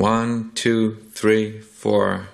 One, 0.00 0.52
two, 0.54 0.96
three, 1.12 1.60
four. 1.60 2.26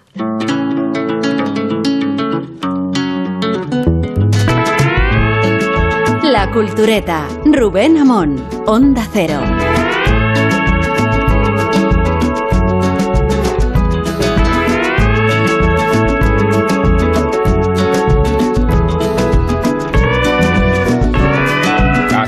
La 6.22 6.48
Cultureta, 6.52 7.26
Rubén 7.44 7.98
Amón, 7.98 8.40
Onda 8.66 9.04
Cero. 9.12 9.55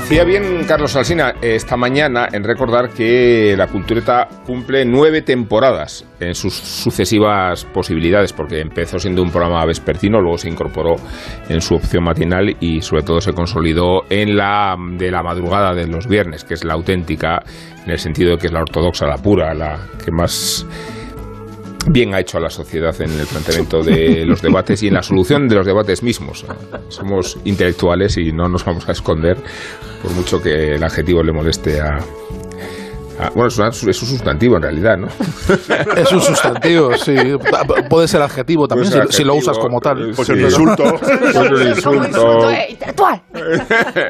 Hacía 0.09 0.23
bien 0.23 0.63
Carlos 0.67 0.95
Alsina 0.95 1.35
esta 1.39 1.77
mañana 1.77 2.29
en 2.31 2.43
recordar 2.43 2.89
que 2.89 3.53
la 3.55 3.67
Cultureta 3.67 4.27
cumple 4.43 4.83
nueve 4.83 5.21
temporadas 5.21 6.03
en 6.19 6.33
sus 6.33 6.55
sucesivas 6.55 7.63
posibilidades, 7.65 8.33
porque 8.33 8.59
empezó 8.59 8.97
siendo 8.97 9.21
un 9.21 9.29
programa 9.29 9.63
vespertino, 9.67 10.19
luego 10.19 10.39
se 10.39 10.49
incorporó 10.49 10.95
en 11.47 11.61
su 11.61 11.75
opción 11.75 12.05
matinal 12.05 12.57
y 12.59 12.81
sobre 12.81 13.03
todo 13.03 13.21
se 13.21 13.33
consolidó 13.33 14.01
en 14.09 14.35
la 14.35 14.75
de 14.97 15.11
la 15.11 15.21
madrugada 15.21 15.75
de 15.75 15.85
los 15.85 16.07
viernes, 16.07 16.43
que 16.43 16.55
es 16.55 16.63
la 16.63 16.73
auténtica, 16.73 17.43
en 17.85 17.91
el 17.91 17.99
sentido 17.99 18.31
de 18.31 18.37
que 18.39 18.47
es 18.47 18.51
la 18.51 18.61
ortodoxa, 18.61 19.05
la 19.05 19.17
pura, 19.17 19.53
la 19.53 19.77
que 20.03 20.09
más 20.09 20.65
bien 21.91 22.13
ha 22.13 22.19
hecho 22.19 22.37
a 22.37 22.41
la 22.41 22.49
sociedad 22.49 22.95
en 23.01 23.11
el 23.11 23.25
planteamiento 23.25 23.81
de 23.81 24.25
los 24.25 24.41
debates 24.41 24.83
y 24.83 24.87
en 24.87 24.93
la 24.93 25.03
solución 25.03 25.47
de 25.47 25.55
los 25.55 25.65
debates 25.65 26.03
mismos. 26.03 26.45
Somos 26.89 27.37
intelectuales 27.45 28.17
y 28.17 28.31
no 28.31 28.47
nos 28.47 28.63
vamos 28.65 28.87
a 28.87 28.91
esconder 28.91 29.37
por 30.01 30.11
mucho 30.13 30.41
que 30.41 30.75
el 30.75 30.83
adjetivo 30.83 31.23
le 31.23 31.33
moleste 31.33 31.81
a, 31.81 31.97
a- 33.19 33.29
bueno, 33.31 33.47
es, 33.47 33.57
una- 33.57 33.69
es 33.69 33.83
un 34.01 34.07
sustantivo 34.07 34.55
en 34.57 34.61
realidad, 34.63 34.97
¿no? 34.97 35.07
Es 35.95 36.11
un 36.11 36.21
sustantivo, 36.21 36.95
sí. 36.97 37.15
Puede 37.89 38.07
ser 38.07 38.21
adjetivo 38.21 38.67
también 38.67 38.91
ser 38.91 39.07
si, 39.07 39.17
si 39.17 39.23
lo 39.23 39.33
adjetivo, 39.33 39.51
usas 39.51 39.57
como 39.63 39.79
tal. 39.79 39.97
pues 40.15 40.15
Pues 40.15 40.29
el 40.29 40.37
Sí. 40.39 40.43
insulto. 40.45 40.83
Pues 40.99 41.35
un 41.85 41.95
insulto. 42.05 42.51
intelectual. 42.69 43.21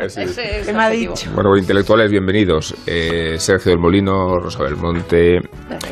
Sí. 0.08 0.22
Ese 0.22 0.60
es 0.60 0.66
¿Qué 0.68 0.74
me 0.74 0.80
ha 0.80 0.86
adjetivo. 0.88 1.14
dicho? 1.16 1.32
Bueno, 1.34 1.58
intelectuales, 1.58 2.12
bienvenidos. 2.12 2.76
Eh, 2.86 3.36
Sergio 3.40 3.72
del 3.72 3.80
Molino, 3.80 4.38
Rosa 4.40 4.64
Belmonte, 4.64 5.40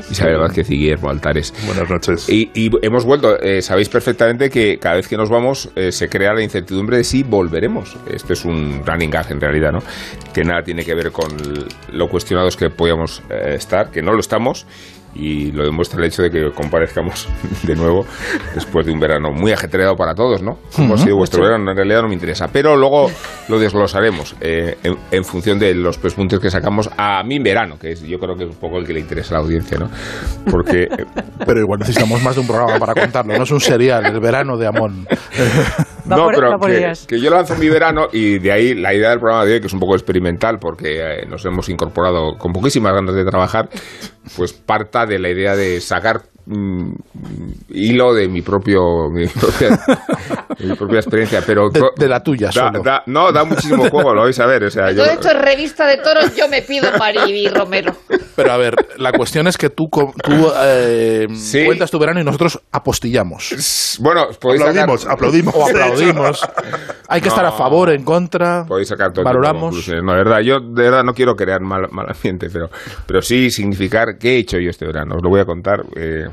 Isabel 0.09 0.37
Vázquez 0.39 0.69
y 0.71 0.77
Guillermo 0.77 1.09
Altares. 1.09 1.53
Buenas 1.65 1.89
noches. 1.89 2.29
Y, 2.29 2.49
y 2.53 2.69
hemos 2.81 3.05
vuelto. 3.05 3.39
Eh, 3.41 3.61
sabéis 3.61 3.89
perfectamente 3.89 4.49
que 4.49 4.77
cada 4.77 4.95
vez 4.95 5.07
que 5.07 5.17
nos 5.17 5.29
vamos 5.29 5.69
eh, 5.75 5.91
se 5.91 6.07
crea 6.09 6.33
la 6.33 6.41
incertidumbre 6.43 6.97
de 6.97 7.03
si 7.03 7.23
volveremos. 7.23 7.95
Esto 8.11 8.33
es 8.33 8.45
un 8.45 8.81
running 8.85 9.09
gag 9.09 9.31
en 9.31 9.39
realidad, 9.41 9.71
¿no? 9.71 9.79
Que 10.33 10.43
nada 10.43 10.61
tiene 10.63 10.83
que 10.83 10.93
ver 10.93 11.11
con 11.11 11.27
lo 11.91 12.07
cuestionados 12.07 12.55
que 12.57 12.69
podíamos 12.69 13.06
eh, 13.29 13.55
estar, 13.55 13.91
que 13.91 14.01
no 14.01 14.13
lo 14.13 14.19
estamos. 14.19 14.65
Y 15.15 15.51
lo 15.51 15.63
demuestra 15.63 15.99
el 15.99 16.05
hecho 16.05 16.21
de 16.21 16.29
que 16.29 16.51
comparezcamos 16.51 17.27
de 17.63 17.75
nuevo 17.75 18.05
después 18.53 18.85
de 18.85 18.91
un 18.91 18.99
verano 18.99 19.31
muy 19.31 19.51
ajetreado 19.51 19.95
para 19.95 20.13
todos, 20.13 20.43
¿no? 20.43 20.59
Como 20.75 20.93
ha 20.93 20.97
sido 20.97 21.15
vuestro 21.15 21.41
verano, 21.41 21.71
en 21.71 21.75
realidad 21.75 22.03
no 22.03 22.09
me 22.09 22.13
interesa. 22.13 22.49
Pero 22.53 22.75
luego 22.75 23.09
lo 23.47 23.57
desglosaremos 23.57 24.35
eh, 24.41 24.77
en, 24.83 24.95
en 25.09 25.23
función 25.23 25.57
de 25.57 25.73
los 25.73 25.97
pespuntes 25.97 26.39
que 26.39 26.51
sacamos 26.51 26.87
a 26.97 27.23
mi 27.23 27.39
verano, 27.39 27.79
que 27.79 27.93
es, 27.93 28.03
yo 28.03 28.19
creo 28.19 28.35
que 28.35 28.43
es 28.43 28.49
un 28.51 28.57
poco 28.57 28.77
el 28.77 28.85
que 28.85 28.93
le 28.93 28.99
interesa 28.99 29.33
a 29.35 29.39
la 29.39 29.45
audiencia, 29.45 29.79
¿no? 29.79 29.89
Porque 30.51 30.87
Pero 31.45 31.59
igual 31.59 31.79
necesitamos 31.79 32.21
más 32.23 32.35
de 32.35 32.41
un 32.41 32.47
programa 32.47 32.77
para 32.79 32.93
contarlo. 32.93 33.35
No 33.35 33.43
es 33.43 33.51
un 33.51 33.59
serial, 33.59 34.05
el 34.05 34.19
verano 34.19 34.57
de 34.57 34.67
Amón. 34.67 35.07
Va 36.09 36.15
no, 36.15 36.23
por- 36.25 36.35
pero 36.35 36.49
va 36.51 36.57
por 36.57 36.69
que, 36.69 36.77
días. 36.77 37.05
que 37.07 37.19
yo 37.19 37.29
lanzo 37.29 37.55
mi 37.55 37.69
verano 37.69 38.07
y 38.11 38.39
de 38.39 38.51
ahí 38.51 38.73
la 38.75 38.93
idea 38.93 39.09
del 39.09 39.19
programa 39.19 39.45
de 39.45 39.53
hoy, 39.55 39.59
que 39.61 39.67
es 39.67 39.73
un 39.73 39.79
poco 39.79 39.95
experimental 39.95 40.57
porque 40.59 40.99
eh, 41.21 41.25
nos 41.27 41.43
hemos 41.45 41.67
incorporado 41.69 42.37
con 42.37 42.53
poquísimas 42.53 42.93
ganas 42.93 43.15
de 43.15 43.25
trabajar, 43.25 43.69
pues 44.35 44.53
parta 44.53 45.05
de 45.05 45.19
la 45.19 45.29
idea 45.29 45.55
de 45.55 45.81
sacar 45.81 46.21
mm, 46.47 46.93
hilo 47.69 48.13
de 48.13 48.27
mi 48.27 48.41
propio 48.41 49.09
mi 49.11 49.27
propia, 49.27 49.69
de 50.57 50.65
mi 50.67 50.75
propia 50.75 50.99
experiencia, 50.99 51.41
pero 51.45 51.69
De, 51.69 51.81
de 51.97 52.07
la 52.07 52.21
tuya 52.23 52.47
da- 52.47 52.51
solo. 52.53 52.81
da- 52.83 53.03
no 53.05 53.31
da 53.31 53.43
muchísimo 53.43 53.89
juego, 53.89 54.13
lo 54.13 54.21
vais 54.23 54.39
a 54.39 54.45
ver, 54.45 54.63
o 54.63 54.71
sea, 54.71 54.91
yo 54.91 55.03
Todo 55.03 55.13
esto 55.13 55.27
es 55.29 55.41
revista 55.41 55.85
de 55.87 55.97
toros, 55.97 56.35
yo 56.35 56.47
me 56.49 56.61
pido 56.61 56.89
Mariby 56.97 57.47
Romero. 57.49 57.95
Pero 58.35 58.51
a 58.51 58.57
ver, 58.57 58.75
la 58.97 59.11
cuestión 59.11 59.47
es 59.47 59.57
que 59.57 59.69
tú, 59.69 59.89
tú 59.89 60.51
eh, 60.63 61.27
Sí. 61.33 61.65
cuentas 61.65 61.89
tu 61.91 61.97
verano 61.99 62.19
y 62.19 62.23
nosotros 62.23 62.59
apostillamos. 62.71 63.97
bueno, 63.99 64.27
podéis 64.39 64.61
Aplaudimos, 64.61 65.01
sacar, 65.01 65.13
aplaudimos. 65.15 65.55
O 65.57 65.65
aplaudimos. 65.67 66.47
Hay 67.09 67.21
que 67.21 67.29
estar 67.29 67.45
a 67.45 67.51
favor, 67.51 67.89
en 67.89 68.03
contra. 68.03 68.65
podéis 68.67 68.89
sacar 68.89 69.11
todo 69.11 69.25
Valoramos. 69.25 69.87
No, 70.03 70.11
de 70.11 70.17
verdad, 70.17 70.39
yo 70.41 70.59
de 70.59 70.83
verdad 70.83 71.03
no 71.03 71.13
quiero 71.13 71.35
crear 71.35 71.61
mal, 71.61 71.87
mal 71.91 72.05
ambiente, 72.09 72.49
pero, 72.51 72.69
pero 73.07 73.21
sí 73.21 73.49
significar 73.49 74.17
qué 74.19 74.35
he 74.35 74.37
hecho 74.39 74.59
yo 74.59 74.69
este 74.69 74.85
verano. 74.85 75.15
Os 75.15 75.23
lo 75.23 75.29
voy 75.29 75.39
a 75.41 75.45
contar 75.45 75.83
eh, 75.95 76.27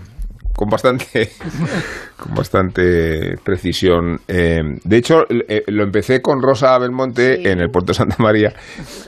con 0.56 0.68
bastante 0.68 1.30
con 2.16 2.34
bastante 2.34 3.36
precisión. 3.44 4.20
Eh, 4.28 4.60
de 4.84 4.96
hecho, 4.96 5.24
eh, 5.48 5.62
lo 5.68 5.84
empecé 5.84 6.20
con 6.20 6.40
Rosa 6.42 6.78
Belmonte 6.78 7.36
Sí. 7.36 7.48
en 7.48 7.60
el 7.60 7.70
Puerto 7.70 7.92
de 7.92 7.94
Santa 7.94 8.16
María, 8.18 8.52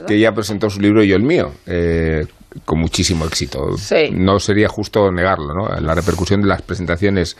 que 0.07 0.15
ella 0.15 0.31
presentó 0.33 0.69
su 0.69 0.79
libro 0.79 1.03
y 1.03 1.07
yo 1.09 1.15
el 1.15 1.23
mío. 1.23 1.51
eh, 1.65 2.25
con 2.65 2.79
muchísimo 2.79 3.25
éxito. 3.25 3.77
Sí. 3.77 4.09
No 4.11 4.39
sería 4.39 4.67
justo 4.67 5.11
negarlo, 5.11 5.53
¿no? 5.53 5.67
La 5.79 5.93
repercusión 5.93 6.41
de 6.41 6.47
las 6.47 6.63
presentaciones 6.63 7.37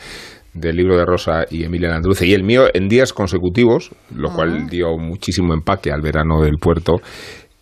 del 0.54 0.76
libro 0.76 0.96
de 0.96 1.04
Rosa 1.04 1.44
y 1.50 1.64
Emilia 1.64 1.88
Landruce 1.88 2.24
y 2.26 2.34
el 2.34 2.44
mío 2.44 2.66
en 2.72 2.88
días 2.88 3.12
consecutivos, 3.12 3.90
lo 4.14 4.30
cual 4.32 4.68
dio 4.68 4.96
muchísimo 4.96 5.54
empaque 5.54 5.90
al 5.90 6.02
verano 6.02 6.40
del 6.42 6.58
puerto, 6.60 7.00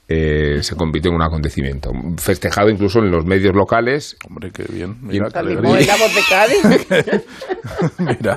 eh, 0.08 0.62
se 0.62 0.76
convirtió 0.76 1.10
en 1.10 1.16
un 1.16 1.22
acontecimiento. 1.22 1.90
Festejado 2.18 2.70
incluso 2.70 3.00
en 3.00 3.10
los 3.10 3.24
medios 3.24 3.54
locales. 3.54 4.16
Hombre, 4.28 4.50
qué 4.52 4.64
bien. 4.70 4.96
Mira, 5.02 5.28
qué 5.30 5.42
de 5.42 5.56
Cádiz. 6.28 7.22
Mira. 7.98 8.36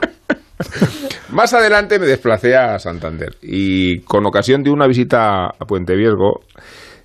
Más 1.32 1.54
adelante 1.54 2.00
me 2.00 2.06
desplacé 2.06 2.56
a 2.56 2.80
Santander 2.80 3.36
y 3.42 4.00
con 4.02 4.26
ocasión 4.26 4.64
de 4.64 4.72
una 4.72 4.88
visita 4.88 5.46
a 5.48 5.66
Puente 5.66 5.96
Viesgo, 5.96 6.42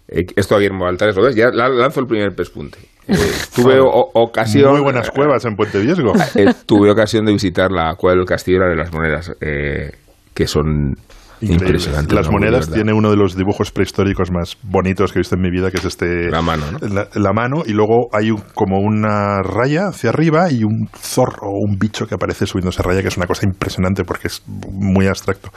eh, 0.09 0.25
esto 0.35 0.55
a 0.57 0.59
Guillermo 0.59 0.87
Altares, 0.87 1.15
¿lo 1.15 1.23
ves? 1.23 1.37
Ya 1.37 1.51
la- 1.53 1.69
lanzo 1.69 2.01
el 2.01 2.07
primer 2.07 2.35
pespunte. 2.35 2.79
Eh, 3.07 3.17
tuve 3.55 3.79
o- 3.81 4.11
ocasión... 4.15 4.73
Muy 4.73 4.81
buenas 4.81 5.11
cuevas 5.11 5.45
en 5.45 5.57
Puente 5.57 5.79
Viesgo. 5.79 6.15
Eh, 6.37 6.47
tuve 6.65 6.91
ocasión 6.91 7.27
de 7.27 7.33
visitar 7.35 7.71
la 7.71 7.95
cueva 7.97 8.17
del 8.17 8.25
castillo 8.25 8.61
de 8.61 8.75
las 8.77 8.91
monedas, 8.95 9.31
eh, 9.43 9.91
que 10.33 10.47
son 10.47 10.95
Increíble. 11.45 11.67
impresionantes. 11.67 12.13
Las 12.15 12.27
¿no? 12.27 12.33
monedas 12.33 12.71
tiene 12.71 12.93
uno 12.93 13.11
de 13.11 13.17
los 13.17 13.37
dibujos 13.37 13.71
prehistóricos 13.71 14.31
más 14.33 14.57
bonitos 14.63 15.13
que 15.13 15.19
he 15.19 15.21
visto 15.21 15.37
en 15.37 15.43
mi 15.43 15.51
vida, 15.51 15.71
que 15.71 15.79
es 15.79 15.85
este... 15.85 16.31
La 16.31 16.43
mano, 16.43 16.65
¿no? 16.73 16.79
La, 16.89 17.09
la 17.15 17.33
mano, 17.33 17.63
y 17.67 17.73
luego 17.73 18.09
hay 18.13 18.31
un- 18.31 18.43
como 18.55 18.79
una 18.79 19.43
raya 19.43 19.89
hacia 19.89 20.11
arriba 20.11 20.51
y 20.51 20.65
un 20.65 20.89
zorro 20.97 21.49
o 21.49 21.59
un 21.69 21.79
bicho 21.79 22.07
que 22.07 22.15
aparece 22.15 22.47
subiendo 22.47 22.71
esa 22.71 22.83
raya, 22.83 23.03
que 23.03 23.09
es 23.09 23.17
una 23.17 23.27
cosa 23.27 23.47
impresionante 23.47 24.05
porque 24.05 24.29
es 24.29 24.43
muy 24.71 25.07
abstracto. 25.07 25.51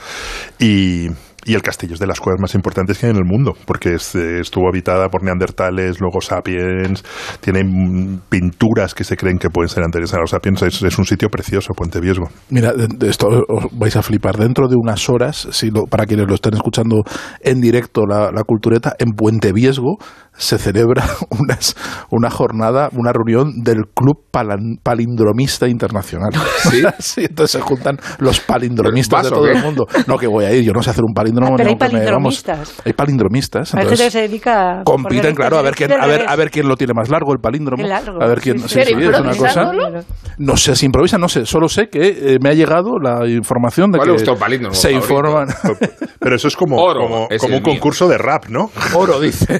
Y, 0.59 1.07
y 1.47 1.55
el 1.55 1.61
castillo 1.61 1.93
es 1.93 1.99
de 1.99 2.07
las 2.07 2.19
cuevas 2.19 2.41
más 2.41 2.53
importantes 2.55 2.99
que 2.99 3.05
hay 3.05 3.11
en 3.11 3.17
el 3.17 3.25
mundo, 3.25 3.53
porque 3.65 3.95
eh, 3.95 4.39
estuvo 4.41 4.67
habitada 4.67 5.07
por 5.07 5.23
neandertales, 5.23 5.99
luego 6.01 6.19
sapiens, 6.19 7.03
tiene 7.39 7.63
mm, 7.63 8.19
pinturas 8.29 8.93
que 8.93 9.05
se 9.05 9.15
creen 9.15 9.37
que 9.37 9.49
pueden 9.49 9.69
ser 9.69 9.83
anteriores 9.83 10.13
a 10.13 10.19
los 10.19 10.31
sapiens. 10.31 10.61
Es, 10.61 10.97
un 10.97 11.05
sitio 11.05 11.29
precioso, 11.29 11.73
Puente 11.73 12.01
Viesgo. 12.01 12.29
Mira, 12.49 12.73
esto 13.01 13.27
os 13.47 13.65
vais 13.71 13.95
a 13.95 14.01
flipar. 14.01 14.37
Dentro 14.37 14.67
de 14.67 14.75
unas 14.75 15.09
horas, 15.09 15.47
si 15.51 15.71
para 15.71 16.05
quienes 16.05 16.27
lo 16.27 16.35
estén 16.35 16.53
escuchando 16.53 17.03
en 17.41 17.61
directo, 17.61 18.05
la 18.05 18.43
cultureta, 18.45 18.95
en 18.99 19.11
Puente 19.11 19.53
Viesgo 19.53 19.97
se 20.37 20.57
celebra 20.57 21.03
unas, 21.39 21.75
una 22.11 22.29
jornada, 22.29 22.89
una 22.93 23.11
reunión 23.11 23.63
del 23.63 23.85
Club 23.93 24.25
Palan- 24.31 24.79
Palindromista 24.83 25.67
Internacional. 25.67 26.31
¿Sí? 26.99 27.25
entonces 27.25 27.51
se 27.51 27.61
juntan 27.61 27.97
los 28.19 28.39
palindromistas 28.39 29.23
de 29.23 29.29
¿Vas 29.29 29.31
o 29.31 29.41
todo 29.41 29.51
qué? 29.51 29.57
el 29.57 29.63
mundo. 29.63 29.85
No, 30.07 30.17
que 30.17 30.27
voy 30.27 30.45
a 30.45 30.53
ir, 30.53 30.63
yo 30.63 30.73
no 30.73 30.81
sé 30.83 30.89
hacer 30.91 31.03
un 31.03 31.13
palíndromo. 31.13 31.53
Ah, 31.53 31.57
pero 31.57 31.69
hay 31.69 31.77
aunque 31.79 31.97
me- 31.97 32.11
vamos, 32.11 32.41
palindromistas. 32.43 32.81
hay 32.85 32.93
palindromistas. 32.93 33.73
Entonces 33.73 34.01
que 34.01 34.11
se 34.11 34.21
dedica 34.21 34.79
a 34.79 34.83
compiten, 34.83 35.35
claro, 35.35 35.57
a 35.57 35.61
ver 35.61 35.75
quién, 35.75 35.91
a 35.91 36.05
ver, 36.07 36.25
a 36.27 36.35
ver 36.35 36.51
quién 36.51 36.67
lo 36.67 36.75
tiene 36.75 36.93
más 36.95 37.09
largo, 37.09 37.33
el 37.33 37.39
palíndromo. 37.39 37.81
Qué 37.83 37.89
largo, 37.89 38.21
A 38.21 38.27
ver 38.27 38.39
quién, 38.41 38.59
sí, 38.59 38.67
sí, 38.69 38.81
sí. 38.85 38.93
sí, 38.95 39.03
es 39.03 39.19
una 39.19 39.35
cosa. 39.35 39.71
No 40.37 40.55
sé 40.57 40.75
si 40.75 40.85
improvisa, 40.85 41.17
no 41.17 41.27
sé. 41.29 41.45
Solo 41.45 41.67
sé 41.67 41.87
que 41.89 42.07
eh, 42.07 42.37
me 42.41 42.49
ha 42.49 42.53
llegado 42.53 42.97
la 43.01 43.27
información 43.27 43.91
de 43.91 43.97
¿Cuál 43.97 44.15
que 44.17 44.31
palíndromo 44.35 44.75
se 44.75 44.89
favorito? 44.89 45.03
informan. 45.03 45.47
Pero 46.19 46.35
eso 46.35 46.47
es 46.47 46.55
como, 46.55 46.77
Oro, 46.77 47.01
como, 47.01 47.27
es 47.29 47.41
como 47.41 47.53
el 47.55 47.59
un 47.59 47.63
mío. 47.65 47.73
concurso 47.73 48.07
de 48.07 48.17
rap, 48.17 48.45
¿no? 48.49 48.69
Oro, 48.95 49.19
dice. 49.19 49.59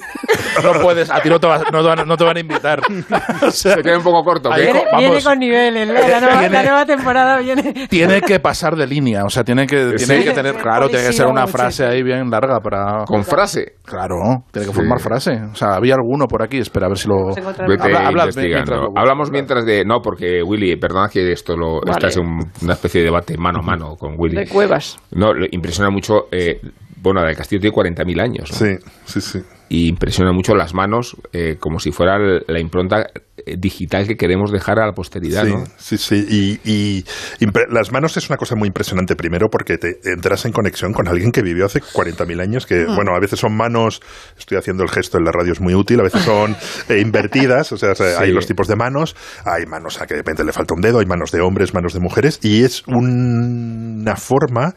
No 0.74 0.80
puedes, 0.82 1.10
a 1.12 1.20
ti 1.22 1.30
no 1.30 1.40
te, 1.40 1.48
vas- 1.48 1.64
no 1.72 1.82
te 1.82 1.88
van, 1.88 2.08
no 2.08 2.18
te 2.18 2.24
van 2.24 2.38
a 2.38 2.40
invitar. 2.40 2.82
O 3.42 3.52
sea, 3.52 3.76
Se 3.76 3.82
queda 3.82 3.98
un 3.98 4.04
poco 4.04 4.24
corto. 4.24 4.50
Co- 4.50 4.56
Viene, 4.56 4.84
Vamos. 4.92 5.00
viene 5.00 5.24
con 5.24 5.40
niveles. 5.40 5.88
La, 5.88 6.08
la 6.08 6.20
nueva, 6.20 6.40
Tiene- 6.40 6.56
la 6.56 6.64
nueva 6.64 6.86
temporada 6.86 7.38
viene. 7.40 7.88
tiene 7.90 8.22
que 8.22 8.40
pasar 8.40 8.76
de 8.76 8.88
línea. 8.88 9.24
O 9.26 9.30
sea, 9.30 9.44
tiene 9.44 9.66
que, 9.68 9.94
tiene 9.98 10.18
Sí. 10.20 10.24
que 10.24 10.32
tener, 10.32 10.56
claro, 10.56 10.90
tiene 10.90 11.06
que 11.08 11.14
ser 11.14 11.28
una 11.28 11.48
frase 11.48 11.86
ahí 11.86 12.04
bien 12.04 12.30
larga 12.30 12.60
para. 12.60 13.04
Con 13.06 13.24
frase. 13.24 13.76
Claro, 13.86 14.16
tiene 14.52 14.68
que 14.68 14.74
formar 14.74 15.00
Sí. 15.00 15.04
frase. 15.08 15.32
O 15.52 15.56
sea, 15.56 15.76
había 15.76 15.94
alguno 15.96 16.26
por 16.28 16.44
aquí, 16.44 16.58
espera, 16.58 16.88
a 16.88 16.90
ver 16.90 16.98
si 16.98 17.08
lo. 17.08 17.30
Habla- 17.30 18.08
habla 18.08 18.24
investigando. 18.26 18.72
mientras 18.72 18.80
lo. 18.80 18.88
Hablamos 19.00 19.32
mientras 19.32 19.66
de... 19.66 19.86
No, 19.86 20.02
porque 20.02 20.42
Willy, 20.44 20.76
perdona 20.78 21.10
que 21.10 21.32
esto 21.32 21.56
lo... 21.56 21.82
Esta 21.86 22.08
es 22.08 22.18
un- 22.18 22.52
una 22.62 22.74
especie 22.74 23.02
de 23.02 23.06
debate 23.06 23.38
mano 23.38 23.60
a 23.60 23.62
mano 23.66 23.96
con 23.96 24.16
Willy. 24.18 24.36
De 24.38 24.48
cuevas. 24.48 24.98
No, 25.12 25.34
le 25.34 25.48
impresiona 25.52 25.90
mucho... 25.90 26.28
eh, 26.32 26.60
bueno, 27.02 27.22
la 27.22 27.28
del 27.28 27.38
castillo 27.38 27.62
tiene 27.62 27.76
40.000 27.76 28.22
años. 28.22 28.50
¿no? 28.52 28.58
Sí, 28.58 28.76
sí, 29.06 29.22
sí. 29.22 29.40
Y 29.70 29.88
impresiona 29.90 30.32
mucho 30.32 30.56
las 30.56 30.74
manos 30.74 31.16
eh, 31.34 31.58
como 31.60 31.80
si 31.80 31.92
fuera 31.92 32.18
la 32.20 32.60
impronta 32.60 33.08
eh, 33.46 33.56
digital 33.58 34.08
que 34.08 34.16
queremos 34.16 34.52
dejar 34.52 34.80
a 34.80 34.86
la 34.88 34.94
posteridad, 34.94 35.44
Sí, 35.46 35.52
¿no? 35.52 35.64
sí, 35.78 35.98
sí. 35.98 36.60
Y, 36.64 37.04
y 37.44 37.48
las 37.70 37.92
manos 37.92 38.16
es 38.18 38.30
una 38.30 38.38
cosa 38.38 38.56
muy 38.56 38.68
impresionante, 38.68 39.16
primero 39.16 39.48
porque 39.52 39.78
te 39.78 39.98
entras 40.06 40.46
en 40.46 40.52
conexión 40.54 40.94
con 40.94 41.08
alguien 41.08 41.32
que 41.32 41.42
vivió 41.42 41.66
hace 41.66 41.82
40.000 41.82 42.42
años, 42.42 42.66
que, 42.66 42.86
bueno, 42.86 43.14
a 43.16 43.20
veces 43.20 43.40
son 43.40 43.56
manos, 43.56 44.02
estoy 44.38 44.58
haciendo 44.58 44.84
el 44.84 44.90
gesto 44.90 45.18
en 45.18 45.26
la 45.26 45.32
radio, 45.32 45.52
es 45.54 45.62
muy 45.62 45.76
útil, 45.76 46.00
a 46.00 46.04
veces 46.04 46.22
son 46.24 46.56
eh, 46.90 47.00
invertidas, 47.00 47.72
o 47.72 47.78
sea, 47.78 47.94
hay 48.20 48.32
los 48.32 48.48
tipos 48.48 48.68
de 48.68 48.76
manos, 48.76 49.16
hay 49.46 49.66
manos 49.66 50.02
a 50.02 50.08
que 50.08 50.14
de 50.16 50.22
repente 50.22 50.44
le 50.44 50.54
falta 50.54 50.74
un 50.74 50.82
dedo, 50.82 51.00
hay 51.00 51.06
manos 51.06 51.32
de 51.32 51.42
hombres, 51.42 51.74
manos 51.74 51.94
de 51.94 52.00
mujeres, 52.00 52.40
y 52.42 52.64
es 52.64 52.84
un- 52.88 53.98
una 54.02 54.16
forma 54.16 54.74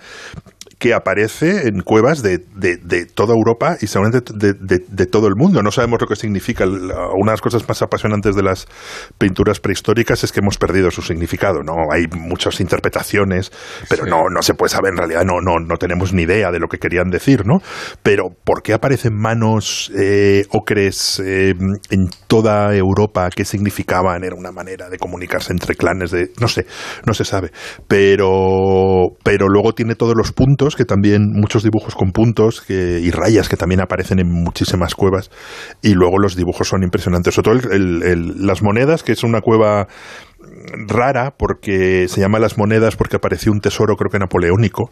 que 0.81 0.95
aparece 0.95 1.69
en 1.69 1.83
cuevas 1.83 2.23
de, 2.23 2.39
de- 2.57 2.79
de 2.79 3.05
toda 3.05 3.35
Europa 3.35 3.77
y 3.83 3.87
seguramente 3.87 4.33
de, 4.35 4.55
de- 4.89 5.07
todo 5.07 5.27
el 5.29 5.35
mundo. 5.37 5.63
No 5.63 5.71
sabemos 5.71 6.01
lo 6.01 6.07
que 6.07 6.17
significa. 6.17 6.65
Una 6.67 6.81
de 6.87 7.33
las 7.33 7.41
cosas 7.43 7.69
más 7.69 7.83
apasionantes 7.83 8.35
de 8.35 8.43
las 8.43 8.67
pinturas 9.19 9.61
prehistóricas 9.61 10.25
es 10.25 10.33
que 10.33 10.41
hemos 10.41 10.57
perdido 10.57 10.91
su 10.91 11.03
significado. 11.03 11.63
¿no? 11.63 11.75
Hay 11.93 12.07
muchas 12.17 12.61
interpretaciones, 12.61 13.53
pero 13.91 14.07
no, 14.07 14.23
no 14.35 14.41
se 14.41 14.55
puede 14.55 14.71
saber. 14.71 14.93
En 14.93 14.97
realidad 14.97 15.23
no, 15.25 15.41
no, 15.43 15.59
no 15.61 15.77
tenemos 15.77 16.15
ni 16.15 16.23
idea 16.23 16.51
de 16.51 16.59
lo 16.59 16.69
que 16.69 16.79
querían 16.79 17.11
decir. 17.11 17.45
¿no? 17.47 17.59
Pero 18.03 18.31
¿por 18.43 18.63
qué 18.63 18.73
aparecen 18.73 19.15
manos 19.15 19.93
eh, 19.95 20.47
ocres 20.51 21.21
eh, 21.23 21.51
en 21.91 22.09
toda 22.27 22.75
Europa? 22.75 23.29
¿Qué 23.29 23.45
significaban? 23.45 24.25
Era 24.25 24.35
una 24.35 24.51
manera 24.51 24.89
de 24.89 24.97
comunicarse 24.97 25.53
entre 25.53 25.75
clanes. 25.75 26.11
De, 26.11 26.31
no 26.41 26.49
sé, 26.49 26.65
no 27.05 27.13
se 27.13 27.27
sabe. 27.27 27.51
Pero, 27.87 29.09
pero 29.23 29.47
luego 29.49 29.73
tiene 29.75 29.95
todos 29.95 30.15
los 30.17 30.33
puntos, 30.33 30.70
que 30.77 30.85
también, 30.85 31.33
muchos 31.33 31.63
dibujos 31.63 31.95
con 31.95 32.13
puntos 32.13 32.65
y 32.69 33.11
rayas 33.11 33.49
que 33.49 33.57
también 33.57 33.81
aparecen 33.81 34.19
en 34.19 34.31
muchísimas 34.31 34.95
cuevas. 34.95 35.31
Y 35.83 35.95
luego 35.95 36.19
los 36.19 36.37
dibujos 36.37 36.69
son 36.69 36.83
impresionantes. 36.83 37.35
Sobre 37.35 37.59
todo 37.61 37.73
el- 37.73 38.47
las 38.47 38.63
monedas, 38.63 39.03
que 39.03 39.13
es 39.13 39.23
una 39.23 39.41
cueva 39.41 39.89
rara 40.89 41.33
porque 41.37 42.07
se 42.09 42.21
llama 42.21 42.39
las 42.39 42.59
monedas 42.59 42.97
porque 42.97 43.17
apareció 43.17 43.53
un 43.53 43.61
tesoro 43.61 43.97
creo 43.97 44.11
que 44.11 44.19
napoleónico 44.19 44.91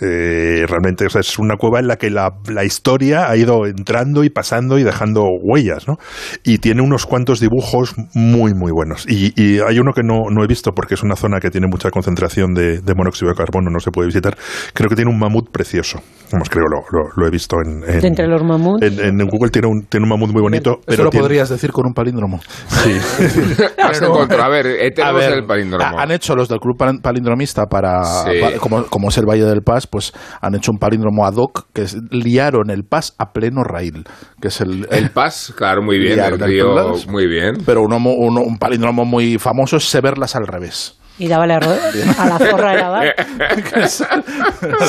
Eh, 0.00 0.64
realmente 0.66 1.06
o 1.06 1.08
sea, 1.08 1.20
es 1.20 1.38
una 1.38 1.54
cueva 1.56 1.78
en 1.78 1.86
la 1.86 1.96
que 1.96 2.10
la, 2.10 2.30
la 2.48 2.64
historia 2.64 3.30
ha 3.30 3.36
ido 3.36 3.64
entrando 3.66 4.24
y 4.24 4.28
pasando 4.30 4.76
y 4.76 4.82
dejando 4.82 5.22
huellas 5.40 5.86
¿no? 5.86 5.98
y 6.42 6.58
tiene 6.58 6.82
unos 6.82 7.06
cuantos 7.06 7.38
dibujos 7.38 7.94
muy 8.12 8.54
muy 8.54 8.72
buenos 8.72 9.06
y, 9.08 9.32
y 9.40 9.60
hay 9.60 9.78
uno 9.78 9.92
que 9.92 10.02
no, 10.02 10.22
no 10.30 10.42
he 10.42 10.48
visto 10.48 10.72
porque 10.72 10.94
es 10.94 11.04
una 11.04 11.14
zona 11.14 11.38
que 11.38 11.48
tiene 11.50 11.68
mucha 11.68 11.90
concentración 11.90 12.54
de, 12.54 12.80
de 12.80 12.94
monóxido 12.96 13.30
de 13.30 13.36
carbono 13.36 13.70
no 13.70 13.78
se 13.78 13.92
puede 13.92 14.08
visitar 14.08 14.36
creo 14.72 14.88
que 14.90 14.96
tiene 14.96 15.12
un 15.12 15.18
mamut 15.20 15.50
precioso 15.52 16.00
vamos 16.32 16.50
creo 16.50 16.64
lo, 16.66 16.80
lo, 16.90 17.10
lo 17.16 17.26
he 17.28 17.30
visto 17.30 17.56
en, 17.64 17.84
entre 18.04 18.26
los 18.26 18.42
mamuts. 18.42 18.82
en, 18.82 18.98
en 18.98 19.26
Google 19.28 19.50
tiene 19.50 19.68
un, 19.68 19.86
tiene 19.86 20.04
un 20.06 20.10
mamut 20.10 20.32
muy 20.32 20.42
bonito 20.42 20.72
Eso 20.72 20.82
pero 20.86 21.04
lo 21.04 21.10
tiene- 21.10 21.22
podrías 21.22 21.48
decir 21.48 21.70
con 21.70 21.86
un 21.86 21.94
palíndromo. 21.94 22.40
sí. 22.66 22.96
Has 23.80 24.02
encontrado, 24.02 24.42
a 24.44 24.48
ver, 24.48 24.66
tenemos 24.94 25.20
ver, 25.20 25.32
el 25.38 25.44
palíndromo. 25.46 25.84
ha- 25.98 26.02
han 26.02 26.10
hecho 26.10 26.34
los 26.34 26.48
del 26.48 26.58
Club 26.60 26.76
Pal- 26.78 27.00
Palindromista 27.02 27.66
para, 27.66 28.02
Sí. 28.04 28.40
como, 28.60 28.84
como 28.86 29.08
es 29.08 29.18
el 29.18 29.26
Valle 29.26 29.44
del 29.44 29.62
Paz, 29.62 29.86
pues 29.86 30.12
han 30.40 30.54
hecho 30.54 30.72
un 30.72 30.78
palíndromo 30.78 31.26
ad 31.26 31.34
hoc 31.36 31.66
que 31.72 31.82
es, 31.82 31.96
liaron 32.10 32.70
el 32.70 32.84
Paz 32.84 33.14
a 33.18 33.32
pleno 33.32 33.62
raíl, 33.64 34.04
que 34.40 34.48
es 34.48 34.60
el, 34.60 34.86
El 34.90 35.10
Paz, 35.10 35.52
claro, 35.56 35.82
muy 35.82 35.98
bien. 35.98 36.18
El 36.20 36.38
río, 36.40 36.74
muy 37.08 37.26
bien. 37.26 37.58
pero 37.66 37.82
uno, 37.82 37.96
un 37.98 38.58
palíndromo 38.58 39.04
muy 39.04 39.38
famoso 39.38 39.76
es 39.76 39.84
Severlas 39.84 40.36
al 40.36 40.46
revés. 40.46 40.98
Y 41.16 41.28
daba 41.28 41.46
la 41.46 41.60
ro- 41.60 41.70
a 42.18 42.26
la 42.26 42.38
zorra 42.38 42.72
de 42.72 42.82
Navarra. 42.82 43.14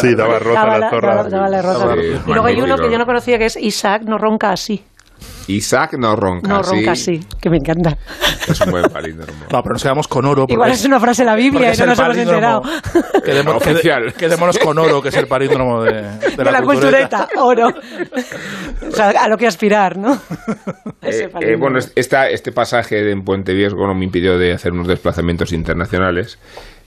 sí 0.02 0.16
daba 0.16 0.40
rota 0.40 0.60
Daba 0.60 0.74
la 0.74 0.80
la- 0.80 0.90
zorra 0.90 1.16
daba- 1.16 1.30
daba 1.30 1.50
la 1.50 1.62
rota. 1.62 1.94
Sí, 1.96 2.08
y 2.26 2.30
luego 2.32 2.46
hay 2.48 2.62
uno 2.62 2.78
que 2.78 2.92
yo 2.92 2.98
no 2.98 3.06
conocía 3.06 3.38
que 3.38 3.46
es 3.46 3.58
Isaac 3.58 4.04
no 4.06 4.18
ronca 4.18 4.50
así. 4.52 4.84
Isaac 5.48 5.96
no 6.00 6.16
ronca. 6.16 6.48
No 6.50 6.62
ronca 6.62 6.96
sí. 6.96 7.18
así, 7.18 7.28
que 7.42 7.50
me 7.50 7.58
encanta. 7.58 7.98
Es 8.48 8.60
un 8.62 8.72
buen 8.72 8.86
palíndromo. 8.86 9.40
No, 9.52 9.62
pero 9.62 9.74
nos 9.74 9.84
quedamos 9.84 10.08
con 10.08 10.26
oro. 10.26 10.46
Igual 10.48 10.72
es 10.72 10.86
una 10.86 11.00
frase 11.00 11.24
de 11.24 11.28
la 11.28 11.36
Biblia 11.36 11.74
y 11.74 11.78
no 11.78 11.86
nos 11.88 12.00
hemos 12.00 12.18
enterado. 12.18 12.62
quede- 13.24 13.48
Oficial. 13.50 14.14
quedémonos 14.14 14.58
con 14.60 14.78
oro, 14.80 15.02
que 15.02 15.10
es 15.10 15.18
el 15.18 15.28
palíndromo 15.28 15.84
de, 15.84 15.94
de 15.94 16.36
De 16.38 16.52
la 16.52 16.62
cultureta, 16.62 17.28
oro. 17.38 17.68
O 18.88 18.92
sea, 18.92 19.10
a 19.10 19.28
lo 19.28 19.38
que 19.38 19.48
aspirar, 19.48 19.98
¿no? 19.98 20.18
Eh, 21.08 21.30
eh, 21.42 21.56
bueno, 21.60 21.78
es- 21.78 21.92
esta, 21.96 22.30
este 22.30 22.52
pasaje 22.52 22.96
de 23.04 23.12
en 23.12 23.22
Puente 23.22 23.54
Viesgo 23.54 23.86
no 23.86 23.94
me 23.94 24.06
impidió 24.06 24.40
de 24.40 24.54
hacer 24.54 24.72
unos 24.72 24.88
desplazamientos 24.88 25.54
internacionales, 25.54 26.40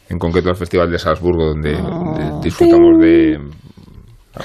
en 0.08 0.19
concreto 0.19 0.49
al 0.50 0.56
Festival 0.56 0.90
de 0.90 0.99
Salzburgo, 0.99 1.44
donde 1.46 1.75
de- 1.75 2.40
disfrutamos 2.43 2.99
de 3.00 3.38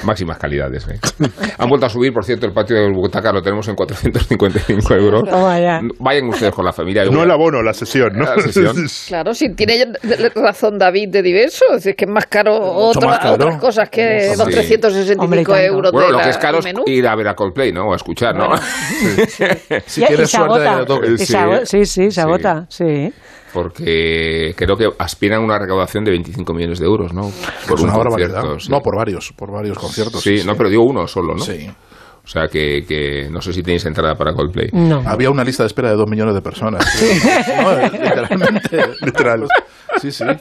máximas 0.04 0.38
calidades. 0.38 0.88
¿eh? 0.88 1.00
Han 1.58 1.70
vuelto 1.70 1.86
a 1.86 1.90
subir, 1.90 2.12
por 2.14 2.26
cierto, 2.26 2.46
el 2.46 2.52
patio 2.54 2.76
del 2.76 2.94
Butaca 2.94 3.32
lo 3.32 3.42
tenemos 3.42 3.68
en 3.68 3.76
455 3.76 4.94
euros. 4.96 5.24
Vayan 6.00 6.28
ustedes 6.30 6.54
con 6.54 6.66
la 6.66 6.74
familia. 6.74 7.06
no 7.06 7.24
el 7.24 7.32
abono 7.32 7.62
la 7.62 7.74
sesión 7.74 8.14
¿no? 8.14 8.26
La 8.36 8.42
sesión. 8.42 8.76
Claro, 9.08 9.34
si 9.34 9.54
tiene 9.54 9.86
razón 10.36 10.78
David 10.80 11.10
de 11.10 11.22
diverso, 11.22 11.66
es 11.76 11.84
que 11.96 12.06
es 12.06 12.10
más 12.12 12.26
caro, 12.28 12.56
otra- 12.60 13.08
más 13.08 13.20
caro. 13.20 13.34
otras 13.36 13.58
cosas 13.60 13.90
que 13.90 14.30
Sí. 14.32 14.38
los 14.38 14.48
365 14.48 15.24
Hombre, 15.24 15.66
euros 15.66 15.92
Bueno, 15.92 16.08
de 16.08 16.14
lo 16.14 16.20
que 16.20 16.30
es 16.30 16.38
caro 16.38 16.60
es 16.60 16.66
ir 16.88 17.08
a 17.08 17.16
ver 17.16 17.28
a 17.28 17.36
Coldplay, 17.36 17.72
¿no? 17.72 17.88
O 17.90 17.94
a 17.94 17.96
escuchar, 17.96 18.36
¿no? 18.36 18.56
Si 19.86 20.02
Y- 20.02 20.04
y 20.04 20.08
tienes 20.08 20.30
se 20.32 20.38
suerte 20.38 20.60
de 20.60 20.66
que 20.66 20.70
agota. 20.70 21.08
Y 21.08 21.18
Sí. 21.18 21.34
Sí, 21.66 21.86
sí, 21.86 22.04
se 22.06 22.12
Sí. 22.12 22.20
agota, 22.22 22.66
sí. 22.70 23.14
Porque 23.54 24.54
creo 24.58 24.76
que 24.76 24.90
aspiran 24.98 25.42
a 25.42 25.44
una 25.46 25.60
recaudación 25.60 26.04
de 26.04 26.12
25 26.12 26.54
millones 26.54 26.80
de 26.80 26.86
euros, 26.86 27.14
¿no? 27.14 27.32
Por 27.68 27.78
Es 27.78 27.84
un 27.84 27.90
una 27.90 27.98
barbaridad. 27.98 28.30
concierto, 28.42 28.60
sí. 28.60 28.72
No, 28.72 28.80
por 28.82 28.96
varios, 28.98 29.32
por 29.34 29.52
varios 29.52 29.78
conciertos. 29.78 30.22
Sí, 30.22 30.42
no, 30.46 30.56
pero 30.56 30.70
digo 30.70 30.84
uno 30.84 31.08
solo, 31.08 31.36
¿no? 31.36 31.44
Sí. 31.44 31.70
O 32.26 32.28
sea 32.28 32.48
que, 32.48 32.84
que 32.88 33.28
no 33.30 33.42
sé 33.42 33.52
si 33.52 33.62
tenéis 33.62 33.86
entrada 33.86 34.16
para 34.16 34.34
Coldplay. 34.34 34.70
No. 34.72 35.04
Había 35.06 35.30
una 35.30 35.44
lista 35.44 35.64
de 35.64 35.68
espera 35.68 35.90
de 35.90 35.98
dos 35.98 36.10
millones 36.10 36.34
de 36.34 36.42
personas. 36.42 36.86
No, 37.62 37.78
literalmente. 37.90 38.78
Literal. 39.06 39.46
Sí, 40.02 40.12
sí. 40.12 40.24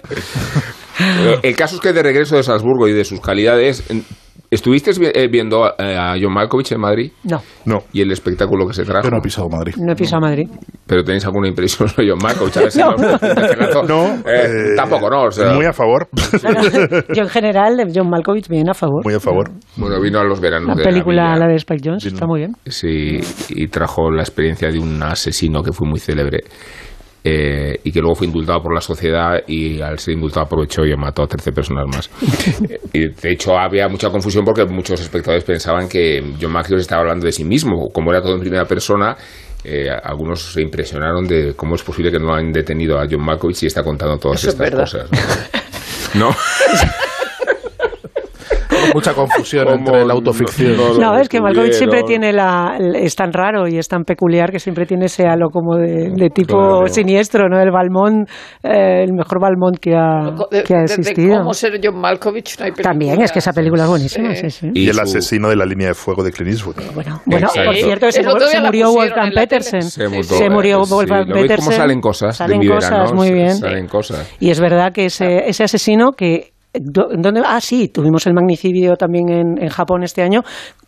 Eh, 1.00 1.38
El 1.42 1.56
caso 1.56 1.76
es 1.76 1.80
que 1.80 1.92
de 1.94 2.02
regreso 2.02 2.36
de 2.36 2.42
Salzburgo 2.42 2.86
y 2.86 2.92
de 2.92 3.04
sus 3.04 3.18
calidades, 3.20 3.82
en- 4.52 4.54
¿estuvisteis 4.54 4.98
vi- 4.98 5.10
eh, 5.14 5.28
viendo 5.28 5.66
eh, 5.78 5.96
a 5.96 6.14
John 6.20 6.32
Malkovich 6.32 6.72
en 6.72 6.80
Madrid? 6.80 7.12
No, 7.24 7.40
no 7.64 7.78
Y 7.92 8.00
el 8.02 8.10
espectáculo 8.12 8.66
que 8.66 8.74
se 8.74 8.84
trajo. 8.84 9.04
Yo 9.04 9.10
no 9.10 9.18
he 9.18 9.22
pisado 9.22 9.48
Madrid. 9.48 9.74
no 9.78 9.92
he 9.92 9.96
pisado 9.96 10.20
Madrid. 10.20 10.48
Pero 10.86 11.02
tenéis 11.04 11.24
alguna 11.24 11.48
impresión 11.48 11.88
sobre 11.88 12.08
John 12.10 12.18
Malkovich. 12.22 12.56
A 12.56 12.60
ver 12.60 12.70
si 12.72 12.78
No. 12.80 12.92
nos- 12.92 13.88
no 13.88 14.04
Eh, 14.04 14.22
eh, 14.26 14.76
tampoco, 14.76 15.08
¿no? 15.10 15.22
O 15.24 15.30
sea, 15.30 15.52
muy 15.54 15.64
a 15.66 15.72
favor 15.72 16.08
Yo 17.14 17.22
en 17.22 17.28
general, 17.28 17.76
de 17.76 17.90
John 17.94 18.08
Malkovich, 18.10 18.48
bien 18.48 18.68
a 18.68 18.74
favor. 18.74 19.04
muy 19.04 19.14
a 19.14 19.20
favor 19.20 19.50
bueno, 19.76 20.00
vino 20.00 20.18
a 20.20 20.24
los 20.24 20.40
veranos 20.40 20.68
La 20.68 20.74
de 20.74 20.84
película, 20.84 21.32
villa. 21.32 21.36
la 21.46 21.46
de 21.48 21.54
Spike 21.56 21.82
Jones, 21.84 22.04
está 22.06 22.26
muy 22.26 22.40
bien. 22.40 22.52
Sí, 22.66 23.20
y 23.50 23.66
trajo 23.68 24.10
la 24.10 24.22
experiencia 24.22 24.70
de 24.70 24.78
un 24.78 25.02
asesino 25.02 25.62
que 25.62 25.72
fue 25.72 25.88
muy 25.88 25.98
célebre 25.98 26.40
eh, 27.24 27.78
y 27.84 27.92
que 27.92 28.00
luego 28.00 28.14
fue 28.16 28.26
indultado 28.26 28.60
por 28.62 28.74
la 28.74 28.80
sociedad 28.80 29.38
y 29.46 29.80
al 29.80 29.98
ser 29.98 30.14
indultado 30.14 30.46
aprovechó 30.46 30.84
y 30.84 30.94
mató 30.96 31.22
a 31.22 31.26
13 31.26 31.52
personas 31.52 31.86
más. 31.86 32.10
Eh, 32.68 32.78
y 32.92 33.08
de 33.08 33.30
hecho 33.32 33.56
había 33.58 33.88
mucha 33.88 34.10
confusión 34.10 34.44
porque 34.44 34.64
muchos 34.66 35.00
espectadores 35.00 35.44
pensaban 35.44 35.88
que 35.88 36.22
John 36.40 36.52
McClure 36.52 36.80
estaba 36.80 37.02
hablando 37.02 37.26
de 37.26 37.32
sí 37.32 37.44
mismo, 37.44 37.88
como 37.92 38.10
era 38.12 38.20
todo 38.22 38.34
en 38.34 38.40
primera 38.40 38.64
persona. 38.64 39.16
eh, 39.64 39.88
algunos 39.90 40.40
se 40.52 40.60
impresionaron 40.60 41.26
de 41.26 41.54
cómo 41.54 41.74
es 41.76 41.82
posible 41.82 42.10
que 42.10 42.18
no 42.18 42.34
han 42.34 42.52
detenido 42.52 42.98
a 42.98 43.06
John 43.10 43.24
Malkovich 43.24 43.62
y 43.62 43.66
está 43.66 43.82
contando 43.84 44.18
todas 44.18 44.38
Eso 44.42 44.48
es 44.48 44.54
estas 44.54 44.70
verdad. 44.70 45.08
cosas. 45.08 46.14
¿No? 46.14 46.30
Mucha 48.94 49.14
confusión 49.14 49.64
Como 49.64 49.76
entre 49.78 50.04
la 50.04 50.12
autoficción. 50.14 50.76
no- 50.76 50.94
No, 50.98 51.18
es 51.18 51.28
que 51.28 51.40
Malkovich 51.40 51.72
siempre 51.74 52.02
tiene 52.02 52.32
la. 52.32 52.76
Es 52.94 53.14
tan 53.16 53.32
raro 53.32 53.66
y 53.68 53.78
es 53.78 53.88
tan 53.88 54.04
peculiar 54.04 54.50
que 54.50 54.58
siempre 54.58 54.86
tiene 54.86 55.06
ese 55.06 55.26
halo 55.26 55.48
como 55.50 55.76
de, 55.76 56.10
de 56.14 56.30
tipo 56.30 56.56
Claro. 56.56 56.86
siniestro, 56.88 57.48
¿no? 57.48 57.60
El 57.60 57.70
Balmont, 57.70 58.28
eh, 58.62 59.02
el 59.04 59.12
mejor 59.12 59.40
Balmont 59.40 59.78
que 59.78 59.94
ha, 59.94 60.30
De- 60.50 60.62
que 60.62 60.74
ha 60.74 60.78
de- 60.80 60.84
de 60.86 60.94
existido. 60.94 61.38
cómo 61.38 61.54
ser 61.54 61.80
John 61.82 62.00
Malkovich 62.00 62.58
no 62.58 62.64
hay 62.64 62.70
película. 62.72 62.90
También, 62.90 63.20
es 63.22 63.32
que 63.32 63.38
esa 63.38 63.52
película 63.52 63.84
es 63.84 63.88
buenísima, 63.88 64.34
sí, 64.34 64.50
sí. 64.50 64.70
y, 64.74 64.88
el 64.88 64.98
asesino 64.98 65.48
de 65.48 65.56
la 65.56 65.64
línea 65.66 65.88
de 65.88 65.94
fuego 65.94 66.22
de 66.22 66.32
Clint 66.32 66.52
Eastwood 66.52 66.76
Bueno, 66.94 67.20
bueno 67.26 67.48
por 67.64 67.74
cierto, 67.74 68.10
se, 68.12 68.22
se 68.22 68.60
murió 68.60 68.92
Wolfgang. 68.92 69.32
Petersen. 69.34 69.82
Se 69.82 70.08
murió, 70.08 70.22
Se 70.24 70.50
murió 70.50 70.84
sí, 70.84 70.92
Wolfgang 70.94 71.28
¿lo 71.28 71.34
veis 71.34 71.42
Petersen. 71.46 71.64
cómo 71.66 71.76
salen 71.76 72.00
cosas 72.00 72.36
Salen 72.36 72.68
cosas, 72.68 72.90
verano? 72.90 73.14
muy 73.14 73.32
bien. 73.32 73.54
Salen 73.56 73.86
cosas. 73.88 74.36
Y 74.40 74.50
es 74.50 74.60
verdad 74.60 74.92
que 74.92 75.06
ese, 75.06 75.48
ese 75.48 75.64
asesino 75.64 76.12
que... 76.12 76.51
¿dónde? 76.74 77.42
Ah, 77.44 77.60
sí, 77.60 77.88
tuvimos 77.88 78.26
el 78.26 78.34
magnicidio 78.34 78.96
también 78.96 79.28
en, 79.28 79.62
en 79.62 79.68
Japón 79.68 80.02
este 80.02 80.22
año 80.22 80.42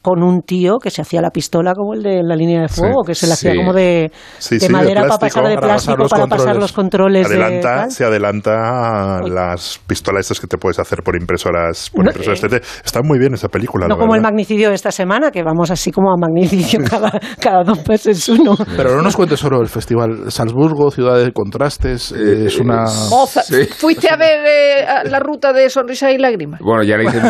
con 0.04 0.22
un 0.22 0.42
tío 0.42 0.78
que 0.78 0.90
se 0.90 1.00
hacía 1.00 1.22
la 1.22 1.30
pistola 1.30 1.72
como 1.72 1.94
el 1.94 2.02
de 2.02 2.22
la 2.22 2.36
línea 2.36 2.60
de 2.60 2.68
fuego, 2.68 3.02
que 3.06 3.14
se 3.14 3.26
la 3.26 3.32
hacía 3.34 3.52
sí. 3.52 3.56
como 3.56 3.72
de, 3.72 4.12
Sí, 4.36 4.56
de 4.56 4.60
sí, 4.60 4.66
de 4.66 4.72
madera 4.72 5.00
para 5.00 5.16
pasar 5.16 5.48
de 5.48 5.54
Para 5.54 5.68
pasar 5.68 5.96
plástico 5.96 5.96
los 5.96 6.10
para 6.10 6.26
pasar 6.26 6.38
controles. 6.38 6.60
los 6.60 6.72
controles 6.72 7.26
adelanta, 7.26 7.88
se 7.88 8.04
adelanta 8.04 9.16
a 9.16 9.22
las 9.22 9.80
pistolas 9.86 10.26
estas 10.26 10.40
que 10.40 10.46
te 10.46 10.58
puedes 10.58 10.78
hacer 10.78 11.02
por 11.02 11.16
impresoras, 11.16 11.88
por 11.88 12.04
No, 12.04 12.10
impresoras 12.10 12.44
eh, 12.44 12.48
3D. 12.48 12.62
Está 12.84 13.00
muy 13.02 13.18
bien 13.18 13.32
esa 13.32 13.48
película, 13.48 13.88
No 13.88 13.96
como 13.96 14.14
el 14.14 14.20
magnicidio 14.20 14.68
de 14.68 14.74
esta 14.74 14.92
semana, 14.92 15.30
que 15.30 15.42
vamos 15.42 15.70
así 15.70 15.90
como 15.90 16.10
a 16.12 16.16
magnicidio 16.18 16.80
cada, 16.90 17.10
cada 17.40 17.64
dos 17.64 17.88
meses 17.88 18.28
uno. 18.28 18.56
Pero 18.76 18.94
no 18.96 19.00
nos 19.00 19.16
cuentes 19.16 19.40
solo 19.40 19.62
el 19.62 19.68
festival 19.68 20.30
Salzburgo, 20.30 20.90
Ciudad 20.90 21.16
de 21.16 21.32
Contrastes, 21.32 22.12
eh, 22.12 22.44
es 22.48 22.58
una... 22.60 22.82
Mozart. 23.08 23.46
Sí. 23.46 23.64
¿Fuiste 23.78 24.10
a 24.10 24.16
ver 24.16 24.44
eh, 24.46 24.84
a 24.86 25.04
la 25.04 25.18
ruta 25.18 25.54
de 25.54 25.70
Sonrisa 25.70 26.12
y 26.12 26.18
Lágrimas? 26.18 26.60
Bueno, 26.60 26.82
ya 26.82 26.98
la 26.98 27.04
hice, 27.04 27.20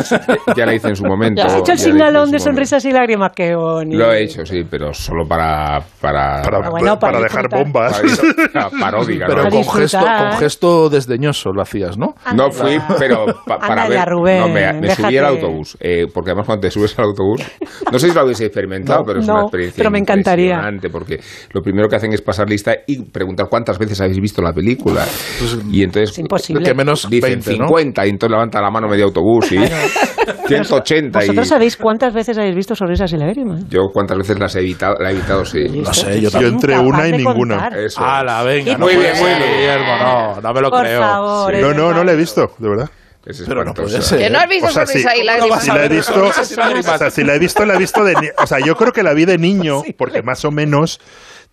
ya 0.57 0.67
la 0.67 0.75
hice 0.75 0.89
en 0.89 0.97
su 0.97 1.05
momento. 1.05 1.41
¿Has 1.41 1.55
hecho 1.55 1.73
el 1.73 1.79
su 1.79 1.85
de 1.85 1.95
momento. 1.95 2.64
Sonrisas 2.67 2.85
y 2.85 2.93
lágrimas, 2.93 3.33
qué 3.35 3.55
bonito. 3.55 3.99
Lo 3.99 4.13
he 4.13 4.25
hecho, 4.25 4.45
sí, 4.45 4.63
pero 4.69 4.93
solo 4.93 5.27
para... 5.27 5.81
Para, 6.01 6.43
Para, 6.43 6.59
Ah, 6.67 6.71
bueno, 6.71 6.99
para 6.99 7.19
para 7.19 7.23
dejar 7.25 7.49
bombas. 7.51 8.01
para- 8.53 8.71
paródica, 8.81 9.27
Pero 9.29 9.49
con 9.51 9.65
gesto, 9.81 9.99
con 9.99 10.33
gesto 10.39 10.89
desdeñoso 10.91 11.51
lo 11.53 11.63
hacías, 11.63 11.99
¿no? 11.99 12.15
No 12.35 12.51
fui, 12.51 12.79
pero 12.99 13.27
pa- 13.47 13.59
para 13.59 13.89
ver. 13.89 14.05
Rubén, 14.07 14.41
no, 14.41 14.49
me, 14.49 14.73
me 14.75 14.95
subí 14.95 15.17
al 15.19 15.27
autobús. 15.27 15.77
eh, 15.81 16.07
porque 16.13 16.31
además, 16.31 16.47
cuando 16.47 16.63
te 16.63 16.71
subes 16.71 16.99
al 16.99 17.07
autobús, 17.07 17.43
no 17.91 17.99
sé 17.99 18.09
si 18.09 18.15
lo 18.15 18.21
habéis 18.23 18.41
experimentado, 18.41 19.01
No, 19.01 19.05
pero 19.07 19.21
es 19.21 19.27
no, 19.27 19.33
una 19.35 19.43
experiencia 19.43 19.77
pero 19.79 19.91
me 19.91 19.99
encantaría. 19.99 20.55
impresionante, 20.55 20.89
Porque 20.91 21.21
lo 21.53 21.61
primero 21.63 21.89
que 21.89 21.97
hacen 21.97 22.13
es 22.13 22.21
pasar 22.23 22.49
lista 22.49 22.75
y 22.87 23.03
preguntar 23.03 23.47
cuántas 23.51 23.79
veces 23.79 24.01
habéis 24.01 24.21
visto 24.21 24.43
la 24.43 24.53
película. 24.53 25.05
y 25.71 25.83
entonces. 25.83 26.11
Es 26.11 26.19
imposible. 26.19 26.65
Que 26.65 26.75
menos 26.75 27.09
Dicen 27.09 27.41
20, 27.41 27.51
¿no? 27.59 27.67
50 27.69 28.07
y 28.07 28.11
entonces 28.11 28.31
levanta 28.33 28.61
la 28.61 28.71
mano 28.71 28.89
medio 28.89 29.05
autobús 29.07 29.51
y 29.53 29.59
180 30.47 31.19
y 31.19 31.27
¿Vosotros 31.27 31.49
sabéis 31.49 31.77
cuántas 31.77 32.13
veces 32.15 32.37
habéis 32.39 32.54
visto 32.55 32.75
Sonrisas 32.75 33.13
y 33.13 33.17
lágrimas? 33.17 33.69
yo 33.69 33.83
cuántas 33.93 34.19
veces 34.19 34.39
las 34.39 34.55
he 34.57 34.61
evitado, 34.61 34.95
la 35.01 35.11
he 35.11 35.15
evitado 35.15 35.45
sí. 35.45 35.65
No 35.69 35.93
sé, 35.93 36.21
yo 36.21 36.31
Yo 36.31 36.49
entre 36.49 36.79
una 36.79 37.09
y 37.09 37.13
ninguna. 37.13 37.69
Eso. 37.69 38.01
¡Hala, 38.03 38.43
venga! 38.43 38.73
No 38.79 38.87
Muy 38.87 38.97
bien, 38.97 39.13
muy 39.19 39.31
bien. 39.31 39.43
Guillermo, 39.57 39.97
no, 39.99 40.41
no 40.41 40.53
me 40.53 40.61
lo 40.61 40.71
Por 40.71 40.81
creo. 40.83 41.01
favor, 41.01 41.55
Sí. 41.55 41.61
No, 41.61 41.73
no, 41.75 41.93
no 41.93 42.05
la 42.05 42.13
he 42.13 42.17
visto, 42.17 42.53
de 42.59 42.69
verdad. 42.69 42.91
Es 43.27 43.43
Pero 43.47 43.65
no 43.65 43.73
puede 43.73 44.03
ser. 44.03 44.19
Que 44.19 44.29
no 44.29 44.39
has 44.39 44.49
visto 44.49 44.67
O 44.67 44.71
sea, 44.71 44.85
sonrisa 44.87 45.11
sí. 45.13 45.21
y 45.21 45.25
lágrimas. 45.25 45.63
Si 45.65 45.71
la 45.71 45.85
he 45.85 45.89
visto, 45.89 46.25
o 46.27 46.33
sea, 46.33 46.45
si 46.45 46.55
la 47.25 47.35
he 47.35 47.39
visto, 47.39 47.65
la 47.65 47.75
he 47.75 47.79
visto 47.79 48.05
de, 48.05 48.15
o 48.37 48.47
sea, 48.47 48.59
yo 48.59 48.75
creo 48.77 48.93
que 48.93 49.03
la 49.03 49.15
vi 49.15 49.25
de 49.25 49.39
niño, 49.39 49.83
porque 49.97 50.23
más 50.23 50.45
o 50.45 50.51
menos 50.51 51.01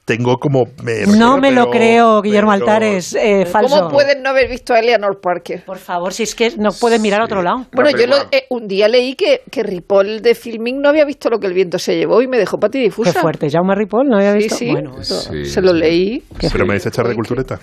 tengo 0.06 0.38
como 0.38 0.64
me 0.84 1.06
No 1.18 1.38
me 1.38 1.52
lo 1.52 1.66
pero- 1.66 1.72
creo, 1.72 2.22
Guillermo 2.22 2.52
pero- 2.52 2.66
Altares, 2.66 3.16
eh, 3.16 3.46
falso. 3.46 3.76
¿Cómo 3.78 3.90
pueden 3.92 4.22
no 4.24 4.30
haber 4.32 4.50
visto 4.50 4.74
a 4.74 4.80
Eleanor 4.80 5.20
Parker? 5.22 5.64
Por 5.66 5.78
favor, 5.78 6.12
si 6.14 6.24
es 6.24 6.36
que 6.36 6.52
no 6.58 6.70
puedes 6.78 7.00
mirar 7.00 7.22
a 7.22 7.26
otro 7.26 7.42
lado. 7.42 7.66
Bueno, 7.74 7.92
yo 7.92 8.08
lo- 8.08 8.18
eh, 8.32 8.46
un 8.50 8.68
día 8.68 8.88
leí 8.88 9.16
que, 9.16 9.42
que 9.50 9.64
Ripoll 9.64 10.22
de 10.22 10.36
Filming 10.36 10.82
no 10.82 10.90
había 10.90 11.06
visto 11.06 11.30
lo 11.30 11.40
que 11.40 11.48
el 11.48 11.54
viento 11.54 11.78
se 11.80 11.96
llevó 11.96 12.22
y 12.22 12.28
me 12.28 12.38
dejó 12.38 12.58
para 12.58 12.72
ti 12.72 12.84
Qué 13.04 13.12
fuerte. 13.14 13.50
Jaume 13.50 13.76
Ripoll, 13.76 14.08
¿no 14.10 14.18
había 14.18 14.32
Sí, 14.34 14.38
visto? 14.40 14.56
sí, 14.56 14.72
Bueno, 14.72 15.04
Sí. 15.04 15.46
se 15.46 15.62
lo 15.62 15.72
leí. 15.74 16.24
Pero 16.52 16.66
me 16.66 16.74
vais 16.74 16.86
a 16.86 16.90
echar 16.90 17.08
de 17.08 17.16
cultureta. 17.16 17.60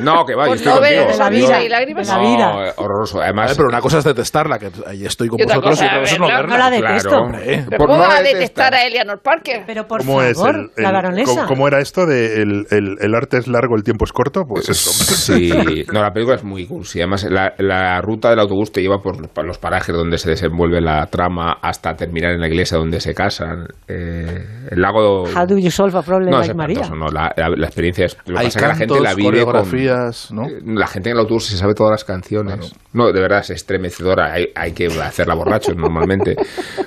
No, 0.00 0.24
que 0.26 0.34
va, 0.34 0.44
yo 0.44 0.50
Pues 0.50 0.60
estoy 0.60 0.72
no 0.74 0.80
contigo. 0.80 1.06
de 1.12 1.18
la 1.18 1.30
vida. 1.30 1.62
y 1.64 1.68
lágrimas. 1.68 2.06
De 2.06 2.12
la 2.14 2.20
No, 2.22 2.28
vida. 2.36 2.74
horroroso. 2.76 3.20
Además, 3.20 3.48
ver, 3.48 3.56
pero 3.56 3.68
una 3.68 3.80
cosa 3.80 3.98
es 3.98 4.04
detestarla, 4.04 4.58
que 4.58 4.70
ahí 4.86 5.04
estoy 5.04 5.28
con 5.28 5.40
Y 5.40 5.44
vosotros, 5.44 5.64
y 5.64 5.68
cosa, 5.70 5.84
otra 5.86 6.00
cosa 6.00 6.12
es 6.14 6.20
no 6.20 6.26
verla. 6.26 6.46
No 6.46 6.58
la 6.58 6.70
detesto. 6.70 7.08
Claro. 7.08 7.66
¿Cómo 7.78 7.96
no 7.96 8.00
va 8.02 8.16
a 8.16 8.22
detestar. 8.22 8.74
a 8.74 8.84
Eleanor 8.84 9.20
Parker? 9.22 9.64
Pero 9.66 9.86
por 9.88 10.00
¿Cómo 10.04 10.22
es 10.22 10.36
favor, 10.36 10.70
la 10.76 10.92
baronesa. 10.92 11.32
¿cómo, 11.34 11.46
cómo 11.46 11.66
era 11.70 11.80
esto 11.80 12.06
de 12.06 12.42
el, 12.42 12.66
el- 12.70 12.96
el 13.00 13.14
arte 13.14 13.38
es 13.38 13.48
largo, 13.48 13.74
el 13.76 13.82
tiempo 13.82 14.04
es 14.04 14.12
corto? 14.12 14.44
Pues 14.46 14.68
eso. 14.68 14.90
Sí, 14.92 15.50
no, 15.92 16.02
la 16.02 16.12
película 16.12 16.36
es 16.36 16.44
muy 16.44 16.66
cursi. 16.66 17.00
Además, 17.00 17.24
la, 17.30 17.54
la 17.58 18.00
ruta 18.00 18.30
del 18.30 18.38
autobús 18.40 18.72
te 18.72 18.82
lleva 18.82 18.98
por, 18.98 19.28
por 19.28 19.46
los 19.46 19.58
parajes 19.58 19.94
donde 19.94 20.18
se 20.18 20.30
desenvuelve 20.30 20.80
la 20.80 21.06
trama 21.06 21.58
hasta 21.62 21.94
terminar 21.94 22.32
en 22.32 22.40
la 22.40 22.48
iglesia 22.48 22.76
donde 22.78 23.00
se 23.00 23.14
casan. 23.14 23.66
Eh, 23.88 24.46
el 24.70 24.80
lago. 24.80 25.24
How 25.24 25.46
do 25.46 25.56
you 25.58 25.70
solve 25.70 25.96
a 25.98 26.02
problem 26.02 26.30
no, 26.30 26.38
like 26.40 26.54
María? 26.54 26.88
no, 26.90 27.08
la, 27.08 27.32
la- 27.36 27.48
la 27.50 27.66
experiencia 27.66 28.06
es. 28.06 28.16
Lo 28.26 28.38
Hay 28.38 28.46
pasa 28.46 28.48
es 28.48 28.54
que 28.56 28.68
la 28.68 28.74
gente 28.74 28.94
cantos, 28.94 29.02
la 29.02 29.14
vive. 29.14 29.44
con- 29.44 29.52
coreografías, 29.52 30.32
¿no? 30.32 30.46
Eh, 30.46 30.60
La 30.66 30.86
gente 30.86 31.10
en 31.10 31.16
el 31.16 31.20
autobús 31.20 31.46
se 31.46 31.56
sabe 31.56 31.74
todas 31.74 31.92
las 31.92 32.04
canciones. 32.04 32.74
No, 32.92 33.12
de 33.12 33.20
verdad 33.20 33.40
es 33.40 33.50
estremecedora. 33.50 34.32
Hay, 34.32 34.48
hay 34.54 34.72
que 34.72 34.86
hacerla 34.86 35.34
borrachos 35.34 35.76
normalmente 35.76 36.36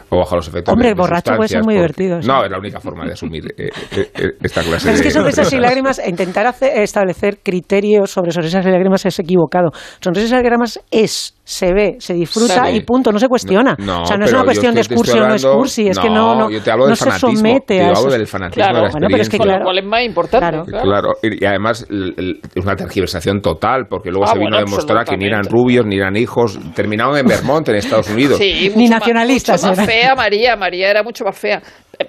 o 0.10 0.18
bajo 0.18 0.36
los 0.36 0.48
efectos. 0.48 0.72
Hombre, 0.74 0.90
de- 0.90 0.94
de 0.96 1.00
borracho 1.00 1.34
puede 1.36 1.48
ser 1.48 1.64
muy 1.64 1.76
porque- 1.76 1.94
divertido, 2.04 2.22
sí. 2.22 2.28
No, 2.28 2.44
es 2.44 2.52
la 2.52 2.58
única 2.60 2.80
forma 2.80 3.06
de 3.06 3.14
asumir 3.14 3.46
eh, 3.58 3.70
eh, 3.92 4.12
eh, 4.16 4.32
esta 4.42 4.64
clase 4.82 4.94
Es 4.94 5.02
que 5.02 5.12
sonrisas 5.12 5.52
y 5.54 5.58
lágrimas, 5.58 6.02
intentar 6.06 6.48
hacer- 6.48 6.82
establecer 6.82 7.40
criterios 7.44 8.12
sobre 8.12 8.32
sonrisas 8.32 8.66
y 8.66 8.70
lágrimas 8.70 9.06
es 9.06 9.20
equivocado. 9.20 9.70
Sonrisas 10.02 10.32
y 10.32 10.34
lágrimas 10.34 10.80
es, 10.92 11.36
se 11.46 11.74
ve, 11.74 11.96
se 12.00 12.14
disfruta 12.14 12.66
Sí. 12.68 12.76
y 12.78 12.82
punto, 12.82 13.12
no 13.12 13.20
se 13.20 13.28
cuestiona. 13.28 13.76
No, 13.78 14.04
o 14.04 14.06
sea, 14.06 14.16
no 14.18 14.24
es 14.26 14.32
una 14.34 14.44
cuestión 14.46 14.72
yo 14.72 14.76
de 14.76 14.82
estoy 14.82 14.96
excursión, 14.96 15.28
no 15.28 15.36
es 15.36 15.44
hablando- 15.44 15.60
cursi, 15.60 15.88
es 15.90 16.00
que 16.00 16.10
no, 16.10 16.36
no, 16.36 16.50
yo 16.50 16.62
te 16.64 16.72
hablo 16.72 16.84
no 16.86 16.88
del 16.90 16.98
se 16.98 17.04
fanatismo, 17.06 17.36
somete 17.36 17.66
te 17.66 17.82
a 17.82 17.88
hablo 17.88 18.00
eso. 18.00 18.10
del 18.10 18.28
fanatismo 18.28 18.64
Claro, 18.64 18.78
de 18.78 18.84
la 18.86 18.90
bueno, 18.92 19.08
pero 19.12 19.22
es 19.22 19.30
que 19.30 19.38
claro. 19.40 19.64
¿Cuál 19.66 19.78
es 19.80 19.86
más 19.86 20.04
importante? 20.04 20.72
Claro. 20.72 20.84
Claro, 20.84 21.10
y 21.22 21.44
y 21.44 21.46
además 21.46 21.86
es 21.90 22.64
una 22.64 22.76
tergiversación 22.76 23.42
total, 23.42 23.88
porque 23.90 24.10
luego 24.10 24.24
Ah, 24.26 24.28
se 24.28 24.34
vino 24.40 24.46
bueno, 24.52 24.58
a 24.58 24.60
demostrar 24.62 25.06
que 25.06 25.18
ni 25.18 25.26
eran 25.26 25.44
rubios, 25.44 25.86
ni 25.86 25.98
eran 25.98 26.16
hijos, 26.16 26.58
terminaron 26.76 27.18
en 27.18 27.26
Vermont, 27.26 27.68
en 27.70 27.76
Estados 27.76 28.10
Unidos. 28.10 28.38
Sí, 28.38 28.54
Ni 28.54 28.70
mucho 28.70 28.80
más- 28.80 28.90
nacionalistas 29.02 29.64
Mucho 29.66 29.76
más 29.76 29.86
fea 29.86 30.16
María, 30.16 30.56
María 30.56 30.90
era 30.90 31.04
mucho 31.04 31.26
más 31.26 31.38
fea. 31.38 31.62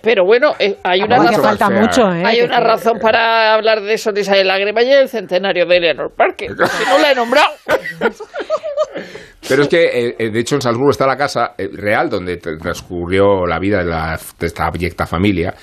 Pero 0.03 0.25
bueno, 0.25 0.53
eh, 0.59 0.77
hay 0.83 1.03
una 1.03 1.19
razón. 1.19 1.43
falta 1.43 1.69
mucho, 1.71 2.03
¿eh? 2.11 2.23
Hay 2.25 2.41
una 2.41 2.59
razón 2.61 2.99
para 3.01 3.53
hablar 3.53 3.83
de 3.83 3.99
sonrisa 3.99 4.37
y 4.39 4.45
lágrimas 4.45 4.85
y 4.85 4.91
el 4.93 5.09
centenario 5.09 5.67
de 5.67 5.77
Eleanor 5.77 6.11
Parker. 6.17 6.51
Si 6.51 6.85
no 6.91 6.99
la 7.03 7.13
he 7.13 7.15
nombrado. 7.15 7.49
Pero 9.49 9.63
es 9.63 9.69
que, 9.69 9.85
eh, 9.85 10.17
eh, 10.19 10.31
de 10.31 10.41
hecho, 10.41 10.55
en 10.55 10.63
Salzburgo 10.63 10.91
está 10.91 11.07
la 11.07 11.17
casa 11.17 11.55
eh, 11.59 11.69
real 11.73 12.09
donde 12.09 12.41
tra- 12.41 12.59
transcurrió 12.61 13.47
la 13.47 13.59
vida 13.59 13.79
de, 13.79 13.85
la- 13.87 14.19
de 14.39 14.47
esta 14.47 14.67
abyecta 14.67 15.07
familia, 15.07 15.55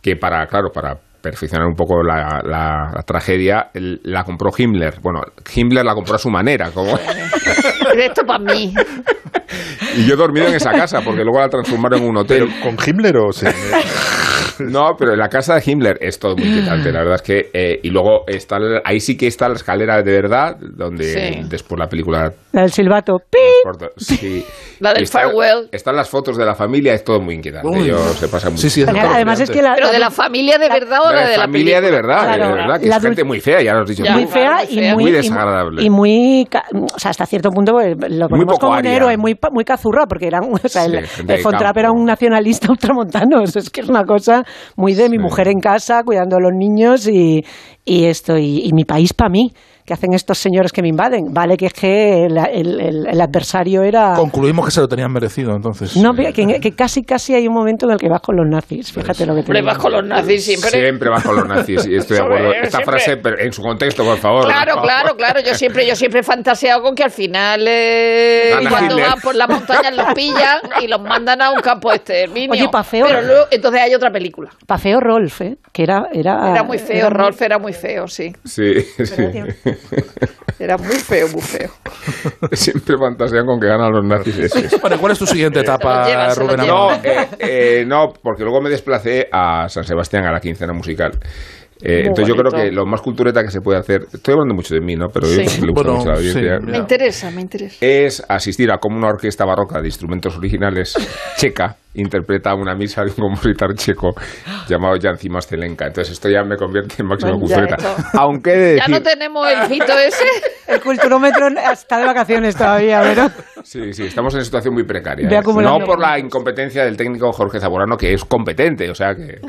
que 0.00 0.16
para, 0.16 0.46
claro, 0.46 0.70
para 0.72 0.94
perfeccionar 1.20 1.66
un 1.66 1.74
poco 1.74 2.02
la, 2.02 2.40
la- 2.44 2.92
la 2.94 3.02
tragedia, 3.06 3.70
la 3.72 4.24
compró 4.24 4.50
Himmler. 4.56 5.00
Bueno, 5.00 5.20
Himmler 5.54 5.84
la 5.84 5.94
compró 5.94 6.16
a 6.16 6.18
su 6.18 6.28
manera, 6.30 6.70
como... 6.70 6.98
Esto 7.98 8.22
para 8.26 8.38
mí. 8.40 8.74
y 9.96 10.06
yo 10.06 10.14
he 10.14 10.16
dormido 10.16 10.46
en 10.48 10.54
esa 10.54 10.72
casa, 10.72 11.00
porque 11.02 11.22
luego 11.22 11.40
la 11.40 11.48
transformaron 11.48 12.02
en 12.02 12.08
un 12.08 12.16
hotel. 12.18 12.48
¿Con 12.62 12.76
Himmler 12.84 13.16
o 13.18 13.32
sin.? 13.32 13.48
No, 14.60 14.94
pero 14.96 15.14
en 15.14 15.18
la 15.18 15.28
casa 15.28 15.56
de 15.56 15.62
Himmler 15.66 15.98
es 16.00 16.18
todo 16.18 16.36
muy 16.36 16.46
inquietante, 16.46 16.92
la 16.92 17.00
verdad 17.00 17.16
es 17.16 17.22
que... 17.22 17.50
eh, 17.52 17.80
y 17.82 17.90
luego 17.90 18.22
está 18.28 18.56
el- 18.58 18.80
ahí 18.84 19.00
sí 19.00 19.16
que 19.16 19.26
está 19.26 19.48
la 19.48 19.56
escalera 19.56 20.00
de 20.00 20.12
verdad, 20.12 20.56
donde 20.60 21.04
Sí. 21.04 21.40
después 21.48 21.76
la 21.76 21.88
película... 21.88 22.32
La 22.52 22.60
del 22.62 22.70
silbato. 22.70 23.18
La 24.80 24.92
del 24.92 25.02
está- 25.04 25.20
farewell. 25.22 25.68
Están 25.72 25.96
las 25.96 26.08
fotos 26.08 26.36
de 26.36 26.44
la 26.44 26.54
familia, 26.54 26.94
es 26.94 27.02
todo 27.02 27.20
muy 27.20 27.34
inquietante. 27.34 27.66
Uy. 27.68 27.86
Yo, 27.88 27.98
se 28.14 28.28
pasa 28.28 28.48
mucho. 28.50 28.62
Sí, 28.62 28.70
sí, 28.70 28.82
es 28.82 28.88
Además, 28.88 29.40
es 29.40 29.50
que 29.50 29.60
la, 29.62 29.74
Pero 29.74 29.90
de 29.90 29.98
la 29.98 30.10
familia 30.10 30.56
de 30.58 30.68
verdad 30.68 30.98
o 31.04 31.08
de 31.08 31.14
la 31.14 31.28
de 31.28 31.36
la 31.36 31.42
familia 31.44 31.80
de 31.80 31.90
verdad, 31.90 32.22
Claro. 32.24 32.46
de 32.48 32.52
verdad, 32.54 32.80
que 32.80 32.86
La 32.86 32.96
es 32.96 33.02
gente 33.02 33.24
muy 33.24 33.40
fea, 33.40 33.60
ya 33.62 33.74
lo 33.74 33.80
has 33.82 33.88
dicho 33.88 34.04
Ya. 34.04 34.12
tú. 34.12 34.20
muy 34.20 34.28
fea 34.28 34.64
y 34.68 34.76
muy, 34.94 35.02
Muy 35.04 35.10
desagradable. 35.12 35.82
Y 35.82 35.90
muy, 35.90 36.48
o 36.94 36.98
sea, 36.98 37.10
hasta 37.10 37.26
cierto 37.26 37.50
punto 37.50 37.72
pues, 37.98 38.12
lo 38.12 38.28
ponemos 38.28 38.58
como 38.58 38.76
un 38.78 38.86
héroe, 38.86 39.16
muy, 39.16 39.36
muy 39.52 39.64
cazurra, 39.64 40.06
porque 40.06 40.26
era, 40.26 40.40
o 40.40 40.68
sea, 40.68 40.84
Sí, 40.84 40.90
el, 40.96 41.30
el 41.30 41.38
Fontrap 41.40 41.76
era 41.76 41.90
un 41.92 42.04
nacionalista 42.04 42.68
ultramontano, 42.70 43.42
eso 43.42 43.58
es 43.58 43.70
que 43.70 43.80
es 43.82 43.88
una 43.88 44.04
cosa 44.04 44.42
muy 44.76 44.94
de 44.94 45.08
mi 45.08 45.16
Sí. 45.16 45.22
mujer 45.22 45.48
en 45.48 45.60
casa, 45.60 46.02
cuidando 46.04 46.36
a 46.36 46.40
los 46.40 46.52
niños 46.56 47.06
y, 47.08 47.44
y 47.84 48.04
esto, 48.06 48.36
y, 48.38 48.62
y 48.66 48.72
mi 48.72 48.84
país 48.84 49.12
para 49.12 49.30
mí, 49.30 49.52
que 49.84 49.92
hacen 49.92 50.14
estos 50.14 50.38
señores 50.38 50.72
que 50.72 50.80
me 50.82 50.88
invaden. 50.88 51.32
Vale, 51.32 51.56
que 51.56 51.66
es 51.66 51.72
que 51.74 52.24
el, 52.26 52.36
el- 52.38 52.80
el- 52.80 53.06
el 53.06 53.20
adversario 53.20 53.82
era... 53.82 54.14
Concluimos 54.14 54.64
que 54.64 54.70
se 54.70 54.80
lo 54.80 54.88
tenían 54.88 55.12
merecido, 55.12 55.54
entonces. 55.54 55.96
No, 55.96 56.14
que, 56.14 56.32
que 56.32 56.72
casi 56.72 57.02
casi 57.02 57.34
hay 57.34 57.46
un 57.46 57.54
momento 57.54 57.86
en 57.86 57.92
el 57.92 57.98
que 57.98 58.08
vas 58.08 58.20
con 58.22 58.36
los 58.36 58.46
nazis, 58.48 58.92
fíjate 58.92 59.26
lo 59.26 59.34
que 59.34 59.42
te 59.42 59.52
digo. 59.52 59.66
vas 59.66 59.78
con 59.78 59.92
los 59.92 60.04
nazis 60.04 60.44
siempre. 60.44 60.70
Siempre 60.70 61.10
vas 61.10 61.22
con 61.22 61.36
los 61.36 61.46
nazis, 61.46 61.86
y 61.86 61.96
estoy 61.96 62.16
de 62.16 62.22
acuerdo. 62.22 62.50
Siempre, 62.50 62.66
Esta 62.66 62.78
siempre. 62.78 62.98
frase, 63.00 63.16
pero 63.18 63.38
en 63.38 63.52
su 63.52 63.62
contexto, 63.62 64.04
por 64.04 64.16
favor. 64.18 64.44
Claro, 64.46 64.74
por 64.76 64.86
favor. 64.86 64.88
claro, 64.88 65.16
claro. 65.16 65.40
Yo 65.46 65.54
siempre, 65.54 65.86
yo 65.86 65.94
siempre 65.96 66.20
he 66.20 66.22
fantaseado 66.22 66.82
con 66.82 66.94
que 66.94 67.02
al 67.04 67.10
final, 67.10 67.64
eh, 67.68 68.52
cuando 68.70 68.94
Hitler. 68.94 69.10
van 69.10 69.20
por 69.20 69.34
las 69.34 69.48
montañas 69.48 69.94
los 69.94 70.14
pillan 70.14 70.60
y 70.82 70.88
los 70.88 71.00
mandan 71.02 71.42
a 71.42 71.50
un 71.50 71.60
campo 71.60 71.90
de 71.90 71.96
exterminio. 71.96 72.52
Oye, 72.52 72.68
pa' 72.70 72.84
feo. 72.84 73.06
Pero 73.06 73.22
luego, 73.22 73.44
entonces 73.50 73.80
hay 73.82 73.94
otra 73.94 74.10
película. 74.10 74.50
Pa' 74.66 74.78
feo 74.78 75.00
Rolf, 75.00 75.40
¿eh? 75.42 75.56
que 75.72 75.82
era... 75.82 76.06
Era, 76.12 76.52
Era 76.52 76.62
muy 76.62 76.78
feo, 76.78 77.06
era 77.08 77.24
muy- 77.28 77.36
era 77.40 77.58
muy 77.58 77.72
feo, 77.72 78.08
sí. 78.08 78.32
Sí, 78.44 78.80
sí. 79.04 79.73
Era 80.58 80.76
muy 80.76 80.96
feo, 80.96 81.28
muy 81.28 81.40
feo. 81.42 81.70
Siempre 82.52 82.96
fantasean 82.96 83.44
con 83.46 83.58
que 83.60 83.66
ganan 83.66 83.92
los 83.92 84.04
nazis. 84.04 84.52
Bueno, 84.80 84.98
¿cuál 84.98 85.12
es 85.12 85.18
tu 85.18 85.26
siguiente 85.26 85.60
etapa, 85.60 86.02
lo 86.02 86.08
lleva, 86.08 86.34
Rubén? 86.34 86.66
No, 86.66 86.92
eh, 86.94 87.28
eh, 87.38 87.84
no, 87.86 88.12
porque 88.22 88.42
luego 88.44 88.60
me 88.60 88.70
desplacé 88.70 89.26
a 89.32 89.68
San 89.68 89.84
Sebastián 89.84 90.24
a 90.26 90.32
la 90.32 90.40
quincena 90.40 90.72
musical. 90.72 91.18
Eh, 91.82 92.04
entonces 92.06 92.28
yo 92.28 92.34
creo 92.34 92.50
que 92.52 92.70
lo 92.70 92.86
más 92.86 93.02
cultureta 93.02 93.42
que 93.42 93.50
se 93.50 93.60
puede 93.60 93.78
hacer, 93.78 94.02
estoy 94.12 94.32
hablando 94.32 94.54
mucho 94.54 94.74
de 94.74 94.80
mí, 94.80 94.94
¿no? 94.94 95.08
Pero 95.08 95.26
yo 95.26 95.34
creo 95.36 95.46
que 95.48 95.60
le 95.60 95.72
gusta 95.72 95.82
Bueno, 95.82 95.92
mucho 95.98 96.08
a 96.08 96.12
la 96.12 96.18
audiencia. 96.18 96.58
sí, 96.58 96.66
Me 96.66 96.78
interesa, 96.78 97.30
me 97.30 97.40
interesa. 97.42 97.76
es 97.80 98.22
asistir 98.28 98.70
a 98.70 98.78
cómo 98.78 98.96
una 98.96 99.08
orquesta 99.08 99.44
barroca 99.44 99.80
de 99.80 99.88
instrumentos 99.88 100.36
originales 100.36 100.94
checa 101.36 101.76
interpreta 101.94 102.54
una 102.54 102.74
misa 102.74 103.02
de 103.02 103.10
un 103.10 103.16
compositor 103.16 103.74
checo 103.74 104.14
llamado 104.68 104.96
Jan 105.00 105.16
Cimas 105.16 105.46
Zelenka. 105.46 105.86
Entonces 105.86 106.12
esto 106.12 106.28
ya 106.28 106.42
me 106.42 106.56
convierte 106.56 106.96
en 106.98 107.06
máxima 107.06 107.32
Bueno, 107.32 107.46
ya 107.46 107.56
cultureta. 107.56 108.10
Aunque 108.18 108.50
de 108.50 108.76
Ya 108.76 108.88
no 108.88 108.98
decir... 109.00 109.12
tenemos 109.12 109.48
el 109.48 109.62
fito 109.66 109.98
ese. 109.98 110.24
El 110.66 110.80
culturómetro 110.80 111.48
está 111.70 111.98
de 111.98 112.06
vacaciones 112.06 112.56
todavía, 112.56 113.02
pero... 113.02 113.28
Sí, 113.62 113.92
sí, 113.92 114.04
estamos 114.04 114.32
en 114.32 114.38
una 114.38 114.44
situación 114.44 114.72
muy 114.72 114.84
precaria. 114.84 115.28
¿eh? 115.28 115.42
No 115.62 115.78
por 115.80 116.00
la 116.00 116.18
incompetencia 116.18 116.84
del 116.84 116.96
técnico 116.96 117.30
Jorge 117.32 117.60
Zaborano, 117.60 117.98
que 117.98 118.14
es 118.14 118.24
competente, 118.24 118.88
o 118.90 118.94
sea, 118.94 119.14
que 119.14 119.40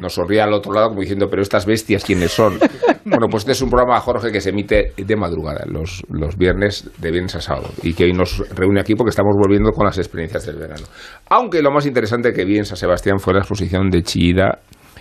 nos 0.00 0.14
sonría 0.14 0.44
al 0.44 0.52
otro 0.52 0.72
lado 0.72 0.88
como 0.88 1.00
diciendo, 1.00 1.28
pero 1.30 1.42
estas 1.42 1.64
bestias, 1.64 2.04
¿quiénes 2.04 2.32
son? 2.32 2.58
Bueno, 3.04 3.28
pues 3.30 3.42
este 3.42 3.52
es 3.52 3.62
un 3.62 3.70
programa, 3.70 4.00
Jorge, 4.00 4.32
que 4.32 4.40
se 4.40 4.50
emite 4.50 4.92
de 4.96 5.16
madrugada, 5.16 5.64
los, 5.66 6.02
los 6.08 6.36
viernes, 6.36 6.90
de 6.98 7.10
viernes 7.12 7.36
a 7.36 7.40
sábado, 7.40 7.68
y 7.82 7.94
que 7.94 8.04
hoy 8.04 8.12
nos 8.12 8.38
reúne 8.50 8.80
aquí 8.80 8.94
porque 8.96 9.10
estamos 9.10 9.34
volviendo 9.40 9.70
con 9.70 9.86
las 9.86 9.98
experiencias 9.98 10.44
del 10.44 10.56
verano. 10.56 10.86
Aunque 11.30 11.62
lo 11.62 11.70
más 11.70 11.86
interesante 11.86 11.93
que 12.34 12.44
vi 12.44 12.58
en 12.58 12.64
San 12.64 12.76
Sebastián 12.76 13.18
fue 13.18 13.32
la 13.34 13.40
exposición 13.40 13.90
de 13.90 14.02
Chillida 14.02 14.58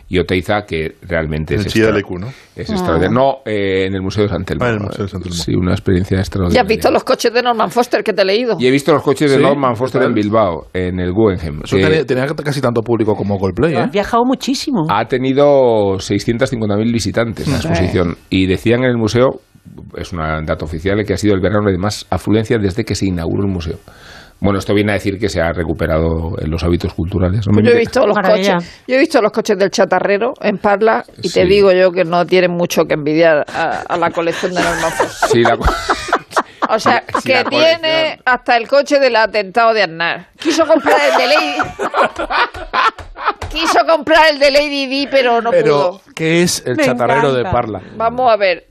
y 0.09 0.19
Oteiza, 0.19 0.63
que 0.67 0.95
realmente 1.07 1.55
En 1.55 1.61
es, 1.61 1.67
extra- 1.67 1.91
¿no? 1.91 2.27
es 2.55 2.69
extraordinario. 2.69 3.09
No, 3.17 3.37
eh, 3.45 3.85
en 3.87 3.95
el 3.95 4.01
Museo 4.01 4.23
de 4.23 4.29
San 4.29 4.43
Telmo. 4.43 4.65
Ah, 4.65 4.69
en 4.69 4.75
el 4.75 4.81
Museo 4.81 5.05
de 5.05 5.09
San 5.09 5.21
Telmo. 5.21 5.35
Sí, 5.35 5.55
una 5.55 5.71
experiencia 5.71 6.17
¿Ya 6.17 6.21
extraordinaria. 6.21 6.61
has 6.61 6.67
visto 6.67 6.91
los 6.91 7.03
coches 7.03 7.33
de 7.33 7.41
Norman 7.41 7.71
Foster 7.71 8.03
que 8.03 8.13
te 8.13 8.21
he 8.21 8.25
leído? 8.25 8.57
Y 8.59 8.67
he 8.67 8.71
visto 8.71 8.91
los 8.93 9.01
coches 9.01 9.31
de 9.31 9.39
Norman 9.39 9.75
Foster 9.75 10.01
¿qué 10.01 10.07
en? 10.07 10.13
Bilbao, 10.13 10.67
en 10.73 10.99
el 10.99 11.13
Guggenheim. 11.13 11.61
Eso 11.63 11.77
que 11.77 11.83
tenía, 11.83 12.05
tenía 12.05 12.25
casi 12.27 12.61
tanto 12.61 12.81
público 12.81 13.15
como 13.15 13.37
Coldplay, 13.39 13.73
¿eh? 13.73 13.77
Has 13.79 13.91
viajado 13.91 14.23
muchísimo. 14.25 14.85
ha 14.89 15.05
tenido 15.05 15.97
650.000 15.97 16.93
visitantes 16.93 17.47
la 17.47 17.55
exposición 17.55 18.15
y 18.29 18.45
decían 18.45 18.83
en 18.83 18.91
el 18.91 18.97
museo, 18.97 19.39
es 19.97 20.11
un 20.11 20.19
dato 20.45 20.65
oficial, 20.65 21.03
que 21.05 21.13
ha 21.13 21.17
sido 21.17 21.33
el 21.33 21.41
verano 21.41 21.71
de 21.71 21.77
más 21.77 22.05
afluencia 22.09 22.57
desde 22.59 22.83
que 22.83 22.93
se 22.93 23.07
inauguró 23.07 23.45
el 23.47 23.51
museo. 23.51 23.77
Bueno, 24.43 24.59
esto 24.59 24.73
viene 24.73 24.91
a 24.91 24.95
decir 24.95 25.17
que 25.17 25.29
se 25.29 25.41
ha 25.41 25.53
recuperado 25.53 26.33
en 26.39 26.51
los 26.51 26.63
hábitos 26.63 26.93
culturales. 26.93 27.47
¿no? 27.47 27.53
Pues 27.53 27.65
yo 27.65 27.71
he 27.71 27.79
visto 27.79 28.05
los 28.05 28.15
Maravilla. 28.15 28.55
coches, 28.55 28.83
yo 28.87 28.95
he 28.95 28.99
visto 28.99 29.21
los 29.21 29.31
coches 29.31 29.57
del 29.57 29.69
chatarrero 29.71 30.33
en 30.41 30.57
Parla 30.57 31.03
y 31.21 31.29
te 31.29 31.45
digo 31.45 31.71
yo 31.71 31.91
que 31.91 32.03
no 32.03 32.25
tienen 32.25 32.51
mucho 32.51 32.83
que 32.83 32.93
envidiar 32.95 33.45
a, 33.53 33.83
a 33.87 33.97
la 33.97 34.11
colección 34.11 34.53
de 34.53 34.61
Norman 34.61 34.91
Foster. 34.91 35.29
Sí, 35.31 35.41
la- 35.43 35.57
O 36.69 36.79
sea, 36.79 37.03
Sí, 37.21 37.29
que 37.31 37.43
tiene 37.49 38.19
hasta 38.25 38.57
el 38.57 38.67
coche 38.67 38.99
del 38.99 39.15
atentado 39.15 39.73
de 39.73 39.83
Aznar. 39.83 40.27
Quiso 40.37 40.65
comprar 40.65 40.97
el 41.11 41.17
de 41.17 41.27
Lady. 41.27 41.57
Quiso 43.51 43.85
comprar 43.87 44.31
el 44.31 44.39
de 44.39 44.49
Lady 44.51 44.87
Di, 44.87 45.07
pero 45.09 45.39
no 45.41 45.51
Pero, 45.51 45.99
pudo. 46.01 46.01
¿qué 46.15 46.41
es 46.41 46.63
el 46.65 46.75
Me 46.75 46.85
chatarrero 46.85 47.33
de. 47.33 47.43
Parla? 47.43 47.81
Vamos 47.95 48.31
a 48.31 48.35
ver. 48.35 48.65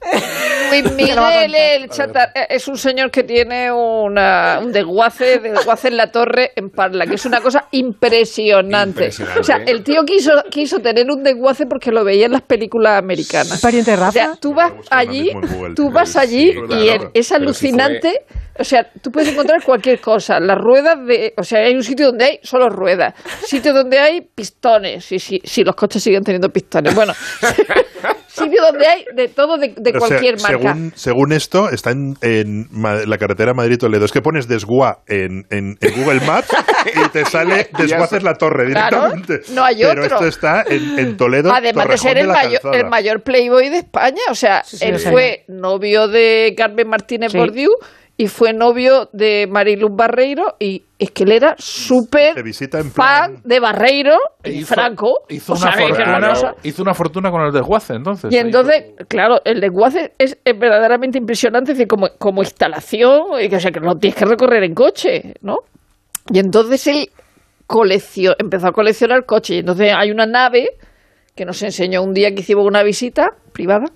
Luis 0.70 0.90
Miguel 0.96 1.54
el 1.54 1.88
chata- 1.88 2.32
es 2.48 2.66
un 2.66 2.76
señor 2.76 3.10
que 3.12 3.22
tiene 3.22 3.70
una, 3.70 4.58
un 4.60 4.72
desguace, 4.72 5.38
desguace 5.38 5.88
en 5.88 5.96
la 5.96 6.10
torre 6.10 6.50
en 6.56 6.70
Parla, 6.70 7.06
que 7.06 7.14
es 7.14 7.24
una 7.24 7.40
cosa 7.40 7.68
impresionante. 7.70 9.04
Impresionante. 9.04 9.40
O 9.40 9.44
sea, 9.44 9.56
el 9.64 9.82
tío 9.84 10.04
quiso, 10.04 10.32
quiso 10.50 10.80
tener 10.80 11.08
un 11.10 11.22
desguace 11.22 11.66
porque 11.66 11.90
lo 11.92 12.04
veía 12.04 12.26
en 12.26 12.32
las 12.32 12.42
películas 12.42 12.98
americanas. 12.98 13.60
¿Pariente 13.60 13.92
de 13.92 13.96
Rafa? 13.96 14.08
O 14.08 14.12
sea, 14.12 14.34
tú 14.40 14.54
vas 14.54 14.72
allí, 14.90 15.30
tú 15.76 15.90
vas 15.90 16.16
allí 16.16 16.52
Sí, 16.52 16.58
y 16.70 16.88
el- 16.88 17.10
es 17.14 17.32
alucinante. 17.32 18.24
O 18.58 18.64
sea, 18.64 18.86
tú 19.00 19.10
puedes 19.10 19.30
encontrar 19.32 19.62
cualquier 19.64 19.98
cosa. 20.00 20.38
Las 20.38 20.58
ruedas 20.58 20.98
de. 21.06 21.32
O 21.38 21.42
sea, 21.42 21.60
hay 21.60 21.74
un 21.74 21.82
sitio 21.82 22.06
donde 22.08 22.24
hay 22.26 22.40
solo 22.42 22.68
ruedas. 22.68 23.14
Sitio 23.46 23.72
donde 23.72 23.98
hay 23.98 24.20
pistones. 24.42 25.04
Sí, 25.04 25.18
sí, 25.18 25.40
sí, 25.44 25.62
los 25.64 25.74
coches 25.76 26.02
siguen 26.02 26.22
teniendo 26.24 26.48
pistones. 26.48 26.94
Bueno, 26.94 27.12
sitio 28.28 28.62
donde 28.62 28.86
hay 28.86 29.04
de 29.14 29.28
todo, 29.28 29.56
de, 29.58 29.68
de 29.68 29.74
Pero 29.82 29.98
cualquier 30.00 30.40
marca. 30.40 30.58
Según, 30.58 30.92
según 30.96 31.32
esto, 31.32 31.68
está 31.70 31.90
en, 31.90 32.16
la 33.06 33.18
carretera 33.18 33.54
Madrid-Toledo. 33.54 34.04
Es 34.04 34.12
que 34.12 34.20
pones 34.20 34.48
desgua 34.48 35.02
en, 35.06 35.44
en, 35.50 35.76
en 35.80 36.02
Google 36.02 36.20
Maps 36.26 36.48
y 37.06 37.08
te 37.10 37.24
sale 37.24 37.68
desguaces 37.78 38.22
la 38.22 38.34
torre 38.34 38.70
Claro, 38.70 39.08
directamente. 39.14 39.52
no 39.52 39.64
hay 39.64 39.76
Pero 39.80 40.04
otro. 40.04 40.16
esto 40.16 40.26
está 40.26 40.64
en, 40.68 40.98
en 40.98 41.16
Toledo. 41.16 41.52
Además 41.52 41.88
de 41.88 41.98
ser 41.98 42.18
el 42.18 42.26
la 42.28 42.34
mayor, 42.34 42.60
el 42.72 42.86
mayor 42.88 43.22
playboy 43.22 43.68
de 43.68 43.78
España. 43.78 44.22
O 44.30 44.34
sea, 44.34 44.62
sí, 44.64 44.78
él 44.80 44.96
o 44.96 44.98
sea, 44.98 45.12
fue 45.12 45.44
novio 45.48 46.08
de 46.08 46.54
Carmen 46.56 46.88
Martínez 46.88 47.32
Sí. 47.32 47.38
Bordiú 47.38 47.70
y 48.16 48.28
fue 48.28 48.52
novio 48.52 49.08
de 49.12 49.48
Mariluz 49.50 49.90
Barreiro 49.94 50.54
y 50.60 50.84
es 50.98 51.10
que 51.10 51.24
él 51.24 51.32
era 51.32 51.56
súper 51.58 52.34
fan 52.34 52.92
plan- 52.92 53.40
de 53.42 53.58
Barreiro 53.58 54.16
y 54.44 54.60
Hizo- 54.60 54.74
Franco. 54.74 55.20
Hizo 55.28 55.54
una, 55.54 55.72
fortuna, 55.72 56.54
hizo 56.62 56.82
una 56.82 56.94
fortuna 56.94 57.30
con 57.30 57.42
el 57.42 57.52
desguace, 57.52 57.94
entonces. 57.94 58.32
Y 58.32 58.36
entonces, 58.36 58.84
claro, 59.08 59.40
el 59.44 59.60
desguace 59.60 60.12
es, 60.18 60.38
es 60.44 60.58
verdaderamente 60.58 61.18
impresionante, 61.18 61.72
es 61.72 61.78
decir, 61.78 61.88
como, 61.88 62.10
como 62.18 62.42
instalación, 62.42 63.40
y 63.42 63.48
que, 63.48 63.56
o 63.56 63.60
sea, 63.60 63.72
que 63.72 63.80
no 63.80 63.96
tienes 63.96 64.16
que 64.16 64.24
recorrer 64.26 64.62
en 64.62 64.74
coche, 64.74 65.34
¿no? 65.40 65.58
Y 66.30 66.38
entonces 66.38 66.86
él 66.86 67.10
coleccio- 67.66 68.36
empezó 68.38 68.68
a 68.68 68.72
coleccionar 68.72 69.24
coches. 69.24 69.56
Y 69.56 69.58
entonces 69.60 69.92
hay 69.96 70.10
una 70.10 70.26
nave 70.26 70.70
que 71.34 71.44
nos 71.46 71.60
enseñó 71.62 72.02
un 72.02 72.12
día 72.14 72.32
que 72.34 72.42
hicimos 72.42 72.66
una 72.66 72.82
visita 72.82 73.34
privada. 73.52 73.86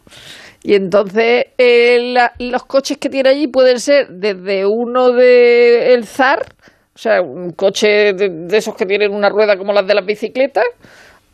Y 0.63 0.75
entonces 0.75 1.47
eh, 1.59 1.99
la- 2.13 2.33
los 2.39 2.65
coches 2.65 2.99
que 2.99 3.09
tiene 3.09 3.29
allí 3.31 3.47
pueden 3.47 3.79
ser 3.81 4.09
desde 4.09 4.67
uno 4.67 5.13
de 5.13 5.95
el 5.95 6.05
Zar, 6.07 6.45
o 6.95 6.99
sea, 6.99 7.21
un 7.23 7.53
coche 7.53 8.13
de, 8.15 8.29
de 8.31 8.57
esos 8.57 8.75
que 8.75 8.87
tienen 8.87 9.13
una 9.13 9.29
rueda 9.29 9.57
como 9.57 9.73
las 9.73 9.87
de 9.87 9.95
las 9.95 10.05
bicicletas, 10.07 10.65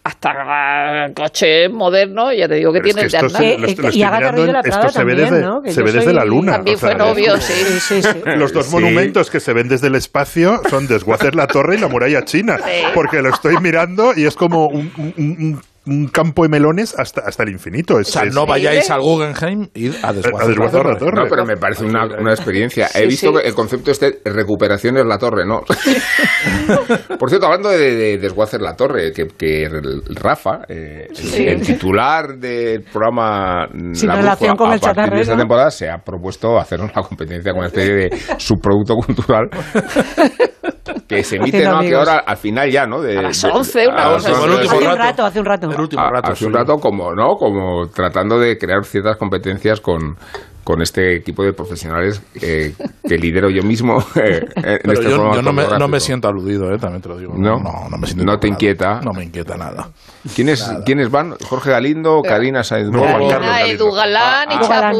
hasta 0.05 1.11
coches 1.15 1.71
modernos, 1.71 2.35
ya 2.37 2.49
te 2.49 2.57
digo 2.57 2.73
que 2.73 2.81
Pero 2.81 2.89
es 2.91 2.95
tienen 2.97 3.05
de 3.05 3.31
se- 3.31 3.59
lo, 3.59 3.83
lo 3.89 3.91
y 3.95 4.03
Agatha 4.03 4.19
mirando, 4.33 4.37
Ruiz 4.43 4.47
de 4.49 4.53
la 4.53 4.59
esto 4.61 4.71
Prada 4.73 4.89
se 4.91 5.05
ve 5.05 5.13
también, 5.13 5.31
desde, 5.31 5.47
¿no? 5.47 5.63
Que 5.63 5.73
se 5.73 5.83
ve 5.83 5.93
desde 5.93 6.13
la 6.13 6.25
luna. 6.25 6.53
También 6.55 6.77
o 6.77 6.81
sea, 6.81 6.89
fue 6.89 6.99
novio, 6.99 7.37
sí. 7.41 7.53
Sí, 7.53 7.81
sí, 7.81 8.03
sí. 8.03 8.19
Los 8.37 8.53
dos 8.53 8.67
Sí. 8.67 8.73
monumentos 8.73 9.31
que 9.31 9.39
se 9.39 9.53
ven 9.53 9.69
desde 9.69 9.87
el 9.87 9.95
espacio 9.95 10.61
son 10.69 10.89
Desguaces 10.89 11.37
la 11.37 11.47
Torre 11.47 11.77
y 11.77 11.79
la 11.79 11.87
Muralla 11.87 12.25
China. 12.25 12.59
Sí. 12.59 12.83
Porque 12.95 13.23
lo 13.23 13.29
estoy 13.29 13.57
mirando 13.59 14.13
y 14.17 14.27
es 14.27 14.35
como 14.35 14.67
un, 14.67 14.93
un- 14.99 15.15
un- 15.17 15.61
un 15.87 16.07
campo 16.09 16.43
de 16.45 16.49
melones 16.49 16.95
hasta, 16.99 17.23
hasta 17.23 17.43
el 17.43 17.51
infinito. 17.51 17.99
Es, 17.99 18.09
O 18.09 18.13
sea, 18.13 18.23
es- 18.25 18.35
no 18.35 18.47
vayáis 18.47 18.91
al 18.91 19.01
Guggenheim 19.01 19.69
y 19.75 19.89
a 20.05 20.13
desguazar, 20.13 20.43
A 20.43 20.47
desguazar 20.49 20.87
la 20.87 20.97
torre. 20.97 21.23
No, 21.23 21.29
pero 21.29 21.45
me 21.45 21.57
parece 21.57 21.85
una, 21.85 22.05
una 22.07 22.33
experiencia. 22.33 22.89
He 22.95 23.07
visto 23.07 23.29
sí. 23.33 23.39
que 23.43 23.49
el 23.49 23.55
concepto 23.55 23.91
este, 23.91 24.21
recuperación 24.25 24.97
es 24.99 25.07
la 25.07 25.19
torre, 25.19 25.45
¿no? 25.47 25.63
Por 27.19 27.29
cierto, 27.29 27.47
hablando 27.47 27.71
de, 27.71 27.95
de 27.97 28.19
desguacer 28.19 28.61
la 28.61 28.75
torre, 28.77 29.13
que, 29.13 29.27
que 29.29 29.65
el 29.65 30.03
Rafa, 30.15 30.61
eh, 30.69 31.09
el, 31.37 31.49
el 31.49 31.61
titular 31.63 32.37
del 32.39 32.83
programa 32.83 33.67
Sin 33.93 34.09
La 34.09 34.17
relación 34.17 34.55
Brújula, 34.55 34.57
con 34.57 34.71
a 34.71 34.75
el 34.75 34.81
partir 34.81 35.15
de 35.15 35.21
esta 35.23 35.37
temporada 35.37 35.71
se 35.71 35.89
ha 35.91 35.99
propuesto 35.99 36.59
hacernos 36.59 36.91
la 36.95 37.03
competencia 37.03 37.53
con 37.53 37.59
una 37.61 37.69
especie 37.69 37.95
de 37.95 38.11
subproducto 38.39 38.95
cultural 38.97 39.49
que 41.09 41.23
se 41.25 41.37
emite, 41.37 41.65
¿no? 41.65 41.77
A 41.77 41.81
qué 41.81 41.87
amigos. 41.89 42.03
hora, 42.03 42.19
al 42.27 42.37
final 42.37 42.71
ya, 42.71 42.87
¿no? 42.87 43.01
De, 43.01 43.19
A 43.19 43.23
las 43.23 43.41
de- 43.43 43.51
11, 43.51 43.89
una 43.89 44.05
cosa 44.05 44.17
así. 44.17 44.31
11, 44.33 44.45
El 44.45 44.51
último 44.51 44.73
Hace 44.75 44.89
un 44.89 44.99
rato. 44.99 45.25
hace 45.27 45.39
un 45.41 45.47
rato. 45.47 45.71
El 45.71 45.81
último 45.81 46.03
a- 46.03 46.11
rato. 46.11 46.33
hace 46.33 46.47
un 46.47 46.53
rato 46.53 46.77
como 46.79 47.15
no 47.15 47.37
como 47.37 47.89
tratando 47.89 48.39
de 48.39 48.59
crear 48.59 48.85
ciertas 48.85 49.17
competencias 49.17 49.81
con 49.81 50.17
con 50.65 50.81
este 50.81 51.17
equipo 51.17 51.43
de 51.43 51.53
profesionales 51.53 52.23
eh, 52.41 52.73
que 53.09 53.19
lidero 53.19 53.51
yo 53.51 53.65
mismo 53.65 53.99
eh, 54.15 54.45
en 54.55 54.63
Pero 54.63 54.93
este 54.93 55.11
yo, 55.11 55.17
no, 55.43 55.53
me, 55.53 55.67
no 55.67 55.89
me 55.89 55.99
siento 55.99 56.29
aludido, 56.29 56.73
eh, 56.73 56.79
también 56.79 57.03
te 57.03 57.09
lo 57.09 57.19
digo. 57.19 57.35
¿No? 57.37 57.59
no, 57.59 57.89
no 57.91 57.99
me 57.99 58.07
siento 58.07 58.25
¿No 58.25 58.39
te 58.39 58.47
nada. 58.47 58.55
inquieta? 58.55 59.01
No 59.01 59.13
me 59.13 59.25
inquieta 59.25 59.57
nada. 59.57 59.89
¿Quiénes, 60.37 60.63
¿Quiénes 60.87 61.11
van? 61.11 61.35
Jorge 61.49 61.71
Galindo, 61.73 62.23
Karina 62.23 62.63
Sainz 62.63 62.91
No. 62.93 63.05
Edu 63.05 63.91
Galán 63.93 64.53
y 64.53 64.55
Ah, 64.55 64.93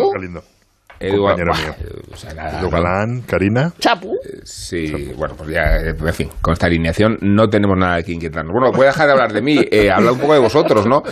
Chapu. 1.03 1.11
Qué 1.11 1.11
lindo. 1.11 1.17
Edu, 1.17 1.23
compañero 1.23 1.53
bah, 1.53 1.59
mío. 1.59 2.03
o 2.13 2.17
sea, 2.17 2.35
nada, 2.35 2.61
Edu 2.61 2.71
Galán, 2.71 3.23
Karina. 3.23 3.73
Chapu. 3.79 4.19
Sí, 4.45 5.13
bueno, 5.17 5.35
pues 5.37 5.51
ya, 5.51 5.77
eh, 5.77 5.95
en 5.99 6.15
fin, 6.15 6.29
con 6.41 6.53
esta 6.53 6.67
alineación 6.67 7.19
no 7.21 7.49
tenemos 7.49 7.77
nada 7.77 8.03
que 8.03 8.13
inquietarnos. 8.13 8.53
Bueno, 8.53 8.73
voy 8.73 8.85
a 8.85 8.89
dejar 8.89 9.07
de 9.07 9.13
hablar 9.13 9.33
de 9.33 9.43
mí, 9.43 9.59
eh, 9.71 9.91
hablar 9.91 10.13
un 10.13 10.19
poco 10.19 10.35
de 10.35 10.41
vosotros, 10.41 10.87
¿no? 10.87 11.03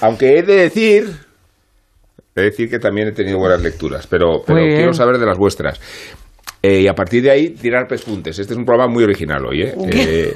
Aunque 0.00 0.38
he 0.38 0.42
de 0.42 0.54
decir, 0.54 1.04
he 2.34 2.40
de 2.40 2.46
decir 2.46 2.70
que 2.70 2.78
también 2.78 3.08
he 3.08 3.12
tenido 3.12 3.38
buenas 3.38 3.62
lecturas, 3.62 4.06
pero, 4.06 4.42
quiero 4.44 4.92
saber 4.92 5.18
de 5.18 5.26
las 5.26 5.38
vuestras. 5.38 5.80
Eh, 6.62 6.80
y 6.82 6.88
a 6.88 6.94
partir 6.94 7.22
de 7.22 7.30
ahí, 7.30 7.50
tirar 7.50 7.86
pespuntes. 7.86 8.36
Este 8.38 8.52
es 8.52 8.58
un 8.58 8.64
programa 8.64 8.92
muy 8.92 9.04
original 9.04 9.44
hoy. 9.46 9.62
¿eh? 9.62 9.74
Eh, 9.92 10.32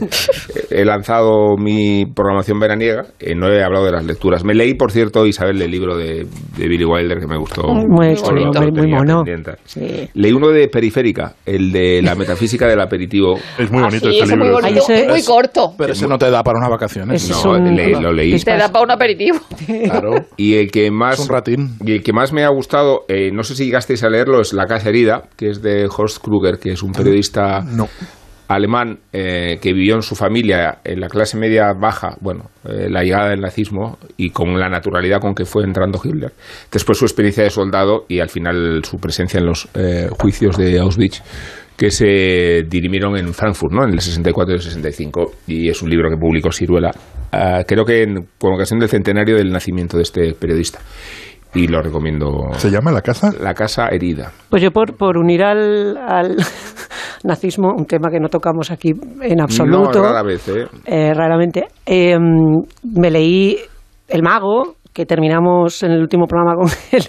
he 0.71 0.85
lanzado 0.85 1.57
mi 1.59 2.07
programación 2.07 2.61
veraniega. 2.61 3.07
eh, 3.19 3.35
no 3.35 3.49
he 3.53 3.63
hablado 3.63 3.87
de 3.87 3.93
las 3.93 4.05
lecturas. 4.05 4.45
Me 4.45 4.55
leí, 4.55 4.75
por 4.75 4.93
cierto, 4.93 5.27
Isabel, 5.27 5.61
el 5.61 5.71
libro 5.71 5.97
de, 5.97 6.27
de 6.57 6.69
Billy 6.69 6.85
Wilder, 6.85 7.19
que 7.19 7.27
me 7.27 7.37
gustó. 7.37 7.63
Muy 7.65 8.15
lo 8.15 8.73
muy- 8.73 8.91
mono. 8.93 9.25
Sí. 9.65 10.09
Leí 10.15 10.33
uno 10.33 10.49
de 10.51 10.69
Periférica, 10.69 11.35
el 11.45 11.73
de 11.73 12.01
la 12.03 12.15
metafísica 12.15 12.67
del 12.69 12.81
aperitivo. 12.81 13.37
Es 13.59 13.71
muy 13.71 13.81
Ah, 13.83 13.87
bonito 13.87 14.07
sí, 14.11 14.19
este 14.21 14.25
ese 14.25 14.33
es 14.35 14.39
muy 14.39 14.47
libro. 14.49 14.63
bonito, 14.63 14.85
muy 15.13 15.23
corto. 15.25 15.73
Pero 15.77 15.93
ese 15.93 16.07
no 16.07 16.19
te 16.19 16.31
da 16.31 16.43
para 16.45 16.59
unas 16.59 16.71
vacaciones. 16.71 17.25
Ese 17.29 17.33
No, 17.45 17.53
un- 17.55 17.75
le- 17.75 18.01
lo 18.01 18.13
leí. 18.13 18.39
Te 18.39 18.57
da 18.57 18.71
para 18.71 18.85
un 18.85 18.91
aperitivo. 18.93 19.39
Claro. 19.93 20.15
Y 20.37 20.55
el 20.57 20.71
que 20.71 20.91
más 20.91 21.15
Es 21.19 21.21
un 21.21 21.29
ratín. 21.29 21.71
y 21.85 21.93
el 21.93 22.03
que 22.03 22.13
más 22.13 22.33
me 22.33 22.45
ha 22.45 22.49
gustado, 22.49 23.05
eh, 23.09 23.31
no 23.33 23.43
sé 23.43 23.55
si 23.55 23.65
llegasteis 23.67 24.03
a 24.05 24.09
leerlo, 24.09 24.41
es 24.41 24.53
La 24.53 24.67
casa 24.67 24.89
herida, 24.89 25.25
que 25.37 25.49
es 25.51 25.63
de 25.63 25.89
Horst 26.13 26.23
Kruger, 26.25 26.59
que 26.59 26.73
es 26.73 26.83
un 26.83 26.93
periodista 26.93 27.61
No. 27.63 27.89
alemán 28.49 28.99
eh, 29.13 29.59
que 29.63 29.73
vivió 29.73 29.95
en 29.95 30.03
su 30.03 30.15
familia 30.15 30.79
en 30.85 31.01
la 31.01 31.09
clase 31.09 31.39
media 31.39 31.73
baja, 31.73 32.17
bueno, 32.21 32.51
eh, 32.65 32.89
la 32.91 33.03
llegada 33.03 33.31
del 33.31 33.41
nazismo 33.41 33.99
y 34.17 34.31
con 34.31 34.59
la 34.59 34.69
naturalidad 34.69 35.21
con 35.21 35.35
que 35.35 35.45
fue 35.45 35.65
entrando 35.65 35.99
Hitler. 36.03 36.33
Después 36.71 36.99
su 36.99 37.05
experiencia 37.07 37.45
de 37.45 37.51
soldado 37.51 38.05
y 38.09 38.21
al 38.21 38.29
final 38.29 38.85
su 38.85 38.99
presencia 38.99 39.39
en 39.41 39.47
los 39.47 39.69
eh, 39.75 40.09
juicios 40.19 40.57
de 40.59 40.79
Auschwitz 40.79 41.23
que 41.77 41.91
se 41.91 42.63
dirimieron 42.69 43.17
en 43.17 43.33
Frankfurt, 43.33 43.73
¿no? 43.73 43.85
En 43.85 43.95
el 43.95 44.01
64 44.01 44.53
y 44.53 44.57
el 44.57 44.63
65 44.63 45.33
y 45.47 45.69
es 45.71 45.81
un 45.83 45.89
libro 45.89 46.11
que 46.11 46.17
publicó 46.17 46.53
Siruela, 46.53 46.93
ah, 47.33 47.63
creo 47.67 47.85
que 47.85 48.03
en, 48.03 48.29
con 48.39 48.53
ocasión 48.55 48.79
del 48.79 48.91
centenario 48.91 49.37
del 49.37 49.51
nacimiento 49.51 49.97
de 49.97 50.03
este 50.03 50.35
periodista 50.35 50.81
y 51.55 51.67
lo 51.67 51.83
recomiendo. 51.83 52.49
¿Se 52.53 52.71
llama 52.71 52.93
La 52.93 53.03
Casa? 53.03 53.31
La 53.41 53.55
casa 53.55 53.89
herida. 53.89 54.33
Pues 54.49 54.63
yo 54.63 54.71
por, 54.71 54.97
por 54.97 55.19
unir 55.19 55.43
al, 55.43 55.97
al 55.97 56.37
nazismo, 57.25 57.73
un 57.77 57.87
tema 57.87 58.11
que 58.11 58.21
no 58.21 58.29
tocamos 58.29 58.71
aquí 58.71 58.93
en 59.21 59.41
absoluto, 59.41 60.01
No, 60.01 60.07
rara 60.07 60.23
vez, 60.23 60.49
¿eh? 60.49 60.67
eh, 60.87 61.13
raramente, 61.15 61.67
eh, 61.85 62.17
me 62.19 63.11
leí 63.11 63.59
El 64.09 64.23
Mago, 64.23 64.77
que 64.93 65.07
terminamos 65.07 65.83
en 65.83 65.93
el 65.93 66.01
último 66.01 66.27
programa 66.27 66.55
con 66.55 66.69
él 66.93 67.03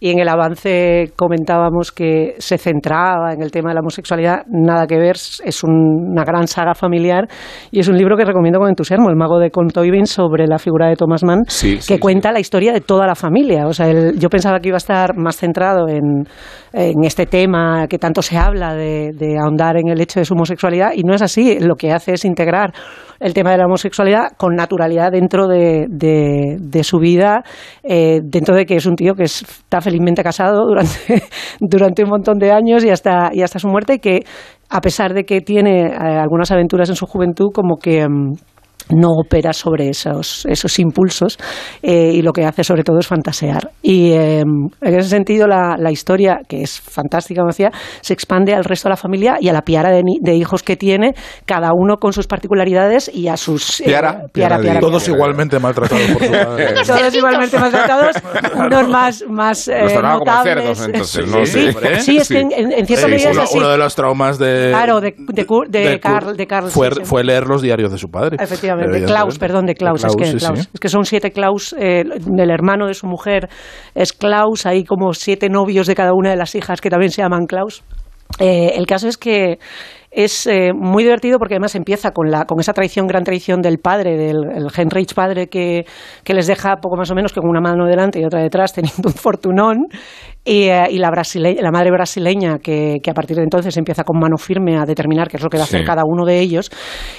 y 0.00 0.10
en 0.10 0.18
el 0.18 0.28
avance 0.28 1.12
comentábamos 1.16 1.92
que 1.92 2.34
se 2.38 2.58
centraba 2.58 3.32
en 3.32 3.42
el 3.42 3.50
tema 3.50 3.70
de 3.70 3.74
la 3.74 3.80
homosexualidad, 3.80 4.44
nada 4.48 4.86
que 4.86 4.96
ver, 4.96 5.16
es 5.16 5.62
una 5.64 6.24
gran 6.24 6.46
saga 6.46 6.74
familiar 6.74 7.28
y 7.70 7.80
es 7.80 7.88
un 7.88 7.96
libro 7.96 8.16
que 8.16 8.24
recomiendo 8.24 8.58
con 8.58 8.68
entusiasmo, 8.68 9.10
El 9.10 9.16
mago 9.16 9.38
de 9.38 9.50
Coltoivin 9.50 10.06
sobre 10.06 10.46
la 10.46 10.58
figura 10.58 10.88
de 10.88 10.96
Thomas 10.96 11.24
Mann, 11.24 11.44
que 11.86 12.00
cuenta 12.00 12.32
la 12.32 12.40
historia 12.40 12.72
de 12.72 12.80
toda 12.80 13.06
la 13.06 13.14
familia. 13.14 13.66
O 13.66 13.72
sea, 13.72 13.90
yo 14.12 14.28
pensaba 14.28 14.60
que 14.60 14.68
iba 14.68 14.76
a 14.76 14.78
estar 14.78 15.16
más 15.16 15.36
centrado 15.36 15.88
en, 15.88 16.26
este 16.72 17.24
tema 17.24 17.86
que 17.88 17.98
tanto 17.98 18.20
se 18.20 18.36
habla 18.36 18.74
de, 18.74 19.12
de 19.14 19.38
ahondar 19.38 19.78
en 19.78 19.88
el 19.88 20.00
hecho 20.00 20.20
de 20.20 20.26
su 20.26 20.34
homosexualidad 20.34 20.90
y 20.94 21.04
no 21.04 21.14
es 21.14 21.22
así, 21.22 21.58
lo 21.58 21.74
que 21.74 21.90
hace 21.90 22.12
es 22.12 22.24
integrar 22.24 22.72
el 23.20 23.34
tema 23.34 23.52
de 23.52 23.58
la 23.58 23.66
homosexualidad 23.66 24.32
con 24.36 24.54
naturalidad 24.54 25.12
dentro 25.12 25.48
de, 25.48 25.86
de, 25.88 26.84
su 26.84 26.98
vida, 26.98 27.25
eh, 27.82 28.20
dentro 28.22 28.54
de 28.54 28.64
que 28.64 28.76
es 28.76 28.86
un 28.86 28.96
tío 28.96 29.14
que 29.14 29.24
está 29.24 29.80
felizmente 29.80 30.22
casado 30.22 30.66
durante, 30.66 31.22
durante 31.60 32.02
un 32.02 32.10
montón 32.10 32.38
de 32.38 32.52
años 32.52 32.84
y 32.84 32.90
hasta, 32.90 33.30
y 33.32 33.42
hasta 33.42 33.58
su 33.58 33.68
muerte, 33.68 33.98
que 33.98 34.20
a 34.68 34.80
pesar 34.80 35.14
de 35.14 35.24
que 35.24 35.40
tiene 35.40 35.86
eh, 35.86 35.96
algunas 35.96 36.50
aventuras 36.50 36.88
en 36.88 36.96
su 36.96 37.06
juventud, 37.06 37.50
como 37.52 37.76
que... 37.76 38.06
Mm, 38.08 38.34
no 38.88 39.08
opera 39.12 39.52
sobre 39.52 39.88
esos, 39.88 40.46
esos 40.46 40.78
impulsos 40.78 41.38
eh, 41.82 42.12
y 42.14 42.22
lo 42.22 42.32
que 42.32 42.44
hace 42.44 42.62
sobre 42.62 42.84
todo 42.84 42.98
es 42.98 43.06
fantasear. 43.06 43.70
Y 43.82 44.12
em, 44.12 44.68
en 44.80 44.98
ese 44.98 45.08
sentido 45.08 45.46
la, 45.46 45.76
la, 45.78 45.90
historia, 45.90 46.40
que 46.48 46.62
es 46.62 46.80
fantástica, 46.80 47.40
como 47.40 47.50
decía, 47.50 47.70
se 48.00 48.12
expande 48.12 48.54
al 48.54 48.64
resto 48.64 48.88
de 48.88 48.90
la 48.90 48.96
familia 48.96 49.38
y 49.40 49.48
a 49.48 49.52
la 49.52 49.62
piara 49.62 49.90
de, 49.90 50.02
de 50.20 50.34
hijos 50.34 50.62
que 50.62 50.76
tiene, 50.76 51.14
cada 51.46 51.70
uno 51.74 51.96
con 51.96 52.12
sus 52.12 52.26
particularidades 52.26 53.10
y 53.12 53.28
a 53.28 53.36
sus... 53.36 53.80
Eh, 53.80 53.84
piara, 53.86 54.24
piara, 54.32 54.58
piara, 54.58 54.80
todos 54.80 55.08
igualmente 55.08 55.58
maltratados 55.58 56.10
por 56.12 56.24
su 56.24 56.30
padre. 56.30 56.74
todos 56.86 57.14
igualmente 57.14 57.58
maltratados, 57.58 58.16
unos 58.54 58.88
más, 58.88 59.24
más 59.28 59.68
eh, 59.68 59.98
notables. 60.00 60.18
Como 60.18 60.42
cerdos, 60.42 60.86
entonces, 60.86 61.26
no 61.26 61.46
sí, 61.46 61.72
sé. 61.72 62.00
sí, 62.00 62.16
es 62.18 62.28
que 62.28 62.40
en, 62.40 62.72
en 62.72 62.86
cierta 62.86 63.08
medida 63.08 63.30
uno, 63.30 63.42
es 63.42 63.48
así. 63.48 63.58
Uno 63.58 63.68
de 63.68 63.78
los 63.78 63.94
traumas 63.94 64.38
de... 64.38 64.68
Claro, 64.70 65.00
de, 65.00 65.14
de, 65.18 65.44
de, 65.68 66.00
Carl, 66.00 66.36
de 66.36 66.46
Carl 66.46 66.70
fue, 66.70 66.90
fue 67.04 67.24
leer 67.24 67.46
los 67.46 67.62
diarios 67.62 67.90
de 67.90 67.98
su 67.98 68.08
padre. 68.10 68.36
Efectivamente 68.40 68.65
de 68.74 69.04
Klaus, 69.04 69.38
perdón, 69.38 69.66
de 69.66 69.74
Klaus. 69.74 70.04
es, 70.04 70.16
que, 70.16 70.24
es 70.24 70.80
que 70.80 70.88
son 70.88 71.04
siete 71.04 71.30
Klaus, 71.30 71.74
eh, 71.78 72.02
el 72.02 72.50
hermano 72.50 72.86
de 72.86 72.94
su 72.94 73.06
mujer 73.06 73.48
es 73.94 74.12
Klaus, 74.12 74.66
hay 74.66 74.84
como 74.84 75.12
siete 75.12 75.48
novios 75.48 75.86
de 75.86 75.94
cada 75.94 76.12
una 76.12 76.30
de 76.30 76.36
las 76.36 76.54
hijas 76.54 76.80
que 76.80 76.90
también 76.90 77.10
se 77.10 77.22
llaman 77.22 77.46
Klaus. 77.46 77.84
Eh, 78.40 78.72
el 78.76 78.86
caso 78.86 79.08
es 79.08 79.16
que 79.16 79.58
es 80.16 80.46
eh, 80.46 80.72
muy 80.74 81.04
divertido 81.04 81.38
porque 81.38 81.54
además 81.54 81.74
empieza 81.74 82.10
con, 82.12 82.30
la, 82.30 82.46
con 82.46 82.58
esa 82.58 82.72
tradición, 82.72 83.06
gran 83.06 83.22
tradición 83.22 83.60
del 83.60 83.78
padre, 83.78 84.16
del 84.16 84.36
el 84.54 84.68
Heinrich 84.74 85.12
padre 85.14 85.48
que, 85.48 85.84
que, 86.24 86.32
les 86.32 86.46
deja 86.46 86.76
poco 86.76 86.96
más 86.96 87.10
o 87.10 87.14
menos 87.14 87.34
con 87.34 87.46
una 87.46 87.60
mano 87.60 87.84
delante 87.84 88.18
y 88.18 88.24
otra 88.24 88.40
detrás 88.40 88.72
teniendo 88.74 89.10
un 89.10 89.14
fortunón. 89.14 89.86
Y, 90.42 90.68
eh, 90.68 90.86
y 90.90 90.98
la, 90.98 91.10
la 91.10 91.70
madre 91.72 91.90
brasileña 91.90 92.58
que, 92.58 92.98
que, 93.02 93.10
a 93.10 93.14
partir 93.14 93.36
de 93.36 93.42
entonces 93.42 93.76
empieza 93.76 94.04
con 94.04 94.18
mano 94.18 94.36
firme 94.38 94.78
a 94.78 94.86
determinar 94.86 95.28
qué 95.28 95.36
es 95.36 95.42
lo 95.42 95.50
que 95.50 95.58
va 95.58 95.64
a 95.64 95.66
hacer 95.66 95.84
cada 95.84 96.02
uno 96.06 96.24
de 96.24 96.38
ellos. 96.38 96.70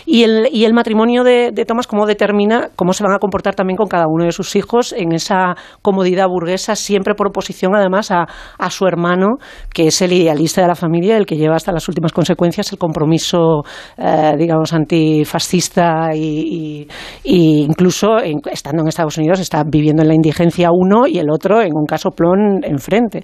Y 0.06 0.24
el, 0.24 0.48
y 0.52 0.66
el 0.66 0.74
matrimonio 0.74 1.24
de, 1.24 1.52
de 1.52 1.66
Thomas 1.66 1.88
cómo 1.88 2.08
determina 2.08 2.70
cómo 2.76 2.94
se 2.94 3.04
van 3.04 3.14
a 3.14 3.20
comportar 3.20 3.54
también 3.54 3.78
con 3.78 3.88
cada 3.88 4.06
uno 4.08 4.24
de 4.24 4.32
sus 4.32 4.56
hijos 4.56 4.94
en 4.94 5.12
esa 5.12 5.56
comodidad 5.82 6.28
burguesa 6.28 6.76
siempre 6.76 7.14
por 7.16 7.28
oposición 7.28 7.76
además 7.76 8.12
a, 8.12 8.28
a 8.58 8.70
su 8.72 8.88
hermano 8.88 9.38
que 9.74 9.88
es 9.88 10.02
el 10.02 10.14
idealista 10.14 10.62
de 10.62 10.68
la 10.68 10.76
familia 10.76 11.18
el 11.18 11.26
que 11.26 11.36
lleva 11.36 11.56
hasta 11.56 11.72
las 11.72 11.88
últimas 11.90 12.14
consecuencias 12.14 12.72
el 12.72 12.78
compromiso, 12.88 13.64
eh, 13.98 14.34
digamos, 14.38 14.74
antifascista 14.74 16.16
y, 16.16 16.88
y, 17.24 17.64
incluso 17.64 18.18
estando 18.18 18.82
en 18.82 18.88
Estados 18.88 19.18
Unidos 19.18 19.40
está 19.40 19.64
viviendo 19.66 20.02
en 20.02 20.08
la 20.08 20.16
indigencia 20.16 20.70
uno 20.72 21.06
y 21.06 21.20
el 21.20 21.30
otro 21.30 21.62
en 21.62 21.74
un 21.74 21.86
caso 21.86 22.12
plon 22.12 22.64
enfrente. 22.64 23.24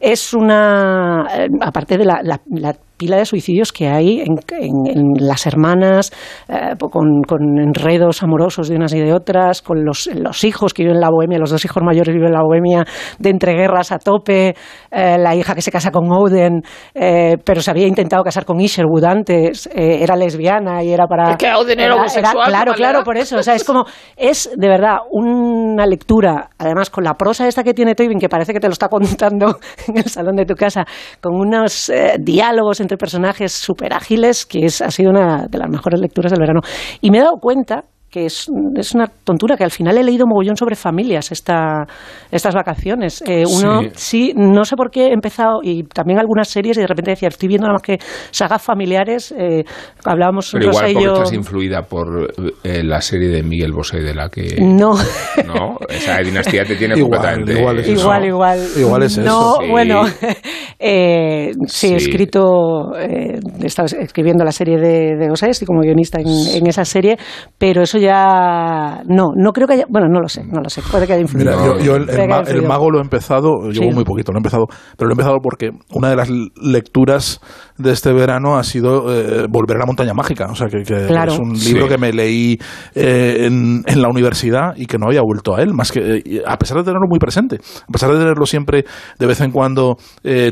Es 0.00 0.34
una, 0.34 1.26
eh, 1.32 1.48
aparte 1.60 1.96
de 1.96 2.04
la, 2.04 2.20
la, 2.22 2.40
la 2.50 2.74
pila 2.96 3.16
de 3.16 3.24
suicidios 3.24 3.72
que 3.72 3.88
hay 3.88 4.22
en, 4.22 5.14
las 5.18 5.46
hermanas, 5.46 6.12
eh, 6.48 6.74
con, 6.78 7.58
enredos 7.58 8.22
amorosos 8.22 8.68
de 8.68 8.76
unas 8.76 8.92
y 8.94 9.00
de 9.00 9.12
otras, 9.12 9.62
con 9.62 9.84
los, 9.84 10.08
los, 10.14 10.44
hijos 10.44 10.72
que 10.72 10.82
viven 10.82 10.96
en 10.96 11.00
la 11.00 11.10
bohemia, 11.10 11.38
los 11.38 11.50
dos 11.50 11.64
hijos 11.64 11.82
mayores 11.82 12.14
viven 12.14 12.28
en 12.28 12.34
la 12.34 12.42
bohemia, 12.42 12.84
de 13.18 13.30
entreguerras 13.30 13.92
a 13.92 13.98
tope, 13.98 14.54
eh, 14.90 15.18
la 15.18 15.34
hija 15.34 15.54
que 15.54 15.62
se 15.62 15.70
casa 15.70 15.90
con 15.90 16.10
Oden, 16.10 16.62
eh, 16.94 17.36
pero 17.44 17.60
se 17.60 17.70
había 17.70 17.86
intentado 17.86 18.22
casar 18.22 18.44
con 18.44 18.60
Isherwood 18.60 19.04
antes, 19.04 19.68
era 19.74 20.16
lesbiana 20.16 20.82
y 20.82 20.92
era 20.92 21.06
para... 21.06 21.32
Es 21.32 21.36
que 21.36 21.52
Oden 21.52 21.80
era, 21.80 21.96
homosexual. 21.96 22.48
claro, 22.48 22.72
claro, 22.74 23.02
por 23.04 23.16
eso. 23.16 23.38
O 23.38 23.42
sea, 23.42 23.54
es 23.54 23.64
como, 23.64 23.84
es 24.16 24.50
de 24.56 24.68
verdad 24.68 24.96
una 25.10 25.86
lectura, 25.86 26.50
además 26.58 26.90
con 26.90 27.04
la 27.04 27.14
prosa 27.14 27.46
esta 27.46 27.62
que 27.62 27.74
tiene 27.74 27.94
Tobin, 27.94 28.18
que 28.18 28.28
parece 28.28 28.52
que 28.52 28.60
te 28.60 28.68
lo 28.68 28.72
está 28.72 28.88
contando 28.88 29.58
en 29.88 29.98
el 29.98 30.04
salón 30.04 30.36
de 30.36 30.46
tu 30.46 30.54
casa, 30.54 30.86
con 31.20 31.34
unos 31.34 31.92
diálogos 32.18 32.80
personajes 32.96 33.50
súper 33.50 33.92
ágiles, 33.92 34.46
que 34.46 34.66
es, 34.66 34.80
ha 34.80 34.90
sido 34.92 35.10
una 35.10 35.48
de 35.48 35.58
las 35.58 35.68
mejores 35.68 36.00
lecturas 36.00 36.30
del 36.30 36.40
verano. 36.40 36.60
Y 37.00 37.10
me 37.10 37.18
he 37.18 37.22
dado 37.22 37.38
cuenta 37.40 37.82
que 38.16 38.24
es, 38.24 38.46
es, 38.76 38.94
una 38.94 39.08
tontura, 39.08 39.58
que 39.58 39.64
al 39.64 39.70
final 39.70 39.98
he 39.98 40.02
leído 40.02 40.24
mogollón 40.26 40.56
sobre 40.56 40.74
familias 40.74 41.30
esta, 41.32 41.84
estas 42.30 42.54
vacaciones. 42.54 43.22
Eh, 43.26 43.44
uno, 43.46 43.82
sí. 43.92 44.32
no 44.34 44.64
sé 44.64 44.74
por 44.74 44.90
qué 44.90 45.08
he 45.08 45.12
empezado, 45.12 45.58
y 45.62 45.82
también 45.82 46.18
algunas 46.18 46.48
series, 46.48 46.78
y 46.78 46.80
de 46.80 46.86
repente 46.86 47.10
decía, 47.10 47.28
estoy 47.28 47.50
viendo 47.50 47.66
nada 47.66 47.74
más 47.74 47.82
que 47.82 47.98
sagas 48.30 48.62
familiares, 48.62 49.34
eh, 49.36 49.64
hablábamos... 50.02 50.48
Pero 50.50 50.70
igual 50.70 50.92
porque 50.94 51.08
estás 51.08 51.32
influida 51.34 51.82
por 51.82 52.32
eh, 52.64 52.82
la 52.82 53.02
serie 53.02 53.28
de 53.28 53.42
Miguel 53.42 53.72
Bosé, 53.72 53.98
de 54.00 54.14
la 54.14 54.30
que... 54.30 54.56
No. 54.60 54.94
No, 55.46 55.76
esa 55.88 56.18
dinastía 56.18 56.64
te 56.64 56.74
tiene 56.76 56.96
igual, 56.96 57.20
completamente... 57.20 57.60
Igual, 57.60 57.78
es 57.78 57.88
igual, 57.88 58.24
igual. 58.24 58.68
Igual 58.76 59.02
es 59.02 59.18
no, 59.18 59.58
bueno, 59.70 60.02
eh, 60.78 61.52
sí, 61.66 61.92
he 61.92 61.96
escrito, 61.96 62.94
he 62.98 63.38
estado 63.64 63.86
escribiendo 64.00 64.42
la 64.44 64.50
serie 64.50 64.78
de, 64.78 65.16
de 65.16 65.28
Bosé, 65.28 65.50
estoy 65.50 65.66
como 65.66 65.82
guionista 65.82 66.18
en, 66.18 66.28
en 66.28 66.66
esa 66.66 66.84
serie, 66.84 67.16
pero 67.58 67.82
eso 67.82 67.98
ya 67.98 68.05
ya 68.06 69.02
no, 69.06 69.32
no 69.34 69.52
creo 69.52 69.66
que 69.66 69.74
haya, 69.74 69.84
bueno, 69.88 70.08
no 70.08 70.20
lo 70.20 70.28
sé, 70.28 70.44
no 70.44 70.60
lo 70.60 70.68
sé, 70.68 70.82
puede 70.90 71.06
que 71.06 71.14
haya 71.14 71.22
influido. 71.22 71.58
Mira, 71.58 71.84
yo, 71.84 71.96
el, 71.96 72.62
mago 72.62 72.90
lo 72.90 72.98
he 72.98 73.02
empezado, 73.02 73.68
llevo 73.70 73.92
muy 73.92 74.04
poquito, 74.04 74.32
lo 74.32 74.38
he 74.38 74.40
empezado, 74.40 74.66
pero 74.96 75.08
lo 75.08 75.12
he 75.12 75.14
empezado 75.14 75.38
porque 75.42 75.70
una 75.92 76.10
de 76.10 76.16
las 76.16 76.28
lecturas 76.30 77.40
de 77.78 77.92
este 77.92 78.12
verano 78.12 78.56
ha 78.56 78.62
sido 78.62 79.12
eh, 79.12 79.46
Volver 79.48 79.76
a 79.76 79.80
la 79.80 79.86
montaña 79.86 80.14
mágica, 80.14 80.46
o 80.50 80.54
sea 80.54 80.68
que, 80.68 80.82
es 80.82 81.38
un 81.38 81.52
libro 81.52 81.88
que 81.88 81.98
me 81.98 82.12
leí 82.12 82.58
eh, 82.94 83.46
en, 83.46 83.82
en, 83.86 84.02
la 84.02 84.08
universidad 84.08 84.74
y 84.76 84.86
que 84.86 84.98
no 84.98 85.06
había 85.06 85.22
vuelto 85.22 85.56
a 85.56 85.62
él, 85.62 85.74
más 85.74 85.92
que 85.92 86.22
eh, 86.24 86.42
a 86.46 86.56
pesar 86.56 86.78
de 86.78 86.84
tenerlo 86.84 87.06
muy 87.08 87.18
presente, 87.18 87.56
a 87.56 87.92
pesar 87.92 88.10
de 88.12 88.18
tenerlo 88.18 88.46
siempre 88.46 88.84
de 89.18 89.26
vez 89.26 89.40
en 89.40 89.50
cuando 89.50 89.96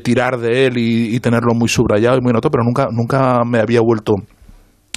tirar 0.02 0.38
de 0.38 0.66
él 0.66 0.78
y, 0.78 1.14
y, 1.14 1.20
tenerlo 1.20 1.54
muy 1.54 1.68
subrayado 1.68 2.18
y 2.18 2.20
muy 2.20 2.32
notado, 2.32 2.50
pero 2.50 2.64
nunca 2.64 2.88
nunca 2.90 3.42
me 3.44 3.58
había 3.58 3.80
vuelto 3.80 4.14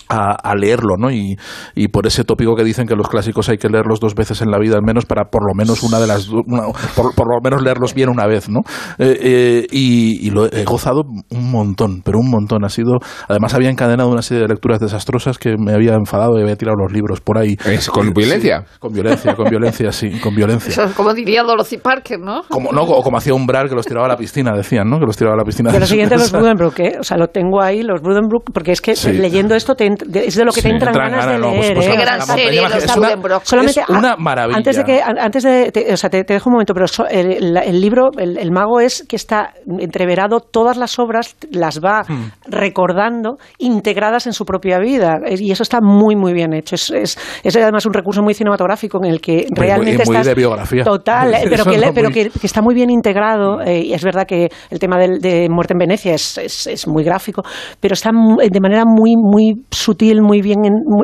a, 0.10 0.56
leerlo, 0.56 0.96
¿no? 0.98 1.12
Y, 1.12 1.38
y, 1.76 1.88
por 1.90 2.08
ese 2.08 2.24
tópico 2.24 2.56
que 2.56 2.64
dicen 2.64 2.88
que 2.88 2.96
los 2.96 3.08
clásicos 3.08 3.50
hay 3.50 3.58
que 3.58 3.70
leerlos 3.70 4.00
dos 4.00 4.16
veces 4.16 4.42
en 4.42 4.50
la 4.50 4.58
vida 4.58 4.76
al 4.76 4.84
menos 4.84 5.06
para 5.06 5.26
por 5.26 5.46
lo 5.48 5.54
menos 5.54 5.84
una 5.84 6.00
de 6.00 6.08
las 6.08 6.28
por, 6.28 7.14
por, 7.14 7.28
lo 7.28 7.42
menos 7.44 7.62
leerlos 7.62 7.94
bien 7.94 8.10
una 8.10 8.26
vez, 8.26 8.50
¿no? 8.50 8.62
Eh, 8.98 9.18
eh, 9.22 9.68
y, 9.72 10.30
lo 10.32 10.46
he 10.46 10.66
gozado 10.66 11.04
un 11.30 11.52
montón, 11.52 12.02
pero 12.04 12.20
un 12.20 12.30
montón. 12.30 12.66
Ha 12.66 12.70
sido, 12.70 12.98
además 13.28 13.54
había 13.54 13.70
encadenado 13.70 14.10
una 14.10 14.22
serie 14.22 14.44
de 14.44 14.50
lecturas 14.50 14.80
desastrosas 14.80 15.38
que 15.38 15.56
me 15.58 15.74
había 15.74 15.94
enfadado 15.94 16.38
y 16.38 16.42
había 16.42 16.56
tirado 16.56 16.78
los 16.78 16.92
libros 16.92 17.22
por 17.22 17.38
ahí. 17.38 17.58
¿Con 17.92 18.12
violencia? 18.12 18.66
con 18.80 18.94
violencia, 18.94 19.36
con 19.36 19.50
violencia, 19.50 19.92
sí, 19.92 20.20
con 20.20 20.36
violencia. 20.36 20.70
Eso, 20.70 20.94
como 20.96 21.14
diría 21.14 21.44
Dorothy 21.44 21.78
Parker, 21.78 22.20
¿no? 22.20 22.44
Como, 22.50 22.72
no, 22.72 22.84
o 22.84 23.04
como 23.04 23.18
hacía 23.18 23.34
Umbral 23.34 23.70
que 23.70 23.76
los 23.76 23.86
tiraba 23.86 24.06
a 24.06 24.10
la 24.10 24.18
piscina, 24.18 24.54
decían, 24.54 24.90
¿no? 24.90 25.00
Que 25.00 25.06
los 25.06 25.18
tiraba 25.18 25.36
a 25.36 25.38
la 25.38 25.44
piscina. 25.44 25.70
Pero 25.70 25.82
lo 25.82 25.88
siguiente 25.88 26.18
los 26.18 26.32
Brudenbrook, 26.32 26.80
¿eh? 26.80 26.98
O 27.00 27.04
sea, 27.04 27.18
lo 27.18 27.28
tengo 27.28 27.62
ahí, 27.62 27.82
los 27.82 28.02
Brudenbrook, 28.02 28.52
porque 28.54 28.72
es 28.72 28.82
que 28.82 28.94
leyendo 29.14 29.56
esto 29.56 29.76
te 29.76 29.86
es 30.14 30.36
de 30.36 30.46
lo 30.46 30.52
que 30.52 30.62
te 30.62 30.70
entran, 30.70 30.94
ganas, 30.94 31.26
de 31.26 31.40
leer. 31.40 31.76
Pues, 31.76 31.88
pues, 31.88 32.00
gran 32.00 32.22
serie, 32.22 32.64
es 32.66 33.78
una, 33.90 34.16
maravilla. 34.18 34.58
Antes 34.58 34.78
de 34.78 34.84
que, 34.84 35.02
antes 35.02 35.44
de, 35.44 35.72
te, 35.72 35.94
o 35.94 35.98
sea, 35.98 36.10
te, 36.10 36.24
dejo 36.24 36.50
un 36.50 36.54
momento, 36.54 36.74
pero 36.74 36.86
el, 37.10 37.58
el, 37.58 37.82
libro, 37.82 38.10
el, 38.18 38.52
mago 38.52 38.80
es 38.80 39.06
que 39.08 39.16
está 39.16 39.54
entreverado, 39.80 40.40
todas 40.40 40.78
las 40.78 41.00
obras 41.00 41.36
las 41.52 41.80
va 41.80 42.04
hmm. 42.08 42.32
recordando, 42.48 43.38
integradas 43.58 44.28
en 44.28 44.34
su 44.34 44.46
propia 44.46 44.80
vida, 44.80 45.20
y 45.28 45.52
eso 45.52 45.64
está 45.64 45.80
muy, 45.82 46.16
muy 46.16 46.34
bien 46.34 46.54
hecho. 46.54 46.76
Es, 46.76 46.90
es, 46.92 47.18
es 47.44 47.56
además 47.56 47.86
un 47.86 47.94
recurso 47.94 48.22
muy 48.22 48.34
cinematográfico 48.34 49.00
en 49.04 49.12
el 49.12 49.22
que 49.22 49.48
realmente 49.52 50.04
muy, 50.06 50.18
de 50.18 50.36
biografía. 50.36 50.84
Total, 50.84 51.36
pero, 51.50 51.66
que, 51.66 51.92
pero 51.94 52.10
que, 52.10 52.32
está 52.44 52.62
muy 52.62 52.76
bien 52.76 52.90
integrado, 52.90 53.62
eh, 53.62 53.82
y 53.86 53.94
es 53.94 54.04
verdad 54.04 54.26
que 54.26 54.50
el 54.70 54.80
tema 54.80 54.98
de, 54.98 55.20
de 55.20 55.48
Muerte 55.50 55.74
en 55.74 55.80
Venecia 55.80 56.14
es, 56.14 56.38
es, 56.38 56.68
es 56.68 56.88
muy 56.88 57.04
gráfico, 57.04 57.44
pero 57.80 57.94
está 57.94 58.12
de 58.12 58.60
manera 58.60 58.84
muy, 58.86 59.16
muy 59.16 59.66
sutil, 59.88 60.22
muy 60.22 60.42
bien, 60.42 60.60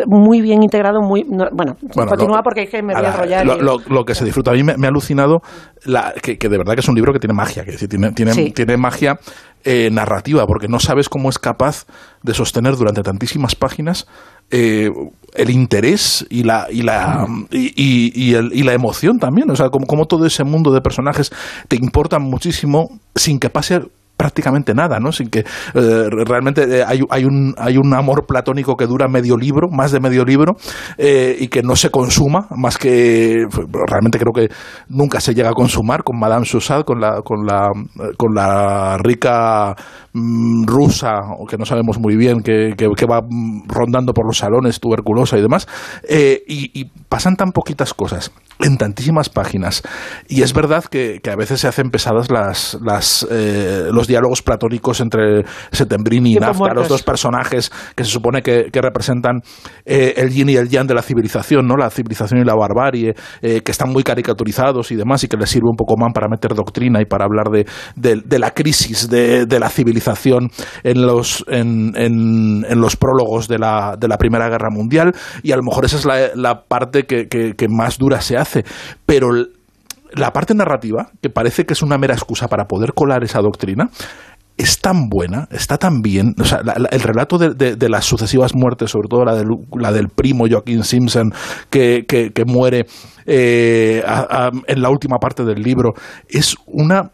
muy 0.08 0.42
bien 0.42 0.62
integrado, 0.62 1.02
muy 1.02 1.24
bueno. 1.24 1.78
continúa 1.94 2.42
porque 2.44 2.62
hay 2.62 2.68
que 2.68 2.84
me 2.84 2.94
voy 2.94 3.06
a 3.06 3.12
enrollar. 3.12 3.46
Lo, 3.48 4.04
que 4.06 4.14
se 4.14 4.26
disfruta 4.26 4.52
a 4.52 4.54
mí 4.56 4.64
me, 4.64 4.74
ha 4.74 4.90
alucinado 4.90 5.42
la, 5.86 6.14
que, 6.22 6.36
de 6.36 6.58
verdad 6.58 6.74
que 6.74 6.82
es 6.82 6.90
un 6.90 6.96
libro 6.96 7.14
que 7.14 7.20
tiene 7.20 7.34
magia, 7.34 7.64
que 7.64 7.72
decir, 7.72 7.88
tiene, 7.88 8.12
tiene, 8.12 8.52
tiene 8.52 8.76
magia 8.76 9.18
eh, 9.64 9.90
narrativa, 9.90 10.46
porque 10.46 10.68
no 10.68 10.80
sabes 10.80 11.08
cómo 11.08 11.30
es 11.30 11.40
capaz 11.40 11.86
de 12.24 12.34
sostener 12.34 12.76
durante 12.76 13.02
tantísimas 13.04 13.56
páginas 13.56 14.06
eh, 14.52 14.92
el 15.36 15.50
interés 15.50 16.26
y 16.30 16.44
la, 16.44 16.68
y 16.70 16.82
la, 16.82 17.26
y, 17.52 18.34
el, 18.34 18.52
y, 18.54 18.64
la 18.64 18.74
emoción 18.74 19.18
también. 19.18 19.50
O 19.50 19.56
sea, 19.56 19.70
como, 19.70 19.88
como 19.88 20.06
todo 20.06 20.26
ese 20.26 20.44
mundo 20.44 20.72
de 20.72 20.82
personajes 20.82 21.32
te 21.70 21.78
importan 21.78 22.24
muchísimo 22.24 22.90
sin 23.16 23.40
que 23.40 23.50
pase 23.50 23.82
prácticamente 24.24 24.74
nada, 24.74 25.02
¿no? 25.02 25.12
Sin 25.12 25.30
que 25.30 25.40
eh, 25.40 26.08
realmente 26.26 26.64
eh, 26.64 26.82
hay, 26.88 27.02
hay, 27.10 27.26
un, 27.26 27.54
hay 27.58 27.76
un 27.76 27.94
amor 27.94 28.26
platónico 28.26 28.78
que 28.78 28.88
dura 28.88 29.10
medio 29.10 29.36
libro, 29.36 29.68
más 29.70 29.92
de 29.92 30.00
medio 30.00 30.24
libro, 30.24 30.56
eh, 30.98 31.36
y 31.38 31.50
que 31.50 31.62
no 31.62 31.76
se 31.76 31.90
consuma, 31.90 32.48
más 32.56 32.78
que 32.78 33.44
realmente 33.86 34.18
creo 34.20 34.32
que 34.32 34.48
nunca 34.88 35.20
se 35.20 35.34
llega 35.34 35.50
a 35.50 35.54
consumar 35.54 36.06
con 36.06 36.18
Madame 36.18 36.46
Susad, 36.46 36.84
con 36.84 37.02
la, 37.02 37.22
con 37.22 37.46
la, 37.46 37.68
con 38.16 38.34
la 38.34 38.98
rica 39.00 39.76
mm, 40.14 40.68
rusa, 40.68 41.20
que 41.50 41.58
no 41.58 41.66
sabemos 41.66 42.00
muy 42.00 42.16
bien, 42.16 42.44
que, 42.44 42.76
que, 42.78 43.06
va 43.06 43.20
rondando 43.68 44.14
por 44.14 44.26
los 44.26 44.38
salones, 44.38 44.80
tuberculosa 44.80 45.38
y 45.38 45.42
demás, 45.42 45.68
y 46.08 46.86
pasan 47.10 47.36
tan 47.36 47.52
poquitas 47.52 47.94
cosas 47.94 48.32
en 48.60 48.78
tantísimas 48.78 49.30
páginas. 49.30 49.84
Y 50.28 50.42
es 50.42 50.54
verdad 50.54 50.86
que, 50.86 51.22
a 51.32 51.36
veces 51.36 51.62
se 51.62 51.68
hacen 51.68 51.90
pesadas 51.90 52.32
las, 52.32 52.78
las, 52.82 53.28
eh, 53.30 53.88
los 53.92 54.08
diálogos 54.08 54.42
platónicos 54.42 55.02
entre 55.02 55.44
Setembrini 55.72 56.34
y 56.34 56.36
Nafta, 56.36 56.74
los 56.74 56.88
dos 56.88 57.04
personajes 57.04 57.72
que 57.96 58.04
se 58.04 58.12
supone 58.12 58.42
que, 58.42 58.70
representan 58.84 59.40
eh, 59.86 60.16
el 60.18 60.30
yin 60.30 60.50
y 60.50 60.58
el 60.58 60.68
yang 60.68 60.86
de 60.86 60.94
la 60.94 61.02
civilización, 61.02 61.66
¿no? 61.66 61.78
la 61.78 61.90
civilización 61.90 62.42
y 62.42 62.44
la 62.44 62.54
barbarie, 62.54 63.14
eh, 63.42 63.62
que 63.62 63.72
están 63.72 63.92
muy 63.92 64.04
caricaturizados 64.04 64.92
y 64.92 64.96
demás, 64.96 65.24
y 65.24 65.28
que 65.30 65.38
les 65.38 65.50
sirve 65.50 65.70
un 65.70 65.78
poco 65.78 65.96
más 65.98 66.12
para 66.14 66.28
meter 66.28 66.54
doctrina 66.54 67.02
y 67.02 67.06
para 67.06 67.24
hablar 67.24 67.46
de, 67.50 67.66
de, 67.96 68.40
la 68.40 68.52
crisis 68.52 69.10
de, 69.10 69.46
de, 69.46 69.60
la 69.60 69.70
civilización 69.70 70.50
en 70.84 71.06
los, 71.06 71.46
en, 71.48 71.94
en, 71.96 72.66
en, 72.68 72.82
los 72.82 72.98
prólogos 72.98 73.48
de 73.48 73.58
la, 73.58 73.96
de 73.98 74.10
la 74.10 74.18
Primera 74.18 74.50
Guerra 74.50 74.70
Mundial. 74.70 75.14
Y 75.44 75.54
a 75.54 75.56
lo 75.56 75.64
mejor 75.64 75.86
esa 75.86 75.96
es 75.96 76.06
la, 76.06 76.32
la 76.36 76.66
parte 76.66 77.04
que, 77.04 77.28
que 77.28 77.68
más 77.70 77.98
dura 77.98 78.20
se 78.20 78.36
hace 78.36 78.43
pero 79.06 79.30
la 80.16 80.32
parte 80.32 80.54
narrativa, 80.54 81.10
que 81.22 81.30
parece 81.30 81.66
que 81.66 81.74
es 81.74 81.82
una 81.82 81.98
mera 81.98 82.14
excusa 82.14 82.48
para 82.48 82.66
poder 82.66 82.94
colar 82.94 83.24
esa 83.24 83.40
doctrina, 83.40 83.90
es 84.58 84.80
tan 84.80 85.10
buena, 85.10 85.48
está 85.52 85.78
tan 85.78 86.02
bien. 86.02 86.36
O 86.40 86.46
sea, 86.46 86.60
el 86.92 87.00
relato 87.00 87.38
de, 87.38 87.90
las 87.90 88.06
sucesivas 88.06 88.54
muertes, 88.54 88.92
sobre 88.92 89.08
todo 89.08 89.26
la 89.26 89.36
del, 89.36 89.48
la 89.80 89.92
del 89.92 90.10
primo 90.10 90.46
Joaquín 90.50 90.84
Simpson, 90.84 91.34
que, 91.70 92.06
muere 92.46 92.86
eh, 93.26 94.04
en 94.68 94.82
la 94.82 94.90
última 94.90 95.18
parte 95.18 95.44
del 95.44 95.62
libro, 95.64 95.94
es 96.30 96.56
una 96.68 97.12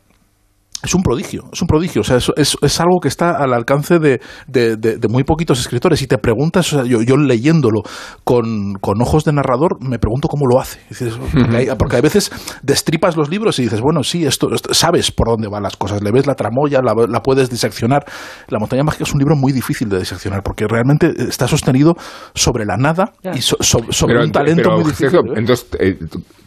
es 0.83 0.93
un 0.95 1.01
prodigio, 1.01 1.43
es 1.51 1.61
un 1.61 1.67
prodigio, 1.67 2.01
o 2.01 2.03
sea, 2.03 2.17
es, 2.17 2.57
es, 2.61 2.79
algo 2.79 2.99
que 3.01 3.09
está 3.09 3.31
al 3.31 3.53
alcance 3.53 3.99
de, 3.99 4.21
de, 4.47 5.07
muy 5.09 5.23
poquitos 5.23 5.59
escritores 5.59 6.01
y 6.01 6.07
te 6.07 6.17
preguntas, 6.17 6.71
o 6.71 6.77
sea, 6.77 6.85
yo, 6.85 7.01
yo 7.01 7.17
leyéndolo 7.17 7.81
con, 8.23 8.75
con, 8.75 9.01
ojos 9.01 9.25
de 9.25 9.33
narrador, 9.33 9.77
me 9.81 9.99
pregunto 9.99 10.29
cómo 10.29 10.45
lo 10.47 10.59
hace, 10.59 10.79
porque, 10.87 11.57
hay, 11.57 11.67
porque, 11.77 11.97
a 11.97 12.01
veces 12.01 12.31
destripas 12.63 13.17
los 13.17 13.29
libros 13.29 13.59
y 13.59 13.63
dices, 13.63 13.81
bueno, 13.81 14.03
sí, 14.03 14.25
esto, 14.25 14.49
sabes 14.71 15.11
por 15.11 15.27
dónde 15.27 15.49
van 15.49 15.63
las 15.63 15.75
cosas, 15.75 16.01
le 16.01 16.11
ves 16.11 16.27
la 16.27 16.35
tramoya, 16.35 16.81
la, 16.81 16.93
la, 17.07 17.21
puedes 17.21 17.49
diseccionar. 17.49 18.05
La 18.47 18.59
montaña 18.59 18.83
mágica 18.83 19.03
es 19.03 19.13
un 19.13 19.19
libro 19.19 19.35
muy 19.35 19.51
difícil 19.51 19.89
de 19.89 19.99
diseccionar 19.99 20.43
porque 20.43 20.65
realmente 20.67 21.11
está 21.27 21.47
sostenido 21.47 21.95
sobre 22.33 22.65
la 22.65 22.77
nada 22.77 23.11
y 23.33 23.41
sobre 23.41 24.23
un 24.23 24.31
talento 24.31 24.71
muy 24.71 24.85
difícil. 24.85 25.19
¿eh? 25.19 25.33
Entonces, 25.35 25.67
eh, 25.79 25.97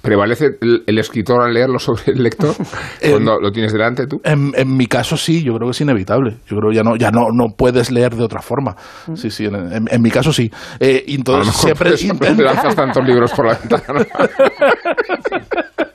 ¿prevalece 0.02 0.58
el, 0.60 0.98
escritor 0.98 1.42
al 1.42 1.54
leerlo 1.54 1.78
sobre 1.78 2.12
el 2.12 2.22
lector 2.22 2.54
cuando 3.10 3.40
lo 3.40 3.50
tienes 3.52 3.72
delante 3.72 4.06
tú? 4.06 4.20
En, 4.24 4.52
en, 4.56 4.76
mi 4.76 4.86
caso 4.86 5.16
sí, 5.16 5.42
yo 5.42 5.54
creo 5.54 5.68
que 5.68 5.72
es 5.72 5.80
inevitable. 5.80 6.36
Yo 6.46 6.58
creo 6.58 6.70
que 6.70 6.76
ya 6.76 6.82
no, 6.82 6.96
ya 6.96 7.10
no, 7.10 7.28
no 7.32 7.54
puedes 7.56 7.90
leer 7.90 8.14
de 8.14 8.24
otra 8.24 8.42
forma. 8.42 8.76
Mm. 9.06 9.16
Sí, 9.16 9.30
sí, 9.30 9.44
en, 9.46 9.88
en, 9.88 10.02
mi 10.02 10.10
caso 10.10 10.32
sí. 10.32 10.50
Eh, 10.80 11.04
entonces 11.08 11.54
siempre, 11.54 11.96
siempre 11.96 12.34
te 12.34 12.42
lanzas 12.42 12.74
tantos 12.74 13.06
libros 13.06 13.32
por 13.32 13.46
la 13.46 13.54
ventana. 13.54 14.06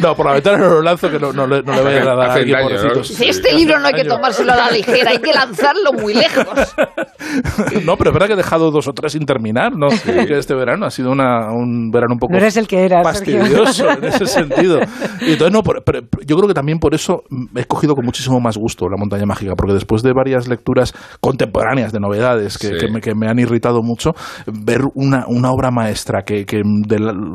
no, 0.00 0.14
por 0.14 0.26
la 0.26 0.32
ventana 0.34 0.58
no 0.58 0.68
lo 0.68 0.82
lanzo 0.82 1.10
que 1.10 1.18
no, 1.18 1.32
no, 1.32 1.46
le, 1.46 1.62
no 1.62 1.72
le 1.72 1.82
vaya 1.82 2.02
a 2.02 2.16
dar 2.16 2.30
a 2.30 2.34
alguien, 2.34 2.58
¿no? 2.94 3.04
Si 3.04 3.28
este 3.28 3.52
libro 3.54 3.78
no 3.78 3.86
hay 3.86 3.94
que 3.94 4.04
tomárselo 4.04 4.52
a 4.52 4.56
la 4.56 4.70
ligera, 4.70 5.10
hay 5.10 5.18
que 5.18 5.32
lanzarlo 5.32 5.92
muy 5.92 6.14
lejos. 6.14 6.46
no, 7.84 7.96
pero 7.96 8.10
es 8.10 8.14
verdad 8.14 8.26
que 8.26 8.32
he 8.34 8.36
dejado 8.36 8.70
dos 8.70 8.88
o 8.88 8.92
tres 8.92 9.12
sin 9.12 9.26
terminar, 9.26 9.72
¿no? 9.76 9.88
Este 9.88 10.54
verano 10.54 10.86
ha 10.86 10.90
sido 10.90 11.10
una, 11.10 11.52
un 11.52 11.90
verano 11.90 12.14
un 12.14 12.18
poco 12.18 12.32
no 12.32 12.38
eres 12.38 12.56
el 12.56 12.66
que 12.66 12.84
era, 12.84 13.02
fastidioso 13.02 13.90
en 13.90 14.04
ese 14.04 14.26
sentido. 14.26 14.80
Y 15.20 15.32
entonces, 15.32 15.52
no, 15.52 15.62
pero 15.62 15.80
yo 16.26 16.36
creo 16.36 16.48
que 16.48 16.54
también 16.54 16.78
por 16.78 16.94
eso 16.94 17.22
he 17.54 17.60
escogido 17.60 17.94
con 17.94 18.04
muchísimo 18.04 18.40
más 18.40 18.56
gusto 18.56 18.88
La 18.88 18.96
montaña 18.96 19.26
mágica, 19.26 19.52
porque 19.56 19.74
después 19.74 20.02
de 20.02 20.12
varias 20.12 20.48
lecturas 20.48 20.92
contemporáneas 21.20 21.92
de 21.92 22.00
novedades 22.00 22.58
que, 22.58 22.76
que, 22.78 22.88
me, 22.88 23.00
que 23.00 23.14
me, 23.14 23.28
han 23.28 23.38
irritado 23.38 23.82
mucho, 23.82 24.12
ver 24.46 24.80
una, 24.94 25.24
una 25.28 25.50
obra 25.50 25.70
maestra 25.70 26.22
que, 26.22 26.44
que, 26.44 26.62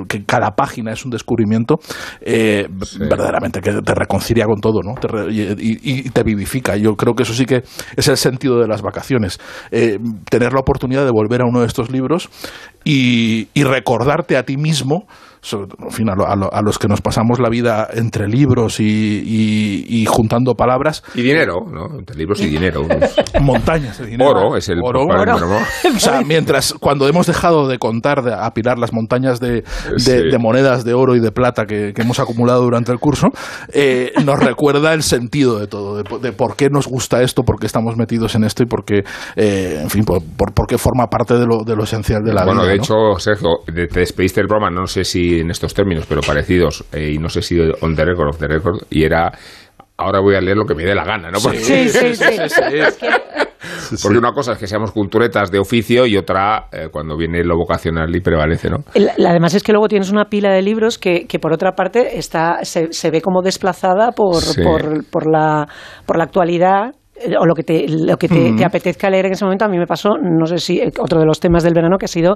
que 0.08 0.26
cada 0.26 0.56
página 0.56 0.92
es 0.92 1.06
un 1.06 1.12
descubrimiento, 1.17 1.80
eh, 2.21 2.67
verdaderamente 2.99 3.62
que 3.62 3.73
te 3.82 3.93
reconcilia 3.93 4.45
con 4.45 4.60
todo, 4.60 4.82
¿no? 4.82 4.95
y, 5.30 6.10
te 6.10 6.23
vivifica. 6.23 6.75
Yo 6.77 6.95
creo 6.95 7.13
que 7.13 7.23
eso 7.23 7.34
sí 7.34 7.45
que 7.45 7.63
es 7.95 8.08
el 8.08 8.17
sentido 8.17 8.60
de 8.60 8.67
las 8.67 8.82
vacaciones. 8.82 9.39
Eh, 9.71 9.99
tener 10.30 10.53
la 10.53 10.60
oportunidad 10.60 11.06
de 11.06 11.12
volver 11.12 11.41
a 11.41 11.45
uno 11.45 11.62
de 11.62 11.67
estos 11.67 11.91
libros 11.91 12.30
y, 12.84 13.49
y 13.53 13.63
recordarte 13.63 14.38
a 14.38 14.43
ti 14.43 14.58
mismo 14.58 15.08
en 15.54 15.91
fin, 15.91 16.10
a, 16.10 16.62
los 16.62 16.80
que 16.80 16.88
nos 16.88 17.02
pasamos 17.02 17.39
la 17.39 17.50
vida 17.50 17.88
entre 17.93 18.28
libros 18.28 18.80
y, 18.80 20.06
juntando 20.08 20.56
palabras. 20.56 21.04
Y 21.15 21.21
dinero, 21.21 21.65
¿no? 21.71 22.00
Entre 22.00 22.15
libros 22.15 22.41
y 22.41 22.47
dinero. 22.47 22.82
Montañas 23.41 24.00
de 24.00 24.08
dinero. 24.08 24.32
Oro 24.32 24.58
es 24.58 24.69
el 24.69 24.80
oro. 24.84 25.08
O 25.97 26.00
sea, 26.00 26.21
mientras 26.21 26.73
cuando 26.73 27.08
hemos 27.08 27.28
dejado 27.28 27.67
de 27.67 27.80
contar, 27.80 28.23
de 28.23 28.34
apilar 28.34 28.78
las 28.78 28.93
montañas 28.93 29.39
de, 29.39 29.63
monedas 30.39 30.84
de 30.84 30.93
oro 30.93 31.15
y 31.15 31.19
de 31.19 31.32
plata 31.32 31.65
que, 31.65 31.93
hemos 31.97 32.19
acumulado 32.19 32.62
durante 32.62 32.91
el 32.91 33.00
curso, 33.00 33.28
eh, 33.73 34.12
nos 34.23 34.39
recuerda 34.39 34.93
el 34.93 35.04
sentido 35.04 35.60
de 35.60 35.67
todo, 35.67 36.04
de, 36.04 36.32
por 36.32 36.56
qué 36.56 36.69
nos 36.69 36.88
gusta 36.88 37.21
esto, 37.21 37.43
por 37.43 37.60
qué 37.60 37.65
estamos 37.65 37.97
metidos 37.97 38.36
en 38.36 38.43
esto 38.43 38.63
y 38.63 38.65
por 38.65 38.86
qué, 38.86 39.04
eh, 39.36 39.80
en 39.82 39.89
fin, 39.89 40.04
por, 40.04 40.21
por, 40.21 40.67
qué 40.67 40.78
forma 40.78 41.08
parte 41.08 41.36
de 41.36 41.45
lo, 41.45 41.63
de 41.63 41.76
lo 41.76 41.84
esencial 41.84 42.23
de 42.23 42.34
la 42.34 42.43
vida. 42.43 42.54
Bueno, 42.54 42.65
de 42.65 42.76
hecho, 42.76 42.93
Sergio, 43.17 43.60
te 43.65 44.00
despediste 44.00 44.41
del 44.41 44.47
programa, 44.47 44.69
no 44.69 44.88
sé 44.88 45.04
si 45.04 45.27
en 45.36 45.52
estos 45.52 45.74
términos, 45.74 46.06
pero 46.08 46.22
parecidos, 46.22 46.86
eh, 46.92 47.12
y 47.13 47.18
no 47.18 47.30
sé 47.30 47.42
si 47.42 47.60
on 47.82 47.96
the 47.96 48.06
record, 48.06 48.30
off 48.30 48.40
the 48.40 48.48
record, 48.48 48.84
y 48.90 49.04
era 49.04 49.32
ahora 49.98 50.20
voy 50.20 50.36
a 50.36 50.42
leer 50.42 50.58
lo 50.58 50.66
que 50.66 50.76
me 50.76 50.84
dé 50.84 50.94
la 50.94 51.04
gana, 51.04 51.30
¿no? 51.32 51.40
Porque, 51.42 51.60
sí, 51.60 51.90
sí, 51.90 52.16
sí, 52.16 52.22
Porque 54.04 54.18
una 54.18 54.32
cosa 54.32 54.54
es 54.54 54.60
que 54.60 54.68
seamos 54.68 54.92
culturetas 54.92 55.52
de 55.52 55.60
oficio 55.60 56.06
y 56.06 56.18
otra, 56.18 56.68
eh, 56.72 56.90
cuando 56.92 57.18
viene 57.18 57.44
lo 57.44 57.58
vocacional 57.58 58.16
y 58.16 58.22
prevalece, 58.22 58.70
¿no? 58.70 58.78
además 59.28 59.56
es 59.56 59.63
que 59.63 59.72
luego 59.72 59.88
tienes 59.88 60.12
una 60.12 60.26
pila 60.26 60.52
de 60.52 60.62
libros 60.62 60.98
que, 60.98 61.26
que 61.26 61.40
por 61.40 61.54
otra 61.54 61.72
parte 61.72 62.18
está 62.18 62.63
se, 62.63 62.92
se 62.92 63.12
ve 63.12 63.22
como 63.22 63.42
desplazada 63.42 64.12
por, 64.12 64.44
por, 64.63 65.06
por, 65.10 65.32
la, 65.32 65.68
por 66.06 66.18
la 66.18 66.26
actualidad 66.26 66.92
o 67.39 67.45
lo 67.45 67.56
que 67.56 67.63
te, 67.63 67.86
lo 67.88 68.17
que 68.17 68.27
te, 68.27 68.63
apetezca 68.63 69.10
leer 69.10 69.25
en 69.25 69.34
ese 69.34 69.45
momento. 69.45 69.65
A 69.65 69.67
mí 69.67 69.77
me 69.77 69.88
pasó, 69.88 70.17
no 70.17 70.45
sé 70.45 70.58
si 70.58 70.82
otro 70.99 71.19
de 71.19 71.25
los 71.25 71.39
temas 71.39 71.63
del 71.63 71.73
verano 71.73 71.97
que 71.97 72.06
ha 72.06 72.10
sido 72.10 72.36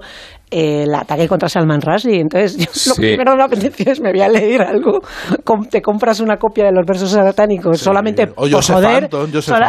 eh, 0.50 0.84
el 0.84 0.96
ataque 0.96 1.28
contra 1.28 1.50
Salman 1.50 1.82
Rushdie. 1.82 2.20
Entonces, 2.20 2.58
yo, 2.58 2.66
lo 2.90 2.96
primero 2.96 3.32
que 3.32 3.38
me 3.38 3.44
apeteció 3.44 3.92
es 3.92 4.02
me 4.02 4.12
voy 4.12 4.22
a 4.22 4.30
leer 4.30 4.62
algo. 4.64 5.02
te 5.70 5.82
compras 5.82 6.20
una 6.20 6.38
copia 6.38 6.66
de 6.66 6.72
los 6.72 6.86
versos 6.86 7.12
satánicos 7.12 7.80
solamente 7.80 8.30
o 8.36 8.50
por 8.50 8.64
joder, 8.64 9.10